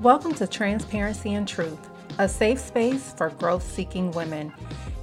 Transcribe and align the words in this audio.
Welcome 0.00 0.34
to 0.34 0.46
Transparency 0.46 1.34
and 1.34 1.46
Truth, 1.46 1.90
a 2.18 2.28
safe 2.28 2.58
space 2.58 3.12
for 3.12 3.30
growth 3.30 3.62
seeking 3.62 4.10
women. 4.12 4.52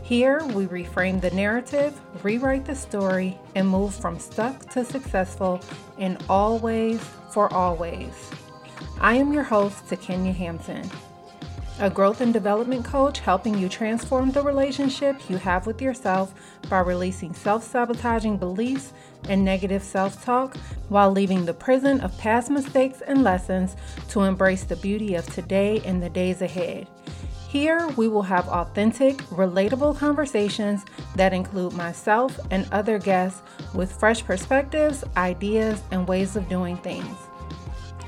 Here, 0.01 0.43
we 0.45 0.66
reframe 0.66 1.21
the 1.21 1.31
narrative, 1.31 1.99
rewrite 2.23 2.66
the 2.66 2.75
story, 2.75 3.38
and 3.55 3.70
move 3.70 3.93
from 3.93 4.20
stuck 4.20 4.70
to 4.71 4.84
successful 4.84 5.61
in 5.97 6.18
all 6.29 6.59
ways 6.59 6.99
for 7.31 7.54
always. 7.54 8.31
I 8.99 9.15
am 9.15 9.34
your 9.34 9.43
host, 9.43 9.86
Takenya 9.86 10.34
Hampton, 10.34 10.89
a 11.80 11.89
growth 11.89 12.21
and 12.21 12.34
development 12.34 12.84
coach 12.84 13.20
helping 13.20 13.57
you 13.57 13.70
transform 13.70 14.32
the 14.32 14.41
relationship 14.41 15.30
you 15.30 15.38
have 15.38 15.68
with 15.68 15.82
yourself 15.82 16.34
by 16.70 16.80
releasing 16.80 17.34
self 17.34 17.63
sabotaging 17.63 18.38
beliefs 18.38 18.94
and 19.30 19.44
negative 19.44 19.84
self 19.84 20.23
talk 20.23 20.55
while 20.90 21.12
leaving 21.12 21.45
the 21.45 21.54
prison 21.54 22.02
of 22.02 22.18
past 22.18 22.49
mistakes 22.49 23.02
and 23.02 23.23
lessons 23.23 23.76
to 24.09 24.21
embrace 24.21 24.63
the 24.63 24.76
beauty 24.77 25.16
of 25.16 25.26
today 25.27 25.82
and 25.85 26.02
the 26.02 26.09
days 26.09 26.41
ahead. 26.41 26.88
Here, 27.48 27.88
we 27.96 28.07
will 28.07 28.23
have 28.23 28.48
authentic, 28.49 29.18
relatable 29.30 29.98
conversations 29.98 30.84
that 31.16 31.32
include 31.32 31.73
myself 31.73 32.40
and 32.52 32.68
other 32.71 32.99
guests 32.99 33.41
with 33.73 33.91
fresh 33.91 34.23
perspectives, 34.23 35.04
ideas, 35.16 35.82
and 35.91 36.07
ways 36.07 36.35
of 36.35 36.49
doing 36.49 36.77
things. 36.77 37.27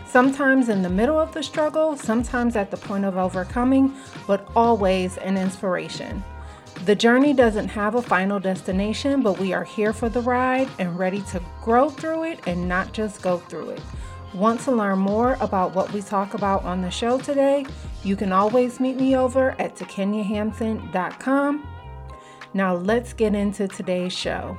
Sometimes 0.10 0.70
in 0.70 0.82
the 0.82 0.90
middle 0.90 1.20
of 1.20 1.34
the 1.36 1.44
struggle, 1.44 1.96
sometimes 1.96 2.56
at 2.56 2.72
the 2.72 2.78
point 2.78 3.06
of 3.06 3.16
overcoming, 3.16 3.94
but 4.26 4.50
always 4.56 5.18
an 5.18 5.38
inspiration. 5.38 6.24
The 6.86 6.96
journey 6.96 7.32
doesn't 7.32 7.68
have 7.68 7.94
a 7.94 8.02
final 8.02 8.40
destination, 8.40 9.22
but 9.22 9.38
we 9.38 9.54
are 9.54 9.64
here 9.64 9.94
for 9.94 10.10
the 10.10 10.22
ride 10.22 10.68
and 10.80 10.98
ready 10.98 11.22
to 11.32 11.40
grow 11.62 11.90
through 11.90 12.24
it 12.24 12.40
and 12.48 12.68
not 12.68 12.92
just 12.92 13.22
go 13.22 13.38
through 13.38 13.70
it. 13.70 13.82
Want 14.34 14.62
to 14.62 14.72
learn 14.72 14.98
more 14.98 15.38
about 15.42 15.76
what 15.76 15.94
we 15.94 16.02
talk 16.02 16.34
about 16.34 16.64
on 16.64 16.82
the 16.82 16.90
show 16.90 17.20
today? 17.20 17.68
You 18.04 18.16
can 18.16 18.32
always 18.32 18.80
meet 18.80 18.96
me 18.96 19.16
over 19.16 19.52
at 19.60 19.76
takenyahampton.com. 19.76 21.68
Now 22.56 22.76
let's 22.76 23.14
get 23.14 23.36
into 23.36 23.68
today's 23.68 24.14
show. 24.14 24.58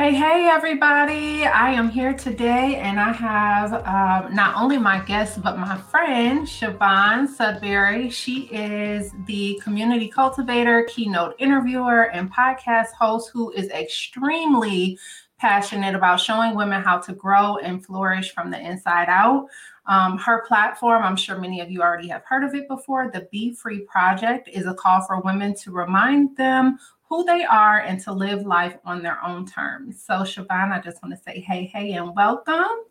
Hey, 0.00 0.14
hey, 0.14 0.48
everybody. 0.48 1.44
I 1.44 1.72
am 1.72 1.90
here 1.90 2.14
today 2.14 2.76
and 2.76 2.98
I 2.98 3.12
have 3.12 3.74
uh, 3.74 4.30
not 4.30 4.56
only 4.56 4.78
my 4.78 5.00
guest, 5.00 5.42
but 5.42 5.58
my 5.58 5.76
friend, 5.76 6.46
Siobhan 6.46 7.28
Sudbury. 7.28 8.08
She 8.08 8.44
is 8.44 9.12
the 9.26 9.60
community 9.62 10.08
cultivator, 10.08 10.84
keynote 10.84 11.34
interviewer, 11.38 12.04
and 12.12 12.32
podcast 12.32 12.92
host 12.98 13.28
who 13.30 13.52
is 13.52 13.68
extremely 13.68 14.98
passionate 15.36 15.94
about 15.94 16.18
showing 16.18 16.54
women 16.54 16.82
how 16.82 16.96
to 17.00 17.12
grow 17.12 17.58
and 17.58 17.84
flourish 17.84 18.32
from 18.32 18.50
the 18.50 18.58
inside 18.58 19.10
out. 19.10 19.48
Um, 19.84 20.16
her 20.16 20.46
platform, 20.46 21.02
I'm 21.02 21.16
sure 21.16 21.38
many 21.38 21.60
of 21.60 21.70
you 21.70 21.82
already 21.82 22.08
have 22.08 22.24
heard 22.24 22.42
of 22.42 22.54
it 22.54 22.68
before, 22.68 23.10
the 23.12 23.28
Be 23.30 23.52
Free 23.52 23.80
Project, 23.80 24.48
is 24.48 24.64
a 24.64 24.72
call 24.72 25.02
for 25.02 25.20
women 25.20 25.54
to 25.56 25.70
remind 25.72 26.38
them 26.38 26.78
who 27.10 27.24
they 27.24 27.44
are 27.44 27.80
and 27.80 28.00
to 28.00 28.12
live 28.12 28.46
life 28.46 28.78
on 28.84 29.02
their 29.02 29.22
own 29.24 29.44
terms. 29.44 30.02
So, 30.02 30.20
Siobhan, 30.20 30.72
I 30.72 30.80
just 30.80 31.02
want 31.02 31.14
to 31.14 31.20
say 31.20 31.40
hey, 31.40 31.66
hey, 31.66 31.92
and 31.92 32.14
welcome. 32.14 32.84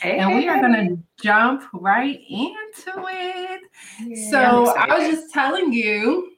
Hey, 0.00 0.18
and 0.18 0.34
we 0.34 0.48
are 0.48 0.58
going 0.60 0.72
to 0.72 0.98
jump 1.22 1.62
right 1.74 2.18
into 2.28 2.92
it. 2.96 3.60
Yeah, 4.02 4.30
so, 4.30 4.74
I 4.74 4.98
was 4.98 5.08
just 5.08 5.32
telling 5.32 5.74
you 5.74 6.32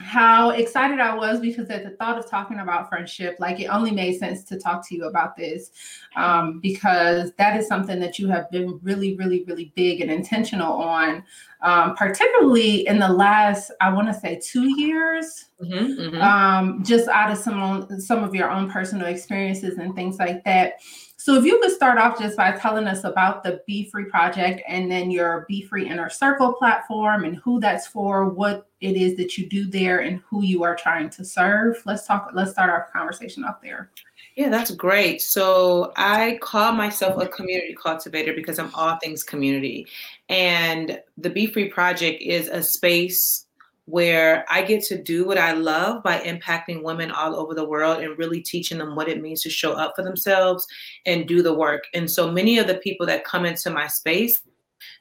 how 0.00 0.50
excited 0.50 0.98
I 0.98 1.14
was 1.14 1.40
because 1.40 1.68
at 1.68 1.84
the 1.84 1.90
thought 1.90 2.18
of 2.18 2.30
talking 2.30 2.60
about 2.60 2.88
friendship, 2.88 3.36
like 3.38 3.60
it 3.60 3.66
only 3.66 3.90
made 3.90 4.18
sense 4.18 4.44
to 4.44 4.58
talk 4.58 4.86
to 4.88 4.94
you 4.94 5.04
about 5.04 5.36
this 5.36 5.72
um, 6.16 6.60
because 6.60 7.32
that 7.36 7.58
is 7.58 7.66
something 7.66 8.00
that 8.00 8.18
you 8.18 8.28
have 8.28 8.50
been 8.50 8.78
really, 8.82 9.16
really, 9.16 9.44
really 9.44 9.72
big 9.74 10.00
and 10.00 10.10
intentional 10.10 10.72
on, 10.72 11.22
um, 11.62 11.94
particularly 11.94 12.86
in 12.86 12.98
the 12.98 13.08
last, 13.08 13.70
I 13.80 13.92
want 13.92 14.08
to 14.08 14.14
say, 14.14 14.40
two 14.42 14.80
years. 14.80 15.46
Mm-hmm, 15.62 16.00
mm-hmm. 16.00 16.20
Um, 16.20 16.82
just 16.82 17.08
out 17.08 17.30
of 17.30 17.36
some 17.36 18.00
some 18.00 18.24
of 18.24 18.34
your 18.34 18.50
own 18.50 18.70
personal 18.70 19.08
experiences 19.08 19.76
and 19.76 19.94
things 19.94 20.18
like 20.18 20.42
that. 20.44 20.74
So 21.18 21.34
if 21.34 21.44
you 21.44 21.60
could 21.60 21.70
start 21.70 21.98
off 21.98 22.18
just 22.18 22.34
by 22.38 22.52
telling 22.52 22.86
us 22.86 23.04
about 23.04 23.44
the 23.44 23.60
Be 23.66 23.90
Free 23.90 24.06
project 24.06 24.62
and 24.66 24.90
then 24.90 25.10
your 25.10 25.44
Be 25.48 25.60
Free 25.60 25.86
Inner 25.86 26.08
Circle 26.08 26.54
platform 26.54 27.24
and 27.24 27.36
who 27.36 27.60
that's 27.60 27.86
for, 27.86 28.30
what 28.30 28.68
it 28.80 28.96
is 28.96 29.18
that 29.18 29.36
you 29.36 29.46
do 29.46 29.66
there 29.66 29.98
and 29.98 30.22
who 30.26 30.42
you 30.42 30.62
are 30.62 30.74
trying 30.74 31.10
to 31.10 31.22
serve. 31.22 31.76
Let's 31.84 32.06
talk, 32.06 32.30
let's 32.32 32.52
start 32.52 32.70
our 32.70 32.88
conversation 32.90 33.44
off 33.44 33.60
there. 33.62 33.90
Yeah, 34.36 34.48
that's 34.48 34.70
great. 34.70 35.20
So 35.20 35.92
I 35.96 36.38
call 36.40 36.72
myself 36.72 37.20
a 37.20 37.28
community 37.28 37.76
cultivator 37.80 38.32
because 38.32 38.58
I'm 38.58 38.74
all 38.74 38.96
things 38.98 39.22
community. 39.22 39.86
And 40.28 41.00
the 41.18 41.30
Be 41.30 41.46
Free 41.46 41.68
Project 41.68 42.22
is 42.22 42.48
a 42.48 42.62
space 42.62 43.46
where 43.86 44.44
I 44.48 44.62
get 44.62 44.84
to 44.84 45.02
do 45.02 45.26
what 45.26 45.36
I 45.36 45.52
love 45.52 46.02
by 46.04 46.20
impacting 46.20 46.84
women 46.84 47.10
all 47.10 47.34
over 47.34 47.54
the 47.54 47.64
world 47.64 48.02
and 48.02 48.16
really 48.16 48.40
teaching 48.40 48.78
them 48.78 48.94
what 48.94 49.08
it 49.08 49.20
means 49.20 49.42
to 49.42 49.50
show 49.50 49.72
up 49.72 49.94
for 49.96 50.02
themselves 50.02 50.66
and 51.06 51.26
do 51.26 51.42
the 51.42 51.52
work. 51.52 51.84
And 51.92 52.08
so 52.08 52.30
many 52.30 52.58
of 52.58 52.68
the 52.68 52.76
people 52.76 53.04
that 53.06 53.24
come 53.24 53.44
into 53.44 53.68
my 53.70 53.88
space, 53.88 54.40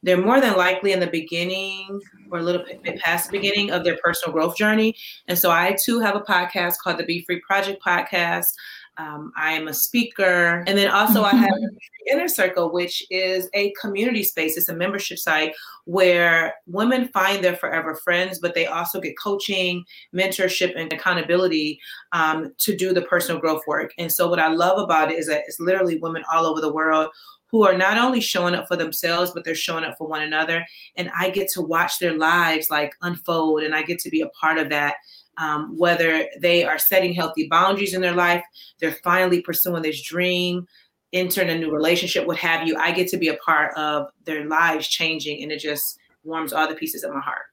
they're 0.01 0.22
more 0.22 0.41
than 0.41 0.57
likely 0.57 0.91
in 0.91 1.00
the 1.00 1.07
beginning 1.07 2.01
or 2.31 2.39
a 2.39 2.44
little 2.44 2.63
bit 2.66 3.00
past 3.00 3.29
the 3.29 3.38
beginning 3.38 3.72
of 3.72 3.84
their 3.84 3.97
personal 4.03 4.34
growth 4.34 4.57
journey. 4.57 4.95
And 5.28 5.38
so 5.38 5.51
I 5.51 5.78
too 5.84 6.00
have 6.00 6.16
a 6.16 6.22
podcast 6.22 6.79
called 6.79 6.97
the 6.97 7.06
Be 7.06 7.23
Free 7.23 7.41
Project 7.41 7.84
Podcast. 7.84 8.53
Um, 8.99 9.31
I 9.37 9.53
am 9.53 9.69
a 9.69 9.73
speaker. 9.73 10.65
And 10.67 10.77
then 10.77 10.91
also, 10.91 11.23
I 11.23 11.33
have 11.33 11.49
Inner 12.11 12.27
Circle, 12.27 12.73
which 12.73 13.01
is 13.09 13.49
a 13.53 13.73
community 13.79 14.23
space. 14.23 14.57
It's 14.57 14.67
a 14.67 14.75
membership 14.75 15.17
site 15.17 15.53
where 15.85 16.53
women 16.67 17.07
find 17.07 17.41
their 17.41 17.55
forever 17.55 17.95
friends, 17.95 18.39
but 18.39 18.53
they 18.55 18.67
also 18.67 18.99
get 18.99 19.17
coaching, 19.17 19.85
mentorship, 20.13 20.73
and 20.75 20.91
accountability 20.91 21.79
um, 22.11 22.53
to 22.57 22.75
do 22.75 22.93
the 22.93 23.03
personal 23.03 23.39
growth 23.39 23.61
work. 23.67 23.91
And 23.97 24.11
so, 24.11 24.27
what 24.29 24.39
I 24.39 24.49
love 24.49 24.77
about 24.77 25.11
it 25.11 25.17
is 25.17 25.27
that 25.27 25.43
it's 25.47 25.61
literally 25.61 25.97
women 25.97 26.23
all 26.31 26.45
over 26.45 26.59
the 26.59 26.73
world 26.73 27.07
who 27.51 27.65
are 27.65 27.77
not 27.77 27.97
only 27.97 28.21
showing 28.21 28.53
up 28.53 28.67
for 28.67 28.75
themselves, 28.75 29.31
but 29.31 29.43
they're 29.43 29.55
showing 29.55 29.83
up 29.83 29.97
for 29.97 30.07
one 30.07 30.21
another. 30.21 30.63
And 30.97 31.09
I 31.17 31.29
get 31.29 31.47
to 31.53 31.61
watch 31.61 31.99
their 31.99 32.15
lives 32.17 32.69
like 32.69 32.93
unfold, 33.01 33.63
and 33.63 33.73
I 33.73 33.81
get 33.81 33.99
to 33.99 34.09
be 34.09 34.21
a 34.21 34.29
part 34.29 34.57
of 34.57 34.69
that 34.69 34.95
um, 35.39 35.77
whether 35.77 36.27
they 36.39 36.63
are 36.63 36.77
setting 36.77 37.13
healthy 37.13 37.47
boundaries 37.47 37.94
in 37.94 38.01
their 38.01 38.13
life, 38.13 38.44
they're 38.79 38.97
finally 39.03 39.41
pursuing 39.41 39.81
this 39.81 40.01
dream, 40.01 40.67
entering 41.13 41.50
a 41.50 41.57
new 41.57 41.72
relationship, 41.72 42.27
what 42.27 42.38
have 42.38 42.67
you. 42.67 42.77
I 42.77 42.91
get 42.91 43.07
to 43.09 43.17
be 43.17 43.29
a 43.29 43.38
part 43.38 43.75
of 43.75 44.07
their 44.25 44.45
lives 44.45 44.88
changing, 44.88 45.41
and 45.41 45.51
it 45.51 45.59
just 45.59 45.97
warms 46.23 46.53
all 46.53 46.67
the 46.67 46.75
pieces 46.75 47.03
of 47.03 47.13
my 47.13 47.22
heart. 47.22 47.45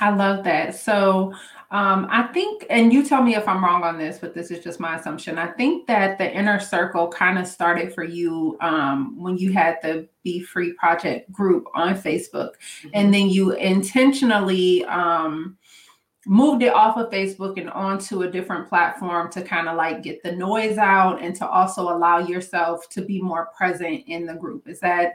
I 0.00 0.10
love 0.10 0.44
that. 0.44 0.74
So 0.74 1.32
um, 1.70 2.06
I 2.10 2.24
think, 2.34 2.66
and 2.68 2.92
you 2.92 3.02
tell 3.02 3.22
me 3.22 3.34
if 3.34 3.48
I'm 3.48 3.64
wrong 3.64 3.82
on 3.82 3.98
this, 3.98 4.18
but 4.18 4.34
this 4.34 4.50
is 4.50 4.62
just 4.62 4.78
my 4.78 4.98
assumption. 4.98 5.38
I 5.38 5.46
think 5.52 5.86
that 5.86 6.18
the 6.18 6.30
inner 6.30 6.60
circle 6.60 7.08
kind 7.08 7.38
of 7.38 7.46
started 7.46 7.94
for 7.94 8.04
you 8.04 8.58
um, 8.60 9.18
when 9.18 9.38
you 9.38 9.52
had 9.52 9.78
the 9.82 10.08
Be 10.22 10.42
Free 10.42 10.74
Project 10.74 11.32
group 11.32 11.66
on 11.74 11.94
Facebook, 11.94 12.52
mm-hmm. 12.52 12.90
and 12.94 13.14
then 13.14 13.30
you 13.30 13.52
intentionally 13.52 14.84
um, 14.84 15.56
moved 16.26 16.62
it 16.62 16.72
off 16.72 16.96
of 16.96 17.10
Facebook 17.10 17.58
and 17.58 17.68
onto 17.70 18.22
a 18.22 18.30
different 18.30 18.68
platform 18.68 19.30
to 19.32 19.42
kind 19.42 19.68
of 19.68 19.76
like 19.76 20.02
get 20.02 20.22
the 20.22 20.32
noise 20.32 20.78
out 20.78 21.20
and 21.20 21.34
to 21.34 21.46
also 21.46 21.82
allow 21.82 22.18
yourself 22.18 22.88
to 22.90 23.02
be 23.02 23.20
more 23.20 23.50
present 23.56 24.04
in 24.06 24.26
the 24.26 24.34
group. 24.34 24.68
Is 24.68 24.80
that 24.80 25.14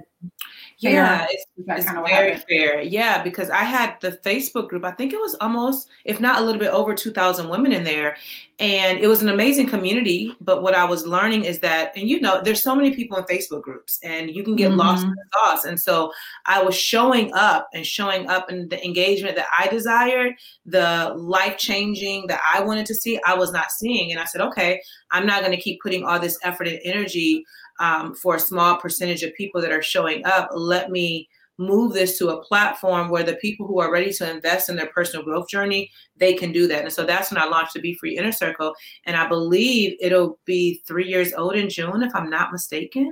yeah, 0.80 1.26
it's, 1.30 1.46
it's 1.58 1.86
kind 1.86 1.98
of 1.98 2.06
very 2.06 2.38
fair. 2.38 2.82
Yeah, 2.82 3.24
because 3.24 3.50
I 3.50 3.64
had 3.64 4.00
the 4.00 4.12
Facebook 4.12 4.70
group. 4.70 4.86
I 4.86 4.92
think 4.92 5.12
it 5.12 5.20
was 5.20 5.36
almost, 5.42 5.90
if 6.06 6.20
not 6.20 6.40
a 6.40 6.46
little 6.46 6.60
bit 6.60 6.72
over 6.72 6.94
2,000 6.94 7.50
women 7.50 7.72
in 7.72 7.84
there, 7.84 8.16
and 8.60 9.00
it 9.00 9.08
was 9.08 9.24
an 9.24 9.30
amazing 9.30 9.68
community. 9.68 10.36
But 10.40 10.62
what 10.62 10.75
I 10.75 10.86
was 10.86 11.08
learning 11.08 11.46
is 11.46 11.60
that, 11.60 11.94
and 11.96 12.08
you 12.08 12.19
know, 12.19 12.42
there's 12.44 12.62
so 12.62 12.75
many 12.75 12.96
people 12.96 13.18
in 13.18 13.24
Facebook 13.24 13.64
groups, 13.64 14.00
and 14.04 14.30
you 14.30 14.44
can 14.44 14.56
get 14.56 14.69
mm-hmm. 14.69 14.80
lost 14.80 15.04
in 15.04 15.10
the 15.10 15.25
thoughts. 15.34 15.66
And 15.66 15.80
so 15.80 16.12
I 16.46 16.62
was 16.62 16.75
showing 16.75 17.34
up 17.34 17.70
and 17.74 17.86
showing 17.86 18.30
up 18.30 18.52
in 18.52 18.70
the 18.70 18.84
engagement 18.86 19.36
that 19.36 19.48
I 19.58 19.68
desired, 19.68 20.36
the 20.66 21.13
life 21.18 21.58
changing 21.58 22.28
that 22.28 22.42
I 22.54 22.62
wanted 22.62 22.86
to 22.88 22.96
see. 22.96 23.20
I 23.25 23.34
was 23.34 23.52
not 23.52 23.72
seeing, 23.72 24.12
and 24.12 24.20
I 24.20 24.25
said, 24.25 24.42
okay, 24.42 24.81
I'm 25.10 25.25
not 25.25 25.42
going 25.42 25.56
to 25.56 25.62
keep 25.62 25.81
putting 25.81 26.04
all 26.04 26.20
this 26.20 26.38
effort 26.44 26.68
and 26.68 26.80
energy 26.84 27.46
um, 27.79 28.15
for 28.15 28.35
a 28.35 28.39
small 28.39 28.77
percentage 28.77 29.24
of 29.24 29.33
people 29.35 29.62
that 29.62 29.71
are 29.71 29.81
showing 29.81 30.25
up. 30.25 30.50
Let 30.53 30.91
me 30.91 31.29
move 31.57 31.94
this 31.94 32.18
to 32.19 32.29
a 32.29 32.44
platform 32.44 33.09
where 33.09 33.24
the 33.24 33.35
people 33.35 33.65
who 33.65 33.79
are 33.79 33.91
ready 33.91 34.13
to 34.13 34.29
invest 34.29 34.69
in 34.69 34.75
their 34.75 34.88
personal 34.88 35.25
growth 35.25 35.50
journey 35.50 35.89
they 36.18 36.33
can 36.33 36.51
do 36.51 36.68
that 36.68 36.83
and 36.83 36.94
so 36.94 37.03
that's 37.03 37.31
when 37.31 37.41
i 37.41 37.45
launched 37.45 37.74
the 37.74 37.79
be 37.79 37.95
free 37.95 38.18
inner 38.18 38.31
circle 38.31 38.74
and 39.06 39.15
i 39.15 39.27
believe 39.27 39.97
it'll 40.00 40.38
be 40.45 40.81
three 40.85 41.07
years 41.07 41.33
old 41.33 41.56
in 41.56 41.68
june 41.68 42.03
if 42.03 42.13
i'm 42.13 42.29
not 42.29 42.51
mistaken 42.51 43.12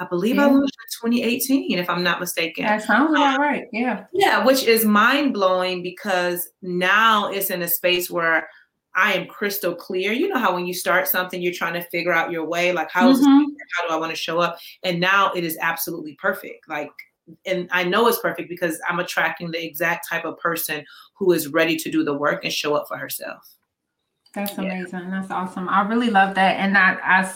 i 0.00 0.04
believe 0.06 0.36
yeah. 0.36 0.46
i 0.46 0.50
launched 0.50 0.76
in 1.04 1.10
2018 1.10 1.78
if 1.78 1.88
i'm 1.88 2.02
not 2.02 2.18
mistaken 2.18 2.64
that 2.64 2.82
sounds 2.82 3.12
about 3.12 3.38
right 3.38 3.66
yeah 3.72 4.04
yeah 4.12 4.44
which 4.44 4.64
is 4.64 4.84
mind-blowing 4.84 5.82
because 5.84 6.48
now 6.62 7.30
it's 7.30 7.50
in 7.50 7.62
a 7.62 7.68
space 7.68 8.10
where 8.10 8.48
I 8.94 9.14
am 9.14 9.26
crystal 9.26 9.74
clear. 9.74 10.12
You 10.12 10.28
know 10.28 10.38
how 10.38 10.54
when 10.54 10.66
you 10.66 10.74
start 10.74 11.08
something, 11.08 11.40
you're 11.40 11.52
trying 11.52 11.74
to 11.74 11.82
figure 11.88 12.12
out 12.12 12.30
your 12.30 12.44
way, 12.44 12.72
like 12.72 12.90
how 12.90 13.12
mm-hmm. 13.12 13.38
this, 13.38 13.68
how 13.76 13.88
do 13.88 13.94
I 13.94 13.96
want 13.96 14.10
to 14.10 14.16
show 14.16 14.38
up? 14.38 14.58
And 14.82 15.00
now 15.00 15.32
it 15.32 15.44
is 15.44 15.56
absolutely 15.60 16.14
perfect. 16.14 16.68
Like, 16.68 16.90
and 17.46 17.68
I 17.70 17.84
know 17.84 18.08
it's 18.08 18.18
perfect 18.18 18.48
because 18.48 18.78
I'm 18.88 18.98
attracting 18.98 19.50
the 19.50 19.64
exact 19.64 20.08
type 20.08 20.24
of 20.24 20.38
person 20.38 20.84
who 21.14 21.32
is 21.32 21.48
ready 21.48 21.76
to 21.76 21.90
do 21.90 22.04
the 22.04 22.14
work 22.14 22.44
and 22.44 22.52
show 22.52 22.74
up 22.74 22.86
for 22.88 22.96
herself. 22.96 23.56
That's 24.34 24.56
amazing. 24.58 25.00
Yeah. 25.00 25.10
That's 25.10 25.30
awesome. 25.30 25.68
I 25.68 25.82
really 25.82 26.10
love 26.10 26.34
that. 26.34 26.56
And 26.56 26.74
that 26.74 27.00
I 27.04 27.30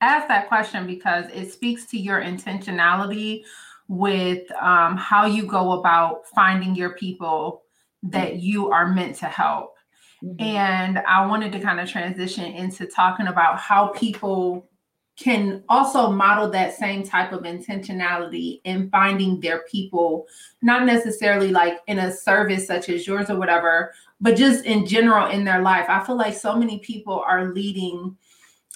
asked 0.00 0.28
that 0.28 0.48
question 0.48 0.86
because 0.86 1.26
it 1.32 1.52
speaks 1.52 1.86
to 1.86 1.98
your 1.98 2.20
intentionality 2.20 3.44
with 3.88 4.50
um, 4.52 4.96
how 4.96 5.26
you 5.26 5.46
go 5.46 5.72
about 5.72 6.26
finding 6.28 6.74
your 6.74 6.94
people 6.94 7.62
that 8.02 8.36
you 8.36 8.70
are 8.70 8.88
meant 8.88 9.16
to 9.16 9.26
help. 9.26 9.74
Mm-hmm. 10.22 10.40
And 10.42 10.98
I 10.98 11.26
wanted 11.26 11.52
to 11.52 11.60
kind 11.60 11.80
of 11.80 11.88
transition 11.88 12.44
into 12.44 12.86
talking 12.86 13.28
about 13.28 13.58
how 13.58 13.88
people 13.88 14.68
can 15.16 15.62
also 15.68 16.10
model 16.10 16.50
that 16.50 16.74
same 16.74 17.02
type 17.02 17.32
of 17.32 17.42
intentionality 17.42 18.60
in 18.64 18.88
finding 18.88 19.38
their 19.40 19.64
people, 19.70 20.26
not 20.62 20.86
necessarily 20.86 21.48
like 21.50 21.78
in 21.88 21.98
a 21.98 22.10
service 22.10 22.66
such 22.66 22.88
as 22.88 23.06
yours 23.06 23.28
or 23.28 23.38
whatever, 23.38 23.92
but 24.20 24.34
just 24.34 24.64
in 24.64 24.86
general 24.86 25.26
in 25.26 25.44
their 25.44 25.60
life. 25.60 25.84
I 25.88 26.02
feel 26.04 26.16
like 26.16 26.34
so 26.34 26.56
many 26.56 26.78
people 26.78 27.22
are 27.26 27.52
leading. 27.52 28.16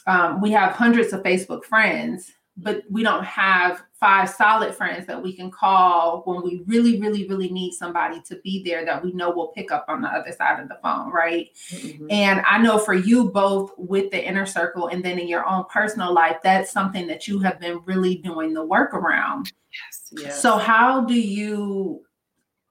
Um, 0.06 0.42
we 0.42 0.50
have 0.50 0.72
hundreds 0.72 1.14
of 1.14 1.22
Facebook 1.22 1.64
friends, 1.64 2.32
but 2.56 2.82
we 2.88 3.02
don't 3.02 3.24
have 3.24 3.82
five 3.92 4.30
solid 4.30 4.74
friends 4.74 5.06
that 5.06 5.20
we 5.20 5.32
can 5.32 5.50
call 5.50 6.22
when 6.24 6.42
we 6.42 6.62
really, 6.66 7.00
really, 7.00 7.26
really 7.26 7.50
need 7.50 7.72
somebody 7.72 8.20
to 8.20 8.36
be 8.44 8.62
there 8.62 8.84
that 8.84 9.02
we 9.02 9.12
know 9.12 9.30
will 9.30 9.48
pick 9.48 9.72
up 9.72 9.84
on 9.88 10.02
the 10.02 10.08
other 10.08 10.30
side 10.30 10.60
of 10.60 10.68
the 10.68 10.78
phone, 10.82 11.10
right? 11.10 11.48
Mm-hmm. 11.70 12.06
And 12.10 12.42
I 12.46 12.58
know 12.58 12.78
for 12.78 12.94
you 12.94 13.30
both 13.30 13.72
with 13.76 14.10
the 14.12 14.24
inner 14.24 14.46
circle 14.46 14.88
and 14.88 15.04
then 15.04 15.18
in 15.18 15.26
your 15.26 15.46
own 15.46 15.64
personal 15.68 16.12
life, 16.12 16.36
that's 16.44 16.70
something 16.70 17.06
that 17.08 17.26
you 17.26 17.40
have 17.40 17.58
been 17.58 17.80
really 17.86 18.16
doing 18.16 18.54
the 18.54 18.64
work 18.64 18.94
around. 18.94 19.52
Yes. 19.72 20.12
yes. 20.12 20.42
So 20.42 20.58
how 20.58 21.04
do 21.04 21.14
you 21.14 22.04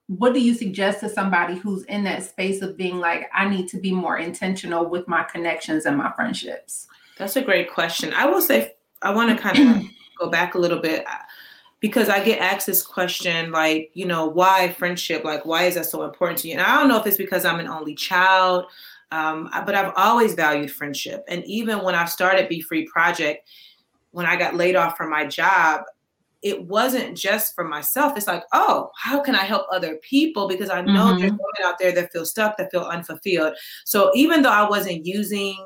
what 0.06 0.34
do 0.34 0.40
you 0.40 0.54
suggest 0.54 1.00
to 1.00 1.08
somebody 1.08 1.56
who's 1.56 1.82
in 1.84 2.04
that 2.04 2.22
space 2.22 2.60
of 2.60 2.76
being 2.76 2.98
like, 2.98 3.28
I 3.32 3.48
need 3.48 3.68
to 3.68 3.78
be 3.78 3.90
more 3.90 4.18
intentional 4.18 4.84
with 4.84 5.08
my 5.08 5.24
connections 5.24 5.86
and 5.86 5.96
my 5.96 6.12
friendships? 6.12 6.86
That's 7.16 7.36
a 7.36 7.42
great 7.42 7.72
question. 7.72 8.12
I 8.12 8.26
will 8.26 8.42
say 8.42 8.73
I 9.04 9.14
want 9.14 9.30
to 9.30 9.42
kind 9.42 9.58
of 9.58 9.90
go 10.18 10.28
back 10.28 10.54
a 10.54 10.58
little 10.58 10.80
bit 10.80 11.04
because 11.80 12.08
I 12.08 12.24
get 12.24 12.40
asked 12.40 12.66
this 12.66 12.82
question, 12.82 13.52
like, 13.52 13.90
you 13.92 14.06
know, 14.06 14.26
why 14.26 14.72
friendship? 14.72 15.22
Like, 15.22 15.44
why 15.44 15.64
is 15.64 15.74
that 15.74 15.86
so 15.86 16.02
important 16.02 16.38
to 16.40 16.48
you? 16.48 16.54
And 16.54 16.62
I 16.62 16.78
don't 16.78 16.88
know 16.88 16.98
if 16.98 17.06
it's 17.06 17.18
because 17.18 17.44
I'm 17.44 17.60
an 17.60 17.68
only 17.68 17.94
child, 17.94 18.66
um, 19.12 19.50
but 19.66 19.74
I've 19.74 19.92
always 19.96 20.34
valued 20.34 20.70
friendship. 20.70 21.24
And 21.28 21.44
even 21.44 21.82
when 21.84 21.94
I 21.94 22.06
started 22.06 22.48
Be 22.48 22.62
Free 22.62 22.86
Project, 22.86 23.46
when 24.12 24.24
I 24.24 24.36
got 24.36 24.54
laid 24.54 24.76
off 24.76 24.96
from 24.96 25.10
my 25.10 25.26
job, 25.26 25.82
it 26.40 26.62
wasn't 26.64 27.16
just 27.16 27.54
for 27.54 27.64
myself. 27.64 28.16
It's 28.16 28.26
like, 28.26 28.44
oh, 28.52 28.90
how 28.96 29.20
can 29.20 29.34
I 29.34 29.44
help 29.44 29.66
other 29.70 29.96
people? 29.96 30.48
Because 30.48 30.70
I 30.70 30.82
know 30.82 30.92
mm-hmm. 30.92 31.18
there's 31.18 31.32
women 31.32 31.64
out 31.64 31.78
there 31.78 31.92
that 31.92 32.12
feel 32.12 32.24
stuck, 32.24 32.56
that 32.58 32.70
feel 32.70 32.82
unfulfilled. 32.82 33.54
So 33.84 34.10
even 34.14 34.42
though 34.42 34.50
I 34.50 34.68
wasn't 34.68 35.06
using 35.06 35.56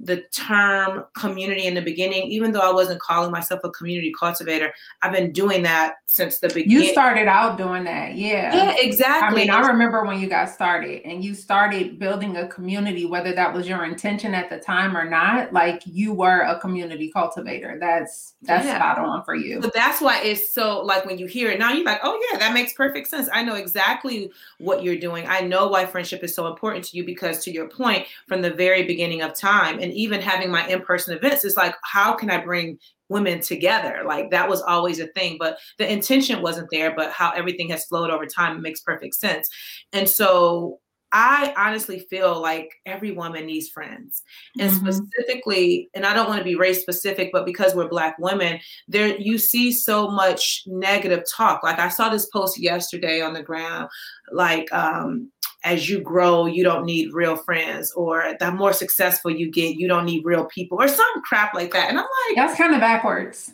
the 0.00 0.22
term 0.32 1.04
community 1.14 1.66
in 1.66 1.74
the 1.74 1.82
beginning, 1.82 2.24
even 2.24 2.52
though 2.52 2.60
I 2.60 2.72
wasn't 2.72 3.00
calling 3.00 3.32
myself 3.32 3.60
a 3.64 3.70
community 3.70 4.12
cultivator, 4.18 4.72
I've 5.02 5.12
been 5.12 5.32
doing 5.32 5.62
that 5.64 5.96
since 6.06 6.38
the 6.38 6.48
beginning. 6.48 6.70
You 6.70 6.92
started 6.92 7.26
out 7.26 7.58
doing 7.58 7.82
that, 7.84 8.14
yeah. 8.14 8.54
Yeah, 8.54 8.74
exactly. 8.78 9.42
I 9.42 9.44
mean, 9.44 9.50
I 9.50 9.66
remember 9.66 10.04
when 10.04 10.20
you 10.20 10.28
got 10.28 10.50
started 10.50 11.02
and 11.04 11.24
you 11.24 11.34
started 11.34 11.98
building 11.98 12.36
a 12.36 12.46
community, 12.46 13.06
whether 13.06 13.34
that 13.34 13.52
was 13.52 13.66
your 13.66 13.84
intention 13.84 14.34
at 14.34 14.50
the 14.50 14.58
time 14.58 14.96
or 14.96 15.08
not, 15.08 15.52
like 15.52 15.82
you 15.84 16.12
were 16.12 16.42
a 16.42 16.60
community 16.60 17.10
cultivator. 17.10 17.76
That's 17.80 18.34
that's 18.42 18.66
yeah. 18.66 18.76
spot 18.76 18.98
on 18.98 19.24
for 19.24 19.34
you. 19.34 19.58
But 19.60 19.74
that's 19.74 20.00
why 20.00 20.20
it's 20.22 20.48
so 20.48 20.80
like 20.80 21.06
when 21.06 21.18
you 21.18 21.26
hear 21.26 21.50
it 21.50 21.58
now, 21.58 21.72
you're 21.72 21.84
like, 21.84 22.00
oh 22.04 22.20
yeah, 22.30 22.38
that 22.38 22.54
makes 22.54 22.72
perfect 22.72 23.08
sense. 23.08 23.28
I 23.32 23.42
know 23.42 23.54
exactly 23.54 24.30
what 24.58 24.84
you're 24.84 24.96
doing. 24.98 25.26
I 25.26 25.40
know 25.40 25.66
why 25.66 25.86
friendship 25.86 26.22
is 26.22 26.34
so 26.34 26.46
important 26.46 26.84
to 26.86 26.96
you 26.96 27.04
because 27.04 27.42
to 27.44 27.50
your 27.50 27.68
point, 27.68 28.06
from 28.28 28.42
the 28.42 28.50
very 28.50 28.84
beginning 28.84 29.22
of 29.22 29.34
time 29.34 29.80
and 29.88 29.96
even 29.96 30.20
having 30.20 30.50
my 30.50 30.66
in-person 30.68 31.16
events 31.16 31.44
is 31.44 31.56
like 31.56 31.74
how 31.82 32.12
can 32.12 32.30
i 32.30 32.38
bring 32.38 32.78
women 33.08 33.40
together 33.40 34.02
like 34.06 34.30
that 34.30 34.48
was 34.48 34.60
always 34.62 35.00
a 35.00 35.06
thing 35.08 35.36
but 35.38 35.58
the 35.78 35.90
intention 35.90 36.42
wasn't 36.42 36.68
there 36.70 36.94
but 36.94 37.10
how 37.10 37.30
everything 37.30 37.68
has 37.70 37.86
flowed 37.86 38.10
over 38.10 38.26
time 38.26 38.60
makes 38.60 38.80
perfect 38.80 39.14
sense 39.14 39.48
and 39.92 40.08
so 40.08 40.78
I 41.10 41.54
honestly 41.56 42.00
feel 42.10 42.40
like 42.40 42.70
every 42.84 43.12
woman 43.12 43.46
needs 43.46 43.70
friends. 43.70 44.22
And 44.58 44.70
mm-hmm. 44.70 44.90
specifically, 44.90 45.88
and 45.94 46.04
I 46.04 46.12
don't 46.12 46.28
want 46.28 46.38
to 46.38 46.44
be 46.44 46.54
race 46.54 46.82
specific, 46.82 47.30
but 47.32 47.46
because 47.46 47.74
we're 47.74 47.88
black 47.88 48.16
women, 48.18 48.60
there 48.88 49.16
you 49.16 49.38
see 49.38 49.72
so 49.72 50.10
much 50.10 50.64
negative 50.66 51.24
talk. 51.34 51.62
Like 51.62 51.78
I 51.78 51.88
saw 51.88 52.10
this 52.10 52.26
post 52.26 52.58
yesterday 52.58 53.22
on 53.22 53.32
the 53.32 53.42
ground, 53.42 53.88
like 54.32 54.70
um, 54.70 55.32
as 55.64 55.88
you 55.88 56.00
grow, 56.00 56.46
you 56.46 56.62
don't 56.62 56.84
need 56.84 57.12
real 57.12 57.36
friends, 57.36 57.92
or 57.92 58.34
the 58.38 58.50
more 58.52 58.72
successful 58.72 59.30
you 59.30 59.50
get, 59.50 59.76
you 59.76 59.88
don't 59.88 60.04
need 60.04 60.24
real 60.24 60.44
people, 60.44 60.80
or 60.80 60.88
some 60.88 61.22
crap 61.22 61.54
like 61.54 61.72
that. 61.72 61.88
And 61.88 61.98
I'm 61.98 62.06
like, 62.28 62.36
that's 62.36 62.56
kind 62.56 62.74
of 62.74 62.80
backwards. 62.80 63.52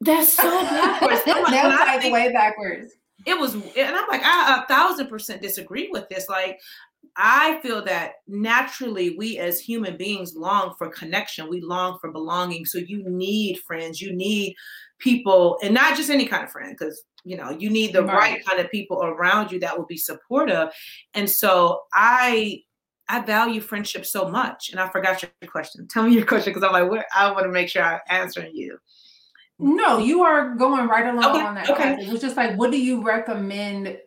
That's 0.00 0.32
so 0.32 0.42
backwards. 0.42 1.22
like, 1.26 1.46
that's 1.46 1.86
like 1.86 2.02
think, 2.02 2.14
way 2.14 2.32
backwards. 2.32 2.92
It 3.26 3.38
was, 3.38 3.54
and 3.54 3.64
I'm 3.76 4.08
like, 4.08 4.22
I 4.24 4.62
a 4.62 4.66
thousand 4.66 5.08
percent 5.08 5.42
disagree 5.42 5.88
with 5.90 6.08
this. 6.08 6.28
Like, 6.28 6.60
I 7.16 7.58
feel 7.62 7.84
that 7.84 8.12
naturally 8.28 9.16
we 9.16 9.38
as 9.38 9.58
human 9.58 9.96
beings 9.96 10.36
long 10.36 10.74
for 10.78 10.88
connection. 10.88 11.48
We 11.48 11.60
long 11.60 11.98
for 12.00 12.12
belonging. 12.12 12.64
So 12.64 12.78
you 12.78 13.02
need 13.08 13.58
friends. 13.66 14.00
You 14.00 14.14
need 14.14 14.54
people, 14.98 15.58
and 15.62 15.74
not 15.74 15.96
just 15.96 16.10
any 16.10 16.26
kind 16.26 16.44
of 16.44 16.50
friend, 16.50 16.76
because 16.78 17.02
you 17.24 17.36
know 17.36 17.50
you 17.50 17.70
need 17.70 17.92
the 17.92 18.02
right. 18.02 18.14
right 18.14 18.46
kind 18.46 18.60
of 18.60 18.70
people 18.70 19.02
around 19.02 19.50
you 19.52 19.60
that 19.60 19.76
will 19.76 19.86
be 19.86 19.96
supportive. 19.96 20.68
And 21.14 21.28
so 21.28 21.82
I 21.92 22.62
I 23.08 23.20
value 23.20 23.60
friendship 23.60 24.04
so 24.04 24.28
much. 24.28 24.68
And 24.70 24.78
I 24.78 24.88
forgot 24.88 25.22
your 25.22 25.50
question. 25.50 25.88
Tell 25.88 26.04
me 26.04 26.14
your 26.14 26.26
question 26.26 26.52
because 26.52 26.62
I'm 26.62 26.72
like, 26.72 26.90
where 26.90 27.06
I 27.14 27.30
want 27.32 27.44
to 27.44 27.50
make 27.50 27.68
sure 27.68 27.82
I'm 27.82 28.00
answering 28.08 28.54
you. 28.54 28.78
No, 29.58 29.98
you 29.98 30.22
are 30.22 30.54
going 30.54 30.88
right 30.88 31.06
along 31.06 31.36
okay, 31.36 31.44
on 31.44 31.54
that. 31.56 31.70
Okay. 31.70 31.96
It 32.00 32.12
was 32.12 32.20
just 32.20 32.36
like, 32.36 32.56
what 32.56 32.70
do 32.70 32.80
you 32.80 33.02
recommend 33.02 33.98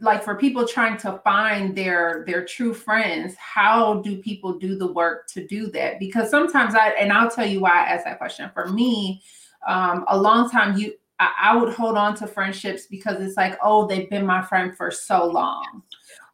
like 0.00 0.22
for 0.22 0.36
people 0.36 0.68
trying 0.68 0.98
to 0.98 1.20
find 1.24 1.74
their 1.74 2.22
their 2.26 2.44
true 2.44 2.74
friends 2.74 3.34
how 3.36 3.94
do 4.02 4.18
people 4.18 4.58
do 4.58 4.76
the 4.76 4.92
work 4.92 5.26
to 5.26 5.46
do 5.46 5.68
that 5.68 5.98
because 5.98 6.30
sometimes 6.30 6.74
i 6.74 6.90
and 6.90 7.10
i'll 7.10 7.30
tell 7.30 7.46
you 7.46 7.60
why 7.60 7.70
i 7.70 7.86
asked 7.86 8.04
that 8.04 8.18
question 8.18 8.50
for 8.52 8.68
me 8.68 9.22
um, 9.66 10.04
a 10.08 10.18
long 10.18 10.50
time 10.50 10.76
you 10.76 10.94
I, 11.20 11.32
I 11.42 11.56
would 11.56 11.72
hold 11.72 11.96
on 11.96 12.14
to 12.16 12.26
friendships 12.26 12.86
because 12.86 13.20
it's 13.20 13.36
like 13.36 13.58
oh 13.62 13.86
they've 13.86 14.10
been 14.10 14.26
my 14.26 14.42
friend 14.42 14.76
for 14.76 14.90
so 14.90 15.26
long. 15.26 15.82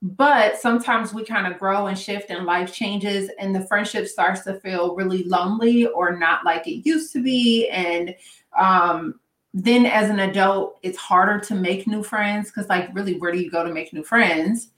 But 0.02 0.56
sometimes 0.58 1.12
we 1.12 1.24
kind 1.24 1.46
of 1.46 1.58
grow 1.58 1.86
and 1.88 1.98
shift 1.98 2.30
and 2.30 2.46
life 2.46 2.72
changes 2.72 3.30
and 3.38 3.54
the 3.54 3.66
friendship 3.66 4.06
starts 4.06 4.42
to 4.44 4.58
feel 4.60 4.96
really 4.96 5.24
lonely 5.24 5.86
or 5.86 6.16
not 6.16 6.44
like 6.44 6.66
it 6.66 6.86
used 6.86 7.12
to 7.12 7.22
be. 7.22 7.68
And 7.68 8.14
um 8.58 9.20
then 9.52 9.84
as 9.84 10.08
an 10.10 10.20
adult 10.20 10.78
it's 10.82 10.96
harder 10.96 11.40
to 11.40 11.54
make 11.54 11.86
new 11.86 12.02
friends 12.02 12.50
because 12.50 12.68
like 12.68 12.88
really 12.94 13.18
where 13.18 13.32
do 13.32 13.38
you 13.38 13.50
go 13.50 13.64
to 13.64 13.72
make 13.72 13.92
new 13.92 14.04
friends? 14.04 14.70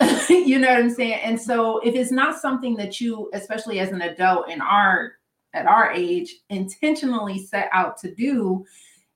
You 0.28 0.58
know 0.58 0.68
what 0.68 0.78
i'm 0.78 0.90
saying? 0.90 1.20
And 1.24 1.40
so 1.40 1.78
if 1.80 1.94
it's 1.94 2.12
not 2.12 2.40
something 2.40 2.76
that 2.76 3.00
you 3.00 3.30
especially 3.32 3.80
as 3.80 3.90
an 3.90 4.02
adult 4.02 4.48
in 4.48 4.60
our 4.60 5.17
at 5.54 5.66
our 5.66 5.92
age 5.92 6.36
intentionally 6.50 7.38
set 7.38 7.68
out 7.72 7.96
to 7.98 8.14
do 8.14 8.64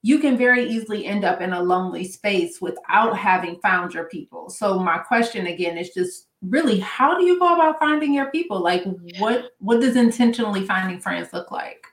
you 0.02 0.18
can 0.18 0.36
very 0.36 0.68
easily 0.68 1.06
end 1.06 1.24
up 1.24 1.40
in 1.40 1.52
a 1.52 1.62
lonely 1.62 2.04
space 2.04 2.60
without 2.60 3.16
having 3.16 3.60
found 3.60 3.94
your 3.94 4.06
people. 4.06 4.50
So 4.50 4.78
my 4.78 4.98
question 4.98 5.46
again 5.46 5.78
is 5.78 5.90
just 5.90 6.26
really 6.42 6.80
how 6.80 7.16
do 7.16 7.24
you 7.24 7.38
go 7.38 7.54
about 7.54 7.78
finding 7.78 8.12
your 8.12 8.30
people? 8.32 8.60
Like 8.60 8.84
what 9.18 9.52
what 9.58 9.80
does 9.80 9.96
intentionally 9.96 10.66
finding 10.66 10.98
friends 10.98 11.32
look 11.32 11.52
like 11.52 11.86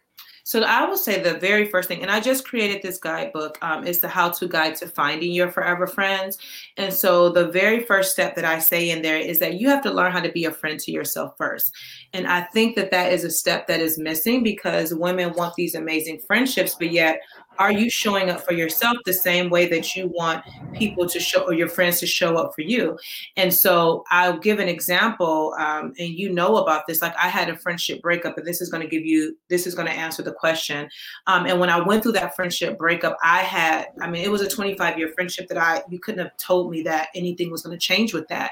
so 0.49 0.63
I 0.63 0.83
will 0.85 0.97
say 0.97 1.21
the 1.21 1.35
very 1.35 1.65
first 1.69 1.87
thing, 1.87 2.01
and 2.01 2.09
I 2.09 2.19
just 2.19 2.43
created 2.43 2.81
this 2.81 2.97
guidebook, 2.97 3.59
um, 3.61 3.85
is 3.85 3.99
the 3.99 4.07
how-to 4.07 4.47
guide 4.47 4.75
to 4.77 4.87
finding 4.87 5.31
your 5.31 5.51
forever 5.51 5.85
friends. 5.85 6.39
And 6.75 6.91
so 6.91 7.29
the 7.29 7.49
very 7.49 7.81
first 7.81 8.13
step 8.13 8.35
that 8.35 8.45
I 8.45 8.57
say 8.57 8.89
in 8.89 9.03
there 9.03 9.19
is 9.19 9.37
that 9.37 9.59
you 9.59 9.69
have 9.69 9.83
to 9.83 9.93
learn 9.93 10.11
how 10.11 10.21
to 10.21 10.31
be 10.31 10.45
a 10.45 10.51
friend 10.51 10.79
to 10.79 10.91
yourself 10.91 11.35
first. 11.37 11.71
And 12.13 12.25
I 12.25 12.45
think 12.51 12.75
that 12.77 12.89
that 12.89 13.13
is 13.13 13.23
a 13.23 13.29
step 13.29 13.67
that 13.67 13.79
is 13.79 13.99
missing 13.99 14.41
because 14.41 14.91
women 14.91 15.33
want 15.33 15.53
these 15.53 15.75
amazing 15.75 16.19
friendships, 16.25 16.73
but 16.73 16.91
yet 16.91 17.19
are 17.57 17.71
you 17.71 17.89
showing 17.89 18.29
up 18.29 18.41
for 18.41 18.53
yourself 18.53 18.97
the 19.05 19.13
same 19.13 19.49
way 19.49 19.67
that 19.67 19.95
you 19.95 20.07
want 20.07 20.43
people 20.73 21.07
to 21.09 21.19
show 21.19 21.41
or 21.41 21.53
your 21.53 21.67
friends 21.67 21.99
to 21.99 22.07
show 22.07 22.37
up 22.37 22.53
for 22.55 22.61
you? 22.61 22.97
And 23.35 23.53
so 23.53 24.03
i'll 24.11 24.37
give 24.37 24.59
an 24.59 24.67
example 24.67 25.55
um, 25.59 25.93
and 25.99 26.09
you 26.09 26.31
know 26.31 26.57
about 26.57 26.87
this. 26.87 27.01
Like 27.01 27.15
i 27.17 27.27
had 27.27 27.49
a 27.49 27.57
friendship 27.57 28.01
breakup 28.01 28.37
and 28.37 28.45
this 28.45 28.61
is 28.61 28.69
going 28.69 28.83
to 28.83 28.89
give 28.89 29.05
you 29.05 29.37
this 29.49 29.67
is 29.67 29.75
going 29.75 29.87
to 29.87 29.93
answer 29.93 30.21
the 30.21 30.31
question. 30.31 30.89
Um, 31.27 31.45
and 31.45 31.59
when 31.59 31.69
i 31.69 31.79
went 31.79 32.03
through 32.03 32.13
that 32.13 32.35
friendship 32.35 32.77
breakup 32.77 33.17
i 33.23 33.39
had 33.39 33.87
i 34.01 34.09
mean 34.09 34.23
it 34.23 34.31
was 34.31 34.41
a 34.41 34.49
25 34.49 34.97
year 34.97 35.09
friendship 35.09 35.47
that 35.47 35.57
i 35.57 35.81
you 35.89 35.99
couldn't 35.99 36.19
have 36.19 36.35
told 36.37 36.71
me 36.71 36.81
that 36.83 37.09
anything 37.15 37.51
was 37.51 37.61
going 37.63 37.77
to 37.77 37.79
change 37.79 38.13
with 38.13 38.27
that. 38.29 38.51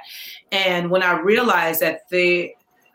And 0.51 0.89
when 0.89 1.03
i 1.03 1.17
realized 1.19 1.81
that 1.81 2.09
the 2.09 2.53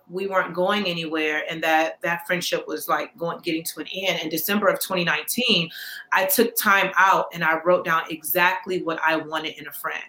we 0.09 0.27
weren't 0.27 0.55
going 0.55 0.87
anywhere 0.87 1.43
and 1.49 1.63
that 1.63 2.01
that 2.03 2.27
friendship 2.27 2.67
was 2.67 2.89
like 2.89 3.17
going 3.17 3.39
getting 3.41 3.65
to 3.65 3.81
an 3.81 3.87
end. 3.95 4.21
In 4.23 4.29
december 4.29 4.69
of 4.69 4.81
2019 4.81 5.71
i 6.13 6.25
took 6.27 6.55
time 6.57 6.93
out 6.97 7.27
and 7.33 7.45
i 7.45 7.61
wrote 7.65 7.85
down 7.85 8.03
exactly 8.11 8.83
what 8.83 9.01
i 9.05 9.17
wanted 9.17 9.59
in 9.59 9.67
a 9.67 9.73
friend. 9.73 10.05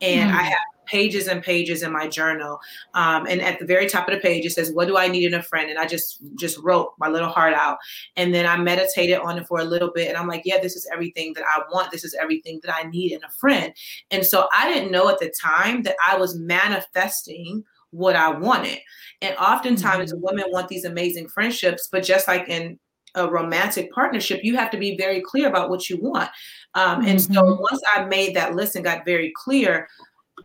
And 0.00 0.30
mm. 0.30 0.34
i 0.34 0.42
have 0.42 0.58
pages 0.86 1.28
and 1.28 1.40
pages 1.40 1.84
in 1.84 1.92
my 1.92 2.08
journal. 2.08 2.58
Um, 2.94 3.24
and 3.26 3.40
at 3.40 3.60
the 3.60 3.64
very 3.64 3.88
top 3.88 4.08
of 4.08 4.14
the 4.14 4.20
page 4.20 4.44
it 4.44 4.50
says 4.50 4.72
what 4.72 4.88
do 4.88 4.96
i 4.96 5.06
need 5.06 5.24
in 5.24 5.34
a 5.34 5.42
friend? 5.42 5.70
And 5.70 5.78
i 5.78 5.86
just 5.86 6.20
just 6.38 6.58
wrote 6.58 6.94
my 6.98 7.08
little 7.08 7.28
heart 7.28 7.54
out. 7.54 7.78
And 8.16 8.34
then 8.34 8.46
i 8.46 8.56
meditated 8.56 9.18
on 9.18 9.38
it 9.38 9.46
for 9.46 9.60
a 9.60 9.64
little 9.64 9.90
bit 9.92 10.08
and 10.08 10.16
i'm 10.16 10.28
like 10.28 10.42
yeah 10.44 10.60
this 10.60 10.76
is 10.76 10.88
everything 10.92 11.32
that 11.34 11.44
i 11.44 11.62
want. 11.72 11.90
This 11.90 12.04
is 12.04 12.14
everything 12.14 12.60
that 12.62 12.74
i 12.74 12.88
need 12.88 13.12
in 13.12 13.24
a 13.24 13.30
friend. 13.30 13.72
And 14.10 14.24
so 14.24 14.48
i 14.52 14.72
didn't 14.72 14.92
know 14.92 15.08
at 15.08 15.18
the 15.18 15.32
time 15.40 15.82
that 15.82 15.96
i 16.06 16.16
was 16.16 16.38
manifesting 16.38 17.64
what 17.90 18.16
I 18.16 18.30
wanted. 18.30 18.78
And 19.22 19.36
oftentimes 19.36 20.12
mm-hmm. 20.12 20.22
women 20.22 20.44
want 20.48 20.68
these 20.68 20.84
amazing 20.84 21.28
friendships, 21.28 21.88
but 21.90 22.04
just 22.04 22.28
like 22.28 22.48
in 22.48 22.78
a 23.14 23.28
romantic 23.28 23.92
partnership, 23.92 24.40
you 24.44 24.56
have 24.56 24.70
to 24.70 24.78
be 24.78 24.96
very 24.96 25.20
clear 25.20 25.48
about 25.48 25.68
what 25.70 25.90
you 25.90 25.98
want. 26.00 26.30
Um, 26.74 27.04
and 27.04 27.18
mm-hmm. 27.18 27.34
so 27.34 27.42
once 27.42 27.82
I 27.94 28.04
made 28.04 28.36
that 28.36 28.54
list 28.54 28.76
and 28.76 28.84
got 28.84 29.04
very 29.04 29.32
clear, 29.36 29.88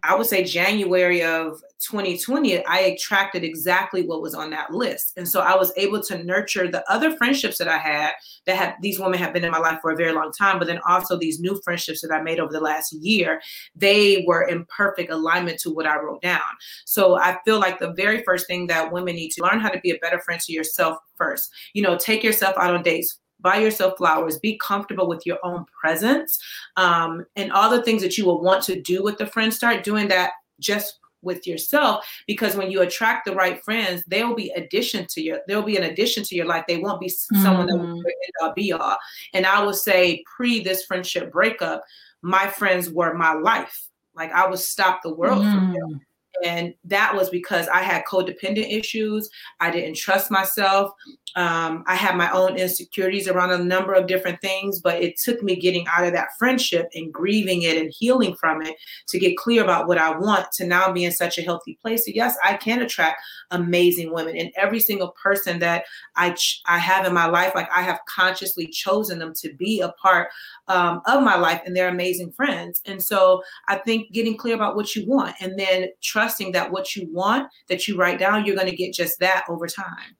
I 0.03 0.15
would 0.15 0.27
say 0.27 0.43
January 0.43 1.23
of 1.23 1.61
2020, 1.79 2.65
I 2.65 2.79
attracted 2.79 3.43
exactly 3.43 4.03
what 4.05 4.21
was 4.21 4.33
on 4.33 4.49
that 4.51 4.71
list. 4.71 5.13
And 5.17 5.27
so 5.27 5.41
I 5.41 5.55
was 5.55 5.71
able 5.77 6.01
to 6.03 6.23
nurture 6.23 6.69
the 6.69 6.89
other 6.91 7.15
friendships 7.17 7.57
that 7.57 7.67
I 7.67 7.77
had 7.77 8.13
that 8.45 8.55
have 8.55 8.75
these 8.81 8.99
women 8.99 9.19
have 9.19 9.33
been 9.33 9.43
in 9.43 9.51
my 9.51 9.59
life 9.59 9.79
for 9.81 9.91
a 9.91 9.95
very 9.95 10.13
long 10.13 10.31
time, 10.31 10.57
but 10.57 10.67
then 10.67 10.79
also 10.87 11.17
these 11.17 11.39
new 11.39 11.59
friendships 11.63 12.01
that 12.01 12.11
I 12.11 12.21
made 12.21 12.39
over 12.39 12.51
the 12.51 12.59
last 12.59 12.93
year, 12.93 13.41
they 13.75 14.23
were 14.27 14.43
in 14.43 14.65
perfect 14.65 15.11
alignment 15.11 15.59
to 15.61 15.69
what 15.69 15.85
I 15.85 15.99
wrote 15.99 16.21
down. 16.21 16.41
So 16.85 17.17
I 17.17 17.37
feel 17.45 17.59
like 17.59 17.79
the 17.79 17.93
very 17.93 18.23
first 18.23 18.47
thing 18.47 18.67
that 18.67 18.91
women 18.91 19.15
need 19.15 19.31
to 19.31 19.43
learn 19.43 19.59
how 19.59 19.69
to 19.69 19.79
be 19.79 19.91
a 19.91 19.99
better 19.99 20.19
friend 20.19 20.41
to 20.41 20.53
yourself 20.53 20.97
first. 21.15 21.51
You 21.73 21.83
know, 21.83 21.97
take 21.97 22.23
yourself 22.23 22.55
out 22.57 22.73
on 22.73 22.83
dates 22.83 23.19
buy 23.45 23.57
yourself 23.57 23.95
flowers 23.95 24.39
be 24.39 24.57
comfortable 24.57 25.07
with 25.07 25.23
your 25.23 25.37
own 25.43 25.63
presence 25.79 26.39
um, 26.77 27.23
and 27.35 27.51
all 27.51 27.69
the 27.69 27.83
things 27.83 28.01
that 28.01 28.17
you 28.17 28.25
will 28.25 28.41
want 28.41 28.63
to 28.63 28.81
do 28.81 29.03
with 29.03 29.19
the 29.19 29.27
friends 29.27 29.55
start 29.55 29.83
doing 29.83 30.07
that 30.07 30.31
just 30.59 30.99
with 31.21 31.45
yourself 31.45 32.03
because 32.25 32.55
when 32.55 32.71
you 32.71 32.81
attract 32.81 33.23
the 33.23 33.35
right 33.35 33.63
friends 33.63 34.03
they 34.07 34.23
will 34.23 34.35
be 34.35 34.49
addition 34.55 35.05
to 35.07 35.21
your 35.21 35.39
they'll 35.47 35.61
be 35.61 35.77
an 35.77 35.83
addition 35.83 36.23
to 36.23 36.35
your 36.35 36.47
life 36.47 36.63
they 36.67 36.77
won't 36.77 36.99
be 36.99 37.07
mm-hmm. 37.07 37.43
someone 37.43 37.67
that 37.67 37.77
will 37.77 38.01
mm-hmm. 38.01 38.53
be 38.55 38.73
all 38.73 38.97
and 39.33 39.45
i 39.45 39.61
will 39.61 39.73
say 39.73 40.23
pre 40.25 40.63
this 40.63 40.85
friendship 40.85 41.31
breakup 41.31 41.83
my 42.23 42.47
friends 42.47 42.89
were 42.89 43.13
my 43.13 43.33
life 43.33 43.89
like 44.15 44.31
i 44.31 44.47
would 44.47 44.59
stop 44.59 45.01
the 45.03 45.13
world 45.13 45.43
mm. 45.43 45.53
from 45.53 45.73
them 45.73 46.01
and 46.43 46.73
that 46.83 47.15
was 47.15 47.29
because 47.29 47.67
I 47.67 47.81
had 47.81 48.05
codependent 48.05 48.71
issues. 48.71 49.29
I 49.59 49.71
didn't 49.71 49.95
trust 49.95 50.31
myself. 50.31 50.91
Um, 51.35 51.83
I 51.85 51.95
had 51.95 52.15
my 52.15 52.31
own 52.31 52.57
insecurities 52.57 53.27
around 53.27 53.51
a 53.51 53.63
number 53.63 53.93
of 53.93 54.07
different 54.07 54.39
things, 54.39 54.79
but 54.79 55.01
it 55.01 55.17
took 55.17 55.43
me 55.43 55.57
getting 55.57 55.85
out 55.87 56.05
of 56.05 56.13
that 56.13 56.29
friendship 56.39 56.87
and 56.93 57.13
grieving 57.13 57.63
it 57.63 57.77
and 57.77 57.93
healing 57.97 58.35
from 58.35 58.61
it 58.61 58.75
to 59.09 59.19
get 59.19 59.35
clear 59.35 59.61
about 59.61 59.87
what 59.87 59.97
I 59.97 60.17
want 60.17 60.51
to 60.53 60.65
now 60.65 60.93
be 60.93 61.03
in 61.03 61.11
such 61.11 61.37
a 61.37 61.41
healthy 61.41 61.77
place. 61.81 62.05
So 62.05 62.11
yes, 62.15 62.37
I 62.43 62.53
can 62.53 62.81
attract 62.81 63.21
amazing 63.51 64.13
women, 64.13 64.37
and 64.37 64.51
every 64.55 64.79
single 64.79 65.09
person 65.21 65.59
that 65.59 65.83
I 66.15 66.31
ch- 66.31 66.61
I 66.65 66.77
have 66.77 67.05
in 67.05 67.13
my 67.13 67.25
life, 67.25 67.53
like 67.53 67.69
I 67.75 67.81
have 67.81 67.99
consciously 68.07 68.67
chosen 68.67 69.19
them 69.19 69.33
to 69.35 69.53
be 69.55 69.81
a 69.81 69.89
part 70.01 70.29
um, 70.69 71.01
of 71.05 71.21
my 71.21 71.35
life, 71.35 71.61
and 71.65 71.75
they're 71.75 71.89
amazing 71.89 72.31
friends. 72.31 72.81
And 72.85 73.03
so 73.03 73.43
I 73.67 73.75
think 73.77 74.11
getting 74.13 74.37
clear 74.37 74.55
about 74.55 74.77
what 74.77 74.95
you 74.95 75.05
want, 75.05 75.35
and 75.41 75.59
then 75.59 75.89
trusting 76.25 76.51
that 76.53 76.71
what 76.71 76.95
you 76.95 77.07
want 77.13 77.47
that 77.67 77.87
you 77.87 77.95
write 77.97 78.19
down, 78.19 78.45
you're 78.45 78.55
going 78.55 78.69
to 78.69 78.75
get 78.75 78.93
just 78.93 79.19
that 79.19 79.45
over 79.47 79.67
time 79.67 80.15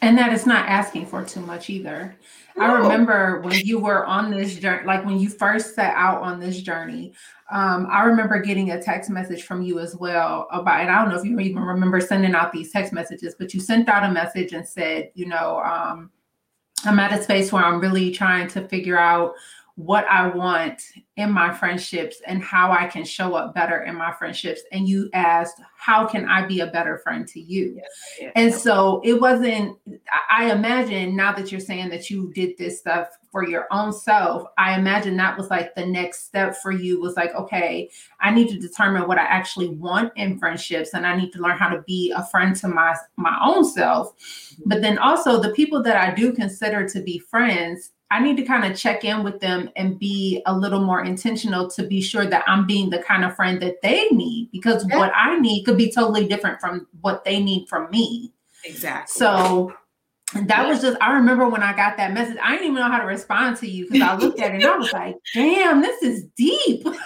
and 0.00 0.16
that 0.16 0.32
is 0.32 0.46
not 0.46 0.68
asking 0.68 1.06
for 1.06 1.24
too 1.24 1.40
much 1.40 1.70
either. 1.70 2.16
No. 2.56 2.64
I 2.64 2.72
remember 2.78 3.40
when 3.40 3.58
you 3.60 3.78
were 3.78 4.06
on 4.06 4.30
this 4.30 4.56
journey, 4.56 4.86
like 4.86 5.04
when 5.04 5.18
you 5.18 5.28
first 5.28 5.74
set 5.74 5.92
out 5.94 6.22
on 6.22 6.38
this 6.38 6.60
journey, 6.60 7.14
um, 7.50 7.88
I 7.90 8.04
remember 8.04 8.40
getting 8.40 8.70
a 8.70 8.82
text 8.82 9.10
message 9.10 9.42
from 9.42 9.62
you 9.62 9.80
as 9.80 9.96
well 9.96 10.46
about, 10.52 10.80
and 10.80 10.90
I 10.90 11.00
don't 11.00 11.10
know 11.10 11.18
if 11.18 11.24
you 11.24 11.38
even 11.40 11.62
remember 11.62 12.00
sending 12.00 12.34
out 12.34 12.52
these 12.52 12.70
text 12.70 12.92
messages, 12.92 13.34
but 13.38 13.52
you 13.54 13.60
sent 13.60 13.88
out 13.88 14.08
a 14.08 14.12
message 14.12 14.52
and 14.52 14.66
said, 14.66 15.10
you 15.14 15.26
know, 15.26 15.60
um, 15.60 16.10
I'm 16.84 16.98
at 17.00 17.18
a 17.18 17.22
space 17.22 17.50
where 17.50 17.64
I'm 17.64 17.80
really 17.80 18.12
trying 18.12 18.46
to 18.48 18.68
figure 18.68 18.98
out 18.98 19.34
what 19.78 20.04
I 20.06 20.26
want 20.26 20.82
in 21.14 21.30
my 21.30 21.54
friendships 21.54 22.20
and 22.26 22.42
how 22.42 22.72
I 22.72 22.88
can 22.88 23.04
show 23.04 23.34
up 23.34 23.54
better 23.54 23.84
in 23.84 23.94
my 23.94 24.10
friendships. 24.10 24.60
And 24.72 24.88
you 24.88 25.08
asked, 25.12 25.60
How 25.76 26.04
can 26.04 26.28
I 26.28 26.44
be 26.44 26.60
a 26.60 26.66
better 26.66 26.98
friend 26.98 27.28
to 27.28 27.40
you? 27.40 27.74
Yes, 27.76 27.86
yes, 28.20 28.32
and 28.34 28.50
yes. 28.50 28.62
so 28.62 29.00
it 29.04 29.20
wasn't, 29.20 29.78
I 30.28 30.50
imagine 30.50 31.14
now 31.14 31.32
that 31.32 31.52
you're 31.52 31.60
saying 31.60 31.90
that 31.90 32.10
you 32.10 32.32
did 32.34 32.58
this 32.58 32.80
stuff 32.80 33.06
for 33.30 33.46
your 33.46 33.68
own 33.70 33.92
self, 33.92 34.48
I 34.58 34.76
imagine 34.76 35.16
that 35.18 35.38
was 35.38 35.48
like 35.48 35.76
the 35.76 35.86
next 35.86 36.24
step 36.24 36.56
for 36.56 36.72
you 36.72 37.00
was 37.00 37.14
like, 37.14 37.32
okay, 37.36 37.88
I 38.20 38.32
need 38.32 38.48
to 38.48 38.58
determine 38.58 39.06
what 39.06 39.18
I 39.18 39.26
actually 39.26 39.68
want 39.68 40.12
in 40.16 40.40
friendships 40.40 40.92
and 40.92 41.06
I 41.06 41.14
need 41.16 41.32
to 41.34 41.38
learn 41.40 41.56
how 41.56 41.68
to 41.68 41.82
be 41.82 42.12
a 42.16 42.26
friend 42.26 42.56
to 42.56 42.66
my 42.66 42.96
my 43.16 43.38
own 43.44 43.64
self. 43.64 44.16
Mm-hmm. 44.16 44.62
But 44.66 44.82
then 44.82 44.98
also 44.98 45.40
the 45.40 45.52
people 45.52 45.84
that 45.84 45.96
I 45.96 46.12
do 46.12 46.32
consider 46.32 46.88
to 46.88 47.00
be 47.00 47.20
friends, 47.20 47.92
I 48.10 48.20
need 48.20 48.36
to 48.38 48.42
kind 48.42 48.70
of 48.70 48.78
check 48.78 49.04
in 49.04 49.22
with 49.22 49.40
them 49.40 49.68
and 49.76 49.98
be 49.98 50.42
a 50.46 50.56
little 50.56 50.80
more 50.80 51.04
intentional 51.04 51.68
to 51.70 51.82
be 51.82 52.00
sure 52.00 52.24
that 52.24 52.42
I'm 52.46 52.66
being 52.66 52.88
the 52.88 53.00
kind 53.00 53.24
of 53.24 53.36
friend 53.36 53.60
that 53.60 53.82
they 53.82 54.08
need 54.08 54.50
because 54.50 54.86
yeah. 54.88 54.96
what 54.96 55.12
I 55.14 55.38
need 55.38 55.64
could 55.64 55.76
be 55.76 55.92
totally 55.92 56.26
different 56.26 56.60
from 56.60 56.86
what 57.02 57.24
they 57.24 57.42
need 57.42 57.68
from 57.68 57.90
me. 57.90 58.32
Exactly. 58.64 59.12
So 59.12 59.74
that 60.32 60.48
yeah. 60.48 60.68
was 60.68 60.80
just, 60.80 60.96
I 61.02 61.12
remember 61.12 61.48
when 61.48 61.62
I 61.62 61.76
got 61.76 61.98
that 61.98 62.14
message, 62.14 62.38
I 62.42 62.52
didn't 62.52 62.64
even 62.64 62.76
know 62.76 62.90
how 62.90 62.98
to 62.98 63.06
respond 63.06 63.58
to 63.58 63.68
you 63.68 63.86
because 63.90 64.08
I 64.08 64.16
looked 64.16 64.40
at 64.40 64.52
it 64.52 64.62
and 64.62 64.64
I 64.64 64.76
was 64.76 64.92
like, 64.92 65.16
damn, 65.34 65.82
this 65.82 66.02
is 66.02 66.24
deep. 66.36 66.86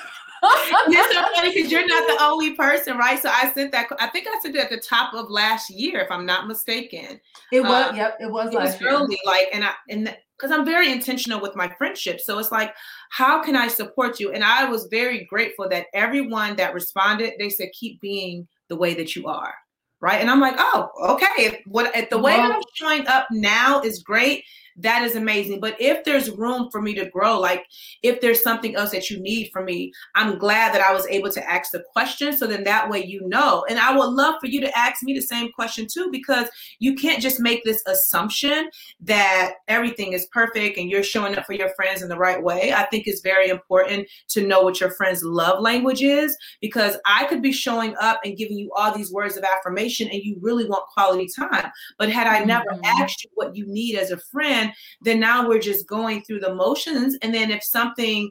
it's 0.42 1.14
so 1.14 1.22
funny 1.34 1.54
because 1.54 1.70
you're 1.70 1.86
not 1.86 2.06
the 2.06 2.24
only 2.24 2.54
person, 2.54 2.96
right? 2.96 3.20
So 3.20 3.28
I 3.28 3.52
sent 3.52 3.72
that. 3.72 3.86
I 4.00 4.08
think 4.08 4.26
I 4.28 4.38
sent 4.40 4.56
it 4.56 4.60
at 4.60 4.70
the 4.70 4.80
top 4.80 5.14
of 5.14 5.30
last 5.30 5.70
year, 5.70 6.00
if 6.00 6.10
I'm 6.10 6.26
not 6.26 6.48
mistaken. 6.48 7.20
It 7.52 7.60
was. 7.60 7.92
Uh, 7.92 7.94
yep. 7.94 8.18
It 8.20 8.30
was. 8.30 8.52
It 8.52 8.58
was 8.58 8.82
early, 8.82 9.20
like, 9.24 9.48
and 9.52 9.64
I 9.64 9.72
and 9.88 10.16
because 10.42 10.56
I'm 10.56 10.64
very 10.64 10.90
intentional 10.90 11.40
with 11.40 11.54
my 11.54 11.68
friendships. 11.68 12.26
So 12.26 12.38
it's 12.40 12.50
like, 12.50 12.74
how 13.10 13.44
can 13.44 13.54
I 13.54 13.68
support 13.68 14.18
you? 14.18 14.32
And 14.32 14.42
I 14.42 14.64
was 14.64 14.86
very 14.86 15.24
grateful 15.24 15.68
that 15.68 15.86
everyone 15.94 16.56
that 16.56 16.74
responded, 16.74 17.34
they 17.38 17.48
said, 17.48 17.70
keep 17.72 18.00
being 18.00 18.48
the 18.68 18.74
way 18.74 18.94
that 18.94 19.14
you 19.14 19.28
are. 19.28 19.54
Right. 20.00 20.20
And 20.20 20.28
I'm 20.28 20.40
like, 20.40 20.56
oh, 20.58 20.90
okay. 21.10 21.62
What 21.66 21.94
the 22.10 22.18
way 22.18 22.36
well, 22.36 22.54
I'm 22.54 22.62
showing 22.74 23.06
up 23.06 23.28
now 23.30 23.80
is 23.82 24.02
great 24.02 24.42
that 24.78 25.02
is 25.02 25.16
amazing. 25.16 25.60
But 25.60 25.80
if 25.80 26.04
there's 26.04 26.30
room 26.30 26.68
for 26.70 26.80
me 26.80 26.94
to 26.94 27.08
grow, 27.10 27.38
like 27.38 27.64
if 28.02 28.20
there's 28.20 28.42
something 28.42 28.76
else 28.76 28.90
that 28.90 29.10
you 29.10 29.20
need 29.20 29.50
from 29.52 29.64
me, 29.64 29.92
I'm 30.14 30.38
glad 30.38 30.74
that 30.74 30.80
I 30.80 30.92
was 30.92 31.06
able 31.06 31.30
to 31.32 31.50
ask 31.50 31.70
the 31.72 31.84
question. 31.92 32.36
So 32.36 32.46
then 32.46 32.64
that 32.64 32.90
way 32.90 33.04
you 33.04 33.26
know. 33.26 33.64
And 33.68 33.78
I 33.78 33.96
would 33.96 34.10
love 34.10 34.36
for 34.40 34.46
you 34.46 34.60
to 34.60 34.78
ask 34.78 35.02
me 35.02 35.14
the 35.14 35.20
same 35.20 35.50
question 35.52 35.86
too, 35.92 36.08
because 36.10 36.48
you 36.78 36.94
can't 36.94 37.22
just 37.22 37.40
make 37.40 37.64
this 37.64 37.82
assumption 37.86 38.70
that 39.00 39.54
everything 39.68 40.12
is 40.12 40.26
perfect 40.32 40.78
and 40.78 40.90
you're 40.90 41.02
showing 41.02 41.36
up 41.36 41.46
for 41.46 41.52
your 41.52 41.70
friends 41.74 42.02
in 42.02 42.08
the 42.08 42.16
right 42.16 42.42
way. 42.42 42.72
I 42.72 42.84
think 42.86 43.06
it's 43.06 43.20
very 43.20 43.48
important 43.48 44.08
to 44.28 44.46
know 44.46 44.62
what 44.62 44.80
your 44.80 44.90
friends' 44.90 45.22
love 45.22 45.60
language 45.60 46.02
is 46.02 46.36
because 46.60 46.96
I 47.06 47.24
could 47.26 47.42
be 47.42 47.52
showing 47.52 47.94
up 48.00 48.20
and 48.24 48.36
giving 48.36 48.58
you 48.58 48.70
all 48.76 48.94
these 48.94 49.12
words 49.12 49.36
of 49.36 49.44
affirmation 49.44 50.08
and 50.08 50.22
you 50.22 50.36
really 50.40 50.66
want 50.66 50.88
quality 50.92 51.28
time. 51.34 51.70
But 51.98 52.10
had 52.10 52.26
I 52.26 52.44
never 52.44 52.70
mm-hmm. 52.70 53.02
asked 53.02 53.24
you 53.24 53.30
what 53.34 53.56
you 53.56 53.66
need 53.66 53.96
as 53.96 54.10
a 54.10 54.18
friend, 54.18 54.61
then 55.00 55.18
now 55.18 55.48
we're 55.48 55.58
just 55.58 55.88
going 55.88 56.22
through 56.22 56.40
the 56.40 56.54
motions. 56.54 57.16
And 57.22 57.34
then 57.34 57.50
if 57.50 57.64
something 57.64 58.30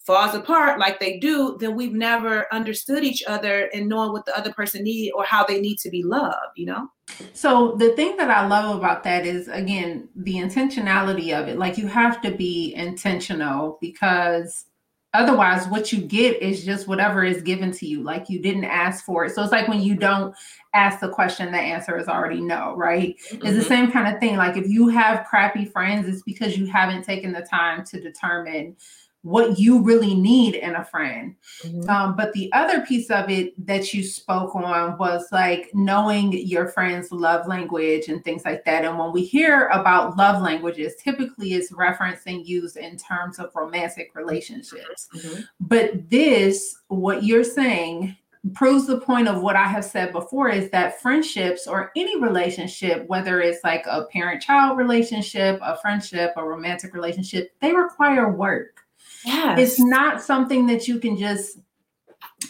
falls 0.00 0.34
apart 0.34 0.80
like 0.80 0.98
they 0.98 1.18
do, 1.18 1.56
then 1.60 1.76
we've 1.76 1.92
never 1.92 2.52
understood 2.52 3.04
each 3.04 3.22
other 3.26 3.70
and 3.72 3.88
knowing 3.88 4.12
what 4.12 4.24
the 4.26 4.36
other 4.36 4.52
person 4.52 4.82
needs 4.82 5.12
or 5.14 5.24
how 5.24 5.44
they 5.44 5.60
need 5.60 5.78
to 5.78 5.90
be 5.90 6.02
loved, 6.02 6.56
you 6.56 6.66
know? 6.66 6.88
So 7.32 7.76
the 7.76 7.92
thing 7.92 8.16
that 8.16 8.30
I 8.30 8.46
love 8.46 8.76
about 8.76 9.04
that 9.04 9.26
is 9.26 9.48
again 9.48 10.08
the 10.16 10.34
intentionality 10.34 11.38
of 11.38 11.48
it. 11.48 11.58
Like 11.58 11.76
you 11.76 11.86
have 11.86 12.20
to 12.22 12.30
be 12.30 12.74
intentional 12.74 13.78
because 13.80 14.66
otherwise 15.12 15.66
what 15.66 15.92
you 15.92 16.00
get 16.00 16.40
is 16.40 16.64
just 16.64 16.86
whatever 16.86 17.24
is 17.24 17.42
given 17.42 17.72
to 17.72 17.86
you 17.86 18.02
like 18.02 18.28
you 18.28 18.40
didn't 18.40 18.64
ask 18.64 19.04
for 19.04 19.24
it 19.24 19.34
so 19.34 19.42
it's 19.42 19.50
like 19.50 19.66
when 19.66 19.82
you 19.82 19.96
don't 19.96 20.34
ask 20.72 21.00
the 21.00 21.08
question 21.08 21.50
the 21.50 21.58
answer 21.58 21.98
is 21.98 22.06
already 22.06 22.40
no 22.40 22.74
right 22.76 23.16
mm-hmm. 23.18 23.34
it's 23.36 23.56
the 23.56 23.60
mm-hmm. 23.60 23.68
same 23.68 23.90
kind 23.90 24.12
of 24.12 24.20
thing 24.20 24.36
like 24.36 24.56
if 24.56 24.68
you 24.68 24.88
have 24.88 25.26
crappy 25.26 25.64
friends 25.64 26.06
it's 26.06 26.22
because 26.22 26.56
you 26.56 26.66
haven't 26.66 27.02
taken 27.02 27.32
the 27.32 27.42
time 27.42 27.84
to 27.84 28.00
determine 28.00 28.76
what 29.22 29.58
you 29.58 29.82
really 29.82 30.14
need 30.14 30.54
in 30.54 30.76
a 30.76 30.84
friend. 30.84 31.34
Mm-hmm. 31.62 31.90
Um, 31.90 32.16
but 32.16 32.32
the 32.32 32.50
other 32.52 32.80
piece 32.86 33.10
of 33.10 33.28
it 33.28 33.54
that 33.66 33.92
you 33.92 34.02
spoke 34.02 34.54
on 34.54 34.96
was 34.96 35.26
like 35.30 35.70
knowing 35.74 36.32
your 36.32 36.68
friend's 36.68 37.12
love 37.12 37.46
language 37.46 38.08
and 38.08 38.24
things 38.24 38.44
like 38.44 38.64
that. 38.64 38.84
And 38.84 38.98
when 38.98 39.12
we 39.12 39.24
hear 39.24 39.66
about 39.68 40.16
love 40.16 40.42
languages, 40.42 40.94
typically 40.96 41.52
it's 41.52 41.70
referencing 41.72 42.46
used 42.46 42.78
in 42.78 42.96
terms 42.96 43.38
of 43.38 43.50
romantic 43.54 44.12
relationships. 44.14 45.08
Mm-hmm. 45.14 45.40
But 45.60 46.08
this, 46.08 46.78
what 46.88 47.22
you're 47.24 47.44
saying, 47.44 48.16
proves 48.54 48.86
the 48.86 49.00
point 49.00 49.28
of 49.28 49.42
what 49.42 49.54
I 49.54 49.66
have 49.66 49.84
said 49.84 50.12
before 50.12 50.48
is 50.48 50.70
that 50.70 51.00
friendships 51.02 51.66
or 51.66 51.92
any 51.94 52.18
relationship, 52.20 53.06
whether 53.06 53.40
it's 53.40 53.62
like 53.62 53.84
a 53.86 54.04
parent 54.04 54.40
child 54.40 54.78
relationship, 54.78 55.60
a 55.62 55.76
friendship, 55.76 56.32
a 56.36 56.44
romantic 56.44 56.94
relationship, 56.94 57.52
they 57.60 57.74
require 57.74 58.32
work. 58.32 58.80
Yes. 59.24 59.58
It's 59.58 59.80
not 59.80 60.22
something 60.22 60.66
that 60.66 60.88
you 60.88 60.98
can 60.98 61.16
just 61.16 61.58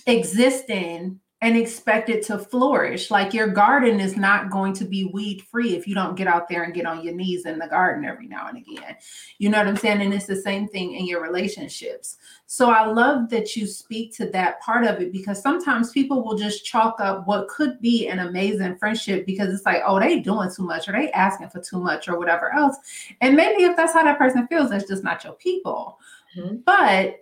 exist 0.06 0.70
in 0.70 1.20
and 1.42 1.56
expect 1.56 2.10
it 2.10 2.22
to 2.26 2.38
flourish. 2.38 3.10
Like 3.10 3.32
your 3.32 3.48
garden 3.48 3.98
is 3.98 4.14
not 4.14 4.50
going 4.50 4.74
to 4.74 4.84
be 4.84 5.06
weed 5.06 5.42
free 5.50 5.74
if 5.74 5.86
you 5.86 5.94
don't 5.94 6.14
get 6.14 6.26
out 6.26 6.50
there 6.50 6.64
and 6.64 6.74
get 6.74 6.84
on 6.84 7.02
your 7.02 7.14
knees 7.14 7.46
in 7.46 7.58
the 7.58 7.66
garden 7.66 8.04
every 8.04 8.26
now 8.26 8.48
and 8.48 8.58
again. 8.58 8.96
You 9.38 9.48
know 9.48 9.56
what 9.56 9.66
I'm 9.66 9.76
saying? 9.76 10.02
And 10.02 10.12
it's 10.12 10.26
the 10.26 10.36
same 10.36 10.68
thing 10.68 10.94
in 10.94 11.06
your 11.06 11.22
relationships. 11.22 12.18
So 12.44 12.70
I 12.70 12.84
love 12.84 13.30
that 13.30 13.56
you 13.56 13.66
speak 13.66 14.14
to 14.16 14.26
that 14.30 14.60
part 14.60 14.84
of 14.84 15.00
it 15.00 15.12
because 15.12 15.40
sometimes 15.40 15.92
people 15.92 16.22
will 16.22 16.36
just 16.36 16.66
chalk 16.66 17.00
up 17.00 17.26
what 17.26 17.48
could 17.48 17.80
be 17.80 18.08
an 18.08 18.18
amazing 18.18 18.76
friendship 18.76 19.24
because 19.24 19.48
it's 19.54 19.64
like, 19.64 19.80
oh, 19.86 19.98
they 19.98 20.20
doing 20.20 20.50
too 20.54 20.64
much 20.64 20.88
or 20.88 20.92
they 20.92 21.10
asking 21.12 21.48
for 21.48 21.60
too 21.60 21.80
much 21.80 22.06
or 22.06 22.18
whatever 22.18 22.52
else. 22.52 22.76
And 23.22 23.34
maybe 23.34 23.64
if 23.64 23.76
that's 23.76 23.94
how 23.94 24.04
that 24.04 24.18
person 24.18 24.46
feels, 24.48 24.68
that's 24.68 24.88
just 24.88 25.04
not 25.04 25.24
your 25.24 25.34
people. 25.34 25.98
Mm-hmm. 26.36 26.56
But 26.64 27.16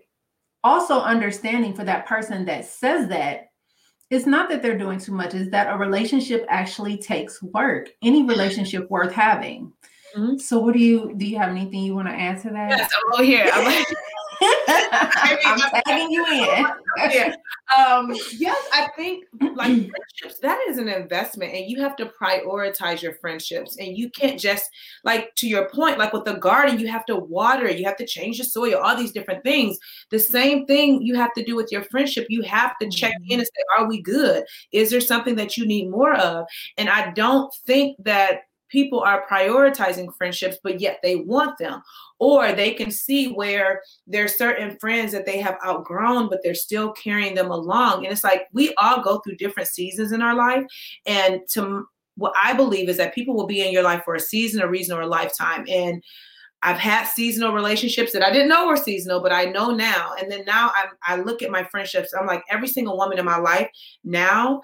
also 0.65 1.00
understanding 1.00 1.75
for 1.75 1.85
that 1.85 2.07
person 2.07 2.45
that 2.47 2.65
says 2.65 3.09
that 3.09 3.47
it's 4.11 4.27
not 4.27 4.49
that 4.49 4.62
they're 4.62 4.79
doing 4.79 4.99
too 4.99 5.12
much, 5.12 5.35
is 5.35 5.50
that 5.50 5.73
a 5.73 5.77
relationship 5.77 6.47
actually 6.49 6.97
takes 6.97 7.43
work, 7.43 7.91
any 8.03 8.25
relationship 8.25 8.91
worth 8.91 9.12
having. 9.12 9.73
Mm-hmm. 10.17 10.38
So 10.38 10.59
what 10.59 10.75
do 10.75 10.81
you 10.81 11.15
do 11.17 11.27
you 11.27 11.37
have 11.38 11.50
anything 11.50 11.83
you 11.83 11.95
want 11.95 12.09
to 12.09 12.15
add 12.15 12.41
to 12.43 12.50
that? 12.50 12.71
Yes, 12.71 12.91
I'm 13.15 13.25
here. 13.25 13.49
I'm 13.53 13.65
I'm 14.40 15.83
tagging 15.85 16.11
you 16.11 16.26
in. 16.26 16.66
yeah. 17.11 17.35
Um, 17.76 18.14
yes, 18.37 18.57
I 18.73 18.88
think 18.97 19.25
like 19.40 19.73
friendships, 19.73 20.38
that 20.40 20.59
is 20.68 20.78
an 20.78 20.88
investment, 20.88 21.52
and 21.54 21.71
you 21.71 21.80
have 21.83 21.97
to 21.97 22.07
prioritize 22.07 23.02
your 23.02 23.14
friendships. 23.14 23.76
And 23.78 23.97
you 23.97 24.11
can't 24.11 24.38
just 24.38 24.71
like 25.04 25.35
to 25.37 25.49
your 25.49 25.68
point, 25.71 25.99
like 25.99 26.12
with 26.12 26.25
the 26.25 26.35
garden, 26.35 26.78
you 26.78 26.88
have 26.88 27.04
to 27.07 27.16
water, 27.16 27.71
you 27.71 27.85
have 27.85 27.97
to 27.99 28.07
change 28.07 28.38
the 28.38 28.45
soil, 28.45 28.80
all 28.83 28.97
these 28.97 29.12
different 29.12 29.42
things. 29.42 29.78
The 30.11 30.18
same 30.18 30.66
thing 30.66 31.02
you 31.02 31.14
have 31.16 31.35
to 31.35 31.45
do 31.45 31.57
with 31.57 31.71
your 31.71 31.83
friendship. 31.85 32.26
You 32.28 32.42
have 32.42 32.78
to 32.80 32.88
check 32.88 33.12
mm-hmm. 33.12 33.33
in 33.33 33.40
and 33.40 33.47
say, 33.47 33.62
Are 33.78 33.88
we 33.88 34.02
good? 34.02 34.45
Is 34.73 34.90
there 34.90 35.00
something 35.00 35.37
that 35.37 35.57
you 35.57 35.66
need 35.66 35.90
more 35.90 36.14
of? 36.14 36.47
And 36.76 36.88
I 36.88 37.11
don't 37.12 37.52
think 37.66 37.97
that 38.04 38.42
people 38.68 39.00
are 39.00 39.26
prioritizing 39.26 40.14
friendships, 40.16 40.59
but 40.62 40.80
yet 40.80 41.00
they 41.02 41.16
want 41.16 41.59
them. 41.59 41.83
Or 42.21 42.53
they 42.53 42.73
can 42.73 42.91
see 42.91 43.33
where 43.33 43.83
there's 44.07 44.37
certain 44.37 44.77
friends 44.79 45.13
that 45.13 45.25
they 45.25 45.39
have 45.39 45.57
outgrown, 45.65 46.29
but 46.29 46.41
they're 46.43 46.55
still 46.55 46.93
carrying 46.93 47.35
them 47.35 47.51
along. 47.51 48.05
And 48.05 48.13
it's 48.13 48.25
like 48.25 48.49
we 48.53 48.75
all 48.75 49.03
go 49.03 49.19
through 49.19 49.37
different 49.37 49.69
seasons 49.69 50.13
in 50.13 50.21
our 50.21 50.35
life. 50.35 50.65
And 51.07 51.41
to 51.51 51.87
what 52.17 52.35
I 52.41 52.53
believe 52.53 52.89
is 52.89 52.97
that 52.97 53.15
people 53.15 53.35
will 53.35 53.47
be 53.47 53.65
in 53.65 53.73
your 53.73 53.85
life 53.85 54.03
for 54.05 54.17
a 54.17 54.21
season, 54.21 54.61
a 54.61 54.69
reason, 54.69 54.97
or 54.97 55.03
a 55.03 55.07
lifetime. 55.07 55.65
And 55.69 56.03
I've 56.63 56.79
had 56.79 57.05
seasonal 57.05 57.53
relationships 57.53 58.13
that 58.13 58.25
I 58.25 58.33
didn't 58.33 58.49
know 58.49 58.67
were 58.67 58.77
seasonal, 58.77 59.21
but 59.21 59.33
I 59.33 59.45
know 59.45 59.71
now. 59.71 60.15
And 60.19 60.31
then 60.31 60.45
now 60.45 60.73
I'm, 60.75 60.89
I 61.07 61.23
look 61.23 61.43
at 61.43 61.53
my 61.53 61.63
friendships. 61.63 62.13
I'm 62.13 62.27
like 62.27 62.43
every 62.51 62.67
single 62.67 62.97
woman 62.97 63.19
in 63.19 63.25
my 63.25 63.39
life 63.39 63.71
now 64.03 64.61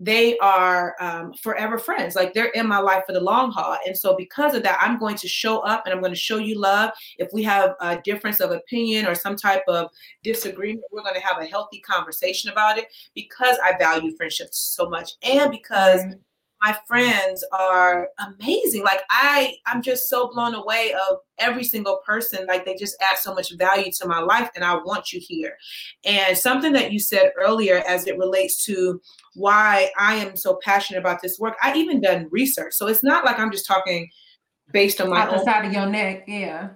they 0.00 0.38
are 0.38 0.96
um, 0.98 1.34
forever 1.34 1.78
friends. 1.78 2.16
Like 2.16 2.32
they're 2.32 2.46
in 2.46 2.66
my 2.66 2.78
life 2.78 3.04
for 3.06 3.12
the 3.12 3.20
long 3.20 3.52
haul. 3.52 3.76
And 3.86 3.96
so, 3.96 4.16
because 4.16 4.54
of 4.54 4.62
that, 4.62 4.78
I'm 4.80 4.98
going 4.98 5.16
to 5.16 5.28
show 5.28 5.58
up 5.58 5.82
and 5.84 5.94
I'm 5.94 6.00
going 6.00 6.12
to 6.12 6.18
show 6.18 6.38
you 6.38 6.58
love. 6.58 6.90
If 7.18 7.28
we 7.32 7.42
have 7.44 7.74
a 7.80 8.00
difference 8.02 8.40
of 8.40 8.50
opinion 8.50 9.06
or 9.06 9.14
some 9.14 9.36
type 9.36 9.62
of 9.68 9.90
disagreement, 10.24 10.86
we're 10.90 11.02
going 11.02 11.14
to 11.14 11.20
have 11.20 11.40
a 11.40 11.46
healthy 11.46 11.80
conversation 11.80 12.50
about 12.50 12.78
it 12.78 12.86
because 13.14 13.58
I 13.62 13.76
value 13.78 14.16
friendships 14.16 14.58
so 14.58 14.88
much 14.88 15.12
and 15.22 15.50
because. 15.50 16.00
Mm-hmm 16.00 16.20
my 16.62 16.72
mm. 16.72 16.86
friends 16.86 17.44
are 17.52 18.08
amazing. 18.18 18.82
Like 18.82 19.00
I, 19.10 19.54
I'm 19.66 19.82
just 19.82 20.08
so 20.08 20.30
blown 20.32 20.54
away 20.54 20.92
of 21.10 21.18
every 21.38 21.64
single 21.64 22.00
person. 22.06 22.46
Like 22.46 22.64
they 22.64 22.76
just 22.76 22.96
add 23.00 23.18
so 23.18 23.34
much 23.34 23.56
value 23.56 23.90
to 23.92 24.08
my 24.08 24.20
life, 24.20 24.50
and 24.54 24.64
I 24.64 24.74
want 24.74 25.12
you 25.12 25.20
here. 25.22 25.56
And 26.04 26.36
something 26.36 26.72
that 26.72 26.92
you 26.92 26.98
said 26.98 27.32
earlier, 27.38 27.82
as 27.86 28.06
it 28.06 28.18
relates 28.18 28.64
to 28.66 29.00
why 29.34 29.90
I 29.98 30.16
am 30.16 30.36
so 30.36 30.58
passionate 30.62 31.00
about 31.00 31.22
this 31.22 31.38
work, 31.38 31.56
I 31.62 31.74
even 31.76 32.00
done 32.00 32.28
research. 32.30 32.74
So 32.74 32.86
it's 32.86 33.04
not 33.04 33.24
like 33.24 33.38
I'm 33.38 33.52
just 33.52 33.66
talking 33.66 34.08
based 34.72 35.00
on 35.00 35.10
my 35.10 35.22
Out 35.22 35.30
the 35.32 35.44
side 35.44 35.64
of 35.64 35.72
your 35.72 35.86
neck. 35.86 36.24
Yeah. 36.26 36.70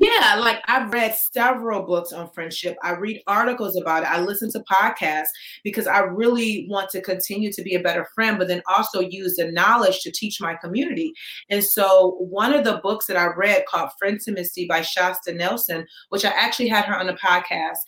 Yeah, 0.00 0.36
like 0.38 0.62
I've 0.68 0.92
read 0.92 1.16
several 1.32 1.82
books 1.82 2.12
on 2.12 2.30
friendship. 2.30 2.76
I 2.84 2.92
read 2.92 3.20
articles 3.26 3.76
about 3.76 4.04
it. 4.04 4.10
I 4.10 4.20
listen 4.20 4.48
to 4.52 4.60
podcasts 4.60 5.30
because 5.64 5.88
I 5.88 5.98
really 5.98 6.68
want 6.70 6.88
to 6.90 7.00
continue 7.00 7.52
to 7.52 7.62
be 7.62 7.74
a 7.74 7.82
better 7.82 8.06
friend, 8.14 8.38
but 8.38 8.46
then 8.46 8.62
also 8.68 9.00
use 9.00 9.34
the 9.34 9.50
knowledge 9.50 9.98
to 10.02 10.12
teach 10.12 10.40
my 10.40 10.54
community. 10.54 11.12
And 11.50 11.64
so, 11.64 12.16
one 12.20 12.54
of 12.54 12.64
the 12.64 12.80
books 12.80 13.06
that 13.06 13.16
I 13.16 13.26
read 13.36 13.64
called 13.66 13.90
Frientimacy 14.00 14.68
by 14.68 14.82
Shasta 14.82 15.32
Nelson, 15.32 15.84
which 16.10 16.24
I 16.24 16.30
actually 16.30 16.68
had 16.68 16.84
her 16.84 16.96
on 16.96 17.08
the 17.08 17.14
podcast, 17.14 17.78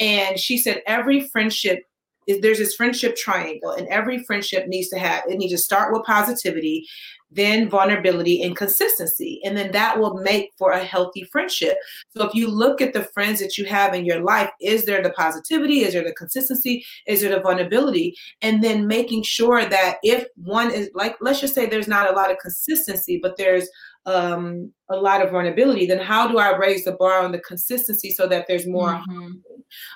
and 0.00 0.40
she 0.40 0.58
said 0.58 0.82
every 0.88 1.28
friendship 1.28 1.84
is 2.26 2.40
there's 2.40 2.58
this 2.58 2.74
friendship 2.74 3.16
triangle 3.16 3.70
and 3.70 3.86
every 3.88 4.22
friendship 4.24 4.66
needs 4.66 4.88
to 4.88 4.98
have 4.98 5.24
it 5.26 5.38
needs 5.38 5.52
to 5.52 5.58
start 5.58 5.92
with 5.92 6.04
positivity 6.04 6.86
then 7.30 7.68
vulnerability 7.68 8.42
and 8.42 8.56
consistency. 8.56 9.40
And 9.44 9.56
then 9.56 9.72
that 9.72 9.98
will 9.98 10.14
make 10.14 10.50
for 10.58 10.72
a 10.72 10.84
healthy 10.84 11.24
friendship. 11.24 11.76
So 12.10 12.26
if 12.26 12.34
you 12.34 12.48
look 12.48 12.80
at 12.80 12.92
the 12.92 13.04
friends 13.04 13.40
that 13.40 13.56
you 13.56 13.64
have 13.66 13.94
in 13.94 14.04
your 14.04 14.20
life, 14.20 14.50
is 14.60 14.84
there 14.84 15.02
the 15.02 15.10
positivity? 15.10 15.80
Is 15.80 15.94
there 15.94 16.04
the 16.04 16.12
consistency? 16.12 16.84
Is 17.06 17.20
there 17.20 17.34
the 17.34 17.40
vulnerability? 17.40 18.16
And 18.42 18.62
then 18.62 18.86
making 18.86 19.22
sure 19.22 19.64
that 19.64 19.98
if 20.02 20.26
one 20.36 20.70
is 20.70 20.90
like, 20.94 21.16
let's 21.20 21.40
just 21.40 21.54
say 21.54 21.66
there's 21.66 21.88
not 21.88 22.10
a 22.10 22.16
lot 22.16 22.30
of 22.30 22.38
consistency, 22.38 23.18
but 23.22 23.36
there's 23.36 23.68
um, 24.06 24.72
a 24.88 24.96
lot 24.96 25.22
of 25.22 25.30
vulnerability, 25.30 25.86
then 25.86 25.98
how 25.98 26.26
do 26.26 26.38
I 26.38 26.56
raise 26.56 26.84
the 26.84 26.92
bar 26.92 27.22
on 27.22 27.32
the 27.32 27.38
consistency 27.38 28.10
so 28.10 28.26
that 28.26 28.46
there's 28.48 28.66
more? 28.66 28.94
Mm-hmm. 28.94 29.32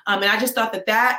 Um, 0.06 0.22
and 0.22 0.26
I 0.26 0.38
just 0.38 0.54
thought 0.54 0.72
that 0.72 0.86
that 0.86 1.18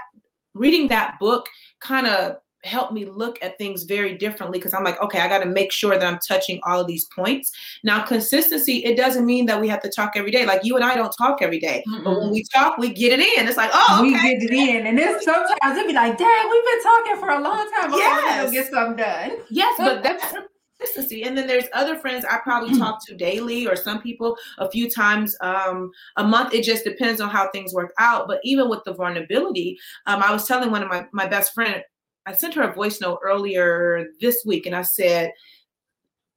reading 0.53 0.87
that 0.87 1.19
book 1.19 1.47
kind 1.81 2.07
of 2.07 2.37
helped 2.65 2.93
me 2.93 3.05
look 3.05 3.37
at 3.41 3.57
things 3.57 3.83
very 3.83 4.17
differently 4.17 4.59
because 4.59 4.73
I'm 4.73 4.83
like, 4.83 5.01
okay, 5.01 5.19
I 5.19 5.27
got 5.27 5.39
to 5.39 5.45
make 5.45 5.71
sure 5.71 5.97
that 5.97 6.05
I'm 6.05 6.19
touching 6.27 6.59
all 6.63 6.79
of 6.79 6.87
these 6.87 7.05
points. 7.05 7.51
Now, 7.83 8.03
consistency, 8.03 8.83
it 8.85 8.97
doesn't 8.97 9.25
mean 9.25 9.45
that 9.45 9.59
we 9.59 9.67
have 9.67 9.81
to 9.81 9.89
talk 9.89 10.13
every 10.15 10.31
day. 10.31 10.45
Like 10.45 10.63
you 10.63 10.75
and 10.75 10.83
I 10.83 10.95
don't 10.95 11.13
talk 11.17 11.41
every 11.41 11.59
day, 11.59 11.83
mm 11.87 12.03
but 12.05 12.19
when 12.19 12.29
we 12.29 12.43
talk, 12.53 12.77
we 12.77 12.89
get 12.89 13.13
it 13.13 13.19
in. 13.19 13.47
It's 13.47 13.57
like, 13.57 13.71
oh, 13.73 13.99
okay. 13.99 14.03
we 14.03 14.11
get 14.11 14.43
it 14.43 14.51
in, 14.51 14.85
and 14.85 14.97
then 14.97 15.19
sometimes 15.23 15.75
it'd 15.75 15.87
be 15.87 15.93
like, 15.93 16.17
dang, 16.17 16.49
we've 16.51 16.65
been 16.65 16.83
talking 16.83 17.17
for 17.19 17.29
a 17.29 17.41
long 17.41 17.71
time. 17.71 17.91
Yes, 17.93 18.51
get 18.51 18.71
something 18.71 18.97
done. 18.97 19.37
Yes, 19.49 19.73
but 19.79 20.03
that's 20.03 20.23
consistency. 20.79 21.23
And 21.23 21.37
then 21.37 21.47
there's 21.47 21.65
other 21.73 21.95
friends 21.97 22.25
I 22.25 22.37
probably 22.43 22.77
talk 22.77 23.05
to 23.07 23.15
daily, 23.15 23.67
or 23.67 23.75
some 23.75 24.01
people 24.01 24.37
a 24.57 24.69
few 24.69 24.89
times 24.89 25.35
um, 25.41 25.91
a 26.17 26.23
month. 26.23 26.53
It 26.53 26.63
just 26.63 26.83
depends 26.83 27.21
on 27.21 27.29
how 27.29 27.49
things 27.49 27.73
work 27.73 27.93
out. 27.99 28.27
But 28.27 28.39
even 28.43 28.69
with 28.69 28.83
the 28.85 28.93
vulnerability, 28.93 29.77
um, 30.05 30.21
I 30.21 30.31
was 30.31 30.47
telling 30.47 30.71
one 30.71 30.83
of 30.83 30.89
my 30.89 31.07
my 31.11 31.27
best 31.27 31.53
friend 31.53 31.83
I 32.25 32.33
sent 32.33 32.53
her 32.55 32.63
a 32.63 32.73
voice 32.73 33.01
note 33.01 33.19
earlier 33.23 34.07
this 34.19 34.43
week 34.45 34.65
and 34.65 34.75
I 34.75 34.81
said, 34.81 35.31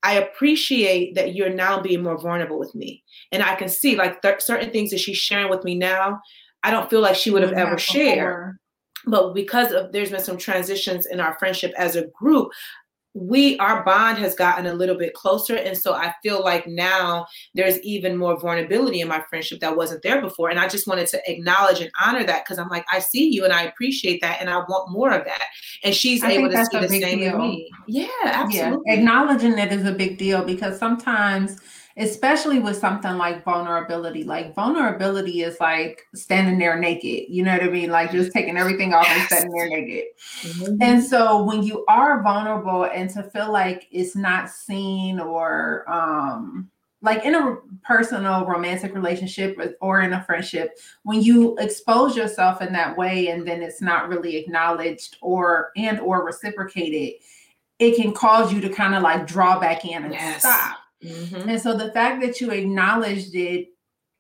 I 0.02 0.14
appreciate 0.14 1.14
that 1.14 1.34
you're 1.34 1.50
now 1.50 1.80
being 1.80 2.02
more 2.02 2.18
vulnerable 2.18 2.58
with 2.58 2.74
me. 2.74 3.02
And 3.32 3.42
I 3.42 3.56
can 3.56 3.68
see 3.68 3.96
like 3.96 4.22
th- 4.22 4.40
certain 4.40 4.70
things 4.70 4.90
that 4.90 5.00
she's 5.00 5.16
sharing 5.16 5.50
with 5.50 5.64
me 5.64 5.74
now, 5.74 6.20
I 6.62 6.70
don't 6.70 6.88
feel 6.88 7.00
like 7.00 7.16
she 7.16 7.30
would 7.30 7.42
have 7.42 7.52
ever 7.52 7.78
shared. 7.78 8.58
But 9.06 9.34
because 9.34 9.72
of 9.72 9.92
there's 9.92 10.10
been 10.10 10.20
some 10.20 10.38
transitions 10.38 11.06
in 11.06 11.20
our 11.20 11.38
friendship 11.38 11.72
as 11.76 11.96
a 11.96 12.06
group, 12.08 12.50
we 13.20 13.58
our 13.58 13.84
bond 13.84 14.16
has 14.18 14.34
gotten 14.34 14.66
a 14.66 14.74
little 14.74 14.96
bit 14.96 15.12
closer 15.14 15.56
and 15.56 15.76
so 15.76 15.92
i 15.94 16.14
feel 16.22 16.42
like 16.42 16.66
now 16.66 17.26
there's 17.54 17.78
even 17.80 18.16
more 18.16 18.38
vulnerability 18.38 19.00
in 19.00 19.08
my 19.08 19.22
friendship 19.28 19.58
that 19.60 19.76
wasn't 19.76 20.00
there 20.02 20.20
before 20.20 20.50
and 20.50 20.58
i 20.58 20.68
just 20.68 20.86
wanted 20.86 21.06
to 21.06 21.20
acknowledge 21.30 21.80
and 21.80 21.90
honor 22.04 22.24
that 22.24 22.44
because 22.44 22.58
i'm 22.58 22.68
like 22.68 22.84
i 22.92 22.98
see 22.98 23.28
you 23.28 23.44
and 23.44 23.52
i 23.52 23.62
appreciate 23.62 24.20
that 24.20 24.40
and 24.40 24.48
i 24.48 24.56
want 24.56 24.90
more 24.90 25.10
of 25.10 25.24
that 25.24 25.46
and 25.82 25.94
she's 25.94 26.22
I 26.22 26.32
able 26.32 26.50
to 26.50 26.66
see 26.66 26.78
the 26.78 26.88
same 26.88 27.18
deal. 27.18 27.38
me 27.38 27.70
yeah 27.86 28.06
absolutely 28.24 28.82
yeah. 28.86 28.94
acknowledging 28.94 29.56
that 29.56 29.72
is 29.72 29.84
a 29.84 29.92
big 29.92 30.18
deal 30.18 30.44
because 30.44 30.78
sometimes 30.78 31.60
especially 31.98 32.60
with 32.60 32.76
something 32.76 33.16
like 33.16 33.44
vulnerability. 33.44 34.22
Like 34.22 34.54
vulnerability 34.54 35.42
is 35.42 35.58
like 35.60 36.06
standing 36.14 36.58
there 36.58 36.78
naked. 36.78 37.28
You 37.28 37.42
know 37.42 37.52
what 37.52 37.64
I 37.64 37.68
mean? 37.68 37.90
Like 37.90 38.12
just 38.12 38.32
taking 38.32 38.56
everything 38.56 38.94
off 38.94 39.06
yes. 39.06 39.18
and 39.18 39.28
standing 39.28 39.56
there 39.56 39.68
naked. 39.68 40.04
Mm-hmm. 40.42 40.82
And 40.82 41.02
so 41.02 41.42
when 41.42 41.62
you 41.62 41.84
are 41.88 42.22
vulnerable 42.22 42.84
and 42.84 43.10
to 43.10 43.24
feel 43.24 43.52
like 43.52 43.88
it's 43.90 44.14
not 44.14 44.48
seen 44.48 45.18
or 45.18 45.84
um 45.90 46.70
like 47.00 47.24
in 47.24 47.34
a 47.34 47.56
personal 47.84 48.44
romantic 48.44 48.92
relationship 48.94 49.56
or 49.80 50.00
in 50.00 50.12
a 50.12 50.24
friendship 50.24 50.76
when 51.04 51.22
you 51.22 51.56
expose 51.58 52.16
yourself 52.16 52.60
in 52.60 52.72
that 52.72 52.96
way 52.96 53.28
and 53.28 53.46
then 53.46 53.62
it's 53.62 53.80
not 53.80 54.08
really 54.08 54.36
acknowledged 54.36 55.16
or 55.20 55.70
and 55.76 56.00
or 56.00 56.24
reciprocated 56.24 57.12
it 57.78 57.94
can 57.94 58.12
cause 58.12 58.52
you 58.52 58.60
to 58.60 58.68
kind 58.68 58.96
of 58.96 59.02
like 59.04 59.28
draw 59.28 59.60
back 59.60 59.84
in 59.84 60.02
and 60.02 60.12
yes. 60.12 60.40
stop 60.40 60.78
Mm-hmm. 61.02 61.48
And 61.48 61.60
so 61.60 61.76
the 61.76 61.92
fact 61.92 62.22
that 62.22 62.40
you 62.40 62.50
acknowledged 62.50 63.34
it 63.34 63.68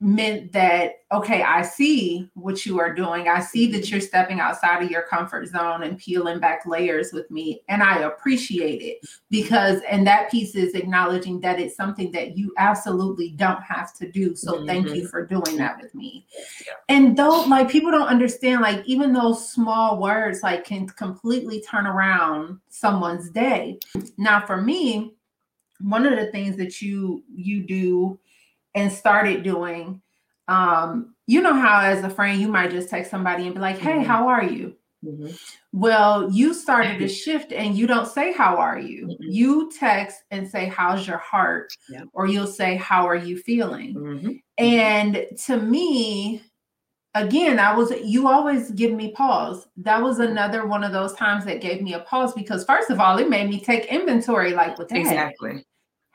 meant 0.00 0.52
that 0.52 0.92
okay 1.10 1.42
i 1.42 1.60
see 1.60 2.30
what 2.34 2.64
you 2.64 2.78
are 2.78 2.94
doing 2.94 3.26
i 3.26 3.40
see 3.40 3.70
that 3.72 3.90
you're 3.90 4.00
stepping 4.00 4.38
outside 4.38 4.80
of 4.80 4.90
your 4.92 5.02
comfort 5.02 5.48
zone 5.48 5.82
and 5.82 5.98
peeling 5.98 6.38
back 6.38 6.64
layers 6.66 7.12
with 7.12 7.28
me 7.32 7.60
and 7.68 7.82
i 7.82 7.98
appreciate 8.02 8.80
it 8.80 8.98
because 9.28 9.80
and 9.88 10.06
that 10.06 10.30
piece 10.30 10.54
is 10.54 10.74
acknowledging 10.74 11.40
that 11.40 11.58
it's 11.58 11.74
something 11.74 12.12
that 12.12 12.36
you 12.36 12.54
absolutely 12.58 13.30
don't 13.30 13.62
have 13.62 13.92
to 13.92 14.08
do 14.12 14.36
so 14.36 14.54
mm-hmm. 14.54 14.66
thank 14.66 14.86
you 14.86 15.02
mm-hmm. 15.02 15.06
for 15.06 15.26
doing 15.26 15.56
that 15.56 15.76
with 15.82 15.92
me 15.96 16.24
yeah. 16.64 16.74
and 16.88 17.16
though 17.16 17.44
like 17.48 17.68
people 17.68 17.90
don't 17.90 18.06
understand 18.06 18.60
like 18.60 18.86
even 18.86 19.12
those 19.12 19.50
small 19.50 20.00
words 20.00 20.44
like 20.44 20.64
can 20.64 20.86
completely 20.86 21.60
turn 21.60 21.88
around 21.88 22.60
someone's 22.68 23.30
day 23.30 23.76
now 24.16 24.40
for 24.46 24.62
me 24.62 25.12
one 25.80 26.06
of 26.06 26.18
the 26.18 26.30
things 26.32 26.56
that 26.56 26.80
you 26.82 27.22
you 27.34 27.62
do 27.62 28.18
and 28.74 28.92
started 28.92 29.42
doing 29.42 30.00
um, 30.48 31.14
you 31.26 31.42
know 31.42 31.54
how 31.54 31.80
as 31.80 32.02
a 32.04 32.10
friend 32.10 32.40
you 32.40 32.48
might 32.48 32.70
just 32.70 32.88
text 32.88 33.10
somebody 33.10 33.44
and 33.44 33.54
be 33.54 33.60
like 33.60 33.78
hey 33.78 33.94
mm-hmm. 33.94 34.04
how 34.04 34.28
are 34.28 34.44
you 34.44 34.74
mm-hmm. 35.04 35.28
well 35.72 36.30
you 36.32 36.54
started 36.54 37.00
a 37.02 37.08
shift 37.08 37.52
and 37.52 37.76
you 37.76 37.86
don't 37.86 38.08
say 38.08 38.32
how 38.32 38.56
are 38.56 38.78
you 38.78 39.06
mm-hmm. 39.06 39.30
you 39.30 39.70
text 39.78 40.22
and 40.30 40.48
say 40.48 40.66
how's 40.66 41.06
your 41.06 41.18
heart 41.18 41.72
yeah. 41.90 42.02
or 42.12 42.26
you'll 42.26 42.46
say 42.46 42.76
how 42.76 43.06
are 43.06 43.16
you 43.16 43.36
feeling 43.36 43.94
mm-hmm. 43.94 44.32
and 44.56 45.26
to 45.44 45.58
me 45.58 46.42
again 47.24 47.58
i 47.58 47.74
was 47.74 47.92
you 48.02 48.28
always 48.28 48.70
give 48.72 48.92
me 48.92 49.12
pause 49.12 49.66
that 49.76 50.02
was 50.02 50.18
another 50.18 50.66
one 50.66 50.84
of 50.84 50.92
those 50.92 51.14
times 51.14 51.44
that 51.44 51.60
gave 51.60 51.82
me 51.82 51.94
a 51.94 52.00
pause 52.00 52.32
because 52.32 52.64
first 52.64 52.90
of 52.90 53.00
all 53.00 53.18
it 53.18 53.28
made 53.28 53.48
me 53.48 53.60
take 53.60 53.86
inventory 53.86 54.52
like 54.52 54.78
with 54.78 54.90
exactly 54.92 55.64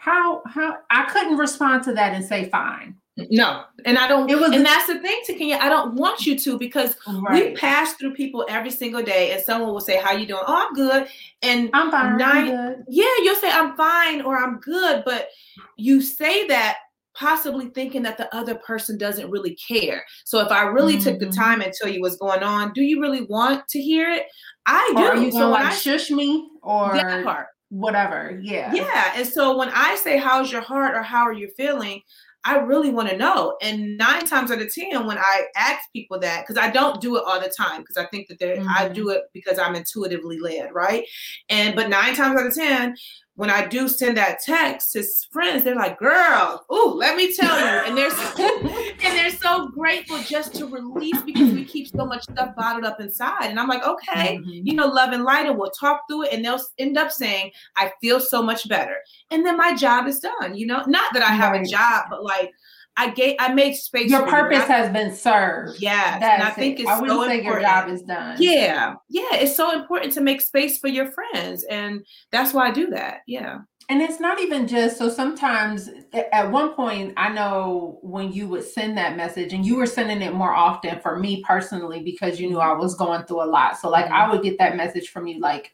how 0.04 0.42
how 0.46 0.80
I 0.90 1.06
couldn't 1.06 1.38
respond 1.38 1.84
to 1.84 1.94
that 1.94 2.14
and 2.14 2.26
say 2.26 2.50
fine. 2.50 2.98
No, 3.30 3.64
and 3.86 3.98
I 3.98 4.08
don't. 4.08 4.30
It 4.30 4.38
was, 4.38 4.52
and 4.52 4.66
that's 4.66 4.88
the 4.88 5.00
thing, 5.00 5.22
Takenya. 5.26 5.60
I 5.60 5.70
don't 5.70 5.94
want 5.94 6.26
you 6.26 6.38
to 6.40 6.58
because 6.58 6.96
right. 7.08 7.52
we 7.52 7.56
pass 7.56 7.94
through 7.94 8.16
people 8.16 8.46
every 8.50 8.72
single 8.72 9.02
day, 9.02 9.32
and 9.32 9.42
someone 9.42 9.72
will 9.72 9.80
say, 9.80 9.98
"How 9.98 10.12
you 10.12 10.26
doing?" 10.26 10.42
"Oh, 10.46 10.68
I'm 10.68 10.74
good." 10.74 11.08
And 11.42 11.70
I'm 11.74 11.90
fine. 11.90 12.18
Nine, 12.18 12.58
I'm. 12.58 12.84
Yeah, 12.90 13.06
you'll 13.20 13.36
say, 13.36 13.50
"I'm 13.50 13.78
fine" 13.78 14.24
or 14.24 14.36
"I'm 14.36 14.58
good," 14.58 15.04
but 15.06 15.30
you 15.78 16.02
say 16.02 16.48
that 16.48 16.80
possibly 17.16 17.68
thinking 17.70 18.04
that 18.04 18.18
the 18.18 18.34
other 18.36 18.56
person 18.56 18.98
doesn't 18.98 19.30
really 19.30 19.56
care. 19.56 20.04
So 20.26 20.40
if 20.40 20.52
I 20.52 20.64
really 20.64 20.96
mm-hmm. 20.96 21.04
took 21.04 21.20
the 21.20 21.28
mm-hmm. 21.28 21.42
time 21.42 21.62
and 21.62 21.74
tell 21.74 21.90
you 21.90 22.02
what's 22.02 22.18
going 22.18 22.44
on, 22.44 22.74
do 22.74 22.82
you 22.82 23.02
really 23.02 23.24
want 23.24 23.68
to 23.70 23.82
hear 23.82 24.10
it? 24.10 24.26
I 24.66 24.94
do. 24.96 25.04
Or 25.04 25.08
are 25.12 25.18
you 25.18 25.32
so 25.32 25.50
like 25.50 25.66
I, 25.66 25.74
shush 25.74 26.10
me 26.10 26.50
or 26.62 26.94
that 26.94 27.24
part? 27.24 27.48
whatever. 27.74 28.40
Yeah. 28.44 28.72
Yeah. 28.74 29.14
And 29.16 29.28
so 29.28 29.58
when 29.58 29.70
I 29.70 29.96
say, 29.96 30.18
How's 30.18 30.52
your 30.52 30.62
heart 30.62 30.96
or 30.96 31.02
how 31.02 31.24
are 31.24 31.34
you 31.34 31.50
feeling? 31.58 32.02
I 32.46 32.58
really 32.58 32.90
want 32.90 33.10
to 33.10 33.18
know. 33.18 33.58
And 33.62 33.98
nine 33.98 34.26
times 34.26 34.52
out 34.52 34.62
of 34.62 34.74
10, 34.74 35.06
when 35.08 35.18
I 35.18 35.44
ask 35.56 35.90
people 35.94 36.20
that, 36.20 36.42
because 36.42 36.62
I 36.62 36.70
don't 36.70 37.00
do 37.00 37.16
it 37.16 37.24
all 37.26 37.40
the 37.40 37.48
time, 37.50 37.82
because 37.82 37.96
I 37.96 38.06
think 38.08 38.28
that 38.28 38.40
mm-hmm. 38.40 38.68
I 38.68 38.90
do 38.90 39.10
it 39.10 39.24
because 39.34 39.58
I'm 39.58 39.76
intuitively 39.76 40.40
led, 40.40 40.74
right? 40.74 41.06
And 41.50 41.74
but 41.74 41.90
nine 41.90 42.16
times 42.16 42.40
out 42.40 42.48
of 42.48 42.54
10, 42.54 42.96
when 43.36 43.50
I 43.50 43.66
do 43.66 43.88
send 43.88 44.18
that 44.18 44.42
text 44.42 44.94
to 44.94 45.04
friends, 45.32 45.64
they're 45.64 45.76
like, 45.76 45.98
"Girl, 45.98 46.64
ooh, 46.72 46.94
let 46.96 47.16
me 47.16 47.34
tell 47.34 47.60
you," 47.60 47.66
and 47.66 47.98
they're 47.98 48.12
so, 48.12 48.60
and 49.04 49.18
they're 49.18 49.32
so 49.32 49.68
grateful 49.70 50.20
just 50.20 50.54
to 50.56 50.68
release 50.68 51.20
because 51.24 51.52
we 51.52 51.66
keep 51.66 51.88
so 51.88 52.06
much 52.06 52.24
stuff 52.24 52.56
bottled 52.56 52.86
up 52.86 53.00
inside. 53.00 53.46
And 53.50 53.60
I'm 53.60 53.68
like, 53.68 53.86
okay, 53.86 54.38
mm-hmm. 54.38 54.68
you 54.68 54.74
know, 54.76 54.88
love 54.88 55.14
and 55.14 55.24
light, 55.24 55.48
and 55.48 55.58
we'll 55.58 55.72
talk 55.72 56.02
through 56.08 56.26
it, 56.26 56.34
and 56.34 56.46
they'll 56.46 56.62
end 56.78 56.98
up 56.98 57.12
saying, 57.12 57.52
"I 57.76 57.92
feel 58.02 58.20
so 58.20 58.44
much 58.44 58.70
better," 58.70 58.98
and 59.32 59.46
then 59.46 59.58
my 59.58 59.76
job 59.76 60.08
is 60.08 60.20
done. 60.20 60.56
You 60.56 60.68
know, 60.68 60.84
not 60.86 61.12
that 61.14 61.24
I 61.24 61.32
have 61.32 61.54
a 61.54 61.66
job, 61.66 62.06
but 62.10 62.24
like 62.24 62.52
I 62.96 63.10
gave 63.12 63.36
I 63.40 63.54
made 63.54 63.76
space. 63.76 64.12
Your 64.12 64.28
purpose 64.28 64.60
you. 64.60 64.74
has 64.74 64.92
been 64.92 65.16
served. 65.16 65.82
Yeah, 65.82 66.20
and 66.22 66.44
I 66.44 66.52
think 66.52 66.80
it. 66.80 66.84
it's 66.84 66.92
I 66.92 67.02
wouldn't 67.02 67.20
so 67.20 67.28
say 67.28 67.40
important. 67.40 67.62
your 67.62 67.70
job 67.70 67.90
is 67.90 68.02
done. 68.04 68.38
Yeah, 68.40 68.96
yeah, 69.10 69.36
it's 69.36 69.56
so 69.56 69.72
important 69.72 70.14
to 70.14 70.22
make 70.22 70.42
space 70.42 70.78
for 70.78 70.88
your 70.88 71.12
friends, 71.12 71.64
and 71.64 72.06
that's 72.32 72.54
why 72.54 72.68
I 72.68 72.72
do 72.72 72.88
that. 72.92 73.22
Yeah. 73.28 73.60
And 73.90 74.02
it's 74.02 74.20
not 74.20 74.40
even 74.40 74.66
just 74.66 74.98
so 74.98 75.10
sometimes 75.10 75.90
at 76.32 76.50
one 76.50 76.74
point, 76.74 77.14
I 77.18 77.30
know 77.30 78.00
when 78.02 78.32
you 78.32 78.48
would 78.48 78.64
send 78.64 78.98
that 78.98 79.18
message 79.18 79.52
and 79.52 79.66
you 79.66 79.76
were 79.76 79.86
sending 79.86 80.22
it 80.22 80.34
more 80.34 80.54
often 80.54 81.02
for 81.02 81.20
me 81.20 81.44
personally 81.44 82.02
because 82.02 82.40
you 82.40 82.48
knew 82.48 82.60
I 82.60 82.72
was 82.72 82.96
going 82.96 83.26
through 83.26 83.44
a 83.44 83.46
lot. 83.46 83.78
So, 83.78 83.90
like, 83.90 84.06
mm-hmm. 84.06 84.14
I 84.14 84.32
would 84.32 84.42
get 84.42 84.58
that 84.60 84.78
message 84.78 85.10
from 85.10 85.28
you 85.28 85.42
like 85.42 85.74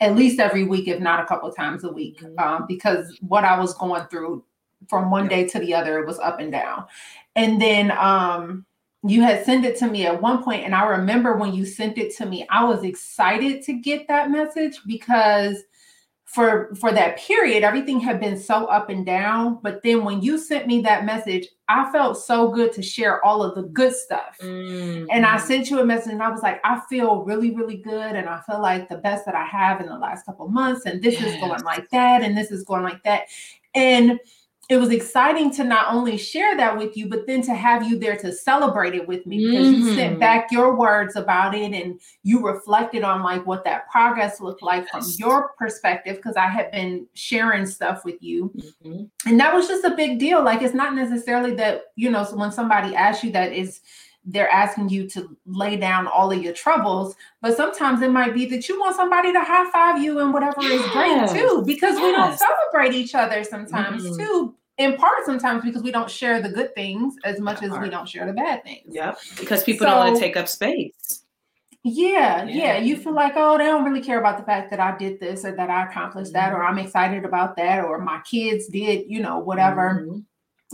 at 0.00 0.16
least 0.16 0.40
every 0.40 0.64
week, 0.64 0.88
if 0.88 1.00
not 1.00 1.22
a 1.22 1.26
couple 1.26 1.52
times 1.52 1.84
a 1.84 1.92
week, 1.92 2.20
mm-hmm. 2.20 2.38
um, 2.38 2.64
because 2.66 3.14
what 3.20 3.44
I 3.44 3.60
was 3.60 3.74
going 3.74 4.06
through 4.06 4.42
from 4.90 5.10
one 5.10 5.28
day 5.28 5.46
to 5.46 5.58
the 5.60 5.72
other 5.72 6.00
it 6.00 6.06
was 6.06 6.18
up 6.18 6.40
and 6.40 6.52
down 6.52 6.84
and 7.36 7.62
then 7.62 7.90
um 7.92 8.66
you 9.02 9.22
had 9.22 9.44
sent 9.46 9.64
it 9.64 9.78
to 9.78 9.86
me 9.86 10.04
at 10.04 10.20
one 10.20 10.42
point 10.42 10.64
and 10.64 10.74
i 10.74 10.84
remember 10.84 11.36
when 11.36 11.54
you 11.54 11.64
sent 11.64 11.96
it 11.96 12.14
to 12.14 12.26
me 12.26 12.46
i 12.50 12.62
was 12.62 12.84
excited 12.84 13.62
to 13.62 13.72
get 13.72 14.06
that 14.08 14.30
message 14.30 14.80
because 14.86 15.62
for 16.30 16.72
for 16.76 16.92
that 16.92 17.18
period 17.18 17.64
everything 17.64 17.98
had 17.98 18.20
been 18.20 18.38
so 18.38 18.66
up 18.66 18.88
and 18.88 19.04
down 19.04 19.58
but 19.62 19.82
then 19.82 20.04
when 20.04 20.22
you 20.22 20.38
sent 20.38 20.66
me 20.66 20.80
that 20.80 21.04
message 21.04 21.48
i 21.68 21.90
felt 21.90 22.16
so 22.16 22.48
good 22.48 22.72
to 22.72 22.82
share 22.82 23.24
all 23.24 23.42
of 23.42 23.56
the 23.56 23.62
good 23.70 23.92
stuff 23.92 24.36
mm-hmm. 24.40 25.06
and 25.10 25.26
i 25.26 25.36
mm-hmm. 25.36 25.46
sent 25.46 25.68
you 25.68 25.80
a 25.80 25.84
message 25.84 26.12
and 26.12 26.22
i 26.22 26.30
was 26.30 26.42
like 26.42 26.60
i 26.62 26.80
feel 26.88 27.24
really 27.24 27.50
really 27.56 27.78
good 27.78 28.14
and 28.14 28.28
i 28.28 28.40
feel 28.42 28.62
like 28.62 28.88
the 28.88 28.98
best 28.98 29.26
that 29.26 29.34
i 29.34 29.44
have 29.44 29.80
in 29.80 29.86
the 29.86 29.98
last 29.98 30.24
couple 30.24 30.46
months 30.46 30.86
and 30.86 31.02
this 31.02 31.20
yes. 31.20 31.34
is 31.34 31.40
going 31.40 31.62
like 31.64 31.88
that 31.90 32.22
and 32.22 32.36
this 32.36 32.52
is 32.52 32.62
going 32.62 32.84
like 32.84 33.02
that 33.02 33.22
and 33.74 34.20
it 34.70 34.78
was 34.78 34.90
exciting 34.90 35.50
to 35.50 35.64
not 35.64 35.92
only 35.92 36.16
share 36.16 36.56
that 36.56 36.78
with 36.78 36.96
you, 36.96 37.08
but 37.08 37.26
then 37.26 37.42
to 37.42 37.54
have 37.54 37.88
you 37.88 37.98
there 37.98 38.16
to 38.16 38.32
celebrate 38.32 38.94
it 38.94 39.06
with 39.06 39.26
me 39.26 39.44
because 39.44 39.66
mm-hmm. 39.66 39.80
you 39.80 39.94
sent 39.96 40.10
mm-hmm. 40.12 40.20
back 40.20 40.52
your 40.52 40.76
words 40.76 41.16
about 41.16 41.56
it 41.56 41.72
and 41.72 42.00
you 42.22 42.40
reflected 42.40 43.02
on 43.02 43.20
like 43.24 43.44
what 43.44 43.64
that 43.64 43.90
progress 43.90 44.40
looked 44.40 44.62
like 44.62 44.84
yes. 44.84 44.90
from 44.92 45.02
your 45.18 45.48
perspective 45.58 46.16
because 46.16 46.36
I 46.36 46.46
had 46.46 46.70
been 46.70 47.04
sharing 47.14 47.66
stuff 47.66 48.04
with 48.04 48.22
you. 48.22 48.52
Mm-hmm. 48.84 49.28
And 49.28 49.40
that 49.40 49.52
was 49.52 49.66
just 49.66 49.84
a 49.84 49.96
big 49.96 50.20
deal. 50.20 50.44
Like 50.44 50.62
it's 50.62 50.72
not 50.72 50.94
necessarily 50.94 51.52
that, 51.56 51.86
you 51.96 52.08
know, 52.08 52.22
so 52.22 52.36
when 52.36 52.52
somebody 52.52 52.94
asks 52.94 53.24
you 53.24 53.32
that 53.32 53.52
is 53.52 53.80
they're 54.24 54.50
asking 54.50 54.90
you 54.90 55.08
to 55.08 55.36
lay 55.46 55.78
down 55.78 56.06
all 56.06 56.30
of 56.30 56.40
your 56.40 56.52
troubles, 56.52 57.16
but 57.40 57.56
sometimes 57.56 58.02
it 58.02 58.12
might 58.12 58.34
be 58.34 58.46
that 58.46 58.68
you 58.68 58.78
want 58.78 58.94
somebody 58.94 59.32
to 59.32 59.40
high 59.40 59.68
five 59.72 60.00
you 60.00 60.20
and 60.20 60.32
whatever 60.32 60.62
yes. 60.62 60.84
is 60.84 60.90
great 60.92 61.40
too, 61.40 61.64
because 61.66 61.94
yes. 61.94 62.02
we 62.04 62.12
don't 62.12 62.38
celebrate 62.38 62.94
each 62.94 63.16
other 63.16 63.42
sometimes 63.42 64.04
mm-hmm. 64.04 64.16
too 64.16 64.54
in 64.80 64.96
part 64.96 65.26
sometimes 65.26 65.62
because 65.62 65.82
we 65.82 65.92
don't 65.92 66.10
share 66.10 66.40
the 66.40 66.48
good 66.48 66.74
things 66.74 67.14
as 67.24 67.38
much 67.38 67.62
as 67.62 67.70
we 67.70 67.90
don't 67.90 68.08
share 68.08 68.26
the 68.26 68.32
bad 68.32 68.64
things. 68.64 68.86
Yep. 68.88 69.18
Because 69.38 69.62
people 69.62 69.86
so, 69.86 69.90
don't 69.90 69.98
want 69.98 70.16
to 70.16 70.20
take 70.20 70.38
up 70.38 70.48
space. 70.48 71.22
Yeah, 71.82 72.44
yeah, 72.44 72.46
yeah, 72.46 72.78
You 72.78 72.96
feel 72.96 73.14
like, 73.14 73.34
oh, 73.36 73.58
they 73.58 73.64
don't 73.64 73.84
really 73.84 74.02
care 74.02 74.18
about 74.18 74.38
the 74.38 74.44
fact 74.44 74.70
that 74.70 74.80
I 74.80 74.96
did 74.96 75.20
this 75.20 75.44
or 75.44 75.54
that 75.54 75.70
I 75.70 75.84
accomplished 75.84 76.32
that, 76.32 76.52
or 76.52 76.64
I'm 76.64 76.78
excited 76.78 77.24
about 77.24 77.56
that, 77.56 77.84
or 77.84 77.98
my 77.98 78.20
kids 78.30 78.68
did, 78.68 79.04
you 79.06 79.20
know, 79.20 79.38
whatever. 79.38 80.02
Mm-hmm. 80.02 80.18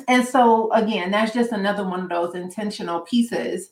And 0.09 0.27
so 0.27 0.73
again, 0.73 1.11
that's 1.11 1.33
just 1.33 1.51
another 1.51 1.85
one 1.85 2.01
of 2.01 2.09
those 2.09 2.35
intentional 2.37 3.01
pieces. 3.01 3.71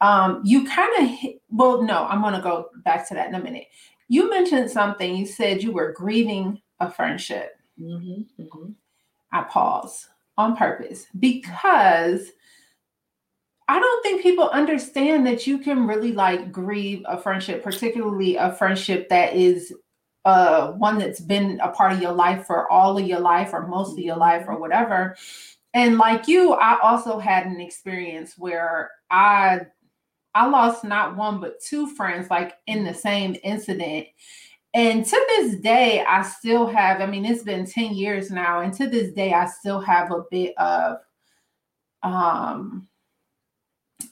Um, 0.00 0.42
you 0.44 0.66
kind 0.66 0.92
of 0.98 1.30
well, 1.48 1.82
no, 1.82 2.06
I'm 2.06 2.22
gonna 2.22 2.42
go 2.42 2.70
back 2.84 3.08
to 3.08 3.14
that 3.14 3.28
in 3.28 3.34
a 3.34 3.42
minute. 3.42 3.66
You 4.08 4.30
mentioned 4.30 4.70
something, 4.70 5.16
you 5.16 5.26
said 5.26 5.62
you 5.62 5.72
were 5.72 5.92
grieving 5.92 6.60
a 6.80 6.90
friendship. 6.90 7.52
Mm-hmm, 7.80 8.42
mm-hmm. 8.42 8.72
I 9.32 9.42
pause 9.42 10.08
on 10.36 10.56
purpose 10.56 11.06
because 11.18 12.30
I 13.68 13.80
don't 13.80 14.02
think 14.02 14.22
people 14.22 14.48
understand 14.50 15.26
that 15.26 15.46
you 15.46 15.58
can 15.58 15.86
really 15.86 16.12
like 16.12 16.52
grieve 16.52 17.02
a 17.06 17.18
friendship, 17.18 17.64
particularly 17.64 18.36
a 18.36 18.52
friendship 18.52 19.08
that 19.08 19.34
is 19.34 19.74
uh 20.24 20.72
one 20.72 20.98
that's 20.98 21.20
been 21.20 21.60
a 21.62 21.68
part 21.68 21.92
of 21.92 22.02
your 22.02 22.12
life 22.12 22.46
for 22.46 22.70
all 22.70 22.98
of 22.98 23.06
your 23.06 23.20
life 23.20 23.50
or 23.52 23.66
most 23.66 23.92
of 23.92 23.98
your 23.98 24.16
life 24.16 24.44
or 24.46 24.52
mm-hmm. 24.52 24.60
whatever. 24.60 25.16
And 25.74 25.98
like 25.98 26.26
you, 26.26 26.52
I 26.52 26.78
also 26.80 27.18
had 27.18 27.46
an 27.46 27.60
experience 27.60 28.34
where 28.38 28.90
I 29.10 29.60
I 30.34 30.46
lost 30.46 30.84
not 30.84 31.16
one 31.16 31.40
but 31.40 31.60
two 31.60 31.88
friends 31.88 32.30
like 32.30 32.54
in 32.66 32.84
the 32.84 32.94
same 32.94 33.36
incident. 33.42 34.06
And 34.76 35.06
to 35.06 35.26
this 35.30 35.56
day, 35.56 36.04
I 36.06 36.20
still 36.20 36.66
have, 36.66 37.00
I 37.00 37.06
mean, 37.06 37.24
it's 37.24 37.42
been 37.42 37.64
10 37.64 37.94
years 37.94 38.30
now, 38.30 38.60
and 38.60 38.74
to 38.74 38.86
this 38.86 39.10
day, 39.10 39.32
I 39.32 39.46
still 39.46 39.80
have 39.80 40.12
a 40.12 40.24
bit 40.30 40.52
of 40.58 40.98
um 42.02 42.86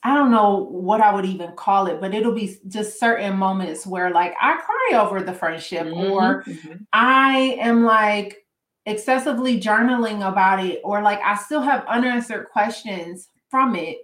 I 0.03 0.14
don't 0.14 0.31
know 0.31 0.57
what 0.70 1.03
I 1.03 1.14
would 1.14 1.27
even 1.27 1.53
call 1.53 1.87
it, 1.87 2.00
but 2.00 2.14
it'll 2.14 2.35
be 2.35 2.57
just 2.68 2.98
certain 2.98 3.37
moments 3.37 3.87
where 3.87 4.11
like 4.11 4.35
I 4.40 4.57
cry 4.57 4.98
over 4.98 5.20
the 5.20 5.35
friendship 5.35 5.87
mm-hmm, 5.87 6.11
or 6.11 6.42
mm-hmm. 6.44 6.77
I 6.94 7.59
am 7.61 7.85
like 7.85 8.38
excessively 8.87 9.61
journaling 9.61 10.27
about 10.27 10.64
it 10.64 10.81
or 10.83 11.03
like 11.03 11.20
I 11.22 11.37
still 11.37 11.61
have 11.61 11.87
unanswered 11.87 12.48
questions 12.48 13.29
from 13.50 13.77
it 13.77 13.98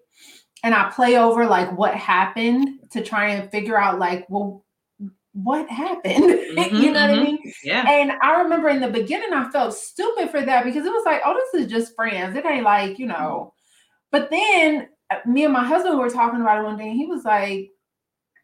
and 0.63 0.75
I 0.75 0.91
play 0.91 1.17
over 1.17 1.47
like 1.47 1.77
what 1.77 1.95
happened 1.95 2.81
to 2.91 3.03
try 3.03 3.31
and 3.31 3.51
figure 3.51 3.79
out 3.79 3.99
like 3.99 4.27
well 4.29 4.65
what 5.33 5.69
happened? 5.69 6.39
Mm-hmm, 6.51 6.77
you 6.77 6.91
know 6.91 7.01
mm-hmm. 7.01 7.11
what 7.11 7.11
I 7.11 7.15
mm-hmm. 7.15 7.25
mean? 7.45 7.53
Yeah. 7.63 7.89
And 7.89 8.13
I 8.23 8.43
remember 8.43 8.71
in 8.71 8.81
the 8.81 8.89
beginning, 8.89 9.33
I 9.33 9.49
felt 9.51 9.73
stupid 9.73 10.29
for 10.31 10.43
that 10.43 10.65
because 10.65 10.85
it 10.85 10.93
was 10.93 11.05
like, 11.07 11.21
oh, 11.25 11.33
this 11.33 11.63
is 11.63 11.71
just 11.71 11.95
friends. 11.95 12.37
It 12.37 12.45
ain't 12.45 12.65
like, 12.65 12.99
you 12.99 13.07
know, 13.07 13.55
but 14.11 14.31
then 14.31 14.89
uh, 15.11 15.19
me 15.27 15.45
and 15.45 15.53
my 15.53 15.65
husband 15.65 15.99
were 15.99 16.11
talking 16.11 16.41
about 16.41 16.59
it 16.59 16.65
one 16.65 16.77
day, 16.77 16.89
and 16.89 16.97
he 16.97 17.07
was 17.07 17.25
like, 17.25 17.71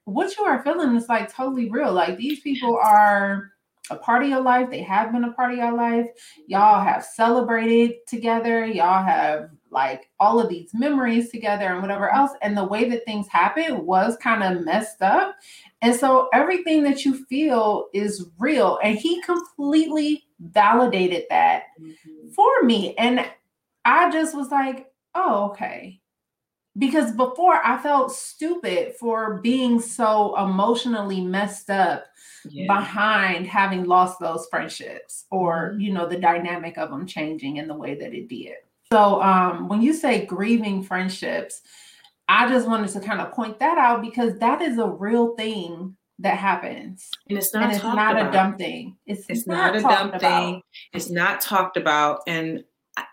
"What 0.04 0.36
you 0.36 0.44
are 0.44 0.62
feeling 0.62 0.94
is 0.96 1.08
like 1.08 1.32
totally 1.32 1.70
real. 1.70 1.92
Like 1.92 2.16
these 2.16 2.40
people 2.40 2.78
are." 2.82 3.50
a 3.88 3.94
part 3.94 4.24
of 4.24 4.28
your 4.28 4.40
life. 4.40 4.68
They 4.68 4.82
have 4.82 5.12
been 5.12 5.22
a 5.22 5.32
part 5.32 5.52
of 5.52 5.58
your 5.58 5.72
life. 5.72 6.08
Y'all 6.48 6.82
have 6.82 7.04
celebrated 7.04 7.98
together. 8.08 8.66
Y'all 8.66 9.04
have 9.04 9.50
like 9.76 10.08
all 10.18 10.40
of 10.40 10.48
these 10.48 10.70
memories 10.72 11.30
together 11.30 11.66
and 11.66 11.82
whatever 11.82 12.10
else. 12.10 12.32
And 12.40 12.56
the 12.56 12.64
way 12.64 12.88
that 12.88 13.04
things 13.04 13.28
happened 13.28 13.86
was 13.86 14.16
kind 14.16 14.42
of 14.42 14.64
messed 14.64 15.02
up. 15.02 15.36
And 15.82 15.94
so 15.94 16.28
everything 16.32 16.82
that 16.84 17.04
you 17.04 17.26
feel 17.26 17.88
is 17.92 18.26
real. 18.38 18.78
And 18.82 18.98
he 18.98 19.20
completely 19.20 20.24
validated 20.40 21.24
that 21.28 21.64
mm-hmm. 21.78 22.30
for 22.30 22.62
me. 22.62 22.94
And 22.96 23.24
I 23.84 24.10
just 24.10 24.34
was 24.34 24.48
like, 24.50 24.90
oh, 25.14 25.50
okay. 25.50 26.00
Because 26.78 27.12
before 27.12 27.60
I 27.64 27.78
felt 27.82 28.12
stupid 28.12 28.94
for 28.96 29.40
being 29.42 29.78
so 29.78 30.38
emotionally 30.42 31.20
messed 31.20 31.68
up 31.68 32.04
yeah. 32.48 32.66
behind 32.66 33.46
having 33.46 33.84
lost 33.84 34.20
those 34.20 34.46
friendships 34.50 35.26
or, 35.30 35.70
mm-hmm. 35.70 35.80
you 35.80 35.92
know, 35.92 36.06
the 36.08 36.18
dynamic 36.18 36.78
of 36.78 36.88
them 36.88 37.06
changing 37.06 37.58
in 37.58 37.68
the 37.68 37.76
way 37.76 37.94
that 37.94 38.14
it 38.14 38.28
did. 38.28 38.54
So 38.92 39.20
um, 39.20 39.68
when 39.68 39.82
you 39.82 39.92
say 39.92 40.26
grieving 40.26 40.82
friendships, 40.82 41.62
I 42.28 42.48
just 42.48 42.66
wanted 42.66 42.90
to 42.90 43.00
kind 43.00 43.20
of 43.20 43.32
point 43.32 43.58
that 43.58 43.78
out 43.78 44.00
because 44.00 44.38
that 44.38 44.62
is 44.62 44.78
a 44.78 44.86
real 44.86 45.34
thing 45.36 45.96
that 46.20 46.38
happens. 46.38 47.10
And 47.28 47.38
it's 47.38 47.52
not, 47.52 47.64
and 47.64 47.72
it's 47.72 47.82
not 47.82 48.18
a 48.18 48.30
dumb 48.30 48.56
thing. 48.56 48.96
It's, 49.06 49.26
it's 49.28 49.46
not, 49.46 49.74
not, 49.74 49.76
a 49.76 49.80
dumb 49.80 50.08
about. 50.08 50.20
thing. 50.20 50.62
It's 50.92 51.10
not 51.10 51.40
talked 51.40 51.76
about. 51.76 52.20
And 52.26 52.64
I, 52.96 53.04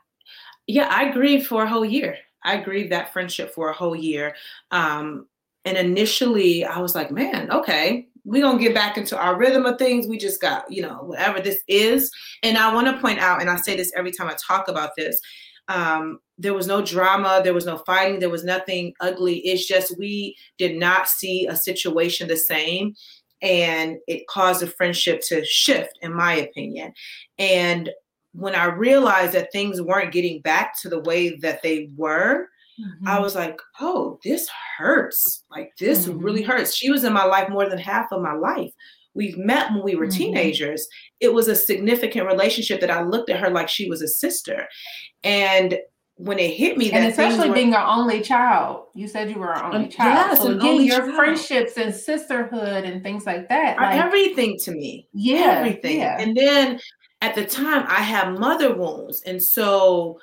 yeah, 0.67 0.87
I 0.89 1.11
grieved 1.11 1.47
for 1.47 1.63
a 1.63 1.69
whole 1.69 1.85
year. 1.85 2.17
I 2.43 2.57
grieved 2.57 2.91
that 2.91 3.11
friendship 3.11 3.53
for 3.53 3.69
a 3.69 3.73
whole 3.73 3.95
year. 3.95 4.35
Um, 4.71 5.27
and 5.65 5.77
initially 5.77 6.65
I 6.65 6.79
was 6.79 6.93
like, 6.93 7.11
man, 7.11 7.51
okay, 7.51 8.07
we're 8.25 8.41
gonna 8.41 8.59
get 8.59 8.73
back 8.73 8.97
into 8.97 9.17
our 9.17 9.37
rhythm 9.37 9.65
of 9.65 9.77
things. 9.77 10.07
We 10.07 10.17
just 10.17 10.41
got, 10.41 10.69
you 10.71 10.81
know, 10.81 11.03
whatever 11.03 11.39
this 11.39 11.61
is. 11.67 12.11
And 12.41 12.57
I 12.57 12.73
want 12.73 12.87
to 12.87 13.01
point 13.01 13.19
out, 13.19 13.41
and 13.41 13.49
I 13.49 13.57
say 13.57 13.75
this 13.75 13.91
every 13.95 14.11
time 14.11 14.27
I 14.27 14.35
talk 14.45 14.67
about 14.67 14.91
this, 14.95 15.19
um, 15.67 16.19
there 16.37 16.53
was 16.53 16.67
no 16.67 16.81
drama, 16.81 17.41
there 17.43 17.53
was 17.53 17.65
no 17.65 17.77
fighting, 17.79 18.19
there 18.19 18.29
was 18.29 18.43
nothing 18.43 18.93
ugly. 18.99 19.39
It's 19.39 19.67
just 19.67 19.97
we 19.97 20.35
did 20.57 20.77
not 20.77 21.07
see 21.07 21.45
a 21.47 21.55
situation 21.55 22.27
the 22.27 22.37
same. 22.37 22.95
And 23.41 23.97
it 24.07 24.27
caused 24.27 24.63
a 24.63 24.67
friendship 24.67 25.21
to 25.27 25.43
shift, 25.45 25.99
in 26.01 26.13
my 26.13 26.33
opinion. 26.33 26.93
And 27.37 27.89
when 28.31 28.55
I 28.55 28.65
realized 28.65 29.33
that 29.33 29.51
things 29.51 29.81
weren't 29.81 30.13
getting 30.13 30.41
back 30.41 30.79
to 30.81 30.89
the 30.89 31.01
way 31.01 31.35
that 31.37 31.61
they 31.61 31.89
were, 31.97 32.47
mm-hmm. 32.79 33.07
I 33.07 33.19
was 33.19 33.35
like, 33.35 33.59
oh, 33.81 34.17
this 34.23 34.49
hurts. 34.77 35.43
Like, 35.51 35.73
this 35.77 36.07
mm-hmm. 36.07 36.19
really 36.19 36.41
hurts. 36.41 36.73
She 36.73 36.89
was 36.89 37.03
in 37.03 37.13
my 37.13 37.25
life 37.25 37.49
more 37.49 37.69
than 37.69 37.79
half 37.79 38.11
of 38.11 38.21
my 38.21 38.33
life. 38.33 38.71
We've 39.13 39.37
met 39.37 39.71
when 39.71 39.83
we 39.83 39.95
were 39.95 40.07
mm-hmm. 40.07 40.17
teenagers. 40.17 40.87
It 41.19 41.33
was 41.33 41.47
a 41.47 41.55
significant 41.55 42.27
relationship 42.27 42.81
that 42.81 42.91
I 42.91 43.03
looked 43.03 43.29
at 43.29 43.39
her 43.39 43.49
like 43.49 43.69
she 43.69 43.89
was 43.89 44.01
a 44.01 44.07
sister. 44.07 44.67
And 45.23 45.77
when 46.15 46.37
it 46.37 46.51
hit 46.51 46.77
me, 46.77 46.91
and 46.91 47.07
especially 47.07 47.49
were, 47.49 47.55
being 47.55 47.71
your 47.71 47.83
only 47.83 48.21
child, 48.21 48.85
you 48.93 49.07
said 49.07 49.31
you 49.31 49.39
were 49.39 49.53
our 49.53 49.73
only 49.73 49.87
child. 49.87 50.13
Yes, 50.13 50.41
so 50.41 50.51
again, 50.51 50.83
your 50.83 50.99
child. 50.99 51.15
friendships 51.15 51.77
and 51.77 51.93
sisterhood 51.93 52.85
and 52.85 53.01
things 53.01 53.25
like 53.25 53.49
that 53.49 53.77
are 53.77 53.85
like, 53.85 53.99
everything 53.99 54.57
to 54.59 54.71
me. 54.71 55.07
Yeah, 55.13 55.55
everything. 55.57 55.99
Yeah. 55.99 56.19
And 56.19 56.37
then 56.37 56.79
at 57.21 57.33
the 57.33 57.45
time, 57.45 57.85
I 57.87 58.01
had 58.01 58.37
mother 58.37 58.75
wounds, 58.75 59.23
and 59.25 59.41
so 59.41 60.19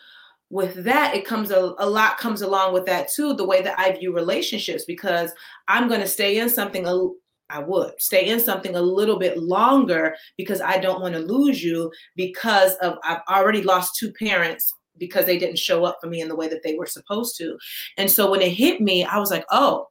with 0.48 0.84
that, 0.84 1.14
it 1.14 1.24
comes 1.24 1.50
a, 1.50 1.74
a 1.78 1.88
lot 1.88 2.18
comes 2.18 2.42
along 2.42 2.72
with 2.72 2.86
that 2.86 3.10
too. 3.10 3.34
The 3.34 3.46
way 3.46 3.60
that 3.62 3.78
I 3.78 3.92
view 3.92 4.14
relationships, 4.14 4.84
because 4.84 5.32
I'm 5.66 5.88
going 5.88 6.00
to 6.00 6.08
stay 6.08 6.38
in 6.38 6.48
something 6.48 6.86
a, 6.86 7.08
I 7.50 7.60
would 7.60 8.00
stay 8.00 8.28
in 8.28 8.40
something 8.40 8.76
a 8.76 8.82
little 8.82 9.18
bit 9.18 9.38
longer 9.38 10.14
because 10.36 10.60
I 10.60 10.78
don't 10.78 11.00
want 11.00 11.14
to 11.14 11.20
lose 11.20 11.62
you 11.62 11.90
because 12.16 12.74
of 12.76 12.98
I've 13.04 13.22
already 13.28 13.62
lost 13.62 13.96
two 13.96 14.12
parents 14.12 14.74
because 14.98 15.26
they 15.26 15.38
didn't 15.38 15.58
show 15.58 15.84
up 15.84 15.98
for 16.00 16.08
me 16.08 16.20
in 16.20 16.28
the 16.28 16.36
way 16.36 16.48
that 16.48 16.62
they 16.62 16.74
were 16.74 16.86
supposed 16.86 17.36
to. 17.38 17.58
And 17.96 18.10
so 18.10 18.30
when 18.30 18.42
it 18.42 18.52
hit 18.52 18.80
me, 18.80 19.04
I 19.04 19.18
was 19.18 19.30
like, 19.30 19.46
oh, 19.50 19.88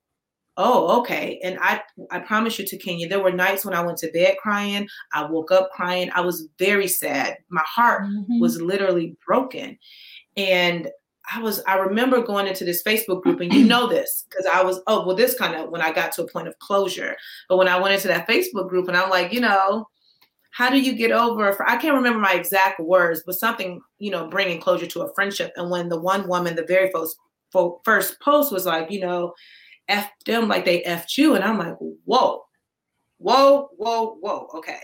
oh, 0.56 1.00
okay. 1.00 1.39
And 1.43 1.58
I 1.62 1.82
I 2.12 2.19
promise 2.19 2.60
you 2.60 2.65
Takenya, 2.65 3.10
there 3.10 3.24
were 3.24 3.32
nights 3.32 3.65
when 3.65 3.74
I 3.74 3.82
went 3.82 3.98
to 4.00 4.12
bed 4.12 4.38
crying. 4.41 4.88
I 5.13 5.26
woke 5.26 5.52
up 5.52 5.72
crying. 5.72 6.12
I 6.13 6.22
was 6.22 6.48
very 6.60 6.88
sad. 6.88 7.38
My 7.50 7.63
heart 7.65 8.04
mm-hmm. 8.04 8.39
was 8.39 8.62
literally 8.62 9.15
broken. 9.26 9.78
And 10.38 10.89
I 11.32 11.39
was 11.39 11.62
I 11.68 11.78
remember 11.78 12.22
going 12.22 12.48
into 12.48 12.65
this 12.65 12.84
Facebook 12.84 13.22
group, 13.22 13.39
and 13.39 13.54
you 13.54 13.65
know 13.65 13.88
this 13.89 14.26
because 14.30 14.46
I 14.46 14.63
was 14.63 14.82
oh 14.88 15.06
well 15.06 15.15
this 15.15 15.38
kind 15.38 15.56
of 15.56 15.70
when 15.70 15.82
I 15.82 15.92
got 15.92 16.12
to 16.13 16.24
a 16.24 16.28
point 16.28 16.48
of 16.48 16.58
closure. 16.60 17.15
But 17.48 17.58
when 17.58 17.68
I 17.68 17.80
went 17.80 17.94
into 17.94 18.08
that 18.08 18.28
Facebook 18.28 18.70
group, 18.70 18.88
and 18.88 18.98
I'm 18.98 19.10
like, 19.10 19.32
you 19.32 19.39
know, 19.39 19.88
how 20.52 20.70
do 20.70 20.80
you 20.80 20.94
get 20.94 21.12
over 21.12 21.56
i 21.70 21.78
can't 21.78 21.96
remember 21.96 22.20
my 22.20 22.34
exact 22.34 22.80
words 22.80 23.24
but 23.26 23.36
something 23.36 23.82
you 24.00 24.12
know 24.12 24.28
bringing 24.28 24.60
closure 24.60 24.88
to 24.88 25.02
a 25.02 25.13
friendship 25.13 25.52
and 25.56 25.70
when 25.70 25.89
the 25.89 26.00
one 26.00 26.28
woman 26.28 26.56
the 26.56 26.65
very 26.65 26.92
first 26.92 27.18
first 27.84 28.20
post 28.20 28.52
was 28.52 28.65
like 28.65 28.89
you 28.92 29.00
know 29.00 29.34
f 29.88 30.10
them 30.26 30.48
like 30.48 30.65
they 30.65 30.84
f 30.84 31.18
you 31.18 31.36
and 31.36 31.44
i'm 31.44 31.58
like 31.58 31.76
whoa 32.06 32.44
whoa 33.18 33.70
whoa 33.78 34.18
whoa 34.20 34.48
okay 34.54 34.80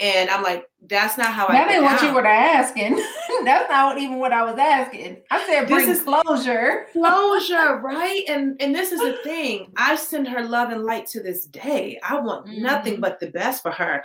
and 0.00 0.30
i'm 0.30 0.42
like 0.42 0.68
that's 0.88 1.18
not 1.18 1.32
how 1.34 1.48
that 1.48 1.68
I 1.68 1.74
ain't 1.74 1.82
what 1.82 2.02
you 2.02 2.14
were 2.14 2.24
asking. 2.24 3.02
That's 3.44 3.68
not 3.68 3.98
even 3.98 4.18
what 4.18 4.32
i 4.32 4.44
was 4.44 4.58
asking. 4.58 5.18
I 5.30 5.44
said 5.46 5.66
bring 5.66 5.86
this 5.86 5.98
is 5.98 6.04
closure. 6.04 6.86
closure 6.92 7.80
right? 7.82 8.22
And 8.28 8.60
and 8.60 8.74
this 8.74 8.92
is 8.92 9.00
the 9.00 9.18
thing. 9.24 9.72
I 9.76 9.96
send 9.96 10.28
her 10.28 10.42
love 10.42 10.70
and 10.70 10.84
light 10.84 11.06
to 11.08 11.22
this 11.22 11.46
day. 11.46 11.98
I 12.02 12.20
want 12.20 12.46
mm-hmm. 12.46 12.62
nothing 12.62 13.00
but 13.00 13.18
the 13.18 13.30
best 13.30 13.62
for 13.62 13.72
her. 13.72 14.04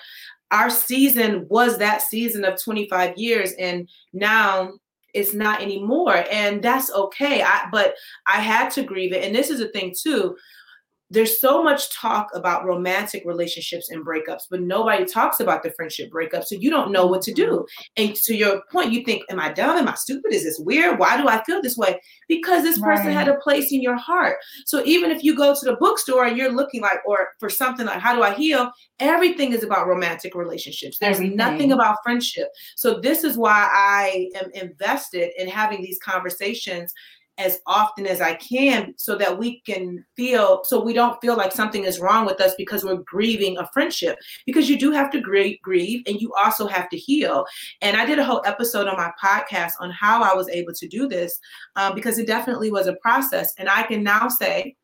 Our 0.52 0.70
season 0.70 1.48
was 1.50 1.78
that 1.78 2.02
season 2.02 2.44
of 2.44 2.62
25 2.62 3.18
years 3.18 3.54
and 3.54 3.88
now 4.14 4.74
it's 5.14 5.34
not 5.34 5.62
anymore. 5.62 6.26
And 6.32 6.62
that's 6.62 6.92
okay. 6.92 7.44
I, 7.44 7.68
but 7.72 7.94
i 8.26 8.40
had 8.40 8.72
to 8.72 8.84
grieve 8.84 9.14
it. 9.14 9.24
And 9.24 9.36
this 9.36 9.52
is 9.52 9.60
a 9.62 9.68
thing 9.70 9.94
too 10.00 10.36
there's 11.14 11.40
so 11.40 11.64
much 11.64 11.94
talk 11.96 12.30
about 12.34 12.66
romantic 12.66 13.22
relationships 13.24 13.90
and 13.90 14.06
breakups, 14.06 14.44
but 14.50 14.62
nobody 14.62 15.06
talks 15.06 15.40
about 15.40 15.62
the 15.62 15.72
friendship 15.72 16.10
breakup. 16.10 16.44
So 16.44 16.56
you 16.56 16.72
don't 16.72 16.92
know 16.92 17.06
what 17.06 17.22
to 17.24 17.34
do. 17.34 17.48
Mm-hmm. 17.48 18.04
And 18.04 18.16
to 18.16 18.36
your 18.36 18.64
point, 18.72 18.92
you 18.92 19.04
think, 19.04 19.24
Am 19.30 19.40
I 19.40 19.54
dumb? 19.54 19.78
Am 19.78 19.88
I 19.88 19.94
stupid? 19.94 20.34
Is 20.34 20.44
this 20.44 20.60
weird? 20.60 20.98
Why 20.98 21.18
do 21.18 21.28
I 21.28 21.44
feel 21.44 21.62
this 21.62 21.78
way? 21.78 22.00
Because 22.28 22.64
this 22.64 22.80
person 22.80 23.08
right. 23.08 23.14
had 23.14 23.28
a 23.28 23.38
place 23.38 23.72
in 23.72 23.82
your 23.82 23.96
heart. 23.96 24.38
So 24.66 24.84
even 24.86 25.12
if 25.12 25.24
you 25.24 25.36
go 25.36 25.54
to 25.54 25.66
the 25.66 25.76
bookstore 25.76 26.26
and 26.26 26.36
you're 26.36 26.52
looking 26.52 26.82
like, 26.82 27.00
or 27.06 27.30
for 27.40 27.50
something 27.50 27.86
like, 27.86 28.00
How 28.00 28.16
do 28.16 28.24
I 28.24 28.34
heal? 28.34 28.72
Everything 29.00 29.54
is 29.54 29.64
about 29.64 29.88
romantic 29.88 30.34
relationships. 30.34 30.98
There's 30.98 31.18
Everything. 31.18 31.38
nothing 31.38 31.72
about 31.74 31.98
friendship. 32.04 32.48
So 32.76 33.00
this 33.00 33.24
is 33.24 33.38
why 33.38 33.70
I 33.72 34.30
am 34.36 34.50
invested 34.54 35.32
in 35.38 35.48
having 35.48 35.82
these 35.84 36.00
conversations 36.04 36.92
as 37.38 37.60
often 37.66 38.06
as 38.06 38.22
I 38.22 38.36
can 38.36 38.94
so 38.98 39.16
that 39.16 39.38
we 39.38 39.62
can 39.62 40.06
feel 40.16 40.64
so 40.64 40.84
we 40.84 40.94
don't 40.94 41.20
feel 41.20 41.36
like 41.36 41.52
something 41.52 41.84
is 41.84 42.00
wrong 42.00 42.26
with 42.26 42.40
us 42.40 42.54
because 42.58 42.84
we're 42.84 42.98
grieving 42.98 43.58
a 43.58 43.68
friendship. 43.74 44.18
Because 44.46 44.70
you 44.70 44.78
do 44.78 44.92
have 44.92 45.10
to 45.12 45.20
grieve, 45.20 45.60
grieve 45.62 46.04
and 46.06 46.22
you 46.22 46.34
also 46.34 46.68
have 46.68 46.90
to 46.90 46.98
heal. 46.98 47.46
And 47.82 47.98
I 47.98 48.06
did 48.06 48.20
a 48.20 48.24
whole 48.24 48.44
episode 48.46 48.88
on 48.88 48.98
my 48.98 49.12
podcast 49.22 49.72
on 49.80 49.90
how 49.92 50.22
I 50.22 50.36
was 50.36 50.50
able 50.50 50.74
to 50.74 50.88
do 50.88 51.08
this 51.08 51.40
um, 51.76 51.96
because 51.96 52.20
it 52.20 52.28
definitely 52.28 52.72
was 52.72 52.88
a 52.88 52.96
process. 52.96 53.54
And 53.58 53.68
I 53.68 53.84
can 53.84 54.04
now 54.04 54.28
say 54.28 54.76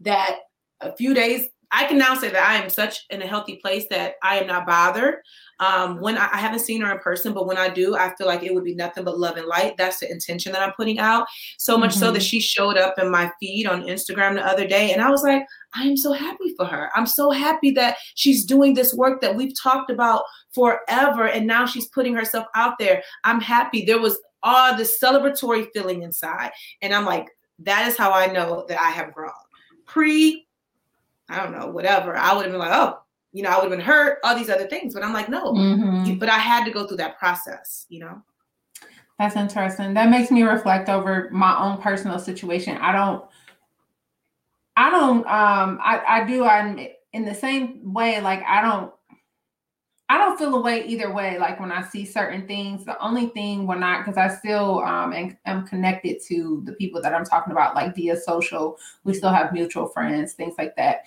that 0.00 0.38
a 0.80 0.94
few 0.94 1.14
days 1.14 1.48
I 1.74 1.86
can 1.86 1.98
now 1.98 2.14
say 2.14 2.30
that 2.30 2.48
I 2.48 2.54
am 2.62 2.70
such 2.70 3.04
in 3.10 3.20
a 3.20 3.26
healthy 3.26 3.56
place 3.56 3.86
that 3.90 4.14
I 4.22 4.38
am 4.38 4.46
not 4.46 4.64
bothered. 4.64 5.16
Um, 5.58 6.00
when 6.00 6.16
I, 6.16 6.28
I, 6.32 6.36
haven't 6.38 6.60
seen 6.60 6.80
her 6.80 6.92
in 6.92 6.98
person, 6.98 7.32
but 7.32 7.46
when 7.46 7.56
I 7.56 7.68
do, 7.68 7.96
I 7.96 8.14
feel 8.16 8.26
like 8.26 8.42
it 8.42 8.54
would 8.54 8.64
be 8.64 8.74
nothing 8.74 9.04
but 9.04 9.18
love 9.18 9.36
and 9.36 9.46
light. 9.46 9.74
That's 9.76 9.98
the 10.00 10.10
intention 10.10 10.52
that 10.52 10.62
I'm 10.62 10.72
putting 10.72 10.98
out. 10.98 11.26
So 11.58 11.76
much 11.76 11.90
mm-hmm. 11.90 12.00
so 12.00 12.12
that 12.12 12.18
mm-hmm. 12.18 12.24
she 12.24 12.40
showed 12.40 12.76
up 12.76 12.98
in 12.98 13.10
my 13.10 13.30
feed 13.40 13.66
on 13.66 13.82
Instagram 13.82 14.34
the 14.34 14.46
other 14.46 14.66
day, 14.66 14.92
and 14.92 15.02
I 15.02 15.10
was 15.10 15.22
like, 15.22 15.44
I 15.74 15.82
am 15.82 15.96
so 15.96 16.12
happy 16.12 16.54
for 16.56 16.64
her. 16.66 16.90
I'm 16.94 17.06
so 17.06 17.30
happy 17.30 17.70
that 17.72 17.96
she's 18.14 18.44
doing 18.44 18.74
this 18.74 18.94
work 18.94 19.20
that 19.20 19.34
we've 19.34 19.58
talked 19.60 19.90
about 19.90 20.22
forever, 20.54 21.26
and 21.26 21.46
now 21.46 21.66
she's 21.66 21.88
putting 21.88 22.14
herself 22.14 22.46
out 22.54 22.74
there. 22.78 23.02
I'm 23.24 23.40
happy. 23.40 23.84
There 23.84 24.00
was 24.00 24.18
all 24.42 24.76
this 24.76 24.98
celebratory 25.02 25.68
feeling 25.72 26.02
inside, 26.02 26.50
and 26.82 26.92
I'm 26.92 27.04
like, 27.04 27.28
that 27.60 27.88
is 27.88 27.96
how 27.96 28.12
I 28.12 28.26
know 28.26 28.64
that 28.68 28.80
I 28.80 28.90
have 28.90 29.12
grown. 29.12 29.30
Pre 29.86 30.43
I 31.28 31.42
don't 31.42 31.58
know, 31.58 31.66
whatever, 31.68 32.16
I 32.16 32.34
would 32.34 32.44
have 32.44 32.52
been 32.52 32.60
like, 32.60 32.72
oh, 32.72 32.98
you 33.32 33.42
know, 33.42 33.50
I 33.50 33.56
would 33.56 33.62
have 33.62 33.70
been 33.70 33.80
hurt, 33.80 34.18
all 34.22 34.36
these 34.36 34.50
other 34.50 34.66
things. 34.66 34.94
But 34.94 35.02
I'm 35.02 35.12
like, 35.12 35.28
no, 35.28 35.52
mm-hmm. 35.52 36.04
you, 36.04 36.16
but 36.16 36.28
I 36.28 36.38
had 36.38 36.64
to 36.64 36.70
go 36.70 36.86
through 36.86 36.98
that 36.98 37.18
process, 37.18 37.86
you 37.88 38.00
know. 38.00 38.22
That's 39.18 39.36
interesting. 39.36 39.94
That 39.94 40.10
makes 40.10 40.30
me 40.30 40.42
reflect 40.42 40.88
over 40.88 41.28
my 41.32 41.56
own 41.58 41.80
personal 41.80 42.18
situation. 42.18 42.76
I 42.78 42.92
don't, 42.92 43.24
I 44.76 44.90
don't, 44.90 45.18
um, 45.26 45.78
I, 45.82 46.02
I 46.06 46.24
do, 46.24 46.44
I'm 46.44 46.78
in 47.12 47.24
the 47.24 47.34
same 47.34 47.92
way, 47.92 48.20
like, 48.20 48.42
I 48.42 48.60
don't, 48.60 48.92
I 50.08 50.18
don't 50.18 50.38
feel 50.38 50.54
away 50.54 50.84
either 50.86 51.12
way. 51.12 51.38
Like 51.38 51.58
when 51.58 51.72
I 51.72 51.82
see 51.82 52.04
certain 52.04 52.46
things, 52.46 52.84
the 52.84 53.00
only 53.02 53.28
thing 53.28 53.66
when 53.66 53.82
I, 53.82 53.98
because 53.98 54.18
I 54.18 54.28
still 54.28 54.80
um 54.80 55.12
am, 55.12 55.36
am 55.46 55.66
connected 55.66 56.20
to 56.28 56.62
the 56.64 56.72
people 56.72 57.00
that 57.02 57.14
I'm 57.14 57.24
talking 57.24 57.52
about, 57.52 57.74
like 57.74 57.94
via 57.94 58.16
social, 58.16 58.78
we 59.04 59.14
still 59.14 59.32
have 59.32 59.52
mutual 59.52 59.88
friends, 59.88 60.34
things 60.34 60.54
like 60.58 60.76
that. 60.76 61.06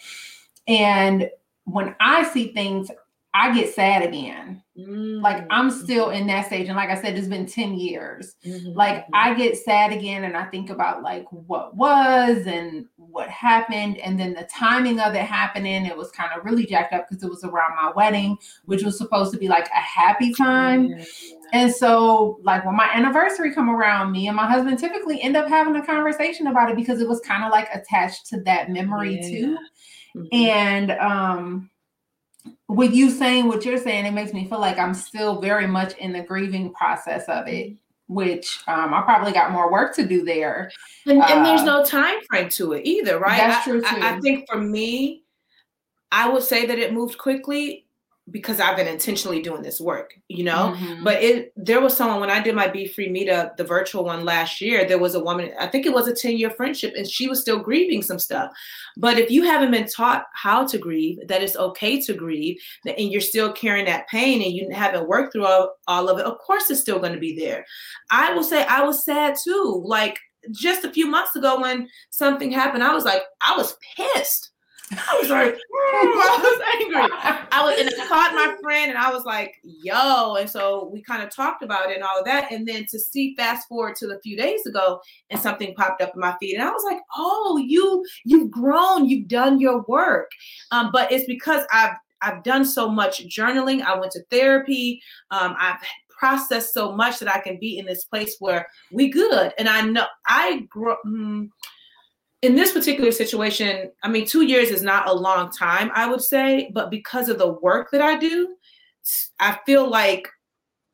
And 0.67 1.29
when 1.65 1.95
I 1.99 2.23
see 2.23 2.53
things, 2.53 2.89
I 3.37 3.53
get 3.53 3.71
sad 3.73 4.01
again. 4.01 4.63
Mm-hmm. 4.75 5.21
Like 5.21 5.45
I'm 5.51 5.69
still 5.69 6.09
in 6.09 6.25
that 6.25 6.47
stage. 6.47 6.67
And 6.69 6.75
like 6.75 6.89
I 6.89 6.99
said, 6.99 7.15
it's 7.15 7.27
been 7.27 7.45
10 7.45 7.75
years. 7.75 8.35
Mm-hmm. 8.43 8.75
Like 8.75 9.03
mm-hmm. 9.03 9.13
I 9.13 9.35
get 9.35 9.57
sad 9.57 9.91
again 9.91 10.23
and 10.23 10.35
I 10.35 10.45
think 10.45 10.71
about 10.71 11.03
like 11.03 11.25
what 11.29 11.75
was 11.75 12.47
and 12.47 12.87
what 12.95 13.29
happened. 13.29 13.99
And 13.99 14.19
then 14.19 14.33
the 14.33 14.47
timing 14.51 14.99
of 14.99 15.13
it 15.13 15.21
happening, 15.21 15.85
it 15.85 15.95
was 15.95 16.09
kind 16.11 16.31
of 16.35 16.45
really 16.45 16.65
jacked 16.65 16.93
up 16.93 17.07
because 17.07 17.23
it 17.23 17.29
was 17.29 17.43
around 17.43 17.75
my 17.75 17.91
wedding, 17.95 18.39
which 18.65 18.81
was 18.81 18.97
supposed 18.97 19.31
to 19.33 19.37
be 19.37 19.47
like 19.47 19.67
a 19.67 19.79
happy 19.79 20.33
time. 20.33 20.85
Yeah. 20.85 21.05
And 21.53 21.71
so 21.71 22.39
like 22.41 22.65
when 22.65 22.75
my 22.75 22.89
anniversary 22.91 23.53
come 23.53 23.69
around, 23.69 24.11
me 24.11 24.27
and 24.27 24.35
my 24.35 24.47
husband 24.47 24.79
typically 24.79 25.21
end 25.21 25.37
up 25.37 25.47
having 25.47 25.75
a 25.75 25.85
conversation 25.85 26.47
about 26.47 26.71
it 26.71 26.75
because 26.75 27.01
it 27.01 27.07
was 27.07 27.19
kind 27.19 27.43
of 27.43 27.51
like 27.51 27.69
attached 27.71 28.25
to 28.29 28.41
that 28.41 28.71
memory 28.71 29.19
yeah. 29.21 29.29
too. 29.29 29.57
Mm-hmm. 30.15 30.35
And 30.35 30.91
um 30.91 31.69
with 32.67 32.93
you 32.93 33.09
saying 33.09 33.47
what 33.47 33.65
you're 33.65 33.77
saying, 33.77 34.05
it 34.05 34.11
makes 34.11 34.33
me 34.33 34.47
feel 34.47 34.59
like 34.59 34.77
I'm 34.77 34.93
still 34.93 35.41
very 35.41 35.67
much 35.67 35.95
in 35.97 36.13
the 36.13 36.21
grieving 36.21 36.73
process 36.73 37.25
of 37.27 37.47
it, 37.47 37.75
which 38.07 38.59
um, 38.67 38.93
I 38.93 39.01
probably 39.01 39.31
got 39.31 39.51
more 39.51 39.71
work 39.71 39.95
to 39.95 40.05
do 40.05 40.23
there. 40.23 40.71
And, 41.05 41.21
uh, 41.21 41.25
and, 41.25 41.45
there's 41.45 41.61
uh, 41.61 41.65
no 41.65 41.85
time 41.85 42.19
frame 42.27 42.49
to 42.49 42.73
it 42.73 42.85
either, 42.85 43.19
right? 43.19 43.37
That's 43.37 43.63
true 43.63 43.81
too. 43.81 43.87
I, 43.87 44.17
I 44.17 44.19
think 44.19 44.45
for 44.49 44.59
me, 44.59 45.23
I 46.11 46.29
would 46.29 46.43
say 46.43 46.65
that 46.65 46.77
it 46.77 46.93
moved 46.93 47.17
quickly 47.17 47.86
because 48.29 48.59
I've 48.59 48.75
been 48.75 48.87
intentionally 48.87 49.41
doing 49.41 49.61
this 49.61 49.79
work, 49.79 50.13
you 50.27 50.43
know. 50.43 50.75
Mm-hmm. 50.75 51.03
But 51.03 51.23
it 51.23 51.53
there 51.55 51.79
was 51.79 51.95
someone 51.95 52.19
when 52.19 52.29
I 52.29 52.41
did 52.41 52.55
my 52.55 52.67
Be 52.67 52.87
Free 52.87 53.09
meetup, 53.09 53.55
the 53.55 53.63
virtual 53.63 54.03
one 54.03 54.25
last 54.25 54.59
year, 54.59 54.85
there 54.85 54.99
was 54.99 55.15
a 55.15 55.23
woman, 55.23 55.51
I 55.59 55.67
think 55.67 55.85
it 55.85 55.93
was 55.93 56.07
a 56.07 56.13
10-year 56.13 56.51
friendship, 56.51 56.93
and 56.97 57.07
she 57.07 57.27
was 57.27 57.39
still 57.39 57.59
grieving 57.59 58.01
some 58.01 58.19
stuff. 58.19 58.51
But 58.97 59.17
if 59.17 59.31
you 59.31 59.43
haven't 59.43 59.71
been 59.71 59.87
taught 59.87 60.25
how 60.33 60.65
to 60.67 60.77
grieve, 60.77 61.19
that 61.27 61.41
it's 61.41 61.55
okay 61.55 62.01
to 62.01 62.13
grieve, 62.13 62.57
and 62.85 63.11
you're 63.11 63.21
still 63.21 63.51
carrying 63.53 63.85
that 63.85 64.07
pain 64.09 64.41
and 64.41 64.51
you 64.51 64.69
haven't 64.71 65.07
worked 65.07 65.33
through 65.33 65.45
all, 65.45 65.75
all 65.87 66.09
of 66.09 66.19
it, 66.19 66.25
of 66.25 66.37
course 66.39 66.69
it's 66.69 66.81
still 66.81 66.99
going 66.99 67.13
to 67.13 67.19
be 67.19 67.37
there. 67.37 67.65
I 68.11 68.33
will 68.33 68.43
say 68.43 68.65
I 68.65 68.83
was 68.83 69.05
sad 69.05 69.37
too. 69.41 69.83
Like 69.85 70.19
just 70.51 70.85
a 70.85 70.91
few 70.91 71.07
months 71.07 71.35
ago 71.35 71.61
when 71.61 71.87
something 72.09 72.51
happened, 72.51 72.83
I 72.83 72.93
was 72.93 73.05
like, 73.05 73.23
I 73.41 73.55
was 73.55 73.77
pissed 73.95 74.51
I 74.91 75.17
was 75.19 75.29
like, 75.29 75.53
I 75.53 76.39
was 76.41 76.61
angry. 76.81 77.17
I 77.51 77.63
was, 77.63 77.79
and 77.79 77.89
I 77.89 78.07
called 78.07 78.33
my 78.35 78.55
friend, 78.61 78.89
and 78.89 78.97
I 78.97 79.11
was 79.11 79.25
like, 79.25 79.55
"Yo!" 79.63 80.35
And 80.35 80.49
so 80.49 80.89
we 80.93 81.01
kind 81.01 81.21
of 81.21 81.29
talked 81.29 81.61
about 81.61 81.89
it 81.89 81.95
and 81.95 82.03
all 82.03 82.19
of 82.19 82.25
that. 82.25 82.51
And 82.51 82.65
then 82.65 82.85
to 82.91 82.99
see 82.99 83.35
fast 83.35 83.67
forward 83.67 83.95
to 83.97 84.07
a 84.07 84.19
few 84.21 84.37
days 84.37 84.65
ago, 84.65 85.01
and 85.29 85.39
something 85.39 85.73
popped 85.75 86.01
up 86.01 86.13
in 86.13 86.21
my 86.21 86.35
feed, 86.39 86.55
and 86.55 86.63
I 86.63 86.71
was 86.71 86.83
like, 86.85 86.99
"Oh, 87.17 87.61
you 87.65 88.05
you've 88.23 88.49
grown, 88.49 89.09
you've 89.09 89.27
done 89.27 89.59
your 89.59 89.83
work." 89.87 90.31
Um, 90.71 90.89
but 90.93 91.11
it's 91.11 91.25
because 91.25 91.65
I've 91.73 91.95
I've 92.21 92.43
done 92.43 92.65
so 92.65 92.89
much 92.89 93.27
journaling. 93.27 93.81
I 93.81 93.99
went 93.99 94.13
to 94.13 94.23
therapy. 94.31 95.01
Um, 95.31 95.55
I've 95.59 95.79
processed 96.17 96.73
so 96.73 96.93
much 96.93 97.19
that 97.19 97.33
I 97.33 97.39
can 97.39 97.59
be 97.59 97.77
in 97.77 97.85
this 97.85 98.05
place 98.05 98.37
where 98.39 98.67
we 98.91 99.09
good. 99.09 99.53
And 99.57 99.67
I 99.67 99.81
know 99.81 100.05
I 100.27 100.65
grew. 100.69 100.95
Mm, 101.05 101.49
in 102.41 102.55
this 102.55 102.71
particular 102.71 103.11
situation, 103.11 103.91
I 104.03 104.09
mean, 104.09 104.25
two 104.25 104.43
years 104.43 104.69
is 104.69 104.83
not 104.83 105.09
a 105.09 105.13
long 105.13 105.51
time, 105.51 105.91
I 105.93 106.07
would 106.07 106.21
say, 106.21 106.69
but 106.73 106.91
because 106.91 107.29
of 107.29 107.39
the 107.39 107.53
work 107.53 107.89
that 107.91 108.01
I 108.01 108.17
do, 108.17 108.55
I 109.39 109.57
feel 109.65 109.89
like 109.89 110.27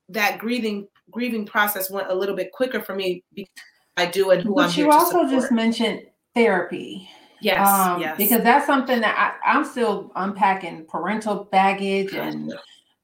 that 0.10 0.38
grieving 0.40 0.88
grieving 1.12 1.46
process 1.46 1.92
went 1.92 2.10
a 2.10 2.14
little 2.14 2.36
bit 2.36 2.52
quicker 2.52 2.82
for 2.82 2.96
me 2.96 3.24
because 3.34 3.54
I 3.98 4.06
do 4.06 4.32
and 4.32 4.42
who 4.42 4.56
but 4.56 4.62
I'm. 4.62 4.68
But 4.70 4.78
you 4.78 4.92
also 4.92 5.30
just 5.30 5.52
mentioned 5.52 6.02
therapy. 6.34 7.10
Yes, 7.42 7.68
um, 7.68 8.00
yes. 8.00 8.18
Because 8.18 8.42
that's 8.42 8.66
something 8.66 9.02
that 9.02 9.38
I, 9.44 9.58
am 9.58 9.66
still 9.66 10.12
unpacking 10.16 10.86
parental 10.88 11.44
baggage 11.52 12.14
and 12.14 12.54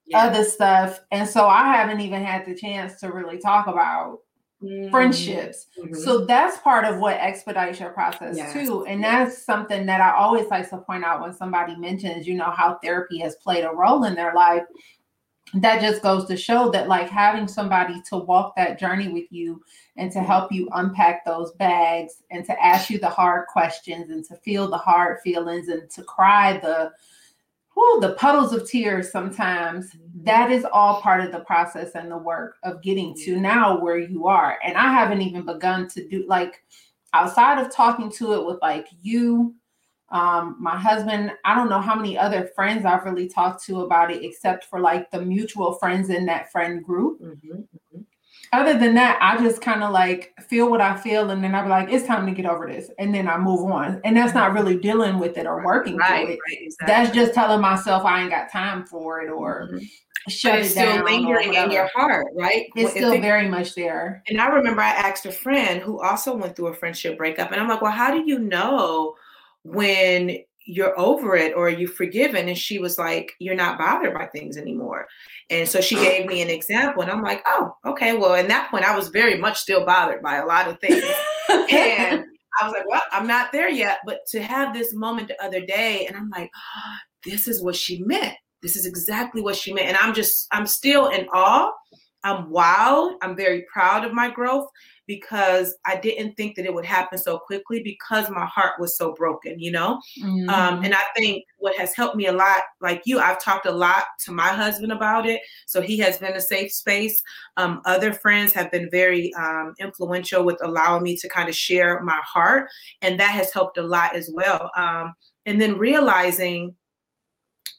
yeah. 0.05 0.27
other 0.27 0.45
stuff, 0.45 1.01
and 1.11 1.27
so 1.27 1.45
I 1.45 1.73
haven't 1.75 1.99
even 1.99 2.23
had 2.23 2.45
the 2.45 2.55
chance 2.55 2.99
to 3.01 3.11
really 3.11 3.37
talk 3.37 3.67
about 3.67 4.19
Mm-hmm. 4.61 4.91
friendships. 4.91 5.67
Mm-hmm. 5.79 5.93
So 5.93 6.25
that's 6.25 6.57
part 6.57 6.83
of 6.83 6.99
what 6.99 7.15
expedites 7.15 7.79
your 7.79 7.91
process 7.91 8.35
yes. 8.35 8.51
too. 8.51 8.85
And 8.85 8.99
yes. 8.99 9.29
that's 9.29 9.45
something 9.45 9.85
that 9.85 10.01
I 10.01 10.13
always 10.13 10.47
like 10.49 10.69
to 10.71 10.79
point 10.79 11.05
out 11.05 11.21
when 11.21 11.33
somebody 11.33 11.77
mentions, 11.77 12.27
you 12.27 12.35
know, 12.35 12.51
how 12.51 12.77
therapy 12.83 13.19
has 13.19 13.37
played 13.37 13.63
a 13.63 13.71
role 13.71 14.03
in 14.03 14.15
their 14.15 14.33
life. 14.33 14.63
That 15.53 15.81
just 15.81 16.01
goes 16.01 16.25
to 16.25 16.35
show 16.35 16.69
that, 16.71 16.89
like, 16.89 17.09
having 17.09 17.47
somebody 17.47 18.01
to 18.09 18.17
walk 18.17 18.57
that 18.57 18.77
journey 18.77 19.07
with 19.07 19.31
you 19.31 19.63
and 19.95 20.11
to 20.11 20.19
help 20.19 20.51
you 20.51 20.67
unpack 20.73 21.23
those 21.23 21.53
bags 21.53 22.21
and 22.29 22.43
to 22.45 22.61
ask 22.61 22.89
you 22.89 22.99
the 22.99 23.09
hard 23.09 23.47
questions 23.47 24.09
and 24.09 24.25
to 24.25 24.35
feel 24.35 24.69
the 24.69 24.77
hard 24.77 25.19
feelings 25.21 25.69
and 25.69 25.89
to 25.91 26.03
cry 26.03 26.57
the 26.57 26.91
whew, 27.79 28.01
the 28.01 28.13
puddles 28.15 28.53
of 28.53 28.69
tears 28.69 29.11
sometimes. 29.11 29.87
Mm-hmm. 29.87 30.23
that 30.25 30.51
is 30.51 30.65
all 30.71 31.01
part 31.01 31.23
of 31.23 31.31
the 31.31 31.39
process 31.39 31.91
and 31.95 32.11
the 32.11 32.17
work 32.17 32.57
of 32.63 32.81
getting 32.81 33.15
to 33.23 33.39
now 33.39 33.79
where 33.79 33.97
you 33.97 34.27
are. 34.27 34.59
And 34.63 34.77
i 34.77 34.91
haven't 34.91 35.21
even 35.21 35.45
begun 35.45 35.87
to 35.89 36.07
do 36.07 36.25
like 36.27 36.63
outside 37.13 37.63
of 37.63 37.71
talking 37.71 38.11
to 38.11 38.33
it 38.33 38.45
with 38.45 38.59
like 38.61 38.87
you 39.01 39.55
um 40.11 40.55
my 40.59 40.77
husband 40.77 41.31
i 41.45 41.55
don't 41.55 41.69
know 41.69 41.79
how 41.79 41.95
many 41.95 42.17
other 42.17 42.49
friends 42.55 42.83
i've 42.83 43.03
really 43.05 43.27
talked 43.27 43.63
to 43.63 43.81
about 43.81 44.11
it 44.11 44.23
except 44.23 44.65
for 44.65 44.79
like 44.79 45.09
the 45.11 45.21
mutual 45.21 45.73
friends 45.73 46.09
in 46.09 46.25
that 46.25 46.51
friend 46.51 46.83
group. 46.83 47.21
Mm-hmm, 47.21 47.51
mm-hmm 47.51 48.01
other 48.51 48.77
than 48.77 48.95
that, 48.95 49.19
I 49.21 49.41
just 49.43 49.61
kind 49.61 49.83
of 49.83 49.91
like 49.91 50.33
feel 50.47 50.69
what 50.69 50.81
I 50.81 50.95
feel, 50.95 51.29
and 51.29 51.43
then 51.43 51.53
I'm 51.53 51.69
like, 51.69 51.91
it's 51.91 52.07
time 52.07 52.25
to 52.25 52.31
get 52.31 52.45
over 52.45 52.67
this, 52.67 52.89
and 52.97 53.13
then 53.13 53.27
I 53.27 53.37
move 53.37 53.69
on. 53.71 54.01
And 54.03 54.17
that's 54.17 54.33
not 54.33 54.53
really 54.53 54.77
dealing 54.77 55.19
with 55.19 55.37
it 55.37 55.45
or 55.45 55.63
working 55.63 55.97
right, 55.97 56.25
through 56.25 56.33
it. 56.33 56.39
Right, 56.47 56.57
exactly. 56.61 56.87
That's 56.87 57.15
just 57.15 57.33
telling 57.33 57.61
myself 57.61 58.05
I 58.05 58.21
ain't 58.21 58.31
got 58.31 58.51
time 58.51 58.85
for 58.85 59.21
it 59.21 59.29
or 59.29 59.69
mm-hmm. 59.71 59.85
shut 60.29 60.59
it 60.59 60.65
still 60.65 60.95
down. 60.95 61.05
lingering 61.05 61.53
in 61.53 61.71
your 61.71 61.89
heart, 61.93 62.27
right? 62.35 62.65
It's 62.75 62.85
well, 62.85 62.89
still 62.91 63.11
it, 63.13 63.21
very 63.21 63.47
much 63.47 63.75
there. 63.75 64.23
And 64.27 64.41
I 64.41 64.47
remember 64.47 64.81
I 64.81 64.89
asked 64.89 65.25
a 65.27 65.31
friend 65.31 65.81
who 65.81 66.01
also 66.01 66.35
went 66.35 66.55
through 66.55 66.67
a 66.67 66.75
friendship 66.75 67.17
breakup, 67.17 67.51
and 67.51 67.61
I'm 67.61 67.67
like, 67.67 67.81
well, 67.81 67.91
how 67.91 68.11
do 68.11 68.23
you 68.25 68.39
know 68.39 69.15
when 69.63 70.37
you're 70.69 70.97
over 70.99 71.35
it 71.35 71.55
or 71.55 71.67
you 71.67 71.87
forgiven. 71.87 72.47
And 72.47 72.57
she 72.57 72.77
was 72.77 72.99
like 72.99 73.33
you're 73.39 73.55
not 73.55 73.79
bothered 73.79 74.13
by 74.13 74.27
things 74.27 74.55
anymore. 74.55 75.07
And 75.49 75.67
so 75.67 75.81
she 75.81 75.95
gave 75.95 76.27
me 76.27 76.41
an 76.43 76.49
example 76.49 77.01
and 77.01 77.11
i'm 77.11 77.23
like 77.23 77.43
oh 77.47 77.73
okay. 77.85 78.15
Well 78.15 78.35
in 78.35 78.47
that 78.49 78.69
point 78.69 78.85
i 78.85 78.95
was 78.95 79.09
very 79.09 79.37
much 79.37 79.57
still 79.57 79.83
bothered 79.85 80.21
by 80.21 80.35
a 80.37 80.45
lot 80.45 80.67
of 80.67 80.79
things. 80.79 81.03
And 81.71 82.23
i 82.61 82.65
was 82.65 82.73
like 82.73 82.87
well 82.87 83.01
i'm 83.11 83.25
not 83.25 83.51
there 83.51 83.69
yet. 83.69 83.99
But 84.05 84.19
to 84.29 84.41
have 84.41 84.73
this 84.73 84.93
moment 84.93 85.29
the 85.29 85.43
other 85.43 85.65
day 85.65 86.05
and 86.05 86.15
i'm 86.15 86.29
like 86.29 86.51
oh, 86.55 86.95
this 87.25 87.47
is 87.47 87.63
what 87.63 87.75
she 87.75 88.03
meant. 88.03 88.35
This 88.61 88.75
is 88.75 88.85
exactly 88.85 89.41
what 89.41 89.55
she 89.55 89.73
meant. 89.73 89.87
And 89.87 89.97
i'm 89.97 90.13
just 90.13 90.47
i'm 90.51 90.67
still 90.67 91.07
in 91.07 91.27
awe. 91.33 91.71
I'm 92.23 92.51
wowed 92.51 93.13
i'm 93.23 93.35
very 93.35 93.65
proud 93.73 94.05
of 94.05 94.13
my 94.13 94.29
growth 94.29 94.67
because 95.09 95.75
I 95.85 95.95
didn't 95.95 96.35
think 96.35 96.55
that 96.55 96.65
it 96.65 96.73
would 96.73 96.85
happen 96.85 97.17
so 97.17 97.39
quickly 97.39 97.81
because 97.81 98.29
my 98.29 98.45
heart 98.45 98.79
was 98.79 98.95
so 98.95 99.11
broken, 99.15 99.59
you 99.59 99.71
know? 99.71 99.99
Um, 100.23 100.29
mm-hmm. 100.29 100.49
Um, 100.51 100.83
and 100.83 100.93
I 100.93 101.01
think 101.17 101.45
what 101.57 101.75
has 101.77 101.95
helped 101.95 102.15
me 102.15 102.27
a 102.27 102.31
lot, 102.31 102.61
like 102.79 103.01
you, 103.05 103.19
I've 103.19 103.41
talked 103.41 103.65
a 103.65 103.71
lot 103.71 104.03
to 104.19 104.31
my 104.31 104.49
husband 104.49 104.91
about 104.91 105.25
it. 105.25 105.41
So 105.65 105.81
he 105.81 105.97
has 105.97 106.19
been 106.19 106.35
a 106.35 106.39
safe 106.39 106.71
space. 106.71 107.19
Um, 107.57 107.81
other 107.85 108.13
friends 108.13 108.53
have 108.53 108.69
been 108.69 108.87
very 108.91 109.33
um, 109.33 109.73
influential 109.79 110.43
with 110.43 110.59
allowing 110.61 111.01
me 111.01 111.17
to 111.17 111.27
kind 111.27 111.49
of 111.49 111.55
share 111.55 112.03
my 112.03 112.21
heart. 112.23 112.69
And 113.01 113.19
that 113.19 113.31
has 113.31 113.51
helped 113.51 113.79
a 113.79 113.83
lot 113.83 114.15
as 114.15 114.29
well. 114.31 114.69
Um, 114.77 115.15
and 115.47 115.59
then 115.59 115.79
realizing 115.79 116.75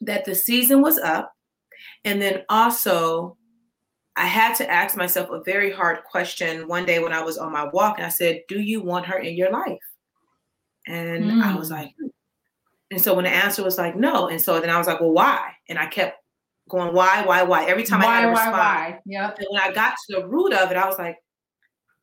that 0.01 0.25
the 0.25 0.35
season 0.35 0.83
was 0.83 0.99
up. 0.99 1.33
And 2.05 2.21
then 2.21 2.43
also 2.49 3.37
I 4.21 4.27
had 4.27 4.55
to 4.57 4.71
ask 4.71 4.99
myself 4.99 5.31
a 5.31 5.43
very 5.45 5.73
hard 5.73 6.05
question 6.05 6.69
one 6.69 6.85
day 6.85 6.99
when 6.99 7.15
I 7.15 7.23
was 7.23 7.39
on 7.39 7.51
my 7.51 7.65
walk, 7.73 7.97
and 7.97 8.05
I 8.05 8.11
said, 8.11 8.43
"Do 8.49 8.61
you 8.61 8.83
want 8.83 9.07
her 9.07 9.19
in 9.19 9.35
your 9.35 9.51
life?" 9.51 9.79
And 10.87 11.25
mm. 11.25 11.43
I 11.43 11.57
was 11.57 11.69
hmm. 11.69 11.75
like, 11.75 11.95
and 12.91 13.01
so 13.01 13.15
when 13.15 13.25
the 13.25 13.31
answer 13.31 13.65
was 13.65 13.79
like 13.79 13.97
no, 13.97 14.29
and 14.29 14.39
so 14.39 14.61
then 14.61 14.69
I 14.69 14.77
was 14.77 14.87
like, 14.87 15.01
well, 15.01 15.13
why? 15.13 15.53
And 15.71 15.79
I 15.79 15.87
kept 15.87 16.19
going, 16.69 16.93
why, 16.93 17.25
why, 17.25 17.43
why? 17.45 17.65
Every 17.65 17.83
time 17.83 18.01
why, 18.01 18.09
I 18.09 18.15
had 18.17 18.21
to 18.23 18.29
respond. 18.29 18.53
Why, 18.53 18.99
Yeah. 19.07 19.33
And 19.39 19.47
when 19.51 19.63
I 19.63 19.73
got 19.73 19.95
to 20.11 20.17
the 20.17 20.29
root 20.29 20.53
of 20.53 20.71
it, 20.71 20.77
I 20.77 20.87
was 20.87 20.99
like, 20.99 21.17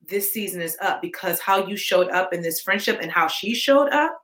this 0.07 0.33
season 0.33 0.59
is 0.59 0.75
up 0.81 1.03
because 1.03 1.39
how 1.39 1.67
you 1.67 1.77
showed 1.77 2.09
up 2.09 2.33
in 2.33 2.41
this 2.41 2.61
friendship 2.61 2.97
and 2.99 3.11
how 3.11 3.27
she 3.27 3.53
showed 3.53 3.89
up, 3.89 4.17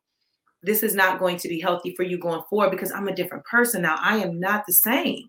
this 0.64 0.82
is 0.82 0.96
not 0.96 1.20
going 1.20 1.38
to 1.38 1.48
be 1.48 1.60
healthy 1.60 1.94
for 1.96 2.04
you 2.04 2.18
going 2.18 2.42
forward 2.50 2.72
because 2.72 2.92
I'm 2.92 3.08
a 3.08 3.16
different 3.16 3.46
person 3.46 3.84
now. 3.84 3.98
I 4.00 4.18
am 4.18 4.40
not 4.40 4.66
the 4.66 4.74
same. 4.74 5.28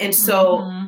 And 0.00 0.14
so 0.14 0.60
mm-hmm 0.60 0.86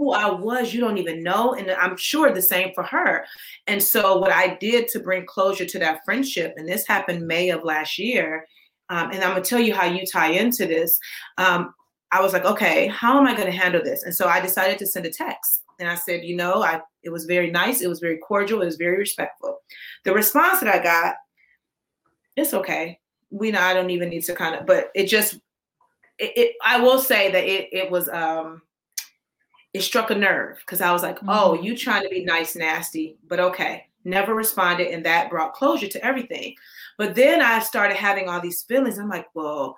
who 0.00 0.12
I 0.12 0.30
was, 0.30 0.72
you 0.72 0.80
don't 0.80 0.96
even 0.96 1.22
know. 1.22 1.52
And 1.52 1.70
I'm 1.70 1.94
sure 1.94 2.32
the 2.32 2.40
same 2.40 2.72
for 2.74 2.82
her. 2.84 3.26
And 3.66 3.82
so, 3.82 4.16
what 4.16 4.32
I 4.32 4.56
did 4.58 4.88
to 4.88 4.98
bring 4.98 5.26
closure 5.26 5.66
to 5.66 5.78
that 5.78 6.00
friendship, 6.06 6.54
and 6.56 6.66
this 6.66 6.86
happened 6.86 7.26
May 7.26 7.50
of 7.50 7.64
last 7.64 7.98
year, 7.98 8.46
um, 8.88 9.10
and 9.10 9.22
I'm 9.22 9.32
gonna 9.32 9.42
tell 9.42 9.60
you 9.60 9.74
how 9.74 9.84
you 9.84 10.06
tie 10.06 10.30
into 10.30 10.66
this. 10.66 10.98
Um, 11.36 11.74
I 12.12 12.22
was 12.22 12.32
like, 12.32 12.46
okay, 12.46 12.86
how 12.86 13.18
am 13.18 13.26
I 13.26 13.34
to 13.34 13.50
handle 13.50 13.82
this? 13.84 14.04
And 14.04 14.14
so 14.14 14.26
I 14.26 14.40
decided 14.40 14.78
to 14.78 14.86
send 14.86 15.04
a 15.04 15.10
text. 15.10 15.64
And 15.78 15.86
I 15.86 15.96
said, 15.96 16.24
you 16.24 16.34
know, 16.34 16.62
I 16.62 16.80
it 17.02 17.10
was 17.10 17.26
very 17.26 17.50
nice, 17.50 17.82
it 17.82 17.88
was 17.88 18.00
very 18.00 18.16
cordial, 18.16 18.62
it 18.62 18.66
was 18.66 18.76
very 18.76 18.96
respectful. 18.96 19.58
The 20.04 20.14
response 20.14 20.60
that 20.60 20.74
I 20.74 20.82
got, 20.82 21.16
it's 22.36 22.54
okay. 22.54 22.98
We 23.28 23.50
know 23.50 23.60
I 23.60 23.74
don't 23.74 23.90
even 23.90 24.08
need 24.08 24.24
to 24.24 24.34
kind 24.34 24.54
of, 24.54 24.64
but 24.64 24.90
it 24.94 25.08
just 25.08 25.34
it, 26.18 26.32
it 26.38 26.56
I 26.64 26.80
will 26.80 27.00
say 27.00 27.30
that 27.30 27.44
it 27.44 27.68
it 27.70 27.90
was 27.90 28.08
um 28.08 28.62
it 29.72 29.82
struck 29.82 30.10
a 30.10 30.14
nerve 30.14 30.58
because 30.58 30.80
I 30.80 30.92
was 30.92 31.02
like, 31.02 31.16
mm-hmm. 31.16 31.30
oh, 31.30 31.54
you 31.54 31.76
trying 31.76 32.02
to 32.02 32.08
be 32.08 32.24
nice, 32.24 32.56
nasty, 32.56 33.16
but 33.28 33.40
okay. 33.40 33.86
Never 34.02 34.34
responded, 34.34 34.88
and 34.88 35.04
that 35.04 35.28
brought 35.28 35.52
closure 35.52 35.88
to 35.88 36.02
everything. 36.04 36.54
But 36.96 37.14
then 37.14 37.42
I 37.42 37.58
started 37.58 37.98
having 37.98 38.30
all 38.30 38.40
these 38.40 38.62
feelings. 38.62 38.98
I'm 38.98 39.10
like, 39.10 39.26
well, 39.34 39.76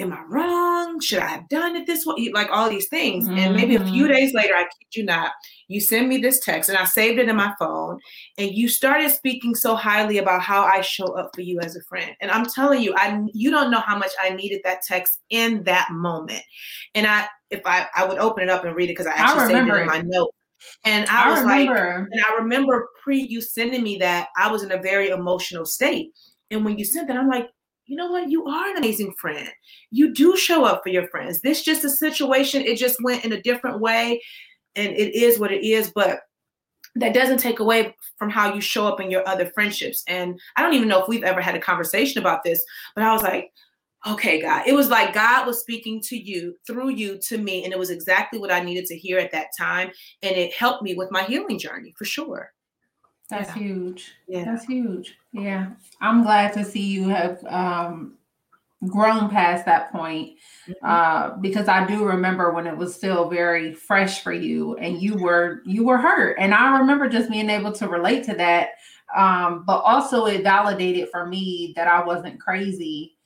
am 0.00 0.12
I 0.12 0.22
wrong? 0.28 0.98
Should 1.00 1.18
I 1.18 1.26
have 1.26 1.48
done 1.48 1.76
it 1.76 1.86
this 1.86 2.06
way? 2.06 2.30
Like 2.32 2.48
all 2.50 2.70
these 2.70 2.88
things. 2.88 3.28
Mm-hmm. 3.28 3.38
And 3.38 3.56
maybe 3.56 3.76
a 3.76 3.84
few 3.84 4.04
mm-hmm. 4.04 4.12
days 4.12 4.34
later, 4.34 4.54
I 4.54 4.64
kid 4.64 4.96
you 4.96 5.04
not, 5.04 5.32
you 5.68 5.80
send 5.80 6.08
me 6.08 6.18
this 6.18 6.40
text 6.40 6.68
and 6.68 6.78
I 6.78 6.84
saved 6.84 7.18
it 7.18 7.28
in 7.28 7.36
my 7.36 7.52
phone. 7.58 8.00
And 8.38 8.50
you 8.52 8.68
started 8.68 9.10
speaking 9.10 9.54
so 9.54 9.76
highly 9.76 10.18
about 10.18 10.42
how 10.42 10.64
I 10.64 10.80
show 10.80 11.16
up 11.16 11.30
for 11.34 11.42
you 11.42 11.60
as 11.60 11.76
a 11.76 11.82
friend. 11.82 12.12
And 12.20 12.30
I'm 12.30 12.46
telling 12.46 12.82
you, 12.82 12.94
I 12.96 13.20
you 13.32 13.50
don't 13.50 13.70
know 13.70 13.80
how 13.80 13.96
much 13.96 14.12
I 14.20 14.30
needed 14.30 14.62
that 14.64 14.82
text 14.82 15.20
in 15.28 15.62
that 15.64 15.88
moment. 15.92 16.42
And 16.94 17.06
I 17.06 17.26
if 17.50 17.60
I 17.66 17.86
I 17.94 18.06
would 18.06 18.18
open 18.18 18.42
it 18.42 18.48
up 18.48 18.64
and 18.64 18.74
read 18.74 18.90
it 18.90 18.96
because 18.96 19.06
I 19.06 19.12
actually 19.12 19.54
I 19.54 19.58
saved 19.58 19.68
it 19.68 19.80
in 19.80 19.86
my 19.86 20.02
note. 20.04 20.34
And 20.84 21.08
I, 21.08 21.24
I 21.24 21.30
was 21.30 21.40
remember. 21.40 21.74
like, 21.74 22.08
and 22.10 22.24
I 22.26 22.36
remember 22.38 22.88
pre 23.02 23.20
you 23.20 23.40
sending 23.40 23.82
me 23.82 23.98
that 23.98 24.28
I 24.36 24.50
was 24.50 24.62
in 24.62 24.72
a 24.72 24.82
very 24.82 25.08
emotional 25.10 25.64
state. 25.64 26.10
And 26.50 26.64
when 26.64 26.78
you 26.78 26.84
sent 26.84 27.08
that, 27.08 27.16
I'm 27.16 27.28
like, 27.28 27.46
you 27.90 27.96
know 27.96 28.12
what? 28.12 28.30
You 28.30 28.46
are 28.46 28.70
an 28.70 28.76
amazing 28.76 29.12
friend. 29.18 29.48
You 29.90 30.14
do 30.14 30.36
show 30.36 30.64
up 30.64 30.84
for 30.84 30.90
your 30.90 31.08
friends. 31.08 31.40
This 31.40 31.64
just 31.64 31.84
a 31.84 31.90
situation. 31.90 32.62
It 32.62 32.78
just 32.78 33.02
went 33.02 33.24
in 33.24 33.32
a 33.32 33.42
different 33.42 33.80
way, 33.80 34.22
and 34.76 34.92
it 34.92 35.12
is 35.12 35.40
what 35.40 35.50
it 35.50 35.64
is. 35.64 35.90
But 35.92 36.20
that 36.94 37.14
doesn't 37.14 37.38
take 37.38 37.58
away 37.58 37.96
from 38.16 38.30
how 38.30 38.54
you 38.54 38.60
show 38.60 38.86
up 38.86 39.00
in 39.00 39.10
your 39.10 39.26
other 39.28 39.46
friendships. 39.46 40.04
And 40.06 40.38
I 40.56 40.62
don't 40.62 40.74
even 40.74 40.86
know 40.86 41.02
if 41.02 41.08
we've 41.08 41.24
ever 41.24 41.40
had 41.40 41.56
a 41.56 41.60
conversation 41.60 42.20
about 42.20 42.44
this, 42.44 42.64
but 42.94 43.02
I 43.02 43.12
was 43.12 43.24
like, 43.24 43.50
okay, 44.06 44.40
God. 44.40 44.68
It 44.68 44.74
was 44.74 44.88
like 44.88 45.12
God 45.12 45.44
was 45.44 45.58
speaking 45.58 46.00
to 46.02 46.16
you 46.16 46.54
through 46.68 46.90
you 46.90 47.18
to 47.26 47.38
me, 47.38 47.64
and 47.64 47.72
it 47.72 47.78
was 47.78 47.90
exactly 47.90 48.38
what 48.38 48.52
I 48.52 48.60
needed 48.60 48.86
to 48.86 48.96
hear 48.96 49.18
at 49.18 49.32
that 49.32 49.48
time. 49.58 49.90
And 50.22 50.36
it 50.36 50.54
helped 50.54 50.84
me 50.84 50.94
with 50.94 51.10
my 51.10 51.24
healing 51.24 51.58
journey 51.58 51.92
for 51.98 52.04
sure. 52.04 52.52
That's 53.30 53.48
yeah. 53.48 53.62
huge. 53.62 54.12
Yeah. 54.28 54.44
That's 54.44 54.64
huge. 54.64 55.16
Yeah. 55.32 55.70
I'm 56.00 56.22
glad 56.22 56.52
to 56.54 56.64
see 56.64 56.82
you 56.82 57.08
have 57.08 57.42
um, 57.44 58.18
grown 58.86 59.28
past 59.28 59.64
that 59.66 59.92
point 59.92 60.32
mm-hmm. 60.68 60.84
uh, 60.84 61.36
because 61.36 61.68
I 61.68 61.86
do 61.86 62.04
remember 62.04 62.52
when 62.52 62.66
it 62.66 62.76
was 62.76 62.94
still 62.94 63.28
very 63.28 63.72
fresh 63.72 64.22
for 64.22 64.32
you 64.32 64.76
and 64.76 65.00
you 65.00 65.16
were 65.16 65.62
you 65.64 65.84
were 65.84 65.98
hurt. 65.98 66.36
And 66.38 66.52
I 66.52 66.78
remember 66.78 67.08
just 67.08 67.30
being 67.30 67.50
able 67.50 67.72
to 67.72 67.88
relate 67.88 68.24
to 68.24 68.34
that. 68.34 68.70
Um, 69.16 69.64
but 69.66 69.78
also 69.78 70.26
it 70.26 70.42
validated 70.42 71.08
for 71.10 71.26
me 71.26 71.72
that 71.76 71.88
I 71.88 72.04
wasn't 72.04 72.40
crazy 72.40 73.16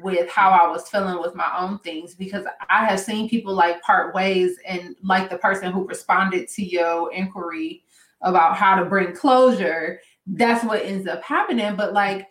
with 0.00 0.30
how 0.30 0.50
I 0.50 0.70
was 0.70 0.88
feeling 0.88 1.20
with 1.20 1.34
my 1.34 1.52
own 1.58 1.78
things 1.80 2.14
because 2.14 2.46
I 2.70 2.86
have 2.86 3.00
seen 3.00 3.28
people 3.28 3.52
like 3.52 3.82
part 3.82 4.14
ways 4.14 4.56
and 4.66 4.96
like 5.02 5.28
the 5.28 5.36
person 5.38 5.70
who 5.70 5.86
responded 5.86 6.48
to 6.48 6.64
your 6.64 7.12
inquiry 7.12 7.84
about 8.22 8.56
how 8.56 8.76
to 8.76 8.84
bring 8.84 9.14
closure, 9.14 10.00
that's 10.26 10.64
what 10.64 10.84
ends 10.84 11.06
up 11.06 11.22
happening. 11.22 11.76
But 11.76 11.92
like, 11.92 12.28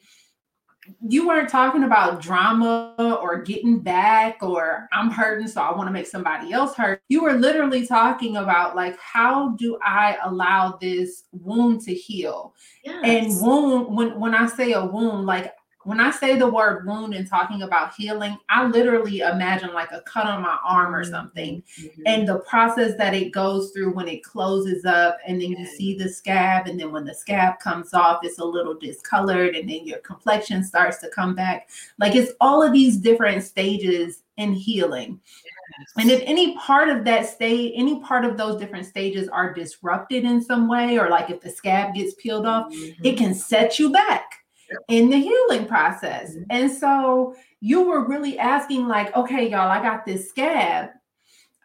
you 1.07 1.27
weren't 1.27 1.49
talking 1.49 1.83
about 1.83 2.21
drama 2.21 2.95
or 3.21 3.41
getting 3.41 3.79
back 3.79 4.37
or 4.41 4.87
I'm 4.91 5.11
hurting, 5.11 5.47
so 5.47 5.61
I 5.61 5.75
want 5.75 5.87
to 5.87 5.93
make 5.93 6.07
somebody 6.07 6.51
else 6.51 6.75
hurt. 6.75 7.01
You 7.07 7.23
were 7.23 7.33
literally 7.33 7.85
talking 7.85 8.37
about 8.37 8.75
like, 8.75 8.97
how 8.99 9.49
do 9.57 9.77
I 9.83 10.17
allow 10.23 10.77
this 10.81 11.23
wound 11.31 11.81
to 11.81 11.93
heal? 11.93 12.55
Yes. 12.83 13.03
And 13.03 13.41
wound, 13.41 13.95
when 13.95 14.19
when 14.19 14.33
I 14.33 14.47
say 14.47 14.73
a 14.73 14.83
wound, 14.83 15.25
like 15.25 15.53
when 15.83 15.99
I 15.99 16.11
say 16.11 16.37
the 16.37 16.49
word 16.49 16.85
wound 16.85 17.13
and 17.13 17.27
talking 17.27 17.63
about 17.63 17.93
healing, 17.95 18.37
I 18.49 18.65
literally 18.67 19.19
imagine 19.19 19.73
like 19.73 19.91
a 19.91 20.01
cut 20.01 20.27
on 20.27 20.41
my 20.41 20.57
arm 20.63 20.93
or 20.93 21.03
mm-hmm. 21.03 21.11
something. 21.11 21.63
Mm-hmm. 21.79 22.01
And 22.05 22.27
the 22.27 22.39
process 22.39 22.95
that 22.97 23.13
it 23.13 23.31
goes 23.31 23.71
through 23.71 23.93
when 23.93 24.07
it 24.07 24.23
closes 24.23 24.85
up, 24.85 25.17
and 25.25 25.41
then 25.41 25.51
you 25.51 25.65
see 25.65 25.95
the 25.95 26.09
scab, 26.09 26.67
and 26.67 26.79
then 26.79 26.91
when 26.91 27.05
the 27.05 27.13
scab 27.13 27.59
comes 27.59 27.93
off, 27.93 28.19
it's 28.23 28.39
a 28.39 28.45
little 28.45 28.75
discolored, 28.75 29.55
and 29.55 29.69
then 29.69 29.85
your 29.85 29.99
complexion 29.99 30.63
starts 30.63 30.97
to 30.99 31.09
come 31.09 31.35
back. 31.35 31.69
Like 31.99 32.15
it's 32.15 32.33
all 32.39 32.61
of 32.61 32.73
these 32.73 32.97
different 32.97 33.43
stages 33.43 34.23
in 34.37 34.53
healing. 34.53 35.19
Yes. 35.43 35.89
And 35.97 36.11
if 36.11 36.21
any 36.25 36.57
part 36.57 36.89
of 36.89 37.05
that 37.05 37.27
state, 37.27 37.73
any 37.75 38.01
part 38.01 38.25
of 38.25 38.37
those 38.37 38.59
different 38.59 38.85
stages 38.85 39.29
are 39.29 39.53
disrupted 39.53 40.25
in 40.25 40.43
some 40.43 40.67
way, 40.67 40.99
or 40.99 41.09
like 41.09 41.29
if 41.29 41.41
the 41.41 41.49
scab 41.49 41.95
gets 41.95 42.13
peeled 42.15 42.45
off, 42.45 42.71
mm-hmm. 42.71 43.05
it 43.05 43.17
can 43.17 43.33
set 43.33 43.79
you 43.79 43.91
back 43.91 44.40
in 44.87 45.09
the 45.09 45.17
healing 45.17 45.67
process. 45.67 46.31
Mm-hmm. 46.31 46.43
And 46.49 46.71
so 46.71 47.35
you 47.59 47.83
were 47.83 48.07
really 48.07 48.39
asking, 48.39 48.87
like, 48.87 49.15
okay, 49.15 49.49
y'all, 49.49 49.69
I 49.69 49.81
got 49.81 50.05
this 50.05 50.29
scab. 50.29 50.89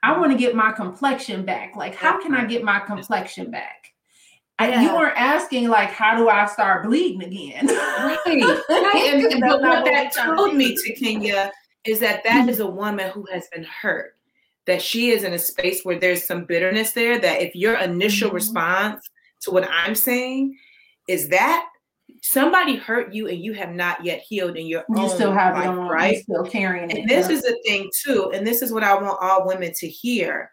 I 0.03 0.19
want 0.19 0.33
to 0.33 0.39
get 0.39 0.55
my 0.55 0.73
complexion 0.73 1.45
back. 1.45 1.75
Like, 1.75 1.95
how 1.95 2.21
can 2.21 2.35
I 2.35 2.45
get 2.45 2.63
my 2.63 2.81
complexion 2.81 3.51
back? 3.51 3.93
Yeah. 4.61 4.81
You 4.81 4.95
weren't 4.95 5.19
asking 5.19 5.69
like, 5.69 5.91
how 5.91 6.17
do 6.17 6.29
I 6.29 6.47
start 6.47 6.85
bleeding 6.85 7.23
again? 7.23 7.67
right. 7.67 8.19
right. 8.27 8.63
And, 8.69 9.33
and, 9.33 9.41
but 9.41 9.61
what 9.61 9.85
that 9.85 10.13
told 10.13 10.55
me 10.55 10.77
Takenya 10.77 11.51
is 11.87 12.01
that 12.01 12.25
that 12.25 12.41
mm-hmm. 12.41 12.49
is 12.49 12.61
a 12.61 12.67
woman 12.67 13.11
who 13.11 13.27
has 13.33 13.49
been 13.49 13.65
hurt. 13.65 14.15
That 14.67 14.83
she 14.83 15.11
is 15.11 15.23
in 15.23 15.33
a 15.33 15.39
space 15.39 15.85
where 15.85 15.99
there's 15.99 16.25
some 16.25 16.45
bitterness 16.45 16.93
there. 16.93 17.19
That 17.19 17.41
if 17.41 17.55
your 17.55 17.77
initial 17.77 18.29
mm-hmm. 18.29 18.37
response 18.37 19.09
to 19.43 19.51
what 19.51 19.69
I'm 19.71 19.95
saying 19.95 20.57
is 21.07 21.29
that, 21.29 21.69
somebody 22.23 22.77
hurt 22.77 23.13
you 23.15 23.29
and 23.29 23.39
you 23.39 23.53
have 23.53 23.71
not 23.71 24.05
yet 24.05 24.21
healed 24.21 24.57
in 24.57 24.67
your 24.67 24.85
you 24.89 25.03
own 25.03 25.09
still 25.09 25.33
have 25.33 25.55
life, 25.55 25.91
right? 25.91 26.23
still 26.23 26.45
carrying 26.45 26.91
and 26.91 26.99
it. 27.01 27.09
this 27.09 27.29
is 27.29 27.43
the 27.43 27.59
thing 27.65 27.91
too, 28.05 28.31
and 28.35 28.47
this 28.47 28.63
is 28.63 28.73
what 28.73 28.85
I 28.85 28.95
want 28.95 29.19
all 29.21 29.47
women 29.47 29.73
to 29.75 29.89
hear. 29.89 30.51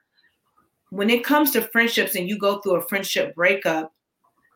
When 0.89 1.09
it 1.09 1.23
comes 1.23 1.51
to 1.51 1.61
friendships 1.61 2.15
and 2.15 2.27
you 2.29 2.37
go 2.37 2.59
through 2.59 2.75
a 2.75 2.87
friendship 2.87 3.33
breakup, 3.35 3.91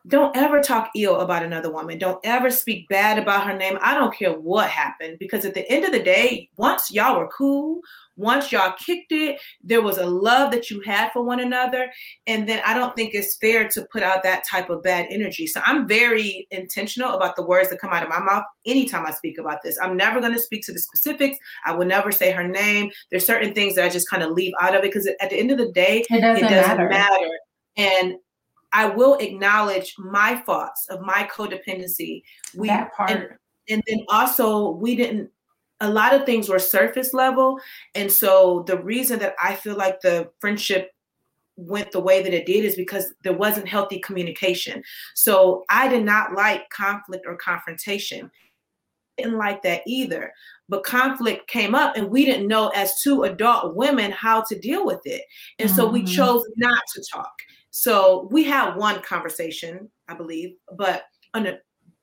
don't 0.06 0.36
ever 0.36 0.60
talk 0.60 0.90
ill 0.96 1.20
about 1.20 1.42
another 1.42 1.72
woman. 1.72 1.98
Don't 1.98 2.20
ever 2.24 2.50
speak 2.50 2.88
bad 2.88 3.18
about 3.18 3.46
her 3.46 3.56
name. 3.56 3.78
I 3.82 3.94
don't 3.94 4.14
care 4.14 4.32
what 4.32 4.70
happened 4.70 5.18
because 5.18 5.44
at 5.44 5.54
the 5.54 5.68
end 5.70 5.84
of 5.84 5.92
the 5.92 6.02
day, 6.02 6.48
once 6.56 6.90
y'all 6.90 7.18
were 7.18 7.28
cool, 7.28 7.80
once 8.16 8.50
y'all 8.50 8.74
kicked 8.84 9.12
it, 9.12 9.40
there 9.62 9.82
was 9.82 9.98
a 9.98 10.06
love 10.06 10.50
that 10.50 10.70
you 10.70 10.80
had 10.80 11.10
for 11.12 11.22
one 11.22 11.40
another. 11.40 11.90
And 12.26 12.48
then 12.48 12.60
I 12.66 12.74
don't 12.74 12.94
think 12.96 13.14
it's 13.14 13.36
fair 13.36 13.68
to 13.68 13.86
put 13.92 14.02
out 14.02 14.22
that 14.24 14.44
type 14.46 14.70
of 14.70 14.82
bad 14.82 15.06
energy. 15.10 15.46
So 15.46 15.60
I'm 15.64 15.86
very 15.86 16.46
intentional 16.50 17.12
about 17.12 17.36
the 17.36 17.46
words 17.46 17.70
that 17.70 17.80
come 17.80 17.92
out 17.92 18.02
of 18.02 18.08
my 18.08 18.18
mouth 18.18 18.44
anytime 18.66 19.06
I 19.06 19.12
speak 19.12 19.38
about 19.38 19.62
this. 19.62 19.78
I'm 19.80 19.96
never 19.96 20.20
going 20.20 20.32
to 20.32 20.40
speak 20.40 20.64
to 20.66 20.72
the 20.72 20.80
specifics. 20.80 21.38
I 21.64 21.74
will 21.74 21.86
never 21.86 22.10
say 22.10 22.32
her 22.32 22.46
name. 22.46 22.90
There's 23.10 23.26
certain 23.26 23.54
things 23.54 23.76
that 23.76 23.84
I 23.84 23.88
just 23.88 24.10
kind 24.10 24.22
of 24.22 24.32
leave 24.32 24.52
out 24.60 24.74
of 24.74 24.80
it 24.80 24.92
because 24.92 25.06
at 25.06 25.30
the 25.30 25.36
end 25.36 25.50
of 25.50 25.58
the 25.58 25.70
day, 25.72 26.04
it 26.10 26.20
doesn't, 26.20 26.44
it 26.44 26.48
doesn't 26.48 26.76
matter. 26.76 26.88
matter. 26.88 27.28
And 27.76 28.14
I 28.72 28.86
will 28.86 29.14
acknowledge 29.14 29.94
my 29.98 30.36
thoughts 30.36 30.86
of 30.90 31.00
my 31.00 31.28
codependency. 31.32 32.22
We 32.54 32.68
that 32.68 32.92
part. 32.94 33.10
And, 33.10 33.28
and 33.68 33.82
then 33.86 34.04
also 34.08 34.70
we 34.72 34.96
didn't 34.96 35.30
a 35.80 35.90
lot 35.90 36.14
of 36.14 36.26
things 36.26 36.48
were 36.48 36.58
surface 36.58 37.14
level. 37.14 37.60
And 37.94 38.10
so 38.10 38.64
the 38.66 38.78
reason 38.78 39.18
that 39.20 39.34
I 39.40 39.54
feel 39.54 39.76
like 39.76 40.00
the 40.00 40.30
friendship 40.40 40.90
went 41.56 41.92
the 41.92 42.00
way 42.00 42.22
that 42.22 42.34
it 42.34 42.46
did 42.46 42.64
is 42.64 42.76
because 42.76 43.14
there 43.24 43.32
wasn't 43.32 43.68
healthy 43.68 43.98
communication. 44.00 44.82
So 45.14 45.64
I 45.68 45.88
did 45.88 46.04
not 46.04 46.34
like 46.34 46.68
conflict 46.70 47.26
or 47.26 47.36
confrontation. 47.36 48.30
Didn't 49.16 49.38
like 49.38 49.62
that 49.62 49.82
either. 49.86 50.32
But 50.68 50.84
conflict 50.84 51.48
came 51.48 51.74
up 51.74 51.96
and 51.96 52.10
we 52.10 52.24
didn't 52.24 52.46
know 52.46 52.68
as 52.68 53.00
two 53.00 53.24
adult 53.24 53.74
women 53.74 54.12
how 54.12 54.42
to 54.48 54.58
deal 54.58 54.84
with 54.84 55.00
it. 55.04 55.22
And 55.58 55.70
so 55.70 55.88
we 55.88 56.02
mm-hmm. 56.02 56.14
chose 56.14 56.44
not 56.56 56.82
to 56.94 57.02
talk. 57.12 57.32
So 57.70 58.28
we 58.30 58.44
had 58.44 58.74
one 58.74 59.00
conversation, 59.02 59.90
I 60.08 60.14
believe, 60.14 60.54
but 60.76 61.04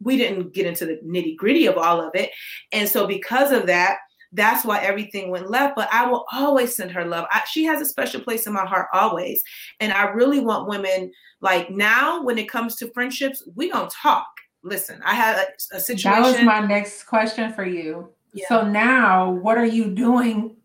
we 0.02 0.18
didn't 0.18 0.54
get 0.54 0.68
into 0.68 0.86
the 0.86 1.00
nitty 1.06 1.36
gritty 1.38 1.66
of 1.66 1.78
all 1.78 2.02
of 2.02 2.12
it. 2.14 2.32
And 2.72 2.88
so, 2.88 3.08
because 3.08 3.52
of 3.52 3.66
that, 3.68 3.98
that's 4.34 4.66
why 4.66 4.80
everything 4.82 5.32
went 5.32 5.50
left. 5.50 5.76
But 5.76 5.90
I 5.92 6.06
will 6.06 6.26
always 6.32 6.76
send 6.76 6.92
her 6.92 7.06
love. 7.06 7.26
I, 7.32 7.42
she 7.50 7.64
has 7.64 7.82
a 7.82 7.86
special 7.86 8.22
place 8.22 8.46
in 8.46 8.54
my 8.54 8.66
heart 8.66 8.88
always. 8.94 9.42
And 9.80 9.94
I 9.94 10.10
really 10.10 10.42
want 10.42 10.68
women 10.68 11.12
like 11.42 11.70
now, 11.70 12.24
when 12.24 12.38
it 12.38 12.50
comes 12.50 12.76
to 12.78 12.92
friendships, 12.92 13.48
we 13.56 13.70
don't 13.70 13.92
talk. 13.92 14.28
Listen, 14.64 15.00
I 15.06 15.16
had 15.16 15.38
a, 15.38 15.78
a 15.78 15.80
situation. 15.80 16.22
That 16.22 16.28
was 16.28 16.42
my 16.44 16.60
next 16.60 17.04
question 17.04 17.54
for 17.54 17.66
you. 17.66 18.10
Yeah. 18.34 18.46
So 18.50 18.68
now, 18.68 19.32
what 19.32 19.58
are 19.58 19.66
you 19.66 19.92
doing? 19.92 20.58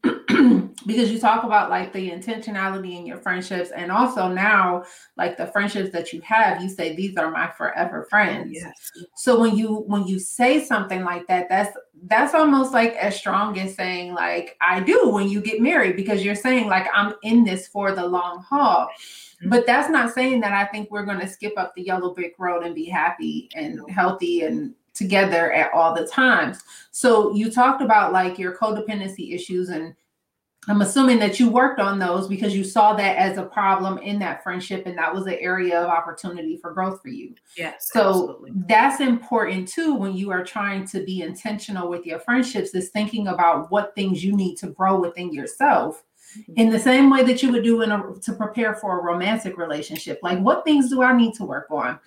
Because 0.91 1.11
you 1.11 1.19
talk 1.19 1.45
about 1.45 1.71
like 1.71 1.93
the 1.93 2.11
intentionality 2.11 2.97
in 2.99 3.07
your 3.07 3.19
friendships 3.19 3.71
and 3.71 3.93
also 3.93 4.29
now 4.29 4.83
like 5.17 5.37
the 5.37 5.47
friendships 5.47 5.91
that 5.91 6.13
you 6.13 6.21
have 6.21 6.61
you 6.61 6.69
say 6.69 6.95
these 6.95 7.17
are 7.17 7.31
my 7.31 7.49
forever 7.49 8.07
friends 8.11 8.51
yes. 8.53 8.91
so 9.15 9.39
when 9.39 9.57
you 9.57 9.85
when 9.87 10.07
you 10.07 10.19
say 10.19 10.63
something 10.63 11.05
like 11.05 11.27
that 11.29 11.49
that's 11.49 11.77
that's 12.05 12.35
almost 12.35 12.73
like 12.73 12.95
as 12.95 13.17
strong 13.17 13.59
as 13.59 13.75
saying 13.75 14.15
like 14.15 14.57
i 14.61 14.81
do 14.81 15.09
when 15.09 15.29
you 15.29 15.41
get 15.41 15.61
married 15.61 15.97
because 15.97 16.25
you're 16.25 16.35
saying 16.35 16.67
like 16.67 16.87
i'm 16.95 17.15
in 17.23 17.45
this 17.45 17.69
for 17.69 17.93
the 17.93 18.05
long 18.05 18.43
haul 18.43 18.87
mm-hmm. 18.87 19.49
but 19.49 19.67
that's 19.67 19.91
not 19.91 20.13
saying 20.13 20.41
that 20.41 20.53
i 20.53 20.65
think 20.65 20.91
we're 20.91 21.07
going 21.07 21.21
to 21.21 21.29
skip 21.29 21.53
up 21.57 21.75
the 21.75 21.83
yellow 21.83 22.13
brick 22.15 22.35
road 22.39 22.65
and 22.65 22.75
be 22.75 22.87
happy 22.87 23.49
and 23.55 23.81
healthy 23.91 24.43
and 24.43 24.75
together 24.93 25.53
at 25.53 25.73
all 25.73 25.95
the 25.95 26.07
times 26.07 26.59
so 26.91 27.33
you 27.33 27.51
talked 27.51 27.81
about 27.81 28.13
like 28.13 28.39
your 28.39 28.57
codependency 28.57 29.33
issues 29.33 29.69
and 29.69 29.95
I'm 30.69 30.83
assuming 30.83 31.19
that 31.21 31.41
you 31.41 31.49
worked 31.49 31.81
on 31.81 31.99
those 31.99 32.29
because 32.29 32.55
you 32.55 32.65
saw 32.65 32.95
that 32.95 33.17
as 33.17 33.39
a 33.39 33.43
problem 33.43 33.97
in 33.99 34.19
that 34.19 34.43
friendship 34.43 34.85
and 34.85 34.97
that 34.99 35.13
was 35.13 35.27
an 35.27 35.39
area 35.41 35.81
of 35.81 35.89
opportunity 35.89 36.59
for 36.59 36.75
growth 36.75 37.01
for 37.01 37.09
you. 37.09 37.35
Yes. 37.57 37.89
So 37.93 38.09
absolutely. 38.11 38.53
that's 38.69 39.01
important 39.01 39.69
too 39.69 39.95
when 39.95 40.15
you 40.15 40.31
are 40.31 40.45
trying 40.45 40.87
to 40.89 41.03
be 41.03 41.23
intentional 41.23 41.89
with 41.89 42.05
your 42.05 42.19
friendships 42.19 42.75
is 42.75 42.91
thinking 42.91 43.29
about 43.29 43.71
what 43.71 43.95
things 43.95 44.23
you 44.23 44.37
need 44.37 44.57
to 44.57 44.69
grow 44.69 45.01
within 45.01 45.33
yourself 45.33 46.05
mm-hmm. 46.39 46.53
in 46.57 46.69
the 46.69 46.79
same 46.79 47.09
way 47.09 47.23
that 47.23 47.43
you 47.43 47.51
would 47.53 47.65
do 47.65 47.81
in 47.81 47.91
a, 47.91 48.13
to 48.21 48.35
prepare 48.35 48.75
for 48.75 49.01
a 49.01 49.03
romantic 49.03 49.57
relationship. 49.57 50.21
Like 50.23 50.41
what 50.41 50.65
things 50.65 50.91
do 50.91 51.03
I 51.03 51.17
need 51.17 51.33
to 51.35 51.45
work 51.45 51.71
on? 51.71 51.99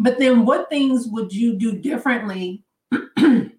But 0.00 0.18
then 0.18 0.44
what 0.44 0.68
things 0.68 1.06
would 1.06 1.32
you 1.32 1.54
do 1.54 1.78
differently 1.78 2.64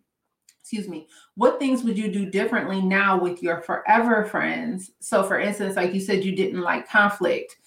excuse 0.73 0.89
me, 0.89 1.07
what 1.35 1.59
things 1.59 1.83
would 1.83 1.97
you 1.97 2.11
do 2.11 2.29
differently 2.29 2.81
now 2.81 3.19
with 3.19 3.41
your 3.41 3.61
forever 3.61 4.25
friends? 4.25 4.91
So, 4.99 5.23
for 5.23 5.39
instance, 5.39 5.75
like 5.75 5.93
you 5.93 5.99
said, 5.99 6.23
you 6.23 6.35
didn't 6.35 6.61
like 6.61 6.87
conflict. 6.87 7.57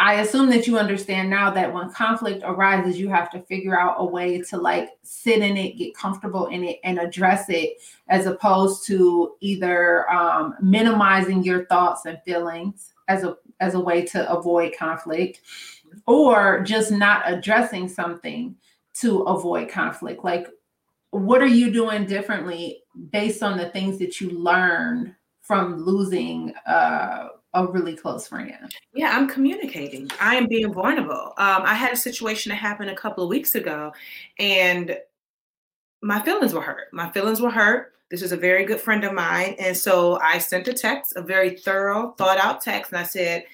I 0.00 0.14
assume 0.14 0.50
that 0.50 0.66
you 0.66 0.76
understand 0.76 1.30
now 1.30 1.50
that 1.52 1.72
when 1.72 1.88
conflict 1.90 2.42
arises, 2.44 2.98
you 2.98 3.08
have 3.10 3.30
to 3.30 3.42
figure 3.42 3.78
out 3.78 3.94
a 3.98 4.04
way 4.04 4.40
to 4.40 4.56
like 4.56 4.88
sit 5.02 5.38
in 5.38 5.56
it, 5.56 5.78
get 5.78 5.94
comfortable 5.94 6.46
in 6.46 6.64
it, 6.64 6.80
and 6.82 6.98
address 6.98 7.48
it, 7.48 7.80
as 8.08 8.26
opposed 8.26 8.84
to 8.86 9.36
either 9.40 10.10
um, 10.10 10.56
minimizing 10.60 11.44
your 11.44 11.66
thoughts 11.66 12.06
and 12.06 12.20
feelings 12.24 12.92
as 13.06 13.22
a 13.22 13.36
as 13.60 13.74
a 13.74 13.80
way 13.80 14.04
to 14.04 14.28
avoid 14.28 14.74
conflict, 14.76 15.42
or 16.08 16.60
just 16.62 16.90
not 16.90 17.22
addressing 17.26 17.88
something 17.88 18.56
to 18.94 19.20
avoid 19.22 19.68
conflict. 19.68 20.24
Like, 20.24 20.48
what 21.14 21.40
are 21.40 21.46
you 21.46 21.70
doing 21.70 22.06
differently 22.06 22.82
based 23.12 23.42
on 23.42 23.56
the 23.56 23.68
things 23.70 23.98
that 23.98 24.20
you 24.20 24.30
learned 24.30 25.14
from 25.42 25.84
losing 25.84 26.52
uh, 26.66 27.28
a 27.54 27.66
really 27.66 27.94
close 27.94 28.26
friend? 28.26 28.74
Yeah, 28.94 29.16
I'm 29.16 29.28
communicating. 29.28 30.10
I 30.20 30.34
am 30.34 30.48
being 30.48 30.72
vulnerable. 30.72 31.34
Um, 31.38 31.62
I 31.62 31.74
had 31.74 31.92
a 31.92 31.96
situation 31.96 32.50
that 32.50 32.56
happened 32.56 32.90
a 32.90 32.96
couple 32.96 33.22
of 33.22 33.30
weeks 33.30 33.54
ago, 33.54 33.92
and 34.40 34.98
my 36.02 36.20
feelings 36.20 36.52
were 36.52 36.60
hurt. 36.60 36.92
My 36.92 37.08
feelings 37.10 37.40
were 37.40 37.50
hurt. 37.50 37.92
This 38.10 38.22
is 38.22 38.32
a 38.32 38.36
very 38.36 38.64
good 38.64 38.80
friend 38.80 39.04
of 39.04 39.12
mine. 39.12 39.54
And 39.60 39.76
so 39.76 40.18
I 40.20 40.38
sent 40.38 40.66
a 40.66 40.72
text, 40.72 41.14
a 41.14 41.22
very 41.22 41.56
thorough, 41.56 42.14
thought 42.18 42.38
out 42.38 42.60
text, 42.60 42.90
and 42.90 42.98
I 42.98 43.04
said, 43.04 43.44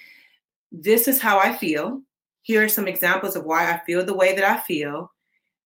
This 0.72 1.08
is 1.08 1.20
how 1.20 1.38
I 1.38 1.54
feel. 1.54 2.00
Here 2.40 2.64
are 2.64 2.68
some 2.68 2.88
examples 2.88 3.36
of 3.36 3.44
why 3.44 3.70
I 3.70 3.80
feel 3.84 4.02
the 4.02 4.16
way 4.16 4.34
that 4.34 4.44
I 4.44 4.60
feel. 4.60 5.12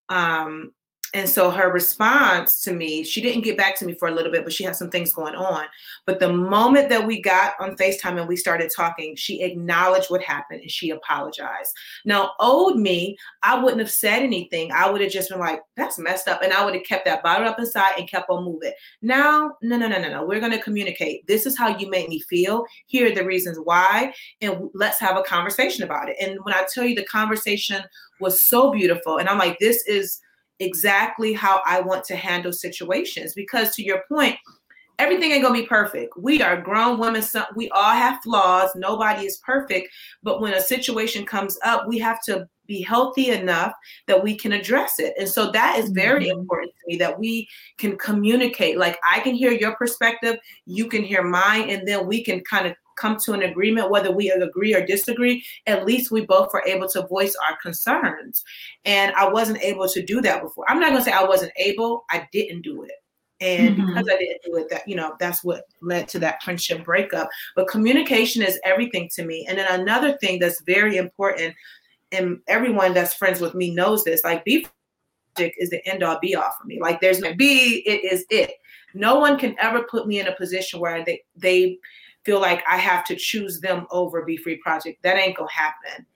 Um, 0.09 0.72
and 1.14 1.28
so 1.28 1.48
her 1.48 1.70
response 1.70 2.60
to 2.62 2.72
me, 2.72 3.04
she 3.04 3.22
didn't 3.22 3.44
get 3.44 3.56
back 3.56 3.78
to 3.78 3.86
me 3.86 3.94
for 3.94 4.08
a 4.08 4.10
little 4.10 4.32
bit, 4.32 4.42
but 4.42 4.52
she 4.52 4.64
had 4.64 4.74
some 4.74 4.90
things 4.90 5.14
going 5.14 5.36
on. 5.36 5.66
But 6.06 6.18
the 6.18 6.32
moment 6.32 6.88
that 6.88 7.06
we 7.06 7.22
got 7.22 7.54
on 7.60 7.76
FaceTime 7.76 8.18
and 8.18 8.26
we 8.26 8.36
started 8.36 8.72
talking, 8.74 9.14
she 9.14 9.40
acknowledged 9.42 10.10
what 10.10 10.22
happened 10.22 10.62
and 10.62 10.70
she 10.70 10.90
apologized. 10.90 11.72
Now, 12.04 12.32
old 12.40 12.80
me, 12.80 13.16
I 13.44 13.56
wouldn't 13.56 13.80
have 13.80 13.92
said 13.92 14.24
anything. 14.24 14.72
I 14.72 14.90
would 14.90 15.00
have 15.00 15.12
just 15.12 15.30
been 15.30 15.38
like, 15.38 15.62
that's 15.76 16.00
messed 16.00 16.26
up. 16.26 16.42
And 16.42 16.52
I 16.52 16.64
would 16.64 16.74
have 16.74 16.84
kept 16.84 17.04
that 17.04 17.22
bottled 17.22 17.46
up 17.46 17.60
inside 17.60 17.94
and 17.96 18.10
kept 18.10 18.28
on 18.28 18.44
moving. 18.44 18.72
Now, 19.00 19.52
no, 19.62 19.76
no, 19.76 19.86
no, 19.86 20.00
no, 20.00 20.08
no. 20.08 20.26
We're 20.26 20.40
going 20.40 20.50
to 20.50 20.58
communicate. 20.58 21.24
This 21.28 21.46
is 21.46 21.56
how 21.56 21.78
you 21.78 21.88
make 21.88 22.08
me 22.08 22.18
feel. 22.22 22.66
Here 22.86 23.06
are 23.10 23.14
the 23.14 23.24
reasons 23.24 23.58
why. 23.62 24.12
And 24.40 24.68
let's 24.74 24.98
have 24.98 25.16
a 25.16 25.22
conversation 25.22 25.84
about 25.84 26.08
it. 26.08 26.16
And 26.20 26.40
when 26.42 26.54
I 26.54 26.66
tell 26.74 26.84
you 26.84 26.96
the 26.96 27.04
conversation 27.04 27.84
was 28.18 28.40
so 28.40 28.72
beautiful, 28.72 29.18
and 29.18 29.28
I'm 29.28 29.38
like, 29.38 29.60
this 29.60 29.86
is 29.86 30.20
exactly 30.61 31.32
how 31.32 31.62
I 31.66 31.80
want 31.80 32.05
to 32.05 32.16
handle 32.16 32.52
situations. 32.52 33.34
Because 33.34 33.74
to 33.76 33.82
your 33.82 34.02
point, 34.09 34.36
everything 34.98 35.32
ain't 35.32 35.42
gonna 35.42 35.61
be 35.61 35.66
perfect. 35.66 36.14
We 36.16 36.42
are 36.42 36.61
grown 36.61 36.98
women, 36.98 37.22
we 37.57 37.68
all 37.70 37.92
have 37.92 38.22
flaws, 38.22 38.70
nobody 38.76 39.26
is 39.26 39.38
perfect. 39.38 39.88
But 40.22 40.40
when 40.40 40.55
a 40.55 40.61
situation 40.61 41.26
comes 41.26 41.59
up, 41.64 41.86
we 41.88 41.98
have 41.98 42.22
to 42.24 42.48
be 42.66 42.80
healthy 42.80 43.28
enough 43.28 43.72
that 44.07 44.22
we 44.22 44.34
can 44.36 44.52
address 44.52 44.98
it. 44.98 45.14
And 45.18 45.28
so 45.28 45.50
that 45.52 45.78
is 45.78 45.90
very 45.90 46.26
mm-hmm. 46.26 46.40
important 46.40 46.72
to 46.72 46.86
me 46.86 46.96
that 46.96 47.18
we 47.18 47.48
can 47.78 47.98
communicate. 47.98 48.78
Like 48.78 48.98
I 49.09 49.20
can 49.20 49.34
hear 49.34 49.52
your 49.52 49.76
perspective, 49.76 50.36
you 50.66 50.88
can 50.88 51.02
hear 51.02 51.22
mine, 51.22 51.68
and 51.70 51.86
then 51.86 52.07
we 52.07 52.24
can 52.24 52.40
kind 52.42 52.66
of 52.66 52.74
come 52.97 53.16
to 53.24 53.32
an 53.32 53.42
agreement, 53.42 53.90
whether 53.90 54.11
we 54.11 54.30
agree 54.30 54.74
or 54.74 54.84
disagree, 54.84 55.45
at 55.66 55.86
least 55.86 56.11
we 56.11 56.24
both 56.24 56.49
were 56.53 56.64
able 56.66 56.88
to 56.88 57.07
voice 57.07 57.34
our 57.49 57.57
concerns. 57.62 58.45
And 58.84 59.12
I 59.14 59.28
wasn't 59.28 59.62
able 59.62 59.88
to 59.88 60.03
do 60.05 60.20
that 60.22 60.42
before. 60.42 60.64
I'm 60.68 60.80
not 60.80 60.90
going 60.90 61.05
to 61.05 61.11
say 61.11 61.16
I 61.16 61.24
wasn't 61.24 61.53
able, 61.57 62.05
I 62.11 62.28
didn't 62.32 62.62
do 62.62 62.82
it. 62.82 62.92
And 63.40 63.76
mm-hmm. 63.76 63.86
because 63.88 64.09
I 64.09 64.16
didn't 64.16 64.42
do 64.45 64.57
it, 64.57 64.70
that, 64.70 64.86
you 64.86 64.97
know, 64.97 65.14
that's 65.18 65.42
what 65.42 65.64
led 65.82 66.09
to 66.09 66.18
that 66.20 66.42
friendship 66.42 66.84
breakup. 66.84 67.28
But 67.57 67.68
communication 67.68 68.42
is 68.42 68.61
everything 68.64 69.11
to 69.16 69.24
me. 69.24 69.47
And 69.49 69.59
then 69.59 69.80
another 69.80 70.16
thing 70.18 70.38
that's 70.38 70.62
very 70.62 70.97
important, 70.97 71.55
and 72.12 72.38
everyone 72.47 72.95
that's 72.95 73.14
friends 73.14 73.40
with 73.40 73.55
me 73.55 73.74
knows 73.74 74.05
this, 74.05 74.22
like 74.24 74.45
be 74.45 74.66
is 75.36 75.70
the 75.70 75.84
end 75.86 76.05
all 76.05 76.18
be 76.20 76.36
all 76.36 76.53
for 76.61 76.64
me. 76.64 76.80
Like 76.80 77.01
there's 77.01 77.18
no 77.18 77.34
be, 77.34 77.82
it 77.86 78.05
is 78.05 78.24
it. 78.30 78.53
No 78.95 79.18
one 79.18 79.36
can 79.36 79.57
ever 79.59 79.82
put 79.82 80.07
me 80.07 80.20
in 80.20 80.28
a 80.28 80.36
position 80.36 80.78
where 80.78 81.05
they 81.05 81.22
they 81.36 81.78
feel 82.25 82.41
like 82.41 82.62
I 82.68 82.77
have 82.77 83.05
to 83.07 83.16
choose 83.16 83.61
them 83.61 83.87
over 83.91 84.25
Be 84.25 84.37
Free 84.37 84.57
Project. 84.57 85.03
That 85.03 85.16
ain't 85.16 85.37
gonna 85.37 85.51
happen. 85.51 86.07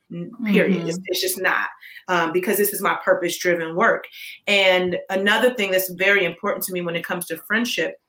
Period. 0.47 0.79
Mm-hmm. 0.79 0.89
It's, 0.89 0.99
it's, 1.05 1.21
just 1.21 1.41
not 1.41 1.69
um, 2.09 2.33
because 2.33 2.57
this 2.57 2.73
is 2.73 2.81
my 2.81 2.99
purpose 3.05 3.37
driven 3.37 3.77
work. 3.77 4.07
And 4.47 4.97
another 5.11 5.53
thing 5.53 5.71
that's 5.71 5.91
very 5.91 6.25
important 6.25 6.65
to 6.65 6.73
me 6.73 6.81
when 6.81 6.97
it 6.97 7.05
comes 7.05 7.27
to 7.27 7.37
friendship 7.37 8.01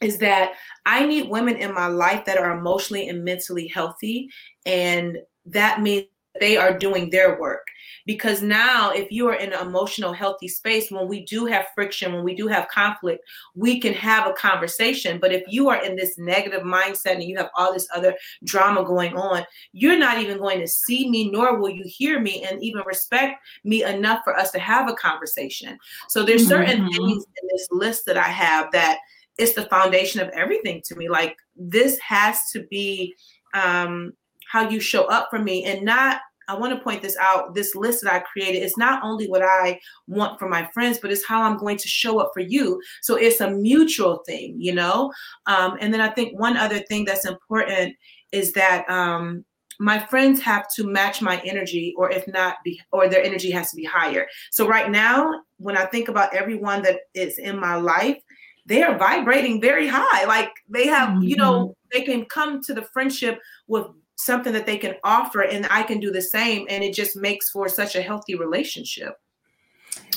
is 0.00 0.18
that 0.18 0.54
I 0.86 1.06
need 1.06 1.28
women 1.28 1.56
in 1.56 1.72
my 1.72 1.86
life 1.86 2.24
that 2.24 2.36
are 2.36 2.58
emotionally 2.58 3.08
and 3.08 3.24
mentally 3.24 3.68
healthy. 3.68 4.28
And 4.66 5.18
that 5.46 5.82
means 5.82 6.06
they 6.38 6.56
are 6.56 6.76
doing 6.76 7.10
their 7.10 7.40
work. 7.40 7.66
Because 8.06 8.42
now 8.42 8.92
if 8.92 9.10
you 9.10 9.28
are 9.28 9.34
in 9.34 9.52
an 9.52 9.66
emotional 9.66 10.12
healthy 10.12 10.48
space 10.48 10.90
when 10.90 11.08
we 11.08 11.24
do 11.24 11.44
have 11.46 11.66
friction 11.74 12.12
when 12.12 12.24
we 12.24 12.34
do 12.34 12.46
have 12.46 12.68
conflict 12.68 13.24
we 13.54 13.80
can 13.80 13.92
have 13.92 14.26
a 14.26 14.32
conversation. 14.32 15.18
But 15.20 15.32
if 15.32 15.42
you 15.48 15.68
are 15.68 15.84
in 15.84 15.96
this 15.96 16.16
negative 16.18 16.62
mindset 16.62 17.14
and 17.14 17.24
you 17.24 17.36
have 17.36 17.50
all 17.56 17.72
this 17.72 17.88
other 17.94 18.14
drama 18.44 18.84
going 18.84 19.16
on 19.16 19.44
you're 19.72 19.98
not 19.98 20.18
even 20.18 20.38
going 20.38 20.60
to 20.60 20.68
see 20.68 21.10
me 21.10 21.30
nor 21.30 21.58
will 21.58 21.70
you 21.70 21.84
hear 21.86 22.20
me 22.20 22.44
and 22.44 22.62
even 22.62 22.82
respect 22.86 23.42
me 23.64 23.84
enough 23.84 24.20
for 24.24 24.36
us 24.36 24.50
to 24.52 24.58
have 24.58 24.88
a 24.88 24.94
conversation. 24.94 25.78
So 26.08 26.24
there's 26.24 26.46
certain 26.46 26.82
mm-hmm. 26.82 27.06
things 27.06 27.24
in 27.24 27.48
this 27.50 27.68
list 27.70 28.06
that 28.06 28.16
i 28.16 28.28
have 28.28 28.70
that 28.72 28.98
it's 29.40 29.54
the 29.54 29.66
foundation 29.66 30.20
of 30.20 30.28
everything 30.30 30.82
to 30.84 30.94
me. 30.96 31.08
Like 31.08 31.36
this 31.56 31.98
has 32.00 32.50
to 32.52 32.64
be 32.70 33.14
um 33.54 34.12
how 34.50 34.68
you 34.68 34.80
show 34.80 35.04
up 35.04 35.28
for 35.30 35.38
me 35.38 35.64
and 35.64 35.82
not 35.84 36.20
I 36.50 36.54
want 36.54 36.76
to 36.76 36.82
point 36.82 37.00
this 37.00 37.16
out. 37.20 37.54
This 37.54 37.76
list 37.76 38.02
that 38.02 38.12
I 38.12 38.18
created 38.18 38.64
is 38.64 38.76
not 38.76 39.04
only 39.04 39.28
what 39.28 39.40
I 39.40 39.78
want 40.08 40.36
for 40.40 40.48
my 40.48 40.68
friends, 40.74 40.98
but 41.00 41.12
it's 41.12 41.24
how 41.24 41.42
I'm 41.42 41.56
going 41.56 41.78
to 41.78 41.86
show 41.86 42.18
up 42.18 42.32
for 42.34 42.40
you. 42.40 42.82
So 43.02 43.14
it's 43.14 43.40
a 43.40 43.52
mutual 43.52 44.24
thing, 44.26 44.56
you 44.58 44.74
know? 44.74 45.12
Um, 45.46 45.76
and 45.80 45.94
then 45.94 46.00
I 46.00 46.08
think 46.08 46.36
one 46.36 46.56
other 46.56 46.80
thing 46.80 47.04
that's 47.04 47.24
important 47.24 47.94
is 48.32 48.52
that 48.54 48.84
um, 48.90 49.44
my 49.78 50.00
friends 50.00 50.40
have 50.40 50.66
to 50.74 50.84
match 50.84 51.22
my 51.22 51.40
energy, 51.44 51.94
or 51.96 52.10
if 52.10 52.26
not, 52.26 52.56
be, 52.64 52.80
or 52.90 53.08
their 53.08 53.22
energy 53.22 53.52
has 53.52 53.70
to 53.70 53.76
be 53.76 53.84
higher. 53.84 54.26
So 54.50 54.66
right 54.66 54.90
now, 54.90 55.42
when 55.58 55.76
I 55.76 55.86
think 55.86 56.08
about 56.08 56.34
everyone 56.34 56.82
that 56.82 56.98
is 57.14 57.38
in 57.38 57.60
my 57.60 57.76
life, 57.76 58.18
they 58.66 58.82
are 58.82 58.98
vibrating 58.98 59.60
very 59.60 59.86
high. 59.86 60.24
Like 60.26 60.50
they 60.68 60.86
have, 60.86 61.10
mm-hmm. 61.10 61.22
you 61.22 61.36
know, 61.36 61.60
mm-hmm. 61.60 61.72
they 61.92 62.02
can 62.02 62.24
come 62.24 62.60
to 62.64 62.74
the 62.74 62.82
friendship 62.92 63.38
with 63.68 63.86
something 64.24 64.52
that 64.52 64.66
they 64.66 64.76
can 64.76 64.96
offer 65.04 65.42
and 65.42 65.66
I 65.70 65.82
can 65.82 66.00
do 66.00 66.10
the 66.10 66.22
same 66.22 66.66
and 66.68 66.84
it 66.84 66.94
just 66.94 67.16
makes 67.16 67.50
for 67.50 67.68
such 67.68 67.96
a 67.96 68.02
healthy 68.02 68.34
relationship. 68.34 69.14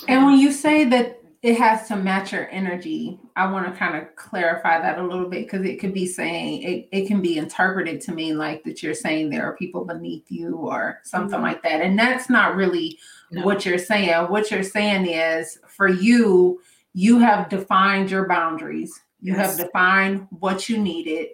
And 0.08 0.26
when 0.26 0.38
you 0.38 0.52
say 0.52 0.86
that 0.86 1.20
it 1.42 1.58
has 1.58 1.90
to 1.90 1.98
match 1.98 2.32
your 2.32 2.50
energy, 2.52 3.20
I 3.36 3.52
want 3.52 3.72
to 3.72 3.78
kind 3.78 3.98
of 3.98 4.16
clarify 4.16 4.80
that 4.80 4.98
a 4.98 5.04
little 5.04 5.30
bit 5.30 5.46
because 5.46 5.66
it 5.66 5.78
could 5.78 5.94
be 5.94 6.08
saying 6.08 6.64
it, 6.64 6.90
it 6.92 7.08
can 7.08 7.22
be 7.22 7.38
interpreted 7.38 8.00
to 8.02 8.14
mean 8.14 8.38
like 8.38 8.64
that 8.64 8.82
you're 8.82 8.94
saying 8.94 9.30
there 9.30 9.46
are 9.46 9.58
people 9.58 9.84
beneath 9.84 10.24
you 10.30 10.56
or 10.56 11.00
something 11.04 11.36
mm-hmm. 11.36 11.44
like 11.44 11.64
that. 11.64 11.82
And 11.82 12.00
that's 12.00 12.30
not 12.30 12.56
really 12.56 12.98
no. 13.32 13.44
what 13.44 13.66
you're 13.66 13.78
saying. 13.78 14.30
What 14.30 14.52
you're 14.52 14.64
saying 14.64 15.06
is 15.08 15.60
for 15.68 15.90
you, 15.90 16.62
you 16.94 17.20
have 17.20 17.50
defined 17.50 18.10
your 18.10 18.28
boundaries. 18.28 18.98
You 19.20 19.34
yes. 19.36 19.58
have 19.58 19.66
defined 19.66 20.28
what 20.40 20.70
you 20.70 20.78
needed 20.78 21.30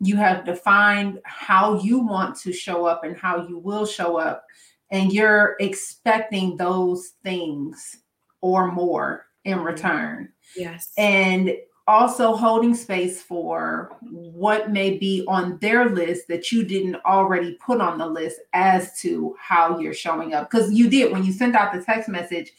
you 0.00 0.16
have 0.16 0.44
defined 0.44 1.20
how 1.24 1.80
you 1.80 1.98
want 1.98 2.36
to 2.40 2.52
show 2.52 2.84
up 2.84 3.04
and 3.04 3.16
how 3.16 3.46
you 3.46 3.58
will 3.58 3.86
show 3.86 4.16
up 4.16 4.44
and 4.90 5.12
you're 5.12 5.56
expecting 5.60 6.56
those 6.56 7.12
things 7.22 7.98
or 8.40 8.70
more 8.70 9.26
in 9.44 9.58
mm-hmm. 9.58 9.66
return. 9.66 10.28
Yes. 10.56 10.92
And 10.98 11.56
also 11.86 12.34
holding 12.34 12.74
space 12.74 13.20
for 13.20 13.96
what 14.10 14.70
may 14.70 14.96
be 14.96 15.24
on 15.28 15.58
their 15.58 15.90
list 15.90 16.28
that 16.28 16.50
you 16.50 16.64
didn't 16.64 16.96
already 17.04 17.58
put 17.64 17.80
on 17.80 17.98
the 17.98 18.06
list 18.06 18.40
as 18.54 18.98
to 19.00 19.36
how 19.38 19.78
you're 19.78 19.92
showing 19.92 20.32
up. 20.32 20.50
Because 20.50 20.72
you 20.72 20.88
did 20.88 21.12
when 21.12 21.24
you 21.24 21.32
sent 21.32 21.54
out 21.54 21.72
the 21.74 21.82
text 21.82 22.08
message 22.08 22.52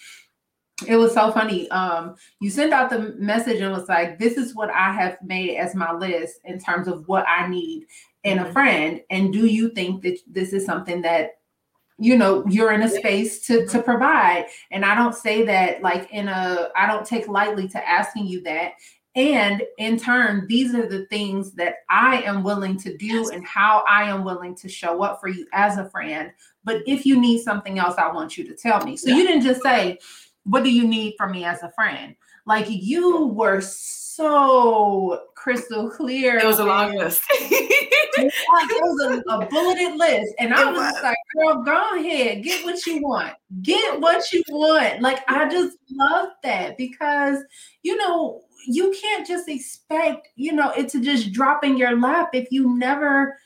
it 0.88 0.98
was 0.98 1.14
so 1.14 1.32
funny 1.32 1.70
um 1.72 2.16
you 2.42 2.50
sent 2.50 2.74
out 2.74 2.90
the 2.90 3.16
message 3.18 3.62
and 3.62 3.72
was 3.72 3.88
like 3.88 4.20
this 4.20 4.36
is 4.38 4.54
what 4.56 4.70
i 4.72 4.92
have 4.92 5.18
made 5.24 5.56
as 5.56 5.74
my 5.74 5.94
list 5.94 6.40
in 6.44 6.60
terms 6.60 6.88
of 6.88 7.08
what 7.08 7.26
i 7.28 7.48
need 7.48 7.86
in 8.24 8.40
a 8.40 8.44
mm-hmm. 8.44 8.52
friend 8.52 9.02
and 9.10 9.32
do 9.32 9.46
you 9.46 9.70
think 9.70 10.04
that 10.04 10.18
this 10.28 10.52
is 10.52 10.66
something 10.66 11.02
that 11.02 11.32
you 11.98 12.18
know 12.18 12.46
you're 12.48 12.74
in 12.74 12.84
a 12.84 12.90
space 12.90 13.46
to 13.46 13.66
to 13.68 13.78
mm-hmm. 13.78 13.82
provide 13.82 14.46
and 14.72 14.84
i 14.84 14.94
don't 14.94 15.16
say 15.16 15.46
that 15.46 15.82
like 15.82 16.10
in 16.12 16.28
a 16.28 16.70
i 16.76 16.86
don't 16.86 17.06
take 17.06 17.28
lightly 17.30 17.70
to 17.70 17.90
asking 17.90 18.28
you 18.28 18.42
that 18.42 18.74
and 19.16 19.64
in 19.78 19.98
turn, 19.98 20.46
these 20.48 20.76
are 20.76 20.88
the 20.88 21.06
things 21.06 21.54
that 21.54 21.76
I 21.90 22.22
am 22.24 22.44
willing 22.44 22.78
to 22.80 22.98
do 22.98 23.06
yes. 23.06 23.30
and 23.30 23.46
how 23.46 23.82
I 23.88 24.04
am 24.10 24.26
willing 24.26 24.56
to 24.56 24.68
show 24.68 25.04
up 25.04 25.22
for 25.22 25.30
you 25.30 25.48
as 25.54 25.78
a 25.78 25.90
friend. 25.90 26.32
But 26.66 26.82
if 26.86 27.06
you 27.06 27.20
need 27.20 27.42
something 27.42 27.80
else, 27.80 27.96
I 27.98 28.12
want 28.12 28.38
you 28.38 28.44
to 28.44 28.54
tell 28.54 28.84
me. 28.84 28.98
So 28.98 29.10
yeah. 29.10 29.16
you 29.16 29.28
didn't 29.28 29.44
just 29.44 29.62
say, 29.64 30.00
What 30.46 30.64
do 30.64 30.72
you 30.72 30.88
need 30.88 31.16
from 31.18 31.32
me 31.32 31.44
as 31.44 31.64
a 31.64 31.72
friend? 31.72 32.16
Like 32.46 32.68
you 32.70 33.28
were 33.28 33.62
so 33.62 35.24
crystal 35.36 35.90
clear. 35.90 36.38
It 36.38 36.46
was 36.46 36.60
a 36.60 36.66
long 36.66 36.96
list. 36.96 37.22
it 37.30 38.34
was 38.54 39.24
a, 39.28 39.30
a, 39.32 39.46
bulleted 39.48 39.98
list. 39.98 40.34
And 40.40 40.54
I 40.54 40.72
was, 40.72 40.80
was 40.80 41.04
like, 41.04 41.18
girl, 41.36 41.64
go 41.64 42.00
ahead, 42.00 42.44
get 42.44 42.64
what 42.64 42.86
you 42.86 43.02
want. 43.02 43.34
Get 43.62 44.00
what 44.00 44.32
you 44.32 44.44
want. 44.50 45.02
Like 45.02 45.20
I 45.28 45.50
just 45.50 45.78
love 45.92 46.30
that 46.44 46.78
because 46.78 47.40
you 47.84 47.98
know 47.98 48.42
you 48.68 48.96
can't 49.00 49.28
just 49.28 49.48
expect, 49.48 50.30
you 50.36 50.52
know, 50.52 50.72
it 50.72 50.90
to 50.90 51.02
just 51.02 51.32
drop 51.32 51.64
in 51.64 51.78
your 51.78 52.00
lap 52.00 52.30
if 52.34 52.48
you 52.52 52.78
never 52.78 53.38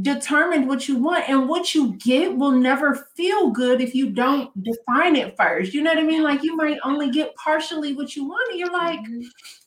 determined 0.00 0.66
what 0.66 0.88
you 0.88 0.96
want 0.96 1.28
and 1.28 1.48
what 1.48 1.74
you 1.74 1.92
get 1.94 2.34
will 2.34 2.52
never 2.52 3.08
feel 3.14 3.50
good 3.50 3.80
if 3.82 3.94
you 3.94 4.08
don't 4.10 4.50
define 4.62 5.16
it 5.16 5.36
first. 5.36 5.74
You 5.74 5.82
know 5.82 5.90
what 5.90 5.98
i 5.98 6.02
mean? 6.02 6.22
Like 6.22 6.42
you 6.42 6.56
might 6.56 6.78
only 6.82 7.10
get 7.10 7.34
partially 7.36 7.92
what 7.92 8.16
you 8.16 8.26
want 8.26 8.50
and 8.50 8.58
you're 8.58 8.72
like 8.72 9.00
mm-hmm. 9.00 9.20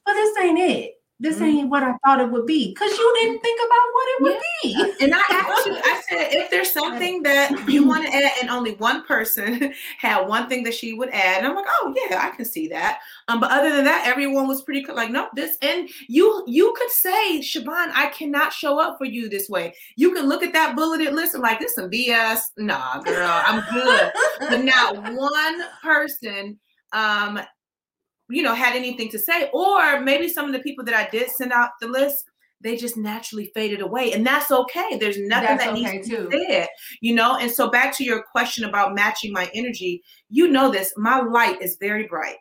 this 0.07 0.37
ain't 0.39 0.59
it 0.59 0.95
this 1.19 1.35
mm-hmm. 1.35 1.45
ain't 1.45 1.69
what 1.69 1.81
I 1.81 1.93
thought 2.03 2.19
it 2.19 2.29
would 2.29 2.45
be 2.45 2.73
because 2.73 2.91
you 2.91 3.17
didn't 3.21 3.41
think 3.41 3.59
about 3.59 3.93
what 3.93 4.07
it 4.07 4.21
would 4.21 4.41
yeah. 4.63 4.83
be. 4.83 5.05
And 5.05 5.15
I 5.15 5.23
asked 5.29 5.65
you, 5.65 5.73
I 5.73 6.01
said, 6.09 6.27
if 6.31 6.51
there's 6.51 6.71
something 6.71 7.23
that 7.23 7.69
you 7.69 7.85
want 7.87 8.05
to 8.05 8.13
add, 8.13 8.31
and 8.41 8.49
only 8.49 8.75
one 8.75 9.03
person 9.05 9.73
had 9.97 10.27
one 10.27 10.49
thing 10.49 10.63
that 10.63 10.73
she 10.73 10.93
would 10.93 11.09
add, 11.09 11.37
and 11.37 11.47
I'm 11.47 11.55
like, 11.55 11.65
oh 11.67 11.93
yeah, 11.95 12.19
I 12.21 12.35
can 12.35 12.43
see 12.43 12.67
that. 12.69 12.99
Um, 13.29 13.39
but 13.39 13.51
other 13.51 13.73
than 13.73 13.85
that, 13.85 14.05
everyone 14.05 14.47
was 14.47 14.63
pretty 14.63 14.85
like, 14.91 15.09
nope, 15.09 15.29
this. 15.35 15.57
And 15.61 15.89
you 16.09 16.43
you 16.47 16.73
could 16.77 16.91
say, 16.91 17.39
Siobhan, 17.39 17.91
I 17.93 18.11
cannot 18.13 18.51
show 18.51 18.79
up 18.79 18.97
for 18.97 19.05
you 19.05 19.29
this 19.29 19.47
way. 19.47 19.73
You 19.95 20.13
can 20.13 20.27
look 20.27 20.43
at 20.43 20.53
that 20.53 20.75
bulleted 20.75 21.13
list 21.13 21.33
and 21.33 21.43
like, 21.43 21.59
this 21.59 21.75
some 21.75 21.89
BS. 21.89 22.39
Nah, 22.57 22.99
girl, 23.01 23.29
I'm 23.45 23.63
good. 23.73 24.11
but 24.39 24.63
not 24.63 24.95
one 25.13 25.61
person 25.81 26.59
um 26.93 27.39
you 28.29 28.43
know, 28.43 28.55
had 28.55 28.75
anything 28.75 29.09
to 29.09 29.19
say. 29.19 29.49
Or 29.53 30.01
maybe 30.01 30.27
some 30.27 30.45
of 30.45 30.53
the 30.53 30.59
people 30.59 30.83
that 30.85 30.95
I 30.95 31.09
did 31.09 31.29
send 31.29 31.51
out 31.51 31.71
the 31.79 31.87
list, 31.87 32.25
they 32.61 32.75
just 32.75 32.97
naturally 32.97 33.51
faded 33.53 33.81
away. 33.81 34.13
And 34.13 34.25
that's 34.25 34.51
okay. 34.51 34.97
There's 34.97 35.19
nothing 35.19 35.57
that's 35.57 35.65
that 35.65 35.73
okay 35.73 35.97
needs 35.97 36.09
to 36.09 36.27
be 36.29 36.45
said, 36.49 36.67
you 37.01 37.13
know? 37.13 37.37
And 37.37 37.51
so 37.51 37.69
back 37.69 37.95
to 37.97 38.03
your 38.03 38.23
question 38.31 38.65
about 38.65 38.95
matching 38.95 39.31
my 39.31 39.49
energy, 39.53 40.01
you 40.29 40.47
know 40.47 40.71
this, 40.71 40.93
my 40.97 41.21
light 41.21 41.61
is 41.61 41.77
very 41.79 42.07
bright. 42.07 42.37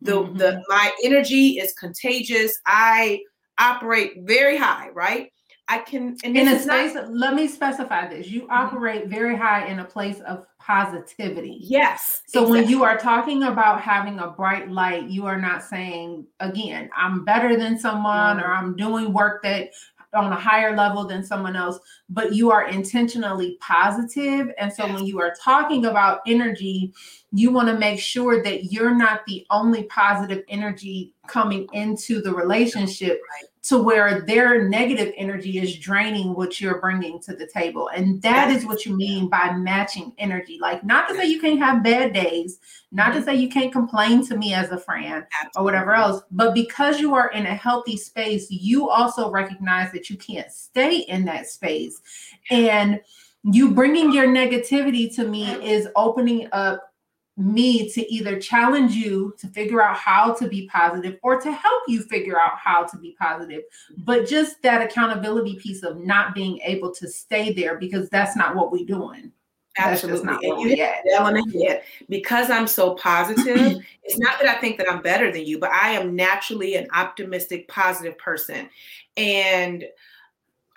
The 0.00 0.12
mm-hmm. 0.12 0.36
the 0.36 0.62
my 0.68 0.90
energy 1.02 1.58
is 1.58 1.72
contagious. 1.74 2.58
I 2.66 3.20
operate 3.58 4.12
very 4.18 4.56
high, 4.56 4.90
right? 4.90 5.28
I 5.68 5.78
can 5.78 6.16
in 6.24 6.36
a 6.48 6.58
space. 6.58 6.94
Not, 6.94 7.14
let 7.14 7.34
me 7.34 7.48
specify 7.48 8.08
this: 8.08 8.28
you 8.28 8.42
mm-hmm. 8.42 8.52
operate 8.52 9.06
very 9.08 9.34
high 9.34 9.66
in 9.66 9.78
a 9.78 9.84
place 9.84 10.20
of 10.20 10.46
positivity. 10.58 11.58
Yes. 11.60 12.22
So 12.26 12.40
exactly. 12.40 12.60
when 12.60 12.70
you 12.70 12.84
are 12.84 12.98
talking 12.98 13.44
about 13.44 13.80
having 13.80 14.18
a 14.18 14.28
bright 14.28 14.70
light, 14.70 15.08
you 15.08 15.26
are 15.26 15.40
not 15.40 15.62
saying 15.62 16.26
again, 16.40 16.90
"I'm 16.96 17.24
better 17.24 17.56
than 17.56 17.78
someone" 17.78 18.36
mm-hmm. 18.36 18.46
or 18.46 18.52
"I'm 18.52 18.76
doing 18.76 19.12
work 19.12 19.42
that 19.44 19.70
on 20.12 20.32
a 20.32 20.36
higher 20.36 20.76
level 20.76 21.06
than 21.06 21.24
someone 21.24 21.56
else," 21.56 21.78
but 22.10 22.34
you 22.34 22.50
are 22.50 22.68
intentionally 22.68 23.56
positive. 23.60 24.50
And 24.58 24.70
so 24.70 24.84
yes. 24.84 24.94
when 24.94 25.06
you 25.06 25.18
are 25.18 25.34
talking 25.42 25.86
about 25.86 26.20
energy, 26.26 26.92
you 27.34 27.50
want 27.50 27.68
to 27.68 27.78
make 27.78 27.98
sure 27.98 28.42
that 28.42 28.72
you're 28.72 28.94
not 28.94 29.26
the 29.26 29.44
only 29.50 29.82
positive 29.84 30.44
energy 30.48 31.12
coming 31.26 31.66
into 31.72 32.22
the 32.22 32.32
relationship. 32.32 33.20
To 33.68 33.82
where 33.82 34.20
their 34.20 34.68
negative 34.68 35.14
energy 35.16 35.58
is 35.58 35.78
draining 35.78 36.34
what 36.34 36.60
you're 36.60 36.82
bringing 36.82 37.18
to 37.20 37.34
the 37.34 37.46
table. 37.46 37.88
And 37.88 38.20
that 38.20 38.50
is 38.50 38.66
what 38.66 38.84
you 38.84 38.94
mean 38.94 39.30
by 39.30 39.56
matching 39.56 40.12
energy. 40.18 40.58
Like, 40.60 40.84
not 40.84 41.08
to 41.08 41.14
say 41.14 41.24
you 41.24 41.40
can't 41.40 41.58
have 41.60 41.82
bad 41.82 42.12
days, 42.12 42.58
not 42.92 43.12
to 43.12 43.20
mm-hmm. 43.20 43.24
say 43.24 43.36
you 43.36 43.48
can't 43.48 43.72
complain 43.72 44.22
to 44.26 44.36
me 44.36 44.52
as 44.52 44.70
a 44.70 44.76
friend 44.76 45.24
or 45.56 45.64
whatever 45.64 45.94
else, 45.94 46.20
but 46.30 46.52
because 46.52 47.00
you 47.00 47.14
are 47.14 47.30
in 47.30 47.46
a 47.46 47.54
healthy 47.54 47.96
space, 47.96 48.50
you 48.50 48.90
also 48.90 49.30
recognize 49.30 49.90
that 49.92 50.10
you 50.10 50.18
can't 50.18 50.52
stay 50.52 50.98
in 50.98 51.24
that 51.24 51.46
space. 51.46 52.02
And 52.50 53.00
you 53.44 53.70
bringing 53.70 54.12
your 54.12 54.26
negativity 54.26 55.14
to 55.16 55.26
me 55.26 55.50
is 55.66 55.88
opening 55.96 56.48
up 56.52 56.93
me 57.36 57.90
to 57.90 58.12
either 58.12 58.38
challenge 58.38 58.92
you 58.92 59.34
to 59.38 59.48
figure 59.48 59.82
out 59.82 59.96
how 59.96 60.32
to 60.34 60.46
be 60.48 60.68
positive 60.68 61.18
or 61.22 61.40
to 61.40 61.50
help 61.50 61.82
you 61.88 62.02
figure 62.02 62.40
out 62.40 62.56
how 62.56 62.84
to 62.84 62.96
be 62.98 63.16
positive. 63.18 63.62
But 63.98 64.26
just 64.26 64.62
that 64.62 64.82
accountability 64.82 65.56
piece 65.56 65.82
of 65.82 65.98
not 65.98 66.34
being 66.34 66.58
able 66.60 66.92
to 66.94 67.08
stay 67.08 67.52
there 67.52 67.76
because 67.76 68.08
that's 68.08 68.36
not 68.36 68.54
what 68.54 68.70
we're 68.70 68.86
doing. 68.86 69.32
Absolutely. 69.76 70.24
Not 70.24 70.44
what 70.44 70.58
we 70.58 70.80
at. 70.80 71.82
Because 72.08 72.50
I'm 72.50 72.68
so 72.68 72.94
positive, 72.94 73.82
it's 74.04 74.18
not 74.18 74.38
that 74.40 74.48
I 74.48 74.60
think 74.60 74.78
that 74.78 74.90
I'm 74.90 75.02
better 75.02 75.32
than 75.32 75.44
you, 75.44 75.58
but 75.58 75.70
I 75.70 75.90
am 75.90 76.14
naturally 76.14 76.76
an 76.76 76.86
optimistic, 76.94 77.66
positive 77.66 78.16
person. 78.16 78.68
And 79.16 79.84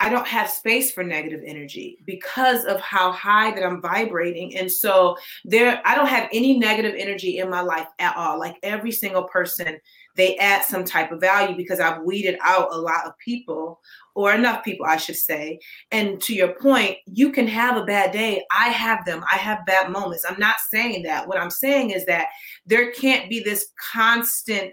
I 0.00 0.08
don't 0.08 0.26
have 0.26 0.48
space 0.48 0.92
for 0.92 1.02
negative 1.02 1.42
energy 1.44 1.98
because 2.04 2.64
of 2.64 2.80
how 2.80 3.10
high 3.10 3.50
that 3.50 3.64
I'm 3.64 3.82
vibrating. 3.82 4.56
And 4.56 4.70
so 4.70 5.16
there 5.44 5.82
I 5.84 5.96
don't 5.96 6.06
have 6.06 6.28
any 6.32 6.56
negative 6.56 6.94
energy 6.96 7.38
in 7.38 7.50
my 7.50 7.62
life 7.62 7.88
at 7.98 8.16
all. 8.16 8.38
Like 8.38 8.56
every 8.62 8.92
single 8.92 9.24
person, 9.24 9.76
they 10.14 10.36
add 10.36 10.64
some 10.64 10.84
type 10.84 11.10
of 11.10 11.20
value 11.20 11.56
because 11.56 11.80
I've 11.80 12.02
weeded 12.02 12.38
out 12.44 12.72
a 12.72 12.78
lot 12.78 13.06
of 13.06 13.18
people 13.18 13.80
or 14.14 14.32
enough 14.34 14.64
people, 14.64 14.86
I 14.86 14.96
should 14.98 15.16
say. 15.16 15.58
And 15.90 16.20
to 16.22 16.34
your 16.34 16.54
point, 16.54 16.98
you 17.06 17.32
can 17.32 17.48
have 17.48 17.76
a 17.76 17.84
bad 17.84 18.12
day. 18.12 18.44
I 18.56 18.68
have 18.68 19.04
them. 19.04 19.24
I 19.32 19.36
have 19.36 19.66
bad 19.66 19.90
moments. 19.90 20.24
I'm 20.28 20.38
not 20.38 20.56
saying 20.70 21.02
that. 21.04 21.26
What 21.26 21.38
I'm 21.38 21.50
saying 21.50 21.90
is 21.90 22.04
that 22.06 22.28
there 22.66 22.92
can't 22.92 23.28
be 23.28 23.40
this 23.40 23.66
constant 23.92 24.72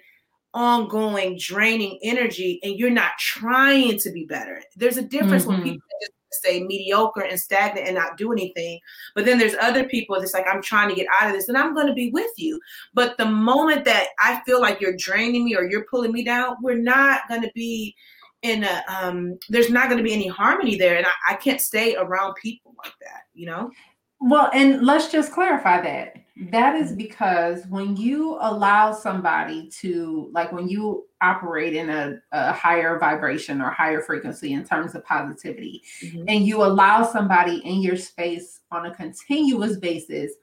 ongoing 0.56 1.38
draining 1.38 2.00
energy 2.02 2.60
and 2.64 2.80
you're 2.80 2.90
not 2.90 3.12
trying 3.20 4.00
to 4.00 4.10
be 4.12 4.26
better. 4.26 4.64
There's 4.76 4.98
a 4.98 5.04
difference 5.04 5.44
mm-hmm. 5.44 5.52
when 5.52 5.64
people 5.64 5.88
just 6.02 6.44
say 6.44 6.64
mediocre 6.64 7.22
and 7.22 7.40
stagnant 7.40 7.88
and 7.88 7.96
not 7.96 8.18
do 8.18 8.32
anything. 8.32 8.80
But 9.14 9.26
then 9.26 9.38
there's 9.38 9.56
other 9.62 9.84
people 9.84 10.18
that's 10.18 10.34
like, 10.34 10.46
I'm 10.52 10.62
trying 10.62 10.90
to 10.90 10.96
get 10.96 11.08
out 11.20 11.28
of 11.28 11.36
this 11.36 11.50
and 11.50 11.58
I'm 11.58 11.74
going 11.74 11.88
to 11.88 11.94
be 11.94 12.10
with 12.12 12.32
you. 12.38 12.60
But 12.94 13.18
the 13.18 13.26
moment 13.26 13.84
that 13.86 14.08
I 14.20 14.42
feel 14.46 14.62
like 14.62 14.80
you're 14.80 14.96
draining 14.98 15.46
me 15.46 15.56
or 15.56 15.70
you're 15.70 15.86
pulling 15.86 16.14
me 16.14 16.24
down, 16.24 16.56
we're 16.62 16.82
not 16.82 17.28
going 17.28 17.42
to 17.42 17.52
be 17.54 17.94
in 18.42 18.64
a, 18.64 18.84
um, 18.88 19.38
there's 19.50 19.70
not 19.70 19.86
going 19.86 19.98
to 19.98 20.04
be 20.04 20.14
any 20.14 20.28
harmony 20.28 20.78
there. 20.78 20.96
And 20.96 21.06
I, 21.06 21.34
I 21.34 21.36
can't 21.36 21.60
stay 21.60 21.96
around 21.98 22.36
people 22.36 22.76
like 22.84 22.94
that, 23.02 23.24
you 23.34 23.46
know? 23.46 23.72
Well, 24.20 24.50
and 24.54 24.86
let's 24.86 25.12
just 25.12 25.32
clarify 25.32 25.82
that. 25.82 26.16
That 26.52 26.76
is 26.76 26.92
because 26.92 27.66
when 27.68 27.96
you 27.96 28.38
allow 28.42 28.92
somebody 28.92 29.70
to, 29.80 30.30
like, 30.34 30.52
when 30.52 30.68
you 30.68 31.06
operate 31.22 31.74
in 31.74 31.90
a, 31.90 32.22
a 32.34 32.52
higher 32.52 33.00
vibration 33.00 33.62
or 33.62 33.72
higher 33.72 34.02
frequency 34.02 34.52
in 34.52 34.66
terms 34.66 34.96
of 34.96 35.06
positivity, 35.06 35.82
mm-hmm. 36.04 36.26
and 36.28 36.46
you 36.46 36.62
allow 36.64 37.04
somebody 37.04 37.58
in 37.60 37.82
your 37.82 37.96
space 37.96 38.60
on 38.72 38.86
a 38.88 38.94
continuous 38.94 39.78
basis, 39.78 40.34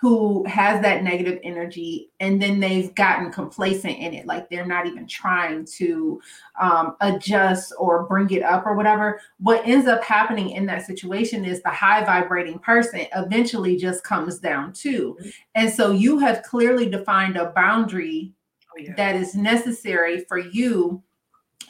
who 0.00 0.44
has 0.44 0.82
that 0.82 1.02
negative 1.02 1.38
energy 1.42 2.10
and 2.20 2.40
then 2.40 2.60
they've 2.60 2.94
gotten 2.94 3.32
complacent 3.32 3.96
in 3.98 4.12
it 4.12 4.26
like 4.26 4.48
they're 4.48 4.66
not 4.66 4.86
even 4.86 5.06
trying 5.06 5.64
to 5.64 6.20
um, 6.60 6.96
adjust 7.00 7.72
or 7.78 8.04
bring 8.04 8.28
it 8.30 8.42
up 8.42 8.66
or 8.66 8.74
whatever 8.74 9.20
what 9.38 9.66
ends 9.66 9.86
up 9.86 10.02
happening 10.04 10.50
in 10.50 10.66
that 10.66 10.84
situation 10.84 11.44
is 11.44 11.62
the 11.62 11.70
high 11.70 12.04
vibrating 12.04 12.58
person 12.58 13.06
eventually 13.14 13.76
just 13.76 14.04
comes 14.04 14.38
down 14.38 14.72
too 14.72 15.16
and 15.54 15.72
so 15.72 15.90
you 15.92 16.18
have 16.18 16.42
clearly 16.42 16.88
defined 16.88 17.36
a 17.36 17.50
boundary 17.52 18.32
oh, 18.70 18.80
yeah. 18.80 18.94
that 18.96 19.16
is 19.16 19.34
necessary 19.34 20.24
for 20.28 20.38
you 20.38 21.02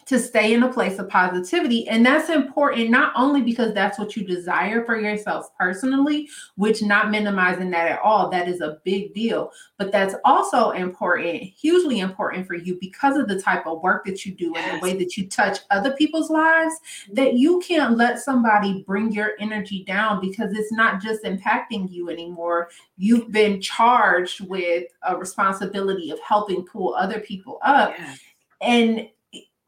to 0.07 0.21
stay 0.21 0.55
in 0.55 0.63
a 0.63 0.73
place 0.73 1.01
of 1.01 1.09
positivity. 1.09 1.89
And 1.89 2.07
that's 2.07 2.31
important 2.31 2.91
not 2.91 3.13
only 3.17 3.43
because 3.43 3.75
that's 3.75 3.99
what 3.99 4.17
you 4.17 4.25
desire 4.25 4.85
for 4.85 5.01
yourself 5.01 5.51
personally, 5.59 6.29
which 6.55 6.81
not 6.81 7.11
minimizing 7.11 7.71
that 7.71 7.91
at 7.91 8.01
all, 8.01 8.31
that 8.31 8.49
is 8.49 8.61
a 8.61 8.79
big 8.85 9.13
deal, 9.15 9.51
but 9.79 9.91
that's 9.91 10.15
also 10.25 10.71
important, 10.71 11.43
hugely 11.43 11.99
important 11.99 12.47
for 12.47 12.55
you 12.55 12.79
because 12.81 13.17
of 13.17 13.27
the 13.27 13.41
type 13.41 13.67
of 13.67 13.83
work 13.83 14.05
that 14.07 14.25
you 14.25 14.33
do 14.33 14.53
yes. 14.55 14.65
and 14.65 14.79
the 14.79 14.85
way 14.85 14.97
that 14.97 15.17
you 15.17 15.29
touch 15.29 15.59
other 15.71 15.93
people's 15.95 16.31
lives, 16.31 16.75
that 17.13 17.35
you 17.35 17.61
can't 17.67 17.97
let 17.97 18.21
somebody 18.21 18.85
bring 18.87 19.11
your 19.11 19.33
energy 19.41 19.83
down 19.85 20.21
because 20.21 20.53
it's 20.53 20.73
not 20.73 21.03
just 21.03 21.25
impacting 21.25 21.91
you 21.91 22.11
anymore. 22.11 22.69
You've 22.97 23.33
been 23.33 23.61
charged 23.61 24.41
with 24.43 24.85
a 25.03 25.17
responsibility 25.17 26.11
of 26.13 26.21
helping 26.21 26.65
pull 26.65 26.95
other 26.95 27.19
people 27.19 27.59
up. 27.65 27.93
Yes. 27.99 28.21
And 28.61 29.09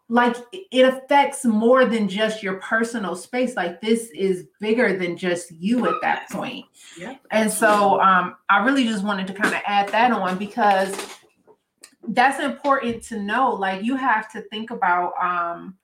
like 0.09 0.36
it 0.52 0.86
affects 0.86 1.44
more 1.44 1.84
than 1.84 2.09
just 2.09 2.42
your 2.42 2.54
personal 2.54 3.14
space. 3.14 3.56
Like 3.56 3.80
this 3.80 4.11
is 4.14 4.46
bigger 4.59 4.96
than 4.96 5.16
just 5.16 5.50
you 5.50 5.86
at 5.86 6.00
that 6.00 6.30
point. 6.30 6.64
Yeah. 6.98 7.16
and 7.30 7.50
so 7.50 8.00
um, 8.00 8.36
i 8.48 8.64
really 8.64 8.84
just 8.84 9.04
wanted 9.04 9.26
to 9.28 9.34
kind 9.34 9.54
of 9.54 9.61
add 9.66 9.88
that 9.90 10.11
on 10.11 10.36
because 10.38 10.94
that's 12.09 12.42
important 12.42 13.02
to 13.04 13.20
know. 13.20 13.54
Like 13.54 13.84
you 13.84 13.96
have 13.96 14.32
to 14.32 14.40
think 14.42 14.70
about 14.70 15.12
um, 15.22 15.76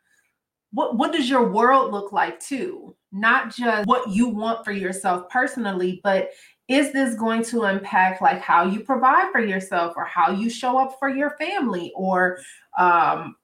what 0.73 0.97
what 0.97 1.13
does 1.13 1.29
your 1.29 1.51
world 1.51 1.93
look 1.93 2.13
like 2.13 2.41
too? 2.41 2.97
Not 3.13 3.55
just 3.55 3.87
what 3.87 4.09
you 4.09 4.29
want 4.29 4.65
for 4.65 4.73
yourself 4.73 5.29
personally 5.29 6.01
but 6.03 6.31
is 6.67 6.93
this 6.93 7.15
going 7.17 7.45
to 7.45 7.65
impact 7.65 8.23
like 8.23 8.41
how 8.41 8.65
you 8.65 8.81
provide 8.81 9.31
for 9.31 9.41
yourself 9.41 9.93
or 9.97 10.05
how 10.05 10.31
you 10.31 10.49
show 10.49 10.79
up 10.79 10.99
for 10.99 11.11
your 11.11 11.31
family 11.33 11.93
or 11.95 12.39
um, 12.79 13.37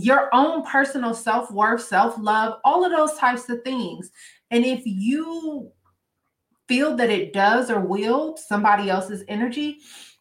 your 0.00 0.28
own 0.32 0.64
personal 0.64 1.14
self 1.14 1.50
worth, 1.50 1.82
self 1.82 2.16
love, 2.18 2.60
all 2.64 2.84
of 2.84 2.92
those 2.92 3.18
types 3.18 3.48
of 3.48 3.62
things. 3.62 4.10
And 4.50 4.64
if 4.64 4.82
you 4.84 5.70
feel 6.68 6.96
that 6.96 7.10
it 7.10 7.32
does 7.32 7.70
or 7.70 7.80
will 7.80 8.36
somebody 8.36 8.88
else's 8.90 9.24
energy, 9.28 9.78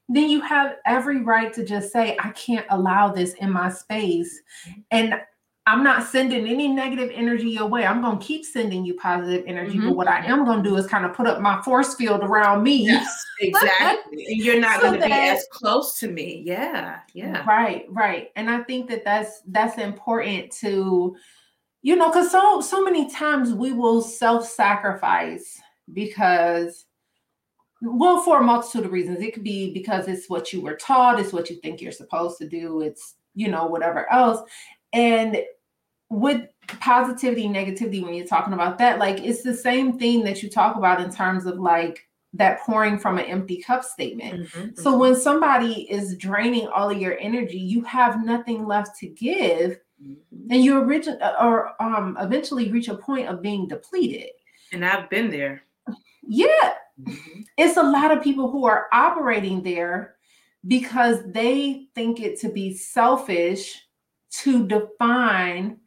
then 0.10 0.30
you 0.30 0.42
have 0.42 0.76
every 0.86 1.22
right 1.22 1.54
to 1.54 1.66
just 1.66 1.92
say, 1.92 2.18
I 2.20 2.30
can't 2.32 2.66
allow 2.70 3.10
this 3.10 3.34
in 3.36 3.52
my 3.52 3.70
space. 3.70 4.42
And 4.92 5.16
I'm 5.66 5.82
not 5.82 6.06
sending 6.06 6.46
any 6.46 6.68
negative 6.68 7.10
energy 7.14 7.50
your 7.50 7.68
way. 7.68 7.86
I'm 7.86 8.02
going 8.02 8.20
to 8.20 8.26
keep 8.26 8.44
sending 8.44 8.84
you 8.84 8.96
positive 8.96 9.46
energy. 9.48 9.78
Mm-hmm. 9.78 9.90
But 9.90 9.96
what 9.96 10.08
I 10.10 10.26
am 10.26 10.44
going 10.44 10.62
to 10.62 10.70
do 10.70 10.76
is 10.76 10.86
kind 10.88 11.06
of 11.06 11.14
put 11.14 11.26
up 11.26 11.40
my 11.40 11.62
force 11.62 11.96
field 11.96 12.22
around 12.22 12.64
me. 12.64 12.86
Yes, 12.86 13.26
exactly. 13.40 14.26
and 14.28 14.38
you're 14.44 14.60
not 14.60 14.82
so 14.82 14.90
going 14.90 15.00
to 15.00 15.06
be 15.06 15.12
as 15.14 15.46
close 15.52 15.98
to 16.00 16.10
me. 16.10 16.44
Yeah. 16.46 17.00
Yeah. 17.14 17.46
Right. 17.46 17.86
Right. 17.90 18.32
And 18.36 18.50
I 18.50 18.64
think 18.64 18.90
that 18.90 19.06
that's, 19.06 19.42
that's 19.48 19.78
important 19.78 20.52
to, 20.58 21.16
you 21.82 21.96
know, 21.96 22.10
because 22.10 22.30
so, 22.30 22.60
so 22.60 22.84
many 22.84 23.10
times 23.10 23.54
we 23.54 23.72
will 23.72 24.02
self 24.02 24.46
sacrifice 24.46 25.62
because 25.94 26.86
well 27.82 28.22
for 28.22 28.40
a 28.40 28.44
multitude 28.44 28.86
of 28.86 28.94
reasons 28.94 29.20
it 29.20 29.34
could 29.34 29.44
be 29.44 29.74
because 29.74 30.08
it's 30.08 30.30
what 30.30 30.54
you 30.54 30.62
were 30.62 30.76
taught 30.76 31.20
it's 31.20 31.34
what 31.34 31.50
you 31.50 31.58
think 31.58 31.82
you're 31.82 31.92
supposed 31.92 32.38
to 32.38 32.48
do 32.48 32.80
it's 32.80 33.16
you 33.36 33.50
know 33.50 33.66
whatever 33.66 34.10
else 34.10 34.40
and 34.94 35.44
with 36.14 36.48
positivity 36.80 37.48
negativity, 37.48 38.04
when 38.04 38.14
you're 38.14 38.28
talking 38.28 38.54
about 38.54 38.78
that, 38.78 39.00
like 39.00 39.20
it's 39.24 39.42
the 39.42 39.54
same 39.54 39.98
thing 39.98 40.24
that 40.24 40.44
you 40.44 40.50
talk 40.50 40.76
about 40.76 41.02
in 41.02 41.12
terms 41.12 41.48
of 41.48 41.60
like 41.60 42.08
that 42.34 42.60
pouring 42.60 43.00
from 43.00 43.18
an 43.18 43.26
empty 43.26 43.62
cup 43.62 43.84
statement. 43.84 44.48
Mm-hmm, 44.48 44.76
so 44.76 44.92
mm-hmm. 44.92 45.00
when 45.00 45.16
somebody 45.16 45.92
is 45.92 46.16
draining 46.18 46.68
all 46.68 46.90
of 46.92 47.00
your 47.00 47.18
energy, 47.20 47.58
you 47.58 47.82
have 47.82 48.24
nothing 48.24 48.68
left 48.68 48.98
to 49.00 49.08
give. 49.08 49.80
Mm-hmm. 50.02 50.52
And 50.52 50.64
you 50.64 50.78
origin 50.78 51.18
or 51.42 51.82
um 51.82 52.16
eventually 52.20 52.72
reach 52.72 52.90
a 52.90 52.96
point 52.96 53.28
of 53.28 53.42
being 53.42 53.68
depleted. 53.68 54.30
And 54.72 54.86
I've 54.86 55.10
been 55.10 55.32
there. 55.32 55.64
Yeah. 56.22 56.74
Mm-hmm. 57.02 57.42
It's 57.58 57.78
a 57.78 57.84
lot 57.84 58.16
of 58.16 58.24
people 58.24 58.52
who 58.52 58.66
are 58.66 58.86
operating 58.94 59.64
there 59.64 60.16
because 60.68 61.20
they 61.26 61.88
think 61.96 62.20
it 62.20 62.40
to 62.42 62.50
be 62.50 62.76
selfish 62.76 63.82
to 64.44 64.68
define 64.68 65.80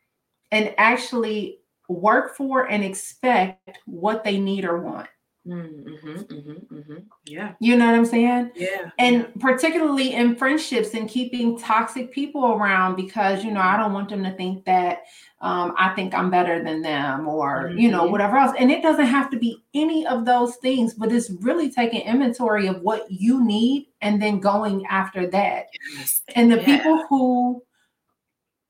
and 0.53 0.75
actually 0.79 1.59
work 1.89 2.37
for 2.37 2.71
and 2.71 2.85
expect 2.85 3.79
what 3.87 4.25
they 4.25 4.39
need 4.39 4.65
or 4.65 4.81
want. 4.81 5.09
Mm-hmm, 5.47 6.19
mm-hmm, 6.19 6.75
mm-hmm. 6.75 6.97
Yeah. 7.25 7.53
You 7.61 7.77
know 7.77 7.87
what 7.87 7.95
I'm 7.95 8.05
saying? 8.05 8.51
Yeah. 8.57 8.91
And 8.99 9.19
yeah. 9.21 9.27
particularly 9.39 10.13
in 10.13 10.35
friendships 10.35 10.95
and 10.95 11.09
keeping 11.09 11.57
toxic 11.57 12.11
people 12.11 12.45
around 12.47 12.97
because, 12.97 13.45
you 13.45 13.53
know, 13.53 13.61
I 13.61 13.77
don't 13.77 13.93
want 13.93 14.09
them 14.09 14.25
to 14.25 14.33
think 14.33 14.65
that 14.65 15.03
um, 15.41 15.75
I 15.79 15.91
think 15.91 16.15
I'm 16.15 16.31
better 16.31 16.65
than 16.65 16.83
them 16.83 17.29
or, 17.29 17.73
you 17.77 17.91
know, 17.91 18.03
mm-hmm. 18.03 18.13
whatever 18.13 18.39
else. 18.39 18.57
And 18.59 18.73
it 18.73 18.83
doesn't 18.83 19.07
have 19.07 19.31
to 19.31 19.39
be 19.39 19.63
any 19.73 20.05
of 20.07 20.25
those 20.25 20.57
things, 20.57 20.95
but 20.95 21.13
it's 21.13 21.31
really 21.41 21.71
taking 21.71 22.01
inventory 22.01 22.67
of 22.67 22.81
what 22.81 23.09
you 23.09 23.45
need 23.45 23.87
and 24.01 24.21
then 24.21 24.41
going 24.41 24.85
after 24.87 25.29
that. 25.29 25.67
Yes. 25.97 26.23
And 26.35 26.51
the 26.51 26.57
yeah. 26.57 26.65
people 26.65 27.07
who 27.09 27.63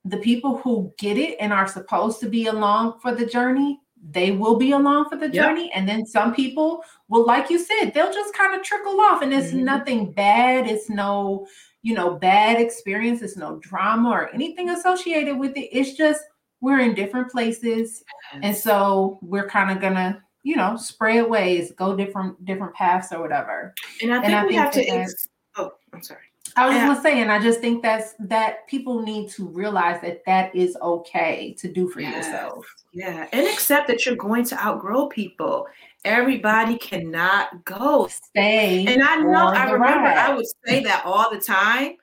the 0.06 0.18
people 0.18 0.58
who 0.58 0.92
get 0.98 1.18
it 1.18 1.36
and 1.40 1.52
are 1.52 1.66
supposed 1.66 2.20
to 2.20 2.28
be 2.28 2.46
along 2.46 2.98
for 3.00 3.12
the 3.12 3.26
journey, 3.26 3.80
they 4.10 4.30
will 4.30 4.56
be 4.56 4.72
along 4.72 5.08
for 5.08 5.16
the 5.16 5.28
journey. 5.28 5.64
Yep. 5.64 5.72
And 5.74 5.88
then 5.88 6.06
some 6.06 6.34
people 6.34 6.84
will, 7.08 7.26
like 7.26 7.50
you 7.50 7.58
said, 7.58 7.90
they'll 7.90 8.12
just 8.12 8.34
kind 8.34 8.54
of 8.54 8.62
trickle 8.62 9.00
off. 9.00 9.22
And 9.22 9.32
it's 9.32 9.48
mm-hmm. 9.48 9.64
nothing 9.64 10.12
bad. 10.12 10.68
It's 10.68 10.88
no, 10.88 11.46
you 11.82 11.94
know, 11.94 12.14
bad 12.14 12.60
experience. 12.60 13.20
It's 13.22 13.36
no 13.36 13.58
drama 13.58 14.10
or 14.10 14.32
anything 14.32 14.70
associated 14.70 15.36
with 15.38 15.56
it. 15.56 15.68
It's 15.76 15.94
just 15.94 16.22
we're 16.60 16.80
in 16.80 16.94
different 16.94 17.30
places. 17.30 18.04
Yes. 18.32 18.40
And 18.42 18.56
so 18.56 19.18
we're 19.22 19.48
kind 19.48 19.70
of 19.70 19.80
gonna, 19.80 20.22
you 20.44 20.56
know, 20.56 20.76
spread 20.76 21.28
ways, 21.28 21.72
go 21.72 21.96
different 21.96 22.44
different 22.44 22.74
paths 22.74 23.12
or 23.12 23.20
whatever. 23.20 23.74
And 24.02 24.12
I 24.12 24.20
think, 24.20 24.26
and 24.26 24.34
I 24.36 24.42
we 24.44 24.48
think 24.50 24.60
have 24.60 24.72
to 24.72 24.86
ex- 24.86 25.28
oh, 25.56 25.72
I'm 25.92 26.02
sorry. 26.02 26.25
I 26.56 26.66
was 26.66 26.74
yeah. 26.74 26.86
just 26.86 27.04
and 27.04 27.30
I 27.30 27.38
just 27.38 27.60
think 27.60 27.82
that's 27.82 28.14
that 28.18 28.66
people 28.66 29.02
need 29.02 29.28
to 29.30 29.46
realize 29.46 30.00
that 30.00 30.24
that 30.24 30.54
is 30.56 30.76
okay 30.80 31.54
to 31.58 31.70
do 31.70 31.88
for 31.88 32.00
yes. 32.00 32.26
yourself. 32.26 32.66
Yeah, 32.92 33.28
and 33.32 33.46
accept 33.46 33.88
that 33.88 34.06
you're 34.06 34.16
going 34.16 34.44
to 34.46 34.64
outgrow 34.64 35.08
people. 35.08 35.66
Everybody 36.04 36.78
cannot 36.78 37.64
go. 37.66 38.06
Stay. 38.06 38.86
And 38.86 39.02
I 39.02 39.16
know 39.16 39.48
I 39.48 39.70
remember 39.70 40.04
ride. 40.04 40.16
I 40.16 40.34
would 40.34 40.46
say 40.64 40.82
that 40.84 41.04
all 41.04 41.30
the 41.30 41.40
time. 41.40 41.96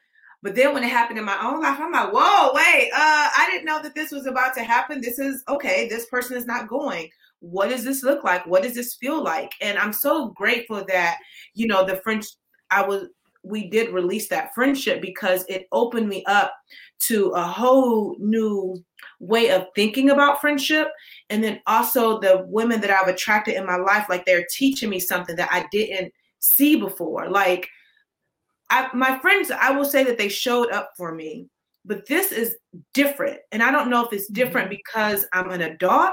But 0.44 0.56
then 0.56 0.74
when 0.74 0.84
it 0.84 0.90
happened 0.90 1.18
in 1.18 1.26
my 1.26 1.40
own 1.42 1.62
life, 1.62 1.80
I'm 1.80 1.94
like, 1.94 2.12
whoa, 2.12 2.52
wait, 2.54 2.92
uh, 2.94 3.30
I 3.38 3.48
didn't 3.50 3.66
know 3.66 3.82
that 3.82 3.96
this 3.96 4.12
was 4.12 4.26
about 4.26 4.54
to 4.56 4.64
happen. 4.64 5.02
This 5.02 5.18
is 5.18 5.44
okay, 5.48 5.88
this 5.88 6.06
person 6.08 6.38
is 6.38 6.46
not 6.46 6.68
going. 6.68 7.10
What 7.40 7.70
does 7.70 7.84
this 7.84 8.04
look 8.04 8.24
like? 8.24 8.46
What 8.46 8.64
does 8.64 8.76
this 8.76 8.96
feel 8.96 9.24
like? 9.24 9.52
And 9.62 9.78
I'm 9.78 9.94
so 9.94 10.30
grateful 10.30 10.84
that, 10.90 11.18
you 11.56 11.66
know, 11.66 11.86
the 11.86 11.98
French 12.04 12.26
I 12.70 12.86
was 12.86 13.08
we 13.44 13.70
did 13.70 13.94
release 13.94 14.28
that 14.30 14.54
friendship 14.56 15.02
because 15.02 15.46
it 15.50 15.68
opened 15.72 16.08
me 16.08 16.24
up 16.26 16.54
to 17.08 17.30
a 17.32 17.44
whole 17.44 18.16
new 18.20 18.82
way 19.20 19.52
of 19.52 19.68
thinking 19.76 20.10
about 20.10 20.40
friendship. 20.40 20.88
And 21.30 21.44
then 21.44 21.62
also 21.68 22.20
the 22.20 22.46
women 22.48 22.80
that 22.82 22.90
I've 22.90 23.08
attracted 23.08 23.56
in 23.56 23.66
my 23.66 23.76
life 23.76 24.08
like 24.10 24.26
they're 24.26 24.48
teaching 24.50 24.90
me 24.90 25.00
something 25.00 25.36
that 25.36 25.50
I 25.52 25.66
didn't 25.72 26.14
see 26.40 26.78
before. 26.78 27.30
Like 27.30 27.68
I, 28.70 28.90
my 28.94 29.20
friends 29.20 29.52
I 29.52 29.72
will 29.72 29.86
say 29.86 30.04
that 30.06 30.18
they 30.18 30.30
showed 30.30 30.72
up 30.72 30.92
for 30.96 31.14
me 31.14 31.48
but 31.86 32.06
this 32.08 32.32
is 32.32 32.56
different. 32.94 33.40
And 33.52 33.62
I 33.62 33.72
don't 33.72 33.90
know 33.90 34.06
if 34.06 34.14
it's 34.14 34.28
different 34.28 34.70
mm-hmm. 34.70 34.78
because 34.86 35.26
I'm 35.34 35.52
an 35.52 35.62
adult 35.62 36.12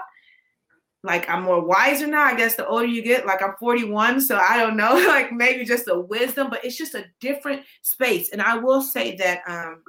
like 1.03 1.28
I'm 1.28 1.42
more 1.42 1.64
wiser 1.64 2.07
now. 2.07 2.24
I 2.24 2.36
guess 2.36 2.57
the 2.57 2.66
older 2.66 2.86
you 2.86 3.03
get, 3.03 3.26
like 3.26 3.42
I'm 3.42 3.55
41, 3.59 4.20
so 4.20 4.36
I 4.36 4.57
don't 4.59 4.76
know, 4.76 4.94
like 5.09 5.32
maybe 5.32 5.64
just 5.64 5.88
a 5.88 5.98
wisdom, 5.98 6.51
but 6.51 6.64
it's 6.64 6.76
just 6.76 6.94
a 6.94 7.07
different 7.20 7.62
space. 7.82 8.30
And 8.30 8.42
I 8.42 8.57
will 8.57 8.82
say 8.82 9.16
that 9.16 9.42
um 9.46 9.82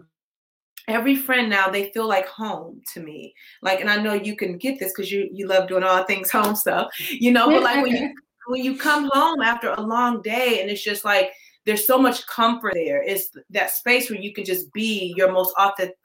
every 0.88 1.16
friend 1.16 1.50
now 1.50 1.70
they 1.70 1.92
feel 1.92 2.08
like 2.08 2.28
home 2.28 2.82
to 2.94 3.02
me. 3.02 3.34
Like, 3.62 3.82
and 3.82 3.90
I 3.90 4.02
know 4.02 4.14
you 4.14 4.36
can 4.36 4.58
get 4.58 4.80
this 4.80 4.92
because 4.94 5.12
you 5.12 5.30
you 5.32 5.48
love 5.48 5.68
doing 5.68 5.84
all 5.84 6.04
things 6.04 6.32
home 6.32 6.56
stuff, 6.56 6.88
you 7.10 7.32
know, 7.32 7.50
but 7.50 7.64
like 7.64 7.84
when 7.84 7.96
you 7.96 8.14
when 8.48 8.64
you 8.64 8.78
come 8.78 9.10
home 9.14 9.42
after 9.42 9.72
a 9.72 9.82
long 9.82 10.22
day 10.22 10.62
and 10.62 10.70
it's 10.70 10.84
just 10.84 11.06
like 11.06 11.32
there's 11.66 11.86
so 11.86 11.98
much 11.98 12.26
comfort 12.26 12.74
there. 12.74 13.04
It's 13.04 13.30
that 13.52 13.70
space 13.70 14.10
where 14.10 14.20
you 14.20 14.34
can 14.34 14.44
just 14.44 14.74
be 14.74 15.14
your 15.16 15.32
most 15.32 15.54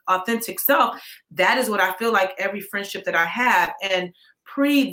authentic 0.07 0.59
self. 0.59 1.01
That 1.31 1.57
is 1.57 1.69
what 1.69 1.79
I 1.79 1.93
feel 1.93 2.13
like 2.13 2.33
every 2.37 2.61
friendship 2.61 3.05
that 3.05 3.15
I 3.15 3.25
have. 3.25 3.73
And 3.81 4.13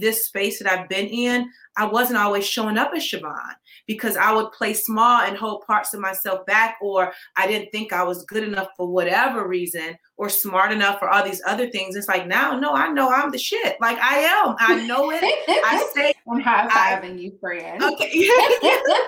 this 0.00 0.26
space 0.26 0.58
that 0.58 0.70
I've 0.70 0.88
been 0.88 1.06
in, 1.06 1.50
I 1.76 1.86
wasn't 1.86 2.18
always 2.18 2.46
showing 2.46 2.78
up 2.78 2.92
as 2.94 3.02
Siobhan 3.02 3.54
because 3.86 4.16
I 4.16 4.32
would 4.32 4.52
play 4.52 4.72
small 4.74 5.22
and 5.22 5.36
hold 5.36 5.66
parts 5.66 5.92
of 5.94 6.00
myself 6.00 6.46
back, 6.46 6.78
or 6.80 7.12
I 7.36 7.46
didn't 7.46 7.70
think 7.70 7.92
I 7.92 8.02
was 8.02 8.24
good 8.24 8.44
enough 8.44 8.68
for 8.76 8.86
whatever 8.86 9.46
reason, 9.46 9.98
or 10.16 10.28
smart 10.28 10.72
enough 10.72 10.98
for 10.98 11.08
all 11.08 11.24
these 11.24 11.42
other 11.46 11.68
things. 11.70 11.96
It's 11.96 12.08
like 12.08 12.26
now, 12.26 12.58
no, 12.58 12.74
I 12.74 12.88
know 12.88 13.10
I'm 13.10 13.30
the 13.30 13.38
shit. 13.38 13.76
Like 13.80 13.98
I 13.98 14.18
am. 14.18 14.56
I 14.58 14.86
know 14.86 15.10
it. 15.10 15.22
I 15.22 15.86
say 15.94 16.14
high 16.26 16.68
fiving 17.00 17.20
you, 17.20 17.36
friend. 17.40 17.82
Okay. 17.82 18.10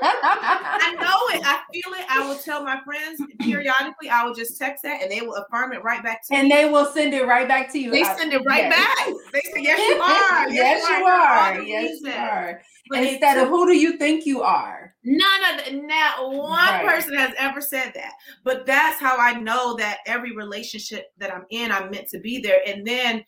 I 0.03 0.95
know 1.01 1.37
it. 1.37 1.43
I 1.45 1.61
feel 1.73 1.93
it. 1.95 2.07
I 2.11 2.29
will 2.29 2.37
tell 2.37 2.64
my 2.64 2.81
friends 2.85 3.21
periodically. 3.41 4.11
I 4.11 4.25
will 4.25 4.35
just 4.35 4.59
text 4.59 4.83
that, 4.83 5.03
and 5.03 5.11
they 5.11 5.21
will 5.21 5.35
affirm 5.37 5.73
it 5.73 5.83
right 5.83 6.03
back 6.03 6.27
to 6.27 6.35
and 6.35 6.49
me. 6.49 6.55
And 6.55 6.67
they 6.67 6.71
will 6.71 6.87
send 6.87 7.14
it 7.14 7.27
right 7.27 7.49
back 7.49 7.73
to 7.73 7.79
you. 7.79 7.91
They 7.91 8.05
send 8.05 8.33
it 8.33 8.45
right 8.45 8.64
yes. 8.64 8.77
back. 8.77 9.14
They 9.33 9.41
say, 9.41 9.62
"Yes, 9.62 9.79
you 9.79 9.95
are. 10.03 10.51
Yes, 10.51 10.83
yes 10.83 10.99
you 10.99 11.05
are. 11.07 11.62
Yes, 11.62 12.01
you 12.03 12.11
are." 12.11 12.55
But 12.88 13.04
Instead 13.04 13.38
of 13.38 13.48
who 13.48 13.66
do 13.66 13.76
you 13.76 13.96
think 13.98 14.26
you 14.26 14.42
are? 14.42 14.94
None 15.04 15.59
of 15.59 15.64
the, 15.64 15.72
not 15.82 16.32
one 16.32 16.59
right. 16.59 16.86
person 16.86 17.14
has 17.14 17.32
ever 17.38 17.61
said 17.61 17.92
that. 17.94 18.12
But 18.44 18.66
that's 18.66 19.00
how 19.00 19.18
I 19.18 19.38
know 19.40 19.76
that 19.76 19.98
every 20.07 20.34
relationship 20.34 21.07
that 21.18 21.34
I'm 21.34 21.46
in, 21.50 21.72
I'm 21.72 21.90
meant 21.90 22.09
to 22.09 22.20
be 22.20 22.40
there. 22.40 22.61
And 22.66 22.86
then 22.86 23.24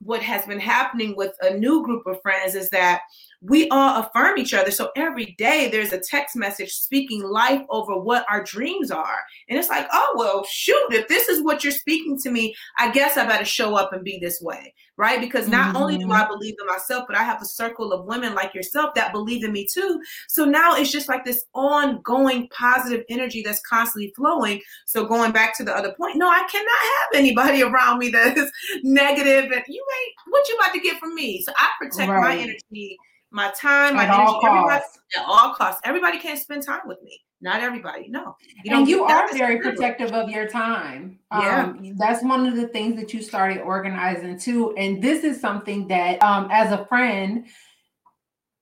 what 0.00 0.22
has 0.22 0.46
been 0.46 0.60
happening 0.60 1.14
with 1.16 1.34
a 1.42 1.56
new 1.56 1.84
group 1.84 2.06
of 2.06 2.20
friends 2.22 2.54
is 2.54 2.70
that 2.70 3.02
we 3.42 3.68
all 3.70 4.02
affirm 4.02 4.38
each 4.38 4.52
other. 4.52 4.70
So 4.70 4.90
every 4.96 5.34
day 5.38 5.68
there's 5.70 5.92
a 5.92 6.00
text 6.00 6.36
message 6.36 6.72
speaking 6.72 7.22
life 7.22 7.62
over 7.70 7.98
what 7.98 8.26
our 8.28 8.44
dreams 8.44 8.90
are. 8.90 9.18
And 9.48 9.58
it's 9.58 9.70
like, 9.70 9.86
oh, 9.92 10.14
well, 10.16 10.44
shoot, 10.44 10.88
if 10.90 11.08
this 11.08 11.28
is 11.28 11.42
what 11.42 11.64
you're 11.64 11.72
speaking 11.72 12.18
to 12.18 12.30
me, 12.30 12.54
I 12.78 12.90
guess 12.90 13.16
I 13.16 13.26
better 13.26 13.46
show 13.46 13.76
up 13.76 13.94
and 13.94 14.04
be 14.04 14.18
this 14.18 14.42
way, 14.42 14.74
right? 14.98 15.20
Because 15.20 15.48
not 15.48 15.68
mm-hmm. 15.68 15.76
only 15.78 15.96
do 15.96 16.04
mm-hmm. 16.04 16.12
I 16.12 16.28
believe 16.28 16.54
in 16.60 16.66
myself, 16.66 17.04
but 17.08 17.16
I 17.16 17.22
have 17.22 17.40
a 17.40 17.46
circle 17.46 17.94
of 17.94 18.04
women 18.04 18.34
like 18.34 18.54
yourself 18.54 18.94
that 18.94 19.12
believe 19.12 19.42
in 19.42 19.52
me 19.52 19.66
too. 19.72 20.02
So 20.28 20.44
now 20.44 20.74
it's 20.74 20.92
just 20.92 21.08
like 21.08 21.24
this 21.24 21.44
ongoing 21.54 22.46
positive 22.48 23.06
energy 23.08 23.42
that's 23.42 23.60
constantly 23.62 24.12
flowing. 24.14 24.60
So 24.84 25.06
going 25.06 25.32
back 25.32 25.56
to 25.56 25.64
the 25.64 25.74
other 25.74 25.94
point, 25.94 26.18
no, 26.18 26.28
I 26.28 26.46
cannot 26.50 26.78
have 26.78 27.08
anybody 27.14 27.62
around 27.70 28.00
me 28.00 28.10
that 28.10 28.36
is 28.36 28.52
negative 28.82 29.50
and 29.50 29.64
you 29.66 29.86
ain't, 30.02 30.14
what 30.28 30.46
you 30.46 30.56
about 30.56 30.74
to 30.74 30.80
get 30.80 30.98
from 30.98 31.14
me? 31.14 31.42
So 31.42 31.52
I 31.56 31.70
protect 31.80 32.10
right. 32.10 32.20
my 32.20 32.36
energy 32.36 32.98
my 33.30 33.50
time, 33.56 33.96
my 33.96 34.04
at 34.04 34.14
energy, 34.14 34.22
all 34.22 34.40
costs. 34.40 34.98
at 35.16 35.24
all 35.26 35.54
costs. 35.54 35.80
Everybody 35.84 36.18
can't 36.18 36.38
spend 36.38 36.64
time 36.64 36.82
with 36.86 37.02
me. 37.02 37.20
Not 37.42 37.62
everybody, 37.62 38.08
no. 38.08 38.36
You 38.64 38.76
and 38.76 38.88
you 38.88 39.04
are 39.04 39.32
very 39.32 39.60
protective 39.60 40.12
of 40.12 40.28
your 40.28 40.46
time. 40.46 41.18
Yeah. 41.32 41.64
Um, 41.64 41.94
that's 41.96 42.22
one 42.22 42.46
of 42.46 42.54
the 42.54 42.68
things 42.68 42.96
that 42.96 43.14
you 43.14 43.22
started 43.22 43.62
organizing 43.62 44.38
too. 44.38 44.74
And 44.76 45.02
this 45.02 45.24
is 45.24 45.40
something 45.40 45.88
that, 45.88 46.22
um, 46.22 46.48
as 46.50 46.70
a 46.70 46.84
friend, 46.84 47.46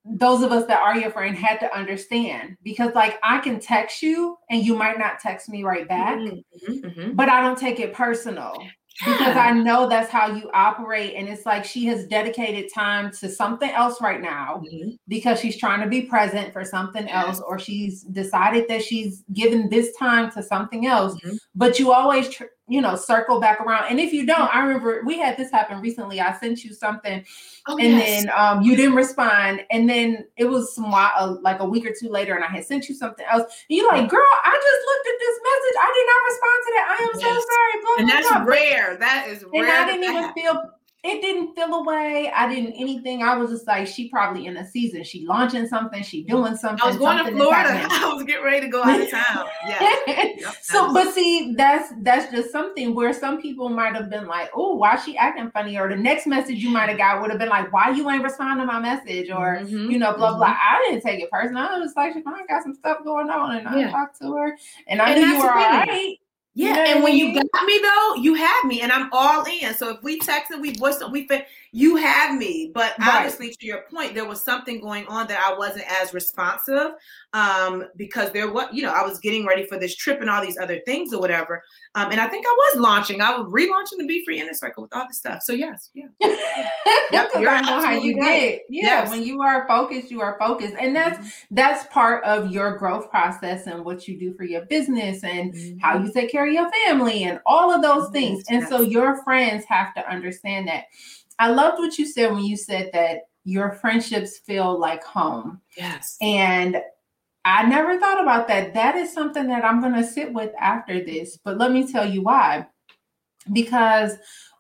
those 0.05 0.43
of 0.43 0.53
us 0.53 0.65
that 0.67 0.81
are 0.81 0.97
your 0.97 1.11
friend 1.11 1.37
had 1.37 1.59
to 1.59 1.77
understand 1.77 2.57
because 2.63 2.95
like 2.95 3.19
I 3.23 3.41
can 3.41 3.59
text 3.59 4.01
you 4.01 4.37
and 4.49 4.65
you 4.65 4.77
might 4.77 4.99
not 4.99 5.19
text 5.19 5.49
me 5.49 5.65
right 5.65 5.87
back, 5.89 6.17
mm-hmm, 6.17 6.73
mm-hmm. 6.73 7.13
but 7.15 7.29
I 7.29 7.41
don't 7.41 7.59
take 7.59 7.81
it 7.81 7.93
personal 7.93 8.57
because 8.99 9.37
I 9.37 9.53
know 9.53 9.89
that's 9.89 10.11
how 10.11 10.35
you 10.35 10.51
operate. 10.53 11.15
And 11.17 11.29
it's 11.29 11.47
like 11.47 11.65
she 11.65 11.87
has 11.87 12.07
dedicated 12.07 12.71
time 12.73 13.11
to 13.13 13.29
something 13.29 13.71
else 13.71 14.01
right 14.01 14.21
now 14.21 14.63
mm-hmm. 14.65 14.91
because 15.07 15.41
she's 15.41 15.57
trying 15.57 15.81
to 15.81 15.89
be 15.89 16.03
present 16.03 16.53
for 16.53 16.65
something 16.65 17.07
yes. 17.07 17.27
else, 17.27 17.41
or 17.41 17.59
she's 17.59 18.03
decided 18.03 18.67
that 18.69 18.83
she's 18.83 19.25
given 19.33 19.69
this 19.69 19.95
time 19.97 20.31
to 20.33 20.43
something 20.43 20.87
else. 20.87 21.15
Mm-hmm. 21.17 21.37
But 21.55 21.79
you 21.79 21.93
always 21.93 22.29
tr- 22.29 22.45
you 22.69 22.81
know, 22.81 22.95
circle 22.97 23.41
back 23.41 23.61
around. 23.61 23.87
And 23.89 23.99
if 23.99 24.13
you 24.13 24.27
don't, 24.27 24.55
I 24.55 24.61
remember 24.61 25.03
we 25.05 25.19
had 25.19 25.37
this 25.37 25.51
happen 25.51 25.81
recently. 25.81 26.21
I 26.21 26.37
sent 26.39 26.65
you 26.65 26.75
something 26.75 27.25
oh, 27.67 27.79
and 27.79 27.95
yes. 27.95 28.25
then 28.25 28.33
um, 28.37 28.63
you 28.63 28.77
didn't 28.77 28.95
respond. 28.95 29.63
And 29.71 29.89
then 29.89 30.27
it 30.37 30.45
was 30.45 30.75
some 30.75 30.93
uh, 30.93 31.37
like 31.41 31.61
a 31.61 31.65
week 31.65 31.87
or 31.87 31.95
two 31.99 32.09
later, 32.09 32.35
and 32.35 32.45
I 32.45 32.49
had 32.49 32.65
sent 32.65 32.89
you 32.89 32.95
something 32.95 33.25
else. 33.31 33.43
And 33.69 33.77
you're 33.77 33.89
like, 33.89 34.09
girl, 34.09 34.21
I 34.45 34.55
just 34.55 34.87
looked 34.87 35.09
at 35.09 35.19
this 35.19 35.37
message. 35.49 35.77
I 35.81 35.91
did 35.97 36.07
not 36.07 36.21
respond 36.29 36.59
to 36.65 36.73
that. 36.75 36.87
I 36.89 37.03
am 37.03 37.11
yes. 37.15 37.23
so 37.23 37.41
sorry. 37.51 37.75
Blah, 37.83 37.97
and 37.99 38.09
that's 38.09 38.29
blah. 38.29 38.45
rare. 38.45 38.97
That 38.99 39.29
is 39.29 39.45
rare. 39.53 39.65
And 39.65 39.73
I 39.73 39.87
didn't 39.87 40.05
even 40.05 40.33
feel 40.35 40.78
it 41.09 41.23
didn't 41.23 41.55
feel 41.55 41.73
away. 41.75 42.31
I 42.35 42.53
didn't 42.53 42.75
anything. 42.75 43.23
I 43.23 43.37
was 43.37 43.51
just 43.51 43.67
like, 43.67 43.87
she 43.87 44.09
probably 44.09 44.47
in 44.47 44.57
a 44.57 44.69
season. 44.69 45.03
She 45.05 45.27
launching 45.27 45.67
something. 45.67 46.03
She 46.03 46.23
doing 46.23 46.57
something. 46.57 46.81
I 46.83 46.89
was 46.89 46.97
going 46.99 47.25
to 47.25 47.33
Florida. 47.33 47.87
I 47.91 48.13
was 48.15 48.25
getting 48.25 48.45
ready 48.45 48.67
to 48.67 48.69
go 48.69 48.83
out 48.83 49.01
of 49.01 49.11
town. 49.11 49.47
Yeah. 49.69 49.97
yep, 50.07 50.55
so, 50.63 50.93
but 50.95 51.13
see, 51.13 51.55
that's 51.55 51.93
that's 52.01 52.33
just 52.33 52.51
something 52.51 52.95
where 52.95 53.13
some 53.13 53.41
people 53.41 53.69
might 53.69 53.95
have 53.95 54.09
been 54.09 54.27
like, 54.27 54.51
oh, 54.55 54.75
why 54.77 54.97
she 54.97 55.17
acting 55.17 55.51
funny? 55.51 55.79
Or 55.79 55.89
the 55.89 55.97
next 55.97 56.27
message 56.27 56.63
you 56.63 56.71
might 56.71 56.89
have 56.89 56.97
got 56.97 57.21
would 57.21 57.31
have 57.31 57.39
been 57.39 57.49
like, 57.49 57.73
why 57.73 57.91
you 57.91 58.09
ain't 58.09 58.23
responding 58.23 58.67
to 58.67 58.73
my 58.73 58.81
message? 58.81 59.31
Or 59.31 59.59
mm-hmm, 59.59 59.91
you 59.91 59.99
know, 59.99 60.15
blah 60.15 60.31
mm-hmm. 60.31 60.39
blah. 60.39 60.49
I 60.49 60.87
didn't 60.89 61.03
take 61.03 61.21
it 61.21 61.31
personal. 61.31 61.65
I 61.65 61.79
was 61.79 61.93
like, 61.97 62.15
she 62.15 62.23
got 62.23 62.63
some 62.63 62.75
stuff 62.75 62.99
going 63.05 63.31
on, 63.31 63.57
and 63.57 63.69
I 63.69 63.91
talked 63.91 64.21
to 64.21 64.33
her, 64.35 64.57
and 64.87 65.03
I 65.03 65.11
and 65.11 65.21
knew 65.21 65.27
you 65.29 65.39
were 65.39 65.51
all 65.51 65.57
right. 65.57 66.19
Yeah, 66.59 66.71
you 66.71 66.75
know 66.75 66.85
and 66.87 67.05
when 67.05 67.17
you 67.17 67.33
got 67.33 67.65
me 67.67 67.81
though, 67.81 68.15
you 68.17 68.35
had 68.35 68.65
me, 68.67 68.81
and 68.81 68.91
I'm 68.91 69.09
all 69.13 69.45
in. 69.45 69.73
So 69.75 69.91
if 69.91 70.03
we 70.03 70.19
texted, 70.19 70.61
we 70.61 70.75
voiced, 70.75 71.09
we 71.13 71.25
fit, 71.29 71.47
you 71.73 71.97
had 71.97 72.37
me. 72.37 72.71
But 72.75 72.99
right. 72.99 73.09
obviously, 73.09 73.51
to 73.51 73.67
your 73.67 73.83
point, 73.91 74.15
there 74.15 74.25
was 74.25 74.43
something 74.43 74.81
going 74.81 75.07
on 75.07 75.27
that 75.29 75.41
I 75.41 75.57
wasn't 75.57 75.85
as 76.01 76.15
responsive 76.15 76.93
um, 77.33 77.85
because 77.97 78.33
there 78.33 78.51
was, 78.51 78.69
you 78.73 78.83
know, 78.83 78.93
I 78.93 79.03
was 79.03 79.19
getting 79.19 79.47
ready 79.47 79.67
for 79.67 79.79
this 79.79 79.95
trip 79.95 80.21
and 80.21 80.31
all 80.31 80.43
these 80.43 80.59
other 80.59 80.81
things 80.87 81.13
or 81.13 81.21
whatever. 81.21 81.63
Um, 81.95 82.11
and 82.11 82.21
I 82.21 82.29
think 82.29 82.47
I 82.47 82.57
was 82.73 82.81
launching, 82.81 83.21
I 83.21 83.37
was 83.37 83.47
relaunching 83.53 83.99
the 83.99 84.07
Be 84.07 84.25
Free 84.25 84.41
Inner 84.41 84.55
Circle 84.55 84.85
with 84.85 84.95
all 84.95 85.07
this 85.09 85.19
stuff. 85.19 85.43
So 85.43 85.53
yes, 85.53 85.91
yeah. 85.95 86.07
yep, 87.11 87.31
you're 87.39 87.51
I 87.51 87.61
know 87.61 87.85
how 87.85 87.93
you 87.93 88.15
did. 88.15 88.61
Yeah, 88.69 88.83
yes. 88.83 89.11
when 89.11 89.23
you 89.23 89.43
are 89.43 89.67
focused, 89.67 90.11
you 90.11 90.21
are 90.21 90.37
focused, 90.39 90.75
and 90.79 90.95
that's 90.95 91.19
mm-hmm. 91.19 91.55
that's 91.55 91.87
part 91.93 92.25
of 92.25 92.51
your 92.51 92.77
growth 92.79 93.11
process 93.11 93.67
and 93.67 93.85
what 93.85 94.07
you 94.07 94.19
do 94.19 94.35
for 94.35 94.45
your 94.45 94.65
business 94.67 95.25
and 95.25 95.53
mm-hmm. 95.53 95.79
how 95.79 95.99
you 95.99 96.13
take 96.13 96.31
care 96.31 96.47
of 96.47 96.53
your 96.53 96.71
family 96.85 97.25
and 97.25 97.41
all 97.47 97.73
of 97.73 97.83
those 97.83 98.11
things. 98.11 98.45
And 98.49 98.61
yes. 98.61 98.69
so 98.69 98.81
your 98.81 99.23
friends 99.25 99.65
have 99.69 99.95
to 99.95 100.09
understand 100.09 100.69
that. 100.69 100.85
I 101.39 101.51
loved 101.51 101.79
what 101.79 101.99
you 101.99 102.07
said 102.07 102.33
when 102.33 102.45
you 102.45 102.57
said 102.57 102.91
that 102.93 103.29
your 103.45 103.73
friendships 103.73 104.39
feel 104.39 104.79
like 104.79 105.03
home. 105.05 105.61
Yes. 105.77 106.17
And 106.21 106.79
I 107.45 107.65
never 107.67 107.99
thought 107.99 108.21
about 108.21 108.49
that. 108.49 108.75
That 108.75 108.97
is 108.97 109.13
something 109.13 109.47
that 109.49 109.65
I'm 109.65 109.81
going 109.81 109.95
to 109.95 110.05
sit 110.05 110.33
with 110.33 110.53
after 110.61 111.03
this. 111.03 111.39
But 111.43 111.57
let 111.57 111.73
me 111.73 111.91
tell 111.91 112.09
you 112.09 112.23
why. 112.23 112.67
Because 113.53 114.17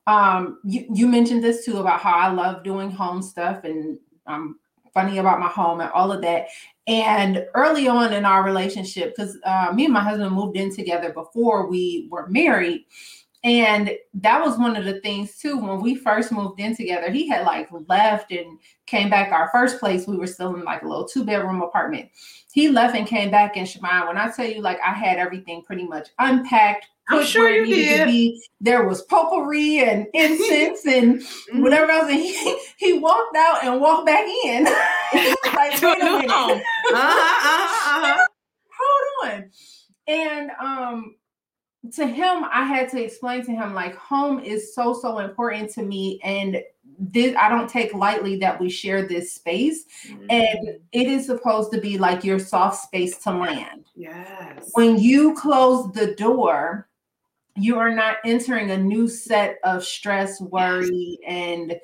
um, 0.07 0.59
you, 0.65 0.87
you 0.95 1.07
mentioned 1.07 1.45
this 1.45 1.67
too 1.67 1.79
about 1.79 2.01
how 2.01 2.15
I 2.15 2.29
love 2.29 2.65
doing 2.65 2.91
home 2.91 3.21
stuff 3.21 3.65
and 3.65 3.99
I'm 4.27 4.59
funny 4.95 5.19
about 5.19 5.39
my 5.41 5.49
home 5.49 5.81
and 5.81 5.91
all 5.91 6.11
of 6.11 6.23
that. 6.23 6.47
And 6.87 7.47
early 7.55 7.89
on 7.89 8.15
in 8.15 8.25
our 8.25 8.43
relationship, 8.43 9.15
because 9.15 9.37
uh, 9.45 9.71
me 9.75 9.85
and 9.85 9.93
my 9.93 10.03
husband 10.03 10.35
moved 10.35 10.57
in 10.57 10.75
together 10.75 11.13
before 11.13 11.69
we 11.69 12.09
were 12.11 12.27
married, 12.29 12.87
and 13.45 13.93
that 14.15 14.45
was 14.45 14.59
one 14.59 14.77
of 14.77 14.85
the 14.85 15.01
things 15.01 15.39
too. 15.39 15.59
When 15.59 15.81
we 15.81 15.95
first 15.95 16.33
moved 16.33 16.59
in 16.59 16.75
together, 16.75 17.11
he 17.11 17.29
had 17.29 17.47
like 17.47 17.69
left 17.87 18.33
and 18.33 18.59
came 18.87 19.09
back. 19.09 19.31
Our 19.31 19.49
first 19.51 19.79
place, 19.79 20.07
we 20.07 20.17
were 20.17 20.27
still 20.27 20.55
in 20.57 20.65
like 20.65 20.83
a 20.83 20.89
little 20.89 21.07
two 21.07 21.25
bedroom 21.25 21.63
apartment. 21.63 22.11
He 22.53 22.69
left 22.69 22.97
and 22.97 23.07
came 23.07 23.31
back 23.31 23.57
in 23.57 23.65
Shemai. 23.65 24.09
When 24.09 24.19
I 24.19 24.31
tell 24.31 24.47
you, 24.47 24.61
like 24.61 24.79
I 24.85 24.93
had 24.93 25.19
everything 25.19 25.63
pretty 25.63 25.87
much 25.87 26.09
unpacked. 26.19 26.87
I'm 27.11 27.25
sure 27.25 27.49
you 27.49 27.75
did. 27.75 28.35
There 28.61 28.87
was 28.87 29.03
potpourri 29.03 29.79
and 29.79 30.07
incense 30.15 30.85
and 30.85 31.21
mm-hmm. 31.21 31.63
whatever 31.63 31.93
else. 31.93 32.11
And 32.11 32.21
he, 32.21 32.59
he 32.77 32.99
walked 32.99 33.37
out 33.37 33.65
and 33.65 33.81
walked 33.81 34.07
back 34.07 34.27
in. 34.45 34.65
like, 35.55 35.81
wait 35.81 36.03
a 36.03 36.05
minute. 36.05 36.31
Uh-huh, 36.31 36.61
uh-huh, 36.93 38.03
uh-huh. 38.05 38.27
Hold 38.79 39.33
on. 39.33 39.51
And 40.07 40.51
um, 40.61 41.15
to 41.93 42.07
him, 42.07 42.45
I 42.53 42.65
had 42.65 42.89
to 42.91 43.03
explain 43.03 43.45
to 43.47 43.53
him 43.53 43.73
like 43.73 43.95
home 43.97 44.41
is 44.41 44.75
so 44.75 44.93
so 44.93 45.19
important 45.19 45.71
to 45.75 45.83
me, 45.83 46.21
and 46.23 46.63
this 46.99 47.37
I 47.37 47.49
don't 47.49 47.71
take 47.71 47.95
lightly 47.95 48.37
that 48.39 48.61
we 48.61 48.69
share 48.69 49.07
this 49.07 49.33
space, 49.33 49.85
mm-hmm. 50.07 50.27
and 50.29 50.81
it 50.93 51.07
is 51.07 51.27
supposed 51.27 51.73
to 51.73 51.81
be 51.81 51.97
like 51.97 52.25
your 52.25 52.39
soft 52.39 52.83
space 52.83 53.19
to 53.19 53.31
land. 53.31 53.87
Yes. 53.95 54.71
When 54.75 54.99
you 54.99 55.35
close 55.35 55.93
the 55.93 56.15
door, 56.17 56.89
you 57.57 57.79
are 57.79 57.95
not 57.95 58.17
entering 58.25 58.71
a 58.71 58.77
new 58.77 59.09
set 59.09 59.59
of 59.65 59.85
stress, 59.85 60.41
worry, 60.41 61.19
and 61.27 61.77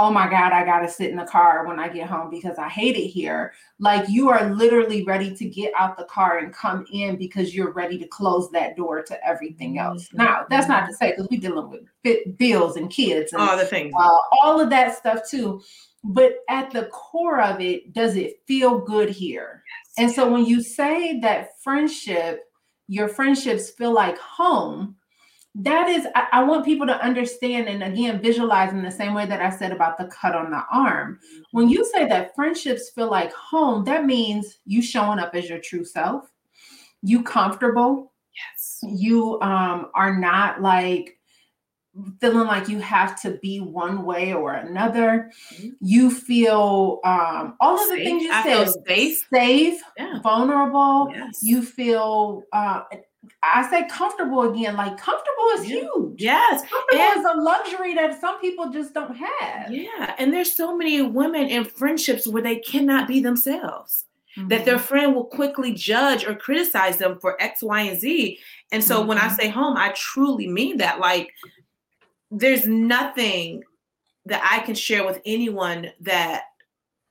oh 0.00 0.10
my 0.10 0.30
God, 0.30 0.52
I 0.52 0.64
got 0.64 0.80
to 0.80 0.88
sit 0.88 1.10
in 1.10 1.16
the 1.16 1.26
car 1.26 1.66
when 1.66 1.78
I 1.78 1.86
get 1.88 2.08
home 2.08 2.30
because 2.30 2.56
I 2.56 2.70
hate 2.70 2.96
it 2.96 3.08
here. 3.08 3.52
Like 3.78 4.08
you 4.08 4.30
are 4.30 4.48
literally 4.48 5.04
ready 5.04 5.34
to 5.34 5.44
get 5.44 5.74
out 5.76 5.98
the 5.98 6.04
car 6.04 6.38
and 6.38 6.54
come 6.54 6.86
in 6.90 7.16
because 7.16 7.54
you're 7.54 7.72
ready 7.72 7.98
to 7.98 8.08
close 8.08 8.50
that 8.52 8.76
door 8.76 9.02
to 9.02 9.26
everything 9.26 9.78
else. 9.78 10.08
Mm-hmm. 10.08 10.16
Now, 10.16 10.46
that's 10.48 10.68
not 10.68 10.86
to 10.86 10.94
say 10.94 11.10
because 11.10 11.28
we're 11.30 11.40
dealing 11.40 11.68
with 12.02 12.38
bills 12.38 12.76
and 12.76 12.90
kids 12.90 13.34
and 13.34 13.42
all 13.42 13.58
the 13.58 13.66
things, 13.66 13.92
uh, 13.94 14.16
all 14.40 14.58
of 14.58 14.70
that 14.70 14.96
stuff 14.96 15.28
too. 15.28 15.60
But 16.02 16.36
at 16.48 16.70
the 16.70 16.86
core 16.86 17.42
of 17.42 17.60
it, 17.60 17.92
does 17.92 18.16
it 18.16 18.40
feel 18.46 18.78
good 18.78 19.10
here? 19.10 19.62
Yes. 19.98 20.04
And 20.06 20.14
so 20.14 20.30
when 20.30 20.46
you 20.46 20.62
say 20.62 21.20
that 21.20 21.60
friendship, 21.62 22.44
your 22.88 23.06
friendships 23.06 23.68
feel 23.68 23.92
like 23.92 24.16
home, 24.16 24.96
that 25.54 25.88
is 25.88 26.06
I, 26.14 26.26
I, 26.32 26.44
want 26.44 26.64
people 26.64 26.86
to 26.86 27.04
understand 27.04 27.68
and 27.68 27.82
again 27.82 28.22
visualize 28.22 28.72
in 28.72 28.82
the 28.82 28.90
same 28.90 29.14
way 29.14 29.26
that 29.26 29.40
i 29.40 29.50
said 29.50 29.72
about 29.72 29.98
the 29.98 30.04
cut 30.04 30.36
on 30.36 30.50
the 30.50 30.62
arm 30.72 31.18
when 31.50 31.68
you 31.68 31.84
say 31.84 32.06
that 32.06 32.34
friendships 32.36 32.90
feel 32.90 33.10
like 33.10 33.32
home 33.32 33.84
that 33.84 34.04
means 34.04 34.58
you 34.64 34.80
showing 34.80 35.18
up 35.18 35.34
as 35.34 35.48
your 35.48 35.58
true 35.58 35.84
self 35.84 36.30
you 37.02 37.22
comfortable 37.24 38.12
yes 38.36 38.78
you 38.82 39.40
um 39.40 39.90
are 39.94 40.16
not 40.16 40.62
like 40.62 41.18
feeling 42.20 42.46
like 42.46 42.68
you 42.68 42.78
have 42.78 43.20
to 43.22 43.32
be 43.42 43.60
one 43.60 44.04
way 44.04 44.32
or 44.32 44.54
another. 44.54 45.30
Mm-hmm. 45.54 45.68
You 45.80 46.10
feel 46.10 47.00
um, 47.04 47.56
all 47.60 47.82
of 47.82 47.88
the 47.90 47.96
things 47.96 48.22
you 48.22 48.32
I 48.32 48.42
said 48.42 48.68
safe, 48.86 49.26
safe 49.32 49.82
yeah. 49.98 50.20
vulnerable. 50.20 51.08
Yes. 51.12 51.40
You 51.42 51.62
feel 51.62 52.42
uh, 52.52 52.82
I 53.42 53.68
say 53.68 53.86
comfortable 53.88 54.50
again. 54.50 54.76
Like 54.76 54.96
comfortable 54.96 55.50
is 55.54 55.64
huge. 55.64 56.20
Yes. 56.20 56.62
Comfortable 56.62 57.02
and, 57.02 57.20
is 57.20 57.26
a 57.26 57.40
luxury 57.40 57.94
that 57.94 58.20
some 58.20 58.40
people 58.40 58.70
just 58.70 58.94
don't 58.94 59.14
have. 59.14 59.70
Yeah. 59.70 60.14
And 60.18 60.32
there's 60.32 60.54
so 60.54 60.76
many 60.76 61.02
women 61.02 61.46
in 61.46 61.64
friendships 61.64 62.26
where 62.26 62.42
they 62.42 62.56
cannot 62.56 63.08
be 63.08 63.20
themselves. 63.20 64.06
Mm-hmm. 64.38 64.48
That 64.48 64.64
their 64.64 64.76
mm-hmm. 64.76 64.84
friend 64.84 65.14
will 65.14 65.24
quickly 65.24 65.74
judge 65.74 66.24
or 66.24 66.34
criticize 66.34 66.98
them 66.98 67.18
for 67.18 67.40
X, 67.42 67.62
Y, 67.62 67.80
and 67.80 67.98
Z. 67.98 68.38
And 68.70 68.82
so 68.82 68.98
mm-hmm. 68.98 69.08
when 69.08 69.18
I 69.18 69.22
mm-hmm. 69.22 69.34
say 69.34 69.48
home, 69.48 69.76
I 69.76 69.92
truly 69.96 70.46
mean 70.46 70.76
that. 70.76 71.00
Like, 71.00 71.32
there's 72.30 72.66
nothing 72.66 73.64
that 74.26 74.40
I 74.48 74.64
can 74.64 74.76
share 74.76 75.04
with 75.04 75.20
anyone 75.26 75.90
that 76.00 76.44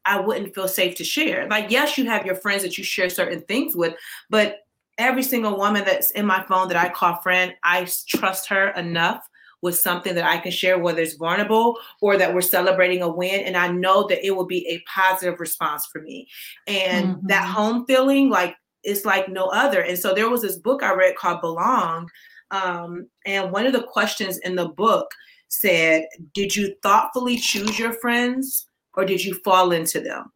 I 0.05 0.20
wouldn't 0.22 0.55
feel 0.55 0.70
safe 0.70 0.95
to 0.95 1.03
share. 1.03 1.47
Like, 1.49 1.70
yes, 1.70 1.97
you 1.97 2.05
have 2.05 2.26
your 2.26 2.36
friends 2.36 2.64
that 2.64 2.78
you 2.78 2.86
share 2.86 3.10
certain 3.10 3.41
things 3.41 3.76
with, 3.76 3.95
but 4.30 4.60
every 4.99 5.23
single 5.23 5.57
woman 5.57 5.83
that's 5.85 6.11
in 6.11 6.25
my 6.25 6.43
phone 6.43 6.67
that 6.67 6.77
I 6.77 6.89
call 6.89 7.15
friend, 7.21 7.55
I 7.63 7.87
trust 8.07 8.49
her 8.49 8.69
enough 8.71 9.27
with 9.61 9.77
something 9.77 10.15
that 10.15 10.25
I 10.25 10.37
can 10.37 10.51
share, 10.51 10.77
whether 10.77 11.01
it's 11.01 11.15
vulnerable 11.15 11.79
or 12.01 12.17
that 12.17 12.33
we're 12.33 12.41
celebrating 12.41 13.01
a 13.01 13.09
win. 13.09 13.41
And 13.41 13.57
I 13.57 13.69
know 13.69 14.07
that 14.07 14.25
it 14.25 14.31
will 14.31 14.45
be 14.45 14.67
a 14.67 14.83
positive 14.89 15.39
response 15.39 15.87
for 15.87 16.01
me. 16.01 16.27
And 16.67 17.07
mm-hmm. 17.07 17.27
that 17.27 17.45
home 17.45 17.85
feeling, 17.85 18.29
like, 18.29 18.55
it's 18.83 19.03
like 19.03 19.27
no 19.27 19.47
other. 19.47 19.81
And 19.81 19.97
so 19.97 20.13
there 20.13 20.29
was 20.29 20.41
this 20.41 20.57
book 20.57 20.83
I 20.83 20.93
read 20.93 21.15
called 21.15 21.41
Belong. 21.41 22.09
Um, 22.51 23.07
and 23.25 23.51
one 23.51 23.65
of 23.65 23.73
the 23.73 23.83
questions 23.83 24.37
in 24.39 24.55
the 24.55 24.69
book 24.69 25.11
said, 25.49 26.05
Did 26.33 26.55
you 26.55 26.75
thoughtfully 26.81 27.37
choose 27.37 27.77
your 27.77 27.93
friends 27.93 28.67
or 28.95 29.03
did 29.03 29.23
you 29.23 29.35
fall 29.43 29.71
into 29.71 29.99
them? 29.99 30.31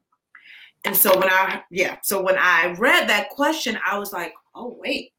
And 0.85 0.95
so 0.95 1.17
when 1.17 1.29
I, 1.29 1.61
yeah, 1.71 1.97
so 2.03 2.21
when 2.21 2.35
I 2.37 2.75
read 2.77 3.07
that 3.07 3.29
question, 3.29 3.79
I 3.89 3.97
was 3.97 4.11
like, 4.11 4.33
oh, 4.55 4.77
wait, 4.79 5.11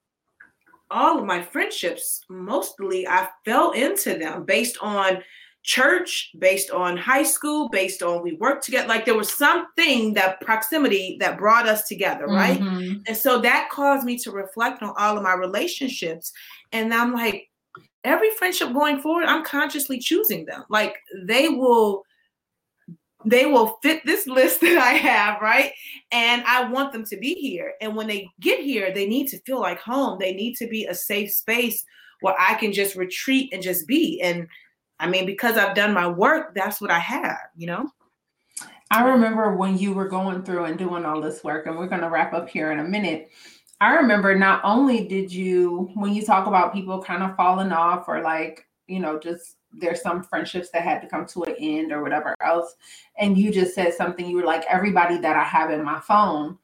all 0.91 1.19
of 1.19 1.25
my 1.25 1.43
friendships, 1.43 2.21
mostly 2.29 3.07
I 3.07 3.29
fell 3.45 3.73
into 3.73 4.19
them 4.19 4.45
based 4.45 4.79
on 4.81 5.23
church, 5.65 6.31
based 6.39 6.71
on 6.71 6.97
high 6.97 7.23
school, 7.23 7.69
based 7.71 8.03
on 8.03 8.23
we 8.23 8.35
worked 8.35 8.65
together. 8.65 8.87
Like 8.87 9.07
there 9.07 9.17
was 9.17 9.33
something 9.33 10.13
that 10.15 10.41
proximity 10.41 11.17
that 11.21 11.39
brought 11.39 11.67
us 11.67 11.89
together, 11.89 12.27
right? 12.27 12.61
Mm-hmm. 12.61 12.99
And 13.07 13.17
so 13.17 13.41
that 13.41 13.71
caused 13.71 14.05
me 14.05 14.19
to 14.19 14.31
reflect 14.31 14.83
on 14.83 14.93
all 14.99 15.17
of 15.17 15.23
my 15.23 15.33
relationships. 15.33 16.33
And 16.73 16.93
I'm 16.93 17.15
like, 17.15 17.49
every 18.05 18.31
friendship 18.33 18.73
going 18.75 19.01
forward, 19.01 19.25
I'm 19.25 19.45
consciously 19.45 19.99
choosing 19.99 20.45
them. 20.45 20.65
Like 20.69 20.97
they 21.27 21.49
will 21.49 22.03
they 23.25 23.47
will 23.47 23.79
fit 23.83 24.05
this 24.05 24.27
list 24.27 24.61
that 24.63 24.79
I 24.79 24.93
have, 24.93 25.41
right? 25.41 25.73
And 26.13 26.43
I 26.47 26.69
want 26.71 26.93
them 26.93 27.05
to 27.07 27.17
be 27.17 27.35
here. 27.35 27.75
And 27.81 27.97
when 27.97 28.07
they 28.07 28.29
get 28.41 28.61
here, 28.61 28.93
they 28.93 29.07
need 29.07 29.29
to 29.29 29.41
feel 29.41 29.61
like 29.61 29.81
home. 29.81 30.19
They 30.19 30.33
need 30.33 30.57
to 30.57 30.67
be 30.67 30.87
a 30.87 30.95
safe 30.95 31.33
space 31.33 31.85
where 32.21 32.35
I 32.39 32.55
can 32.55 32.73
just 32.73 32.97
retreat 32.97 33.51
and 33.53 33.63
just 33.63 33.87
be. 33.87 34.21
And 34.23 34.47
I 34.99 35.09
mean, 35.09 35.27
because 35.27 35.57
I've 35.57 35.75
done 35.75 35.93
my 35.93 36.07
work, 36.07 36.55
that's 36.55 36.81
what 36.81 36.91
I 36.91 36.99
have, 36.99 37.39
you 37.57 37.67
know? 37.67 37.89
I 38.91 39.05
remember 39.05 39.57
when 39.57 39.77
you 39.77 39.93
were 39.93 40.09
going 40.09 40.43
through 40.43 40.67
and 40.67 40.79
doing 40.79 41.05
all 41.05 41.21
this 41.21 41.43
work, 41.43 41.67
and 41.67 41.77
we're 41.77 41.89
going 41.89 42.03
to 42.03 42.11
wrap 42.11 42.33
up 42.33 42.49
here 42.49 42.71
in 42.71 42.79
a 42.79 42.85
minute. 42.85 43.31
I 43.81 43.95
remember 43.97 44.35
not 44.35 44.61
only 44.63 45.09
did 45.09 45.33
you, 45.33 45.91
when 45.95 46.15
you 46.15 46.25
talk 46.25 46.47
about 46.47 46.73
people 46.73 47.03
kind 47.03 47.23
of 47.23 47.37
falling 47.37 47.73
off 47.73 48.05
or 48.07 48.23
like, 48.23 48.67
you 48.87 49.01
know, 49.01 49.19
just 49.19 49.57
there's 49.79 50.03
some 50.03 50.23
friendships 50.23 50.71
that 50.71 50.83
had 50.83 51.01
to 51.01 51.09
come 51.09 51.27
to 51.27 51.45
an 51.45 51.55
end 51.59 51.93
or 51.93 52.03
whatever 52.03 52.35
else. 52.45 52.75
And 53.19 53.37
you 53.37 53.53
just 53.53 53.75
said 53.75 53.95
something, 53.95 54.27
you 54.27 54.37
were 54.37 54.45
like, 54.45 54.65
everybody 54.69 55.19
that 55.19 55.37
I 55.37 55.45
have 55.45 55.71
in 55.71 55.85
my 55.85 56.01
phone. 56.01 56.59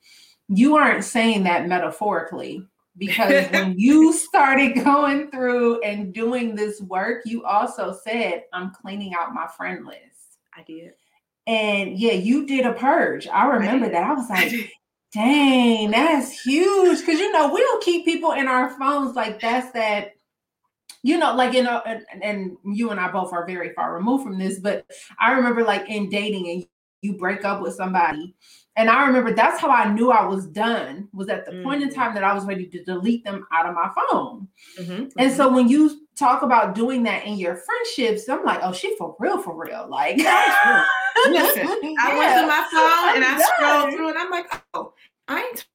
You 0.49 0.77
aren't 0.77 1.05
saying 1.05 1.45
that 1.45 1.69
metaphorically 1.69 2.67
because 2.99 3.49
when 3.51 3.79
you 3.79 4.13
started 4.13 4.85
going 4.85 5.31
through 5.31 5.81
and 5.83 6.13
doing 6.13 6.55
this 6.55 6.81
work, 6.81 7.23
you 7.25 7.45
also 7.45 7.97
said, 8.05 8.45
I'm 8.53 8.73
cleaning 8.73 9.15
out 9.15 9.35
my 9.35 9.47
friend 9.47 9.87
list. 9.87 10.39
I 10.57 10.63
did. 10.63 10.93
And 11.47 11.99
yeah, 11.99 12.13
you 12.13 12.47
did 12.47 12.67
a 12.67 12.73
purge. 12.73 13.27
I 13.27 13.47
remember 13.47 13.87
I 13.87 13.91
that. 13.91 14.05
I 14.05 14.13
was 14.13 14.29
like, 14.29 14.73
dang, 15.13 15.91
that's 15.91 16.43
huge. 16.43 17.05
Cause 17.05 17.19
you 17.19 17.33
know, 17.33 17.53
we'll 17.53 17.81
keep 17.81 18.05
people 18.05 18.33
in 18.33 18.47
our 18.47 18.71
phones 18.71 19.17
like 19.17 19.41
that's 19.41 19.73
that 19.73 20.13
you 21.03 21.19
know, 21.19 21.35
like 21.35 21.55
you 21.55 21.63
know, 21.63 21.83
and, 21.87 22.05
and 22.23 22.57
you 22.65 22.91
and 22.91 23.01
I 23.01 23.11
both 23.11 23.33
are 23.33 23.47
very 23.47 23.73
far 23.75 23.95
removed 23.95 24.25
from 24.25 24.39
this, 24.39 24.59
but 24.59 24.87
I 25.19 25.33
remember 25.33 25.65
like 25.65 25.89
in 25.89 26.09
dating 26.09 26.49
and 26.49 26.67
you 27.03 27.15
break 27.15 27.45
up 27.45 27.63
with 27.63 27.75
somebody. 27.75 28.35
And 28.77 28.89
I 28.89 29.07
remember 29.07 29.35
that's 29.35 29.61
how 29.61 29.71
I 29.71 29.93
knew 29.93 30.11
I 30.11 30.25
was 30.25 30.47
done 30.47 31.09
was 31.13 31.29
at 31.29 31.45
the 31.45 31.53
mm-hmm. 31.53 31.65
point 31.65 31.83
in 31.83 31.89
mm-hmm. 31.89 31.99
time 31.99 32.15
that 32.15 32.25
I 32.25 32.33
was 32.33 32.45
ready 32.45 32.67
to 32.67 32.85
delete 32.85 33.25
them 33.25 33.47
out 33.53 33.67
of 33.67 33.75
my 33.75 33.91
phone. 33.95 34.49
Mm-hmm. 34.79 34.93
And 34.93 35.11
mm-hmm. 35.13 35.37
so 35.37 35.53
when 35.53 35.69
you 35.69 36.07
talk 36.17 36.43
about 36.43 36.75
doing 36.75 37.03
that 37.05 37.25
in 37.25 37.37
your 37.37 37.57
friendships, 37.57 38.29
I'm 38.29 38.45
like, 38.45 38.61
oh, 38.63 38.73
she 38.73 38.97
for 38.97 39.17
real, 39.19 39.43
for 39.43 39.57
real. 39.57 39.87
Like, 39.89 40.17
listen, 40.17 41.67
I 42.01 42.17
went 42.17 42.35
to 42.37 42.47
my 42.47 42.67
phone 42.71 43.17
and 43.17 43.25
I 43.25 43.43
scrolled 43.43 43.95
through 43.95 44.09
and 44.11 44.19
I'm 44.19 44.31
like, 44.31 44.63
oh, 44.75 44.93
I 45.27 45.41
ain't 45.41 45.67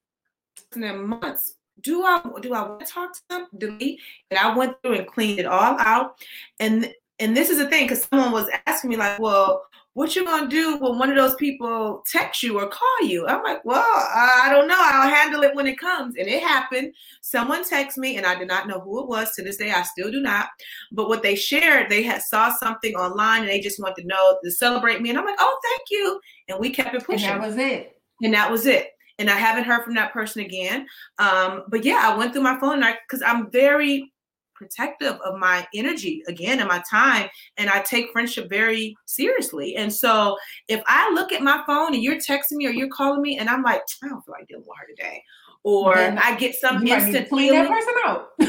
in 0.75 1.07
months 1.07 1.55
do 1.85 2.03
I 2.03 2.21
do 2.41 2.53
I 2.53 2.67
want 2.67 2.85
to 2.85 2.85
talk 2.85 3.13
to 3.13 3.21
them? 3.29 3.47
Delete. 3.57 4.01
And 4.31 4.39
I 4.39 4.55
went 4.55 4.75
through 4.81 4.95
and 4.95 5.07
cleaned 5.07 5.39
it 5.39 5.45
all 5.45 5.77
out. 5.79 6.15
And 6.59 6.91
and 7.19 7.37
this 7.37 7.49
is 7.49 7.59
the 7.59 7.69
thing, 7.69 7.85
because 7.85 8.03
someone 8.03 8.33
was 8.33 8.49
asking 8.67 8.89
me, 8.89 8.97
like, 8.97 9.19
well, 9.19 9.63
what 9.93 10.13
you 10.13 10.25
gonna 10.25 10.49
do 10.49 10.77
when 10.79 10.99
one 10.99 11.09
of 11.09 11.15
those 11.15 11.35
people 11.35 12.03
text 12.11 12.43
you 12.43 12.59
or 12.59 12.67
call 12.67 13.01
you? 13.03 13.25
I'm 13.25 13.41
like, 13.43 13.63
well, 13.63 13.79
I 13.79 14.49
don't 14.51 14.67
know. 14.67 14.77
I'll 14.77 15.09
handle 15.09 15.43
it 15.43 15.55
when 15.55 15.67
it 15.67 15.79
comes. 15.79 16.15
And 16.17 16.27
it 16.27 16.43
happened. 16.43 16.93
Someone 17.21 17.63
texted 17.63 17.99
me, 17.99 18.17
and 18.17 18.25
I 18.25 18.35
did 18.37 18.49
not 18.49 18.67
know 18.67 18.81
who 18.81 19.01
it 19.01 19.07
was. 19.07 19.31
To 19.35 19.43
this 19.43 19.55
day, 19.55 19.71
I 19.71 19.83
still 19.83 20.11
do 20.11 20.19
not. 20.19 20.47
But 20.91 21.07
what 21.07 21.23
they 21.23 21.35
shared, 21.35 21.89
they 21.89 22.03
had 22.03 22.21
saw 22.23 22.53
something 22.57 22.95
online, 22.95 23.43
and 23.43 23.49
they 23.49 23.61
just 23.61 23.79
wanted 23.79 24.01
to 24.01 24.07
know 24.07 24.37
to 24.43 24.51
celebrate 24.51 25.01
me. 25.01 25.11
And 25.11 25.19
I'm 25.19 25.25
like, 25.25 25.37
oh, 25.39 25.57
thank 25.63 25.83
you. 25.91 26.19
And 26.49 26.59
we 26.59 26.71
kept 26.71 26.93
it 26.93 27.05
pushing. 27.05 27.29
And 27.29 27.41
that 27.41 27.47
was 27.47 27.57
it. 27.57 28.01
And 28.21 28.33
that 28.33 28.51
was 28.51 28.65
it 28.65 28.89
and 29.19 29.29
I 29.29 29.37
haven't 29.37 29.63
heard 29.63 29.83
from 29.83 29.95
that 29.95 30.13
person 30.13 30.41
again. 30.41 30.87
Um, 31.19 31.63
but 31.67 31.85
yeah, 31.85 32.01
I 32.03 32.17
went 32.17 32.33
through 32.33 32.43
my 32.43 32.59
phone 32.59 32.83
because 33.07 33.21
I'm 33.21 33.49
very 33.51 34.11
protective 34.55 35.17
of 35.23 35.37
my 35.37 35.67
energy 35.73 36.23
again 36.27 36.59
and 36.59 36.69
my 36.69 36.81
time 36.89 37.27
and 37.57 37.69
i 37.69 37.81
take 37.81 38.09
friendship 38.11 38.49
very 38.49 38.95
seriously 39.05 39.75
and 39.75 39.93
so 39.93 40.37
if 40.67 40.81
i 40.87 41.11
look 41.13 41.31
at 41.31 41.41
my 41.41 41.61
phone 41.67 41.93
and 41.93 42.01
you're 42.01 42.15
texting 42.15 42.53
me 42.53 42.65
or 42.65 42.71
you're 42.71 42.87
calling 42.87 43.21
me 43.21 43.37
and 43.37 43.49
i'm 43.49 43.61
like 43.61 43.81
i 44.03 44.07
don't 44.07 44.23
feel 44.25 44.33
like 44.33 44.47
dealing 44.47 44.63
with 44.65 44.77
her 44.79 44.87
today 44.87 45.21
or 45.63 45.97
i 45.97 46.35
get 46.35 46.55
some 46.55 46.87
instant 46.87 47.27
feeling 47.29 47.51
that 47.51 47.69
person 47.69 47.93
out. 48.05 48.29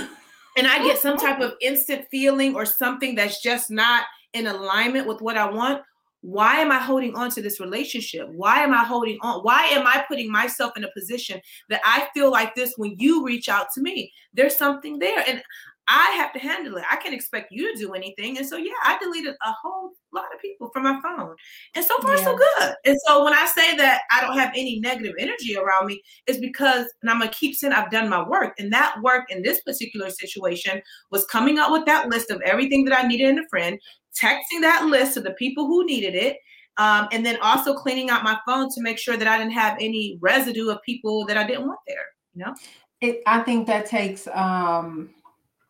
and 0.57 0.67
i 0.67 0.79
get 0.85 0.99
some 0.99 1.17
type 1.17 1.41
of 1.41 1.55
instant 1.61 2.07
feeling 2.11 2.55
or 2.55 2.65
something 2.65 3.15
that's 3.15 3.43
just 3.43 3.71
not 3.71 4.05
in 4.33 4.47
alignment 4.47 5.09
with 5.09 5.21
what 5.21 5.37
i 5.37 5.49
want 5.51 5.83
why 6.27 6.57
am 6.57 6.73
I 6.73 6.81
holding 6.81 7.15
on 7.15 7.31
to 7.31 7.41
this 7.41 7.61
relationship? 7.61 8.27
Why 8.29 8.59
am 8.59 8.75
I 8.75 8.83
holding 8.83 9.17
on? 9.23 9.43
Why 9.43 9.67
am 9.67 9.87
I 9.87 10.05
putting 10.09 10.31
myself 10.31 10.77
in 10.77 10.83
a 10.83 10.91
position 10.93 11.41
that 11.69 11.81
I 11.85 12.09
feel 12.15 12.33
like 12.33 12.53
this 12.57 12.75
when 12.77 12.97
you 12.99 13.25
reach 13.25 13.49
out 13.49 13.69
to 13.77 13.81
me? 13.81 14.13
There's 14.35 14.57
something 14.57 14.99
there. 14.99 15.23
And 15.29 15.41
I 15.89 16.11
have 16.17 16.33
to 16.33 16.39
handle 16.41 16.77
it. 16.77 16.85
I 16.91 16.97
can't 16.97 17.15
expect 17.15 17.53
you 17.53 17.73
to 17.73 17.79
do 17.79 17.95
anything. 17.95 18.39
And 18.39 18.47
so, 18.47 18.57
yeah, 18.57 18.73
I 18.85 18.99
deleted 18.99 19.35
a 19.35 19.53
whole 19.53 19.93
lot 20.13 20.35
of 20.35 20.41
people 20.41 20.69
from 20.73 20.83
my 20.83 21.01
phone. 21.01 21.37
And 21.75 21.85
so 21.85 21.97
far, 21.99 22.17
yeah. 22.17 22.25
so 22.25 22.37
good. 22.37 22.75
And 22.85 22.99
so, 23.07 23.25
when 23.25 23.33
I 23.33 23.47
say 23.47 23.77
that 23.77 24.03
I 24.11 24.21
don't 24.21 24.37
have 24.37 24.51
any 24.51 24.81
negative 24.81 25.15
energy 25.19 25.57
around 25.57 25.87
me, 25.87 26.03
it's 26.27 26.41
because, 26.41 26.87
and 27.03 27.11
I'm 27.11 27.19
going 27.19 27.31
to 27.31 27.37
keep 27.37 27.55
saying 27.55 27.73
I've 27.73 27.91
done 27.91 28.09
my 28.09 28.27
work. 28.27 28.55
And 28.59 28.73
that 28.73 28.97
work 29.03 29.31
in 29.31 29.43
this 29.43 29.61
particular 29.63 30.11
situation 30.11 30.83
was 31.11 31.25
coming 31.27 31.59
up 31.59 31.71
with 31.71 31.87
that 31.87 32.09
list 32.09 32.31
of 32.31 32.41
everything 32.43 32.85
that 32.87 32.99
I 32.99 33.07
needed 33.07 33.29
in 33.29 33.39
a 33.39 33.49
friend, 33.49 33.79
texting 34.21 34.63
that 34.63 34.87
list 34.87 35.15
to 35.15 35.21
the 35.21 35.33
people 35.33 35.67
who 35.67 35.87
needed 35.87 36.15
it. 36.15 36.39
Um, 36.79 37.09
and 37.11 37.25
then 37.25 37.39
also 37.41 37.73
cleaning 37.73 38.11
out 38.11 38.23
my 38.23 38.39
phone 38.47 38.69
to 38.75 38.83
make 38.83 38.99
sure 38.99 39.17
that 39.17 39.27
I 39.27 39.39
didn't 39.39 39.53
have 39.53 39.79
any 39.81 40.19
residue 40.21 40.69
of 40.69 40.83
people 40.83 41.25
that 41.25 41.39
I 41.39 41.47
didn't 41.47 41.67
want 41.67 41.79
there. 41.87 42.05
You 42.35 42.45
know, 42.45 42.55
it, 43.01 43.23
I 43.27 43.41
think 43.41 43.67
that 43.67 43.87
takes 43.87 44.27
um, 44.27 45.09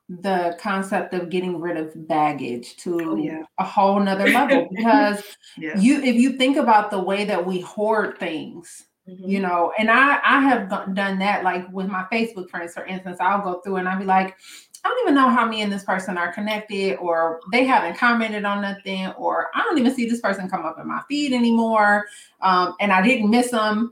the 0.09 0.57
concept 0.61 1.15
of 1.15 1.31
getting 1.31 1.61
rid 1.61 1.77
of 1.77 2.07
baggage 2.07 2.77
to 2.77 3.01
oh, 3.03 3.17
yeah. 3.17 3.43
a 3.59 3.65
whole 3.65 3.99
nother 3.99 4.29
level 4.29 4.69
because 4.77 5.23
yeah. 5.59 5.77
you 5.79 6.01
if 6.03 6.15
you 6.15 6.33
think 6.33 6.57
about 6.57 6.91
the 6.91 7.03
way 7.03 7.25
that 7.25 7.45
we 7.45 7.61
hoard 7.61 8.17
things 8.19 8.85
mm-hmm. 9.09 9.29
you 9.29 9.41
know 9.41 9.73
and 9.79 9.91
i 9.91 10.21
i 10.25 10.41
have 10.41 10.71
done 10.95 11.19
that 11.19 11.43
like 11.43 11.69
with 11.73 11.89
my 11.89 12.05
facebook 12.13 12.49
friends 12.49 12.73
for 12.73 12.87
instance 12.87 13.17
i'll 13.21 13.43
go 13.43 13.61
through 13.63 13.77
and 13.77 13.89
i'll 13.89 13.99
be 13.99 14.05
like 14.05 14.37
I 14.85 14.89
don't 14.89 15.03
even 15.03 15.15
know 15.17 15.31
how 15.31 15.47
me 15.47 15.63
and 15.63 15.73
this 15.73 15.83
person 15.83 16.17
are 16.17 16.33
connected, 16.33 16.97
or 16.99 17.41
they 17.51 17.65
haven't 17.65 17.97
commented 17.97 18.45
on 18.45 18.63
nothing, 18.63 19.09
or 19.19 19.49
I 19.53 19.63
don't 19.63 19.79
even 19.79 19.93
see 19.93 20.09
this 20.09 20.21
person 20.21 20.49
come 20.49 20.65
up 20.65 20.79
in 20.79 20.87
my 20.87 21.03
feed 21.09 21.33
anymore. 21.33 22.07
Um, 22.41 22.77
and 22.79 22.93
I 22.93 23.03
didn't 23.03 23.29
miss 23.29 23.51
them. 23.51 23.91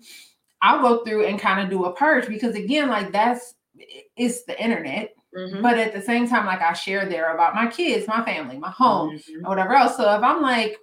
I'll 0.62 0.80
go 0.80 1.02
through 1.02 1.26
and 1.26 1.40
kind 1.40 1.60
of 1.60 1.68
do 1.68 1.86
a 1.86 1.92
purge 1.92 2.28
because, 2.28 2.54
again, 2.54 2.90
like 2.90 3.10
that's 3.10 3.54
it's 4.16 4.44
the 4.44 4.62
internet 4.62 5.14
Mm-hmm. 5.36 5.62
But 5.62 5.78
at 5.78 5.92
the 5.92 6.02
same 6.02 6.28
time, 6.28 6.46
like 6.46 6.62
I 6.62 6.72
share 6.72 7.06
there 7.06 7.34
about 7.34 7.54
my 7.54 7.66
kids, 7.66 8.06
my 8.06 8.24
family, 8.24 8.58
my 8.58 8.70
home, 8.70 9.16
mm-hmm. 9.16 9.44
or 9.44 9.50
whatever 9.50 9.74
else. 9.74 9.96
So 9.96 10.14
if 10.14 10.22
I'm 10.22 10.42
like 10.42 10.76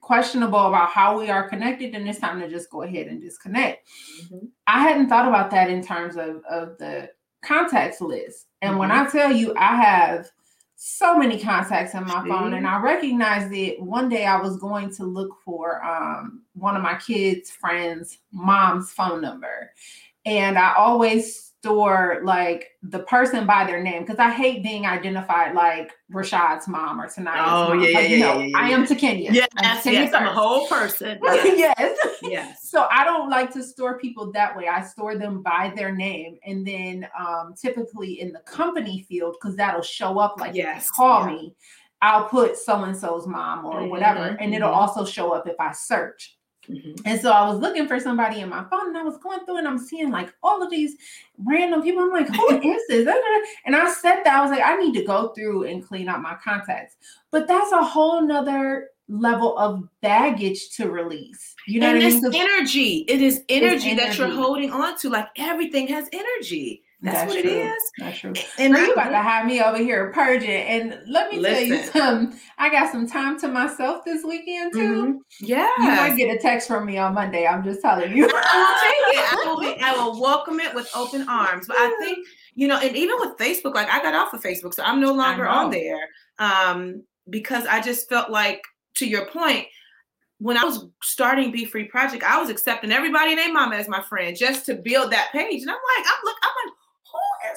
questionable 0.00 0.66
about 0.66 0.90
how 0.90 1.18
we 1.18 1.30
are 1.30 1.48
connected, 1.48 1.92
then 1.92 2.06
it's 2.06 2.18
time 2.18 2.40
to 2.40 2.48
just 2.48 2.70
go 2.70 2.82
ahead 2.82 3.06
and 3.06 3.20
disconnect. 3.20 3.86
Mm-hmm. 4.22 4.46
I 4.66 4.80
hadn't 4.82 5.08
thought 5.08 5.28
about 5.28 5.50
that 5.50 5.70
in 5.70 5.84
terms 5.84 6.16
of, 6.16 6.42
of 6.48 6.78
the 6.78 7.10
contacts 7.42 8.00
list. 8.00 8.46
And 8.62 8.78
when 8.78 8.90
mm-hmm. 8.90 9.06
I 9.06 9.10
tell 9.10 9.32
you 9.32 9.54
I 9.56 9.76
have 9.76 10.30
so 10.82 11.18
many 11.18 11.38
contacts 11.38 11.92
in 11.92 12.04
my 12.04 12.26
phone 12.26 12.54
and 12.54 12.66
I 12.66 12.80
recognized 12.80 13.52
it 13.52 13.82
one 13.82 14.08
day 14.08 14.24
I 14.24 14.40
was 14.40 14.56
going 14.56 14.90
to 14.94 15.04
look 15.04 15.36
for 15.44 15.84
um, 15.84 16.42
one 16.54 16.74
of 16.74 16.82
my 16.82 16.94
kids' 16.94 17.50
friends' 17.50 18.16
mom's 18.32 18.90
phone 18.90 19.20
number. 19.20 19.72
And 20.24 20.58
I 20.58 20.72
always 20.74 21.49
store 21.62 22.20
like 22.24 22.68
the 22.82 23.00
person 23.00 23.46
by 23.46 23.64
their 23.64 23.82
name 23.82 24.02
because 24.02 24.18
I 24.18 24.30
hate 24.30 24.62
being 24.62 24.86
identified 24.86 25.54
like 25.54 25.92
Rashad's 26.10 26.66
mom 26.66 27.00
or 27.00 27.06
Tanaya's 27.06 27.50
oh, 27.50 27.68
mom. 27.68 27.80
Yeah, 27.80 27.98
like, 27.98 28.08
yeah, 28.08 28.18
no, 28.18 28.38
yeah, 28.38 28.44
yeah, 28.46 28.58
I 28.58 28.70
am 28.70 28.86
Takenya. 28.86 29.30
Yes, 29.30 29.48
I'm, 29.56 29.92
yes, 29.92 30.14
I'm 30.14 30.26
a 30.26 30.32
whole 30.32 30.66
person. 30.68 31.18
yes. 31.22 31.98
yes. 32.22 32.70
So 32.70 32.88
I 32.90 33.04
don't 33.04 33.28
like 33.28 33.52
to 33.52 33.62
store 33.62 33.98
people 33.98 34.32
that 34.32 34.56
way. 34.56 34.68
I 34.68 34.82
store 34.82 35.16
them 35.16 35.42
by 35.42 35.72
their 35.76 35.94
name 35.94 36.38
and 36.46 36.66
then 36.66 37.06
um, 37.18 37.54
typically 37.60 38.20
in 38.20 38.32
the 38.32 38.40
company 38.40 39.04
field 39.06 39.36
because 39.38 39.54
that'll 39.56 39.82
show 39.82 40.18
up 40.18 40.40
like 40.40 40.54
yes. 40.54 40.90
call 40.90 41.26
yeah. 41.26 41.32
me. 41.32 41.54
I'll 42.02 42.24
put 42.24 42.56
so 42.56 42.84
and 42.84 42.96
so's 42.96 43.26
mom 43.26 43.66
or 43.66 43.80
mm-hmm, 43.80 43.90
whatever, 43.90 44.22
and 44.22 44.38
mm-hmm. 44.38 44.54
it'll 44.54 44.70
also 44.70 45.04
show 45.04 45.32
up 45.32 45.46
if 45.46 45.56
I 45.60 45.72
search. 45.72 46.38
Mm-hmm. 46.70 47.02
And 47.04 47.20
so 47.20 47.32
I 47.32 47.48
was 47.48 47.58
looking 47.58 47.86
for 47.88 47.98
somebody 47.98 48.40
in 48.40 48.48
my 48.48 48.64
phone 48.70 48.88
and 48.88 48.98
I 48.98 49.02
was 49.02 49.18
going 49.18 49.44
through 49.44 49.58
and 49.58 49.68
I'm 49.68 49.78
seeing 49.78 50.10
like 50.10 50.32
all 50.42 50.62
of 50.62 50.70
these 50.70 50.96
random 51.44 51.82
people. 51.82 52.02
I'm 52.02 52.10
like, 52.10 52.28
who 52.28 52.60
is 52.72 52.82
this? 52.88 53.08
And 53.64 53.74
I 53.74 53.90
said 53.90 54.22
that 54.24 54.34
I 54.34 54.42
was 54.42 54.50
like, 54.50 54.62
I 54.62 54.76
need 54.76 54.94
to 54.94 55.04
go 55.04 55.28
through 55.28 55.64
and 55.64 55.86
clean 55.86 56.08
up 56.08 56.20
my 56.20 56.36
contacts. 56.42 56.96
But 57.30 57.48
that's 57.48 57.72
a 57.72 57.82
whole 57.82 58.22
nother 58.22 58.88
level 59.08 59.58
of 59.58 59.88
baggage 60.00 60.70
to 60.76 60.90
release. 60.90 61.54
You 61.66 61.80
know 61.80 61.94
and 61.94 61.98
what 61.98 62.24
I 62.24 62.28
mean? 62.28 62.50
energy. 62.50 63.04
It 63.08 63.20
is 63.20 63.42
energy, 63.48 63.90
energy 63.90 63.94
that 63.94 64.16
you're 64.16 64.30
holding 64.30 64.70
on 64.70 64.98
to. 64.98 65.10
Like 65.10 65.28
everything 65.36 65.88
has 65.88 66.08
energy. 66.12 66.84
That's, 67.02 67.16
That's 67.16 67.34
what 67.34 67.42
true. 67.42 67.50
it 67.50 67.66
is. 67.66 67.92
That's 67.98 68.18
true. 68.18 68.32
And 68.58 68.76
you 68.76 68.92
about 68.92 69.08
to 69.08 69.16
have 69.16 69.46
me 69.46 69.62
over 69.62 69.78
here 69.78 70.12
purging. 70.12 70.50
And 70.50 71.00
let 71.08 71.30
me 71.30 71.38
Listen. 71.38 71.68
tell 71.68 71.78
you 71.78 71.82
some. 72.30 72.40
I 72.58 72.68
got 72.68 72.92
some 72.92 73.08
time 73.08 73.40
to 73.40 73.48
myself 73.48 74.04
this 74.04 74.22
weekend 74.22 74.74
too. 74.74 74.78
Mm-hmm. 75.04 75.16
Yeah. 75.40 75.68
You 75.78 75.84
might 75.84 76.16
get 76.16 76.34
a 76.34 76.38
text 76.38 76.68
from 76.68 76.84
me 76.84 76.98
on 76.98 77.14
Monday. 77.14 77.46
I'm 77.46 77.64
just 77.64 77.80
telling 77.80 78.14
you. 78.14 78.28
I 78.30 78.30
will 78.30 78.80
take 78.82 79.18
it. 79.18 79.32
I 79.32 79.44
will, 79.46 79.60
be, 79.60 79.82
I 79.82 79.92
will 79.94 80.20
welcome 80.20 80.60
it 80.60 80.74
with 80.74 80.90
open 80.94 81.26
arms. 81.26 81.66
But 81.66 81.78
I 81.78 81.96
think, 82.00 82.26
you 82.54 82.68
know, 82.68 82.78
and 82.78 82.94
even 82.94 83.16
with 83.18 83.38
Facebook, 83.38 83.74
like 83.74 83.88
I 83.88 84.02
got 84.02 84.14
off 84.14 84.34
of 84.34 84.42
Facebook, 84.42 84.74
so 84.74 84.82
I'm 84.82 85.00
no 85.00 85.14
longer 85.14 85.48
on 85.48 85.70
there. 85.70 86.00
Um, 86.38 87.02
because 87.30 87.64
I 87.64 87.80
just 87.80 88.10
felt 88.10 88.30
like, 88.30 88.60
to 88.96 89.06
your 89.06 89.24
point, 89.26 89.66
when 90.38 90.58
I 90.58 90.64
was 90.64 90.86
starting 91.02 91.50
Be 91.50 91.64
Free 91.64 91.84
Project, 91.84 92.24
I 92.24 92.38
was 92.38 92.50
accepting 92.50 92.92
everybody 92.92 93.30
and 93.30 93.38
their 93.38 93.52
mama 93.52 93.76
as 93.76 93.88
my 93.88 94.02
friend 94.02 94.36
just 94.36 94.66
to 94.66 94.74
build 94.74 95.12
that 95.12 95.28
page. 95.32 95.62
And 95.62 95.70
I'm 95.70 95.76
like, 95.76 96.06
I'm 96.06 96.24
look, 96.24 96.36
I'm 96.42 96.50
like, 96.66 96.74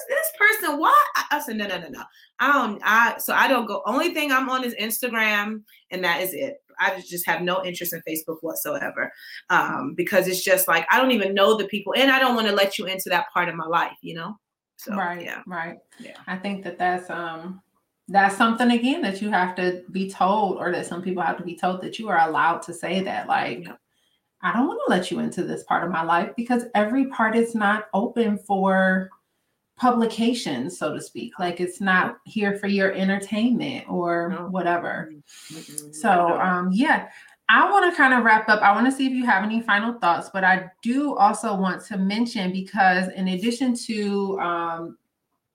this 0.07 0.27
person? 0.37 0.79
Why? 0.79 0.93
I, 1.31 1.39
said, 1.39 1.57
no, 1.57 1.67
no, 1.67 1.79
no, 1.79 1.89
no. 1.89 2.03
I 2.39 2.51
don't, 2.51 2.81
I, 2.83 3.17
so 3.17 3.33
I 3.33 3.47
don't 3.47 3.65
go, 3.65 3.81
only 3.85 4.13
thing 4.13 4.31
I'm 4.31 4.49
on 4.49 4.63
is 4.63 4.75
Instagram 4.75 5.63
and 5.91 6.03
that 6.03 6.21
is 6.21 6.33
it. 6.33 6.57
I 6.79 7.01
just 7.07 7.25
have 7.27 7.41
no 7.41 7.63
interest 7.63 7.93
in 7.93 8.01
Facebook 8.07 8.37
whatsoever 8.41 9.11
um, 9.49 9.93
because 9.95 10.27
it's 10.27 10.43
just 10.43 10.67
like, 10.67 10.85
I 10.91 10.99
don't 10.99 11.11
even 11.11 11.33
know 11.33 11.57
the 11.57 11.67
people 11.67 11.93
and 11.95 12.11
I 12.11 12.19
don't 12.19 12.35
want 12.35 12.47
to 12.47 12.53
let 12.53 12.77
you 12.79 12.85
into 12.87 13.09
that 13.09 13.27
part 13.33 13.49
of 13.49 13.55
my 13.55 13.65
life, 13.65 13.97
you 14.01 14.15
know? 14.15 14.37
So, 14.77 14.95
right. 14.95 15.23
Yeah. 15.23 15.41
Right. 15.45 15.77
Yeah. 15.99 16.17
I 16.27 16.35
think 16.37 16.63
that 16.63 16.77
that's, 16.77 17.09
um, 17.09 17.61
that's 18.09 18.37
something 18.37 18.71
again 18.71 19.01
that 19.01 19.21
you 19.21 19.29
have 19.29 19.55
to 19.55 19.83
be 19.91 20.09
told 20.09 20.57
or 20.57 20.71
that 20.71 20.85
some 20.85 21.01
people 21.01 21.23
have 21.23 21.37
to 21.37 21.43
be 21.43 21.55
told 21.55 21.81
that 21.81 21.97
you 21.97 22.09
are 22.09 22.27
allowed 22.27 22.61
to 22.61 22.73
say 22.73 23.01
that 23.01 23.27
like 23.27 23.63
yeah. 23.63 23.75
i 24.41 24.51
don't 24.51 24.67
want 24.67 24.79
to 24.85 24.91
let 24.91 25.09
you 25.09 25.19
into 25.19 25.43
this 25.43 25.63
part 25.63 25.83
of 25.83 25.91
my 25.91 26.03
life 26.03 26.29
because 26.35 26.65
every 26.75 27.05
part 27.07 27.35
is 27.35 27.55
not 27.55 27.85
open 27.93 28.37
for 28.37 29.09
publication, 29.83 30.69
so 30.69 30.93
to 30.93 31.01
speak. 31.01 31.37
Like 31.39 31.59
it's 31.59 31.81
not 31.81 32.19
here 32.23 32.57
for 32.57 32.67
your 32.67 32.93
entertainment 32.93 33.85
or 33.89 34.29
no. 34.29 34.47
whatever. 34.47 35.11
Mm-hmm. 35.51 35.91
So 35.91 36.39
um 36.39 36.69
yeah, 36.71 37.09
I 37.49 37.69
want 37.69 37.91
to 37.91 37.97
kind 37.97 38.13
of 38.13 38.23
wrap 38.23 38.47
up. 38.47 38.61
I 38.61 38.71
want 38.71 38.85
to 38.85 38.93
see 38.93 39.05
if 39.05 39.11
you 39.11 39.25
have 39.25 39.43
any 39.43 39.61
final 39.61 39.99
thoughts, 39.99 40.29
but 40.31 40.45
I 40.45 40.71
do 40.81 41.17
also 41.17 41.53
want 41.53 41.83
to 41.87 41.97
mention 41.97 42.53
because 42.53 43.09
in 43.09 43.27
addition 43.27 43.75
to 43.87 44.39
um 44.39 44.97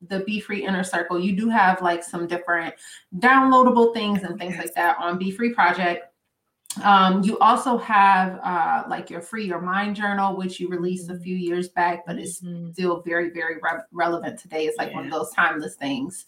the 0.06 0.20
Be 0.20 0.40
Free 0.40 0.62
Inner 0.62 0.84
Circle, 0.84 1.20
you 1.20 1.34
do 1.34 1.48
have 1.48 1.80
like 1.80 2.04
some 2.04 2.26
different 2.26 2.74
downloadable 3.18 3.94
things 3.94 4.24
and 4.24 4.38
things 4.38 4.58
like 4.58 4.74
that 4.74 4.98
on 5.00 5.16
Be 5.16 5.30
Free 5.30 5.54
Project. 5.54 6.07
Um, 6.84 7.22
you 7.22 7.38
also 7.38 7.78
have 7.78 8.38
uh, 8.42 8.84
like 8.88 9.10
your 9.10 9.20
free 9.20 9.46
your 9.46 9.60
mind 9.60 9.96
journal, 9.96 10.36
which 10.36 10.60
you 10.60 10.68
released 10.68 11.08
a 11.08 11.14
mm-hmm. 11.14 11.22
few 11.22 11.36
years 11.36 11.68
back, 11.68 12.04
but 12.06 12.18
it's 12.18 12.40
mm-hmm. 12.40 12.72
still 12.72 13.02
very, 13.02 13.30
very 13.30 13.56
re- 13.56 13.82
relevant 13.92 14.38
today. 14.38 14.66
It's 14.66 14.78
like 14.78 14.90
yeah. 14.90 14.96
one 14.96 15.04
of 15.06 15.10
those 15.10 15.30
timeless 15.32 15.74
things. 15.74 16.26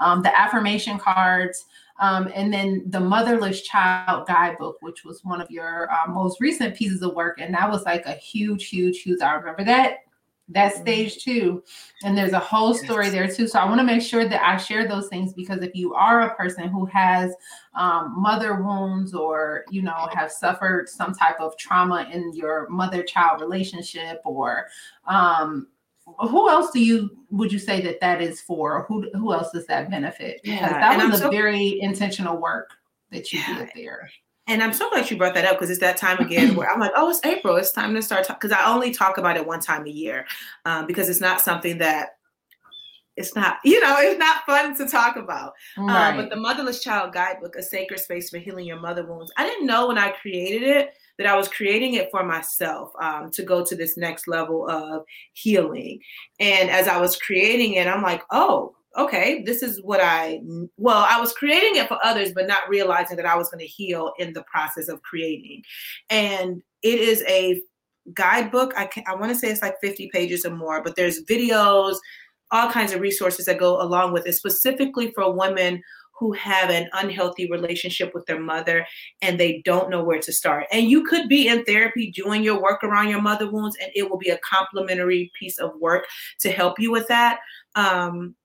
Um, 0.00 0.22
the 0.22 0.38
affirmation 0.38 0.98
cards, 0.98 1.66
um, 2.00 2.30
and 2.34 2.52
then 2.52 2.84
the 2.86 3.00
motherless 3.00 3.62
child 3.62 4.26
guidebook, 4.26 4.76
which 4.80 5.04
was 5.04 5.24
one 5.24 5.40
of 5.40 5.50
your 5.50 5.90
uh, 5.92 6.10
most 6.10 6.40
recent 6.40 6.74
pieces 6.74 7.02
of 7.02 7.14
work, 7.14 7.40
and 7.40 7.54
that 7.54 7.70
was 7.70 7.84
like 7.84 8.06
a 8.06 8.12
huge, 8.12 8.68
huge, 8.68 9.02
huge. 9.02 9.20
I 9.20 9.34
remember 9.34 9.64
that 9.64 9.98
that's 10.48 10.74
mm-hmm. 10.74 10.82
stage 10.82 11.24
two. 11.24 11.62
And 12.04 12.16
there's 12.16 12.32
a 12.32 12.38
whole 12.38 12.74
story 12.74 13.08
there 13.08 13.28
too. 13.28 13.46
So 13.46 13.58
I 13.58 13.64
want 13.64 13.78
to 13.80 13.84
make 13.84 14.02
sure 14.02 14.28
that 14.28 14.42
I 14.42 14.56
share 14.56 14.86
those 14.86 15.08
things 15.08 15.32
because 15.32 15.62
if 15.62 15.74
you 15.74 15.94
are 15.94 16.22
a 16.22 16.34
person 16.34 16.68
who 16.68 16.84
has 16.86 17.34
um, 17.74 18.14
mother 18.16 18.62
wounds 18.62 19.14
or, 19.14 19.64
you 19.70 19.82
know, 19.82 20.08
have 20.12 20.30
suffered 20.30 20.88
some 20.88 21.14
type 21.14 21.40
of 21.40 21.56
trauma 21.58 22.08
in 22.12 22.32
your 22.34 22.68
mother 22.68 23.02
child 23.02 23.40
relationship 23.40 24.20
or, 24.24 24.66
um, 25.06 25.68
who 26.18 26.48
else 26.48 26.72
do 26.72 26.84
you 26.84 27.16
would 27.30 27.52
you 27.52 27.60
say 27.60 27.80
that 27.80 28.00
that 28.00 28.20
is 28.20 28.40
for? 28.40 28.84
Who 28.88 29.08
who 29.14 29.32
else 29.32 29.52
does 29.52 29.66
that 29.66 29.88
benefit? 29.88 30.40
Because 30.42 30.60
yeah, 30.60 30.96
that 30.96 31.06
was 31.08 31.20
a 31.20 31.24
so, 31.24 31.30
very 31.30 31.80
intentional 31.80 32.38
work 32.38 32.70
that 33.12 33.32
you 33.32 33.38
yeah, 33.38 33.58
did 33.58 33.70
there. 33.74 34.10
And 34.48 34.62
I'm 34.62 34.72
so 34.72 34.90
glad 34.90 35.10
you 35.10 35.16
brought 35.16 35.34
that 35.34 35.44
up 35.44 35.56
because 35.56 35.70
it's 35.70 35.80
that 35.80 35.96
time 35.96 36.18
again 36.18 36.56
where 36.56 36.70
I'm 36.70 36.80
like, 36.80 36.92
oh, 36.96 37.08
it's 37.10 37.24
April. 37.24 37.56
It's 37.56 37.70
time 37.70 37.94
to 37.94 38.02
start 38.02 38.26
because 38.28 38.52
I 38.52 38.72
only 38.72 38.90
talk 38.90 39.18
about 39.18 39.36
it 39.36 39.46
one 39.46 39.60
time 39.60 39.86
a 39.86 39.90
year 39.90 40.26
um, 40.64 40.86
because 40.86 41.08
it's 41.08 41.20
not 41.20 41.40
something 41.40 41.78
that 41.78 42.16
it's 43.16 43.36
not, 43.36 43.58
you 43.62 43.78
know, 43.80 43.96
it's 43.98 44.18
not 44.18 44.44
fun 44.46 44.74
to 44.76 44.86
talk 44.86 45.16
about. 45.16 45.52
Right. 45.76 46.10
Um, 46.10 46.16
but 46.16 46.30
the 46.30 46.36
Motherless 46.36 46.82
Child 46.82 47.12
Guidebook, 47.12 47.56
A 47.56 47.62
Sacred 47.62 48.00
Space 48.00 48.30
for 48.30 48.38
Healing 48.38 48.66
Your 48.66 48.80
Mother 48.80 49.04
Wounds, 49.04 49.30
I 49.36 49.44
didn't 49.44 49.66
know 49.66 49.88
when 49.88 49.98
I 49.98 50.10
created 50.10 50.62
it 50.62 50.94
that 51.18 51.26
I 51.26 51.36
was 51.36 51.46
creating 51.46 51.94
it 51.94 52.10
for 52.10 52.24
myself 52.24 52.90
um, 53.00 53.30
to 53.32 53.42
go 53.42 53.64
to 53.64 53.76
this 53.76 53.98
next 53.98 54.26
level 54.26 54.68
of 54.68 55.04
healing. 55.34 56.00
And 56.40 56.70
as 56.70 56.88
I 56.88 56.98
was 56.98 57.16
creating 57.16 57.74
it, 57.74 57.86
I'm 57.86 58.02
like, 58.02 58.22
oh, 58.30 58.74
okay, 58.96 59.42
this 59.44 59.62
is 59.62 59.80
what 59.82 60.00
I, 60.00 60.40
well, 60.76 61.06
I 61.08 61.20
was 61.20 61.32
creating 61.32 61.76
it 61.76 61.88
for 61.88 61.98
others, 62.04 62.32
but 62.32 62.46
not 62.46 62.68
realizing 62.68 63.16
that 63.16 63.26
I 63.26 63.36
was 63.36 63.48
going 63.48 63.60
to 63.60 63.66
heal 63.66 64.12
in 64.18 64.32
the 64.32 64.42
process 64.44 64.88
of 64.88 65.02
creating. 65.02 65.62
And 66.10 66.62
it 66.82 66.98
is 66.98 67.22
a 67.26 67.62
guidebook. 68.14 68.74
I, 68.76 68.90
I 69.06 69.14
want 69.14 69.32
to 69.32 69.38
say 69.38 69.48
it's 69.48 69.62
like 69.62 69.76
50 69.80 70.10
pages 70.12 70.44
or 70.44 70.54
more, 70.54 70.82
but 70.82 70.96
there's 70.96 71.24
videos, 71.24 71.96
all 72.50 72.70
kinds 72.70 72.92
of 72.92 73.00
resources 73.00 73.46
that 73.46 73.58
go 73.58 73.80
along 73.80 74.12
with 74.12 74.26
it, 74.26 74.34
specifically 74.34 75.12
for 75.12 75.32
women 75.32 75.82
who 76.18 76.32
have 76.32 76.70
an 76.70 76.88
unhealthy 76.92 77.50
relationship 77.50 78.14
with 78.14 78.24
their 78.26 78.38
mother 78.38 78.86
and 79.22 79.40
they 79.40 79.60
don't 79.64 79.90
know 79.90 80.04
where 80.04 80.20
to 80.20 80.32
start. 80.32 80.66
And 80.70 80.88
you 80.88 81.02
could 81.02 81.28
be 81.28 81.48
in 81.48 81.64
therapy 81.64 82.12
doing 82.12 82.44
your 82.44 82.62
work 82.62 82.84
around 82.84 83.08
your 83.08 83.20
mother 83.20 83.50
wounds, 83.50 83.76
and 83.82 83.90
it 83.94 84.08
will 84.08 84.18
be 84.18 84.28
a 84.28 84.38
complementary 84.38 85.32
piece 85.38 85.58
of 85.58 85.72
work 85.80 86.04
to 86.40 86.52
help 86.52 86.78
you 86.78 86.92
with 86.92 87.08
that. 87.08 87.40
Um, 87.74 88.36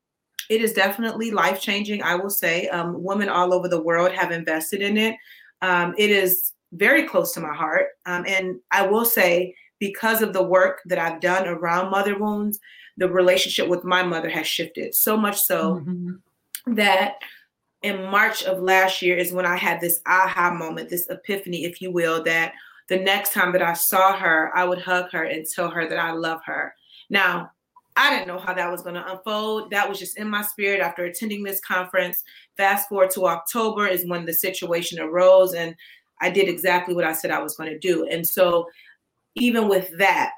it 0.49 0.61
is 0.61 0.73
definitely 0.73 1.31
life 1.31 1.61
changing, 1.61 2.01
I 2.03 2.15
will 2.15 2.29
say. 2.29 2.67
Um, 2.69 3.03
women 3.03 3.29
all 3.29 3.53
over 3.53 3.67
the 3.67 3.81
world 3.81 4.11
have 4.11 4.31
invested 4.31 4.81
in 4.81 4.97
it. 4.97 5.15
Um, 5.61 5.93
it 5.97 6.09
is 6.09 6.53
very 6.73 7.03
close 7.03 7.33
to 7.33 7.39
my 7.39 7.53
heart. 7.53 7.89
Um, 8.05 8.25
and 8.27 8.59
I 8.71 8.85
will 8.85 9.05
say, 9.05 9.55
because 9.79 10.21
of 10.21 10.33
the 10.33 10.43
work 10.43 10.81
that 10.85 10.97
I've 10.97 11.21
done 11.21 11.47
around 11.47 11.91
mother 11.91 12.17
wounds, 12.17 12.59
the 12.97 13.09
relationship 13.09 13.67
with 13.67 13.83
my 13.83 14.03
mother 14.03 14.29
has 14.29 14.47
shifted 14.47 14.95
so 14.95 15.15
much 15.15 15.39
so 15.39 15.75
mm-hmm. 15.75 16.73
that 16.73 17.15
in 17.83 18.03
March 18.09 18.43
of 18.43 18.59
last 18.59 19.01
year 19.01 19.17
is 19.17 19.31
when 19.31 19.45
I 19.45 19.55
had 19.55 19.79
this 19.79 20.01
aha 20.07 20.51
moment, 20.51 20.89
this 20.89 21.07
epiphany, 21.09 21.65
if 21.65 21.81
you 21.81 21.91
will, 21.91 22.23
that 22.23 22.53
the 22.89 22.97
next 22.97 23.33
time 23.33 23.51
that 23.51 23.61
I 23.61 23.73
saw 23.73 24.17
her, 24.17 24.51
I 24.55 24.63
would 24.63 24.81
hug 24.81 25.11
her 25.11 25.23
and 25.23 25.45
tell 25.45 25.69
her 25.69 25.87
that 25.87 25.99
I 25.99 26.11
love 26.11 26.41
her. 26.45 26.73
Now, 27.09 27.51
I 27.97 28.11
didn't 28.11 28.27
know 28.27 28.37
how 28.37 28.53
that 28.53 28.71
was 28.71 28.83
going 28.83 28.95
to 28.95 29.11
unfold. 29.11 29.71
That 29.71 29.89
was 29.89 29.97
just 29.97 30.17
in 30.17 30.29
my 30.29 30.43
spirit 30.43 30.79
after 30.79 31.05
attending 31.05 31.43
this 31.43 31.59
conference. 31.59 32.23
Fast 32.55 32.87
forward 32.87 33.09
to 33.11 33.25
October 33.25 33.87
is 33.87 34.05
when 34.05 34.25
the 34.25 34.33
situation 34.33 34.99
arose, 34.99 35.53
and 35.53 35.75
I 36.21 36.29
did 36.29 36.47
exactly 36.47 36.93
what 36.93 37.05
I 37.05 37.13
said 37.13 37.31
I 37.31 37.41
was 37.41 37.57
going 37.57 37.71
to 37.71 37.79
do. 37.79 38.07
And 38.07 38.25
so, 38.25 38.67
even 39.35 39.67
with 39.67 39.89
that, 39.97 40.31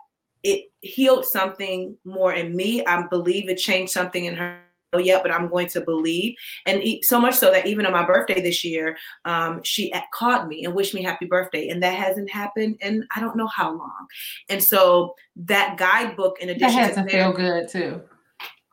it 0.44 0.72
healed 0.82 1.26
something 1.26 1.98
more 2.06 2.34
in 2.34 2.56
me. 2.56 2.86
I 2.86 3.06
believe 3.08 3.50
it 3.50 3.58
changed 3.58 3.92
something 3.92 4.26
in 4.26 4.36
her 4.36 4.60
yet, 4.98 5.22
but 5.22 5.32
I'm 5.32 5.50
going 5.50 5.68
to 5.68 5.82
believe. 5.82 6.36
And 6.66 6.82
so 7.04 7.20
much 7.20 7.36
so 7.36 7.52
that 7.52 7.68
even 7.68 7.86
on 7.86 7.92
my 7.92 8.06
birthday 8.06 8.42
this 8.42 8.64
year, 8.64 8.98
um, 9.26 9.62
she 9.64 9.94
called 10.14 10.48
me 10.48 10.66
and 10.66 10.74
wished 10.74 10.94
me 10.94 11.04
happy 11.04 11.26
birthday. 11.26 11.70
And 11.70 11.84
that 11.84 11.94
hasn't 11.94 12.32
happened 12.32 12.78
in 12.82 13.06
I 13.16 13.20
don't 13.20 13.36
know 13.36 13.48
how 13.48 13.72
long. 13.72 14.08
And 14.50 14.64
so 14.64 15.14
that 15.36 15.78
guidebook, 15.78 16.42
in 16.42 16.50
addition 16.50 16.78
that 16.78 16.96
has 16.96 17.06
to 17.06 17.12
feel 17.12 17.34
good 17.34 17.70
too. 17.70 18.02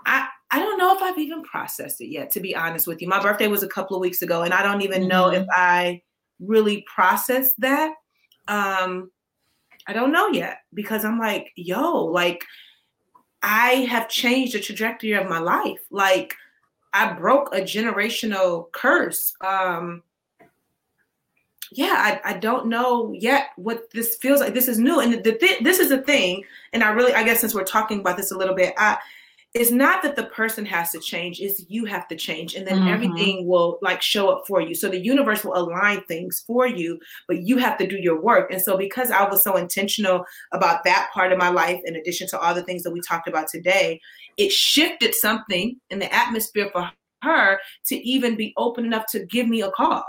I, 0.07 0.29
I 0.51 0.61
don't 0.61 0.79
know 0.79 0.97
if 0.97 1.03
I've 1.03 1.19
even 1.19 1.43
processed 1.43 2.01
it 2.01 2.09
yet, 2.09 2.31
to 2.31 2.41
be 2.41 2.55
honest 2.55 2.87
with 2.87 3.03
you. 3.03 3.09
My 3.09 3.21
birthday 3.21 3.49
was 3.49 3.63
a 3.63 3.69
couple 3.69 3.97
of 3.97 4.01
weeks 4.01 4.23
ago, 4.23 4.43
and 4.43 4.55
I 4.55 4.63
don't 4.63 4.83
even 4.83 5.03
mm-hmm. 5.03 5.09
know 5.09 5.33
if 5.33 5.47
I 5.51 6.03
really 6.39 6.85
processed 6.93 7.57
that. 7.59 7.93
Um, 8.49 9.11
I 9.89 9.93
don't 9.93 10.13
know 10.13 10.29
yet 10.29 10.59
because 10.73 11.05
I'm 11.05 11.19
like, 11.19 11.53
yo, 11.57 12.05
like 12.05 12.45
I 13.47 13.87
have 13.89 14.09
changed 14.09 14.55
the 14.55 14.61
trajectory 14.61 15.13
of 15.13 15.29
my 15.29 15.39
life. 15.39 15.79
Like 15.91 16.35
I 16.93 17.13
broke 17.13 17.55
a 17.55 17.61
generational 17.61 18.73
curse. 18.73 19.35
Um, 19.41 20.03
yeah, 21.71 21.95
I, 22.25 22.31
I 22.31 22.39
don't 22.39 22.67
know 22.67 23.13
yet 23.13 23.51
what 23.55 23.89
this 23.93 24.17
feels 24.17 24.41
like. 24.41 24.53
This 24.53 24.67
is 24.67 24.79
new, 24.79 24.99
and 24.99 25.13
the, 25.13 25.31
the, 25.31 25.57
this 25.63 25.79
is 25.79 25.93
a 25.93 26.03
thing. 26.03 26.45
And 26.73 26.83
I 26.83 26.91
really, 26.91 27.15
I 27.15 27.23
guess, 27.23 27.41
since 27.41 27.55
we're 27.55 27.65
talking 27.65 28.01
about 28.01 28.17
this 28.17 28.33
a 28.33 28.37
little 28.37 28.55
bit, 28.55 28.75
I 28.79 28.99
it's 29.57 29.71
not 29.71 30.03
that 30.03 30.17
the 30.17 30.25
person 30.25 30.67
has 30.67 30.91
to 30.93 31.01
change 31.01 31.41
it's 31.41 31.65
you 31.69 31.87
have 31.87 32.07
to 32.09 32.15
change 32.15 32.55
and 32.55 32.67
then 32.67 32.81
mm-hmm. 32.81 32.89
everything 32.89 33.47
will 33.47 33.79
like 33.81 34.03
show 34.03 34.29
up 34.29 34.47
for 34.47 34.61
you. 34.61 34.75
So 34.75 34.89
the 34.89 34.99
universe 34.99 35.45
will 35.45 35.57
align 35.57 36.03
things 36.03 36.45
for 36.47 36.67
you 36.67 36.99
but 37.27 37.43
you 37.43 37.57
have 37.59 37.79
to 37.79 37.87
do 37.87 37.97
your 37.97 38.21
work. 38.21 38.53
And 38.53 38.61
so 38.61 38.77
because 38.77 39.11
i 39.11 39.29
was 39.29 39.43
so 39.43 39.57
intentional 39.57 40.25
about 40.53 40.85
that 40.85 41.11
part 41.13 41.33
of 41.33 41.39
my 41.39 41.49
life 41.49 41.81
in 41.85 41.97
addition 41.97 42.29
to 42.29 42.39
all 42.39 42.55
the 42.55 42.63
things 42.63 42.83
that 42.83 42.93
we 42.93 43.01
talked 43.01 43.29
about 43.29 43.49
today 43.49 44.01
it 44.37 44.53
shifted 44.53 45.15
something 45.15 45.81
in 45.91 45.99
the 45.99 46.15
atmosphere 46.15 46.69
for 46.73 46.91
her 47.23 47.59
to 47.87 47.97
even 47.97 48.37
be 48.37 48.53
open 48.59 48.85
enough 48.85 49.07
to 49.11 49.25
give 49.25 49.49
me 49.49 49.63
a 49.63 49.71
call. 49.71 50.05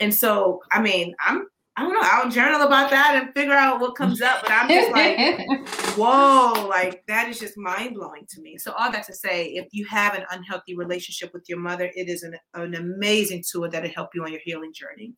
And 0.00 0.12
so 0.12 0.62
i 0.72 0.80
mean 0.80 1.14
i'm 1.26 1.46
I 1.78 1.82
don't 1.82 1.92
know. 1.92 2.00
I'll 2.02 2.28
journal 2.28 2.62
about 2.62 2.90
that 2.90 3.14
and 3.14 3.32
figure 3.32 3.54
out 3.54 3.78
what 3.80 3.94
comes 3.94 4.20
up. 4.20 4.42
But 4.42 4.50
I'm 4.50 4.68
just 4.68 4.90
like, 4.90 5.68
whoa, 5.96 6.66
like 6.66 7.04
that 7.06 7.28
is 7.28 7.38
just 7.38 7.56
mind 7.56 7.94
blowing 7.94 8.26
to 8.30 8.40
me. 8.40 8.58
So 8.58 8.72
all 8.72 8.90
that 8.90 9.06
to 9.06 9.14
say, 9.14 9.50
if 9.50 9.68
you 9.70 9.86
have 9.86 10.14
an 10.14 10.24
unhealthy 10.32 10.74
relationship 10.74 11.32
with 11.32 11.48
your 11.48 11.60
mother, 11.60 11.88
it 11.94 12.08
is 12.08 12.24
an, 12.24 12.34
an 12.54 12.74
amazing 12.74 13.44
tool 13.48 13.70
that'll 13.70 13.90
help 13.90 14.10
you 14.12 14.24
on 14.24 14.32
your 14.32 14.40
healing 14.44 14.72
journey. 14.72 15.14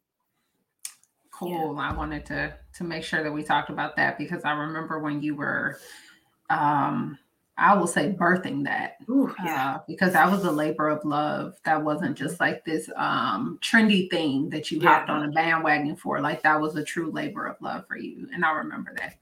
Cool. 1.30 1.74
Yeah. 1.78 1.82
I 1.82 1.94
wanted 1.94 2.26
to 2.26 2.54
to 2.74 2.84
make 2.84 3.04
sure 3.04 3.22
that 3.22 3.32
we 3.32 3.42
talked 3.42 3.70
about 3.70 3.96
that 3.96 4.18
because 4.18 4.44
I 4.44 4.50
remember 4.50 4.98
when 4.98 5.22
you 5.22 5.36
were 5.36 5.78
um 6.50 7.18
I 7.60 7.74
will 7.74 7.86
say 7.86 8.12
birthing 8.18 8.64
that. 8.64 8.96
Ooh, 9.08 9.34
yeah. 9.44 9.74
Uh, 9.76 9.80
because 9.86 10.14
that 10.14 10.30
was 10.30 10.44
a 10.44 10.50
labor 10.50 10.88
of 10.88 11.04
love. 11.04 11.56
That 11.64 11.84
wasn't 11.84 12.16
just 12.16 12.40
like 12.40 12.64
this 12.64 12.88
um, 12.96 13.58
trendy 13.62 14.10
thing 14.10 14.48
that 14.48 14.70
you 14.70 14.80
yeah. 14.80 14.88
hopped 14.88 15.10
on 15.10 15.28
a 15.28 15.30
bandwagon 15.30 15.94
for. 15.94 16.20
Like 16.20 16.42
that 16.42 16.60
was 16.60 16.76
a 16.76 16.82
true 16.82 17.10
labor 17.10 17.46
of 17.46 17.60
love 17.60 17.86
for 17.86 17.98
you. 17.98 18.28
And 18.32 18.44
I 18.44 18.52
remember 18.52 18.94
that. 18.96 19.16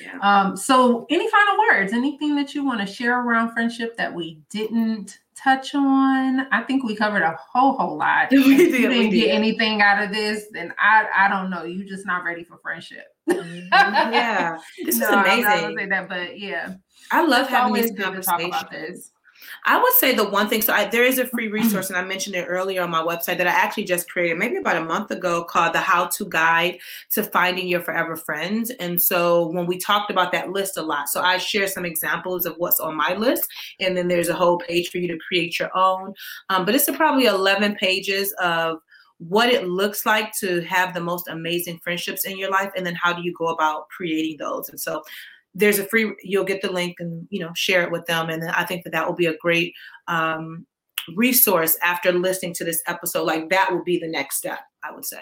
Yeah. 0.00 0.18
Um, 0.20 0.56
so 0.56 1.06
any 1.10 1.28
final 1.30 1.58
words, 1.58 1.92
anything 1.92 2.36
that 2.36 2.54
you 2.54 2.64
want 2.64 2.80
to 2.80 2.86
share 2.86 3.20
around 3.20 3.52
friendship 3.52 3.96
that 3.96 4.14
we 4.14 4.40
didn't 4.50 5.18
touch 5.42 5.74
on? 5.74 6.46
I 6.52 6.62
think 6.62 6.84
we 6.84 6.96
covered 6.96 7.22
a 7.22 7.38
whole 7.52 7.76
whole 7.76 7.96
lot. 7.96 8.28
we 8.30 8.56
did, 8.56 8.72
you 8.72 8.88
didn't 8.88 9.10
get 9.10 9.30
anything 9.30 9.80
out 9.80 10.02
of 10.02 10.12
this, 10.12 10.46
then 10.52 10.72
I 10.78 11.06
I 11.16 11.28
don't 11.28 11.50
know. 11.50 11.64
You 11.64 11.84
just 11.84 12.06
not 12.06 12.24
ready 12.24 12.44
for 12.44 12.58
friendship. 12.58 13.06
Mm-hmm. 13.28 13.68
yeah. 14.12 14.58
This 14.84 14.98
no, 14.98 15.06
is 15.08 15.12
amazing. 15.12 15.44
I'm 15.44 15.60
not 15.60 15.60
gonna 15.60 15.76
say 15.76 15.86
that, 15.86 16.08
but 16.08 16.38
yeah. 16.38 16.74
I 17.10 17.24
love 17.24 17.48
having 17.48 17.74
these 17.74 17.92
conversations. 17.92 19.12
I 19.64 19.80
would 19.80 19.92
say 19.94 20.14
the 20.14 20.28
one 20.28 20.48
thing. 20.48 20.62
So 20.62 20.72
I, 20.72 20.86
there 20.86 21.04
is 21.04 21.18
a 21.18 21.26
free 21.26 21.48
resource, 21.48 21.88
and 21.88 21.96
I 21.96 22.02
mentioned 22.02 22.36
it 22.36 22.46
earlier 22.48 22.82
on 22.82 22.90
my 22.90 23.02
website 23.02 23.38
that 23.38 23.46
I 23.46 23.50
actually 23.50 23.84
just 23.84 24.10
created 24.10 24.38
maybe 24.38 24.56
about 24.56 24.76
a 24.76 24.84
month 24.84 25.10
ago 25.10 25.44
called 25.44 25.74
the 25.74 25.80
How 25.80 26.06
to 26.06 26.24
Guide 26.26 26.78
to 27.10 27.22
Finding 27.22 27.68
Your 27.68 27.80
Forever 27.80 28.16
Friends. 28.16 28.70
And 28.70 29.00
so 29.00 29.48
when 29.48 29.66
we 29.66 29.78
talked 29.78 30.10
about 30.10 30.32
that 30.32 30.50
list 30.50 30.76
a 30.76 30.82
lot, 30.82 31.08
so 31.08 31.20
I 31.20 31.38
share 31.38 31.66
some 31.68 31.84
examples 31.84 32.46
of 32.46 32.54
what's 32.58 32.80
on 32.80 32.96
my 32.96 33.14
list, 33.14 33.48
and 33.80 33.96
then 33.96 34.08
there's 34.08 34.28
a 34.28 34.34
whole 34.34 34.58
page 34.58 34.90
for 34.90 34.98
you 34.98 35.08
to 35.08 35.18
create 35.18 35.58
your 35.58 35.70
own. 35.76 36.14
Um, 36.48 36.64
but 36.64 36.74
it's 36.74 36.88
probably 36.90 37.26
11 37.26 37.76
pages 37.76 38.32
of 38.40 38.78
what 39.18 39.48
it 39.48 39.66
looks 39.66 40.06
like 40.06 40.32
to 40.38 40.60
have 40.62 40.94
the 40.94 41.00
most 41.00 41.28
amazing 41.28 41.78
friendships 41.78 42.24
in 42.24 42.38
your 42.38 42.50
life, 42.50 42.70
and 42.76 42.86
then 42.86 42.94
how 42.94 43.12
do 43.12 43.22
you 43.22 43.32
go 43.32 43.48
about 43.48 43.88
creating 43.88 44.36
those. 44.38 44.68
And 44.68 44.80
so 44.80 45.02
there's 45.58 45.78
a 45.78 45.84
free 45.84 46.14
you'll 46.22 46.44
get 46.44 46.62
the 46.62 46.72
link 46.72 46.96
and 46.98 47.26
you 47.30 47.40
know 47.40 47.50
share 47.54 47.82
it 47.82 47.92
with 47.92 48.06
them. 48.06 48.30
And 48.30 48.44
i 48.50 48.64
think 48.64 48.84
that 48.84 48.90
that 48.90 49.06
will 49.06 49.16
be 49.16 49.26
a 49.26 49.36
great 49.36 49.74
um, 50.06 50.66
resource 51.16 51.76
after 51.82 52.12
listening 52.12 52.54
to 52.54 52.64
this 52.64 52.82
episode. 52.86 53.24
Like 53.24 53.50
that 53.50 53.72
will 53.72 53.84
be 53.84 53.98
the 53.98 54.08
next 54.08 54.36
step 54.36 54.60
i 54.82 54.92
would 54.92 55.04
say 55.04 55.20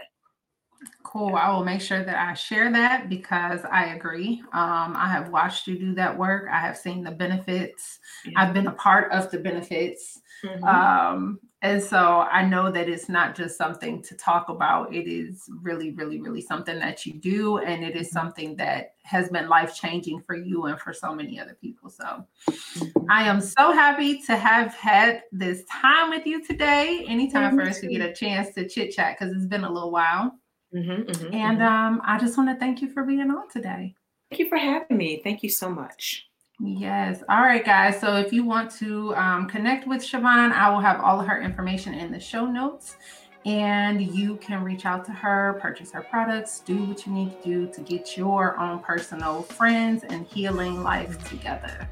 cool 1.03 1.35
i 1.37 1.51
will 1.51 1.65
make 1.65 1.81
sure 1.81 2.05
that 2.05 2.17
i 2.17 2.35
share 2.35 2.71
that 2.73 3.09
because 3.09 3.61
i 3.71 3.95
agree 3.95 4.43
um, 4.53 4.95
i 4.97 5.09
have 5.09 5.31
watched 5.31 5.67
you 5.67 5.79
do 5.79 5.95
that 5.95 6.17
work 6.17 6.47
i 6.51 6.59
have 6.59 6.77
seen 6.77 7.03
the 7.03 7.11
benefits 7.11 7.99
yeah. 8.25 8.33
i've 8.37 8.53
been 8.53 8.67
a 8.67 8.73
part 8.73 9.11
of 9.13 9.31
the 9.31 9.39
benefits 9.39 10.21
mm-hmm. 10.45 10.65
um, 10.65 11.39
and 11.63 11.83
so 11.83 12.21
I 12.31 12.45
know 12.45 12.71
that 12.71 12.89
it's 12.89 13.09
not 13.09 13.35
just 13.35 13.57
something 13.57 14.01
to 14.03 14.15
talk 14.15 14.51
about. 14.51 14.95
It 14.95 15.11
is 15.11 15.51
really, 15.63 15.91
really, 15.93 16.21
really 16.21 16.41
something 16.43 16.79
that 16.79 17.07
you 17.07 17.15
do. 17.15 17.59
And 17.59 17.83
it 17.83 17.97
is 17.97 18.09
mm-hmm. 18.09 18.19
something 18.19 18.57
that 18.57 18.95
has 19.03 19.31
been 19.31 19.49
life 19.49 19.75
changing 19.75 20.21
for 20.21 20.37
you 20.37 20.67
and 20.67 20.79
for 20.79 20.93
so 20.93 21.15
many 21.15 21.41
other 21.41 21.57
people. 21.61 21.89
So 21.89 22.05
mm-hmm. 22.49 23.11
I 23.11 23.23
am 23.23 23.41
so 23.41 23.73
happy 23.73 24.21
to 24.23 24.37
have 24.37 24.75
had 24.75 25.23
this 25.33 25.65
time 25.65 26.11
with 26.11 26.25
you 26.25 26.45
today. 26.47 27.05
Anytime 27.09 27.57
for 27.57 27.63
us 27.63 27.81
to 27.81 27.89
get 27.89 28.03
a 28.03 28.13
chance 28.13 28.55
to 28.55 28.69
chit 28.69 28.93
chat 28.93 29.17
because 29.19 29.35
it's 29.35 29.47
been 29.47 29.65
a 29.65 29.73
little 29.73 29.91
while. 29.91 30.33
Mm-hmm, 30.77 31.11
mm-hmm, 31.11 31.35
and 31.35 31.59
mm-hmm. 31.59 31.63
um, 31.63 32.03
I 32.05 32.19
just 32.19 32.37
want 32.37 32.51
to 32.51 32.57
thank 32.57 32.83
you 32.83 32.91
for 32.91 33.03
being 33.03 33.31
on 33.31 33.49
today. 33.49 33.95
Thank 34.31 34.41
you 34.41 34.49
for 34.49 34.59
having 34.59 34.97
me. 34.97 35.21
Thank 35.25 35.43
you 35.43 35.49
so 35.49 35.71
much. 35.71 36.27
Yes. 36.61 37.23
All 37.29 37.43
right, 37.43 37.65
guys. 37.65 38.01
So 38.01 38.17
if 38.17 38.33
you 38.33 38.45
want 38.45 38.71
to 38.73 39.15
um, 39.15 39.49
connect 39.49 39.87
with 39.87 40.03
Siobhan, 40.03 40.53
I 40.53 40.71
will 40.71 40.81
have 40.81 41.01
all 41.01 41.21
of 41.21 41.27
her 41.27 41.41
information 41.41 41.95
in 41.95 42.11
the 42.11 42.21
show 42.21 42.47
notes. 42.47 42.97
And 43.45 44.03
you 44.03 44.37
can 44.37 44.65
reach 44.65 44.87
out 44.87 45.05
to 45.05 45.13
her, 45.13 45.59
purchase 45.61 45.93
her 45.93 46.03
products, 46.03 46.61
do 46.61 46.83
what 46.85 47.07
you 47.07 47.13
need 47.13 47.41
to 47.43 47.49
do 47.49 47.73
to 47.73 47.81
get 47.81 48.17
your 48.17 48.59
own 48.59 48.81
personal 48.81 49.43
friends 49.43 50.03
and 50.03 50.27
healing 50.27 50.83
life 50.83 51.23
together. 51.29 51.89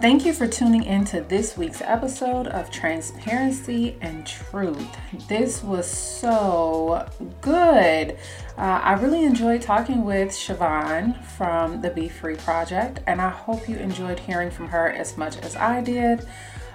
Thank 0.00 0.24
you 0.24 0.32
for 0.32 0.46
tuning 0.46 0.84
in 0.84 1.04
to 1.06 1.20
this 1.20 1.58
week's 1.58 1.82
episode 1.82 2.46
of 2.46 2.70
Transparency 2.70 3.98
and 4.00 4.26
Truth. 4.26 4.96
This 5.28 5.62
was 5.62 5.86
so 5.86 7.06
good. 7.42 8.16
Uh, 8.56 8.80
I 8.82 8.94
really 8.94 9.24
enjoyed 9.24 9.60
talking 9.60 10.06
with 10.06 10.30
Siobhan 10.30 11.22
from 11.22 11.82
the 11.82 11.90
Be 11.90 12.08
Free 12.08 12.36
Project, 12.36 13.00
and 13.06 13.20
I 13.20 13.28
hope 13.28 13.68
you 13.68 13.76
enjoyed 13.76 14.18
hearing 14.18 14.50
from 14.50 14.68
her 14.68 14.88
as 14.88 15.18
much 15.18 15.36
as 15.36 15.54
I 15.54 15.82
did. 15.82 16.26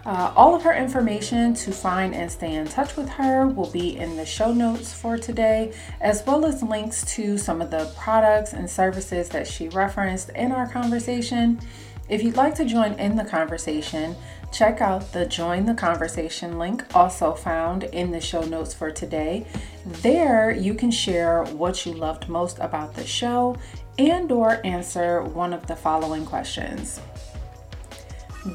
Uh, 0.06 0.32
all 0.36 0.54
of 0.54 0.62
her 0.62 0.76
information 0.76 1.56
to 1.56 1.72
find 1.72 2.14
and 2.14 2.32
stay 2.32 2.54
in 2.54 2.68
touch 2.68 2.96
with 2.96 3.10
her 3.10 3.48
will 3.48 3.72
be 3.72 3.98
in 3.98 4.18
the 4.18 4.26
show 4.26 4.54
notes 4.54 4.94
for 4.94 5.18
today, 5.18 5.74
as 6.00 6.24
well 6.28 6.46
as 6.46 6.62
links 6.62 7.04
to 7.16 7.40
some 7.40 7.60
of 7.60 7.72
the 7.72 7.92
products 7.98 8.54
and 8.54 8.70
services 8.70 9.30
that 9.30 9.48
she 9.48 9.68
referenced 9.70 10.30
in 10.36 10.52
our 10.52 10.70
conversation. 10.70 11.60
If 12.08 12.22
you'd 12.22 12.38
like 12.38 12.54
to 12.56 12.66
join 12.66 12.94
in 12.94 13.16
the 13.16 13.26
conversation, 13.26 14.16
check 14.52 14.80
out 14.80 15.12
the 15.12 15.26
Join 15.26 15.66
the 15.66 15.74
Conversation 15.74 16.60
link, 16.60 16.86
also 16.96 17.34
found 17.34 17.86
in 17.86 18.12
the 18.12 18.22
show 18.22 18.42
notes 18.42 18.76
for 18.76 18.92
today. 18.92 19.48
There, 19.86 20.52
you 20.52 20.76
can 20.76 20.92
share 20.92 21.44
what 21.46 21.84
you 21.84 21.94
loved 21.94 22.30
most 22.30 22.60
about 22.60 22.94
the 22.94 23.06
show 23.06 23.58
and 23.98 24.32
or 24.32 24.64
answer 24.64 25.24
one 25.24 25.52
of 25.52 25.66
the 25.66 25.76
following 25.76 26.28
questions. 26.28 27.02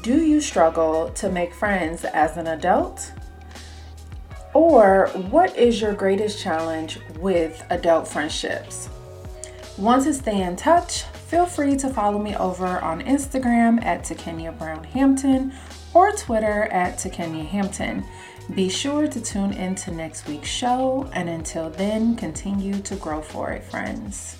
Do 0.01 0.23
you 0.23 0.39
struggle 0.39 1.09
to 1.15 1.29
make 1.29 1.53
friends 1.53 2.05
as 2.05 2.37
an 2.37 2.47
adult? 2.47 3.11
Or 4.53 5.07
what 5.29 5.57
is 5.57 5.81
your 5.81 5.93
greatest 5.93 6.41
challenge 6.41 6.99
with 7.19 7.65
adult 7.69 8.07
friendships? 8.07 8.87
Want 9.77 10.03
to 10.03 10.13
stay 10.13 10.41
in 10.41 10.55
touch? 10.55 11.03
Feel 11.31 11.45
free 11.45 11.77
to 11.77 11.89
follow 11.89 12.19
me 12.19 12.35
over 12.35 12.81
on 12.81 12.99
Instagram 13.03 13.81
at 13.85 14.03
Takenya 14.03 14.55
Brown 14.57 14.83
Hampton 14.83 15.53
or 15.93 16.11
Twitter 16.11 16.63
at 16.63 16.97
Takenya 16.97 17.45
Hampton. 17.45 18.03
Be 18.53 18.67
sure 18.67 19.07
to 19.07 19.21
tune 19.21 19.53
in 19.53 19.75
to 19.75 19.91
next 19.91 20.27
week's 20.27 20.49
show, 20.49 21.09
and 21.13 21.29
until 21.29 21.69
then, 21.69 22.17
continue 22.17 22.81
to 22.81 22.97
grow 22.97 23.21
for 23.21 23.51
it, 23.51 23.63
friends. 23.63 24.35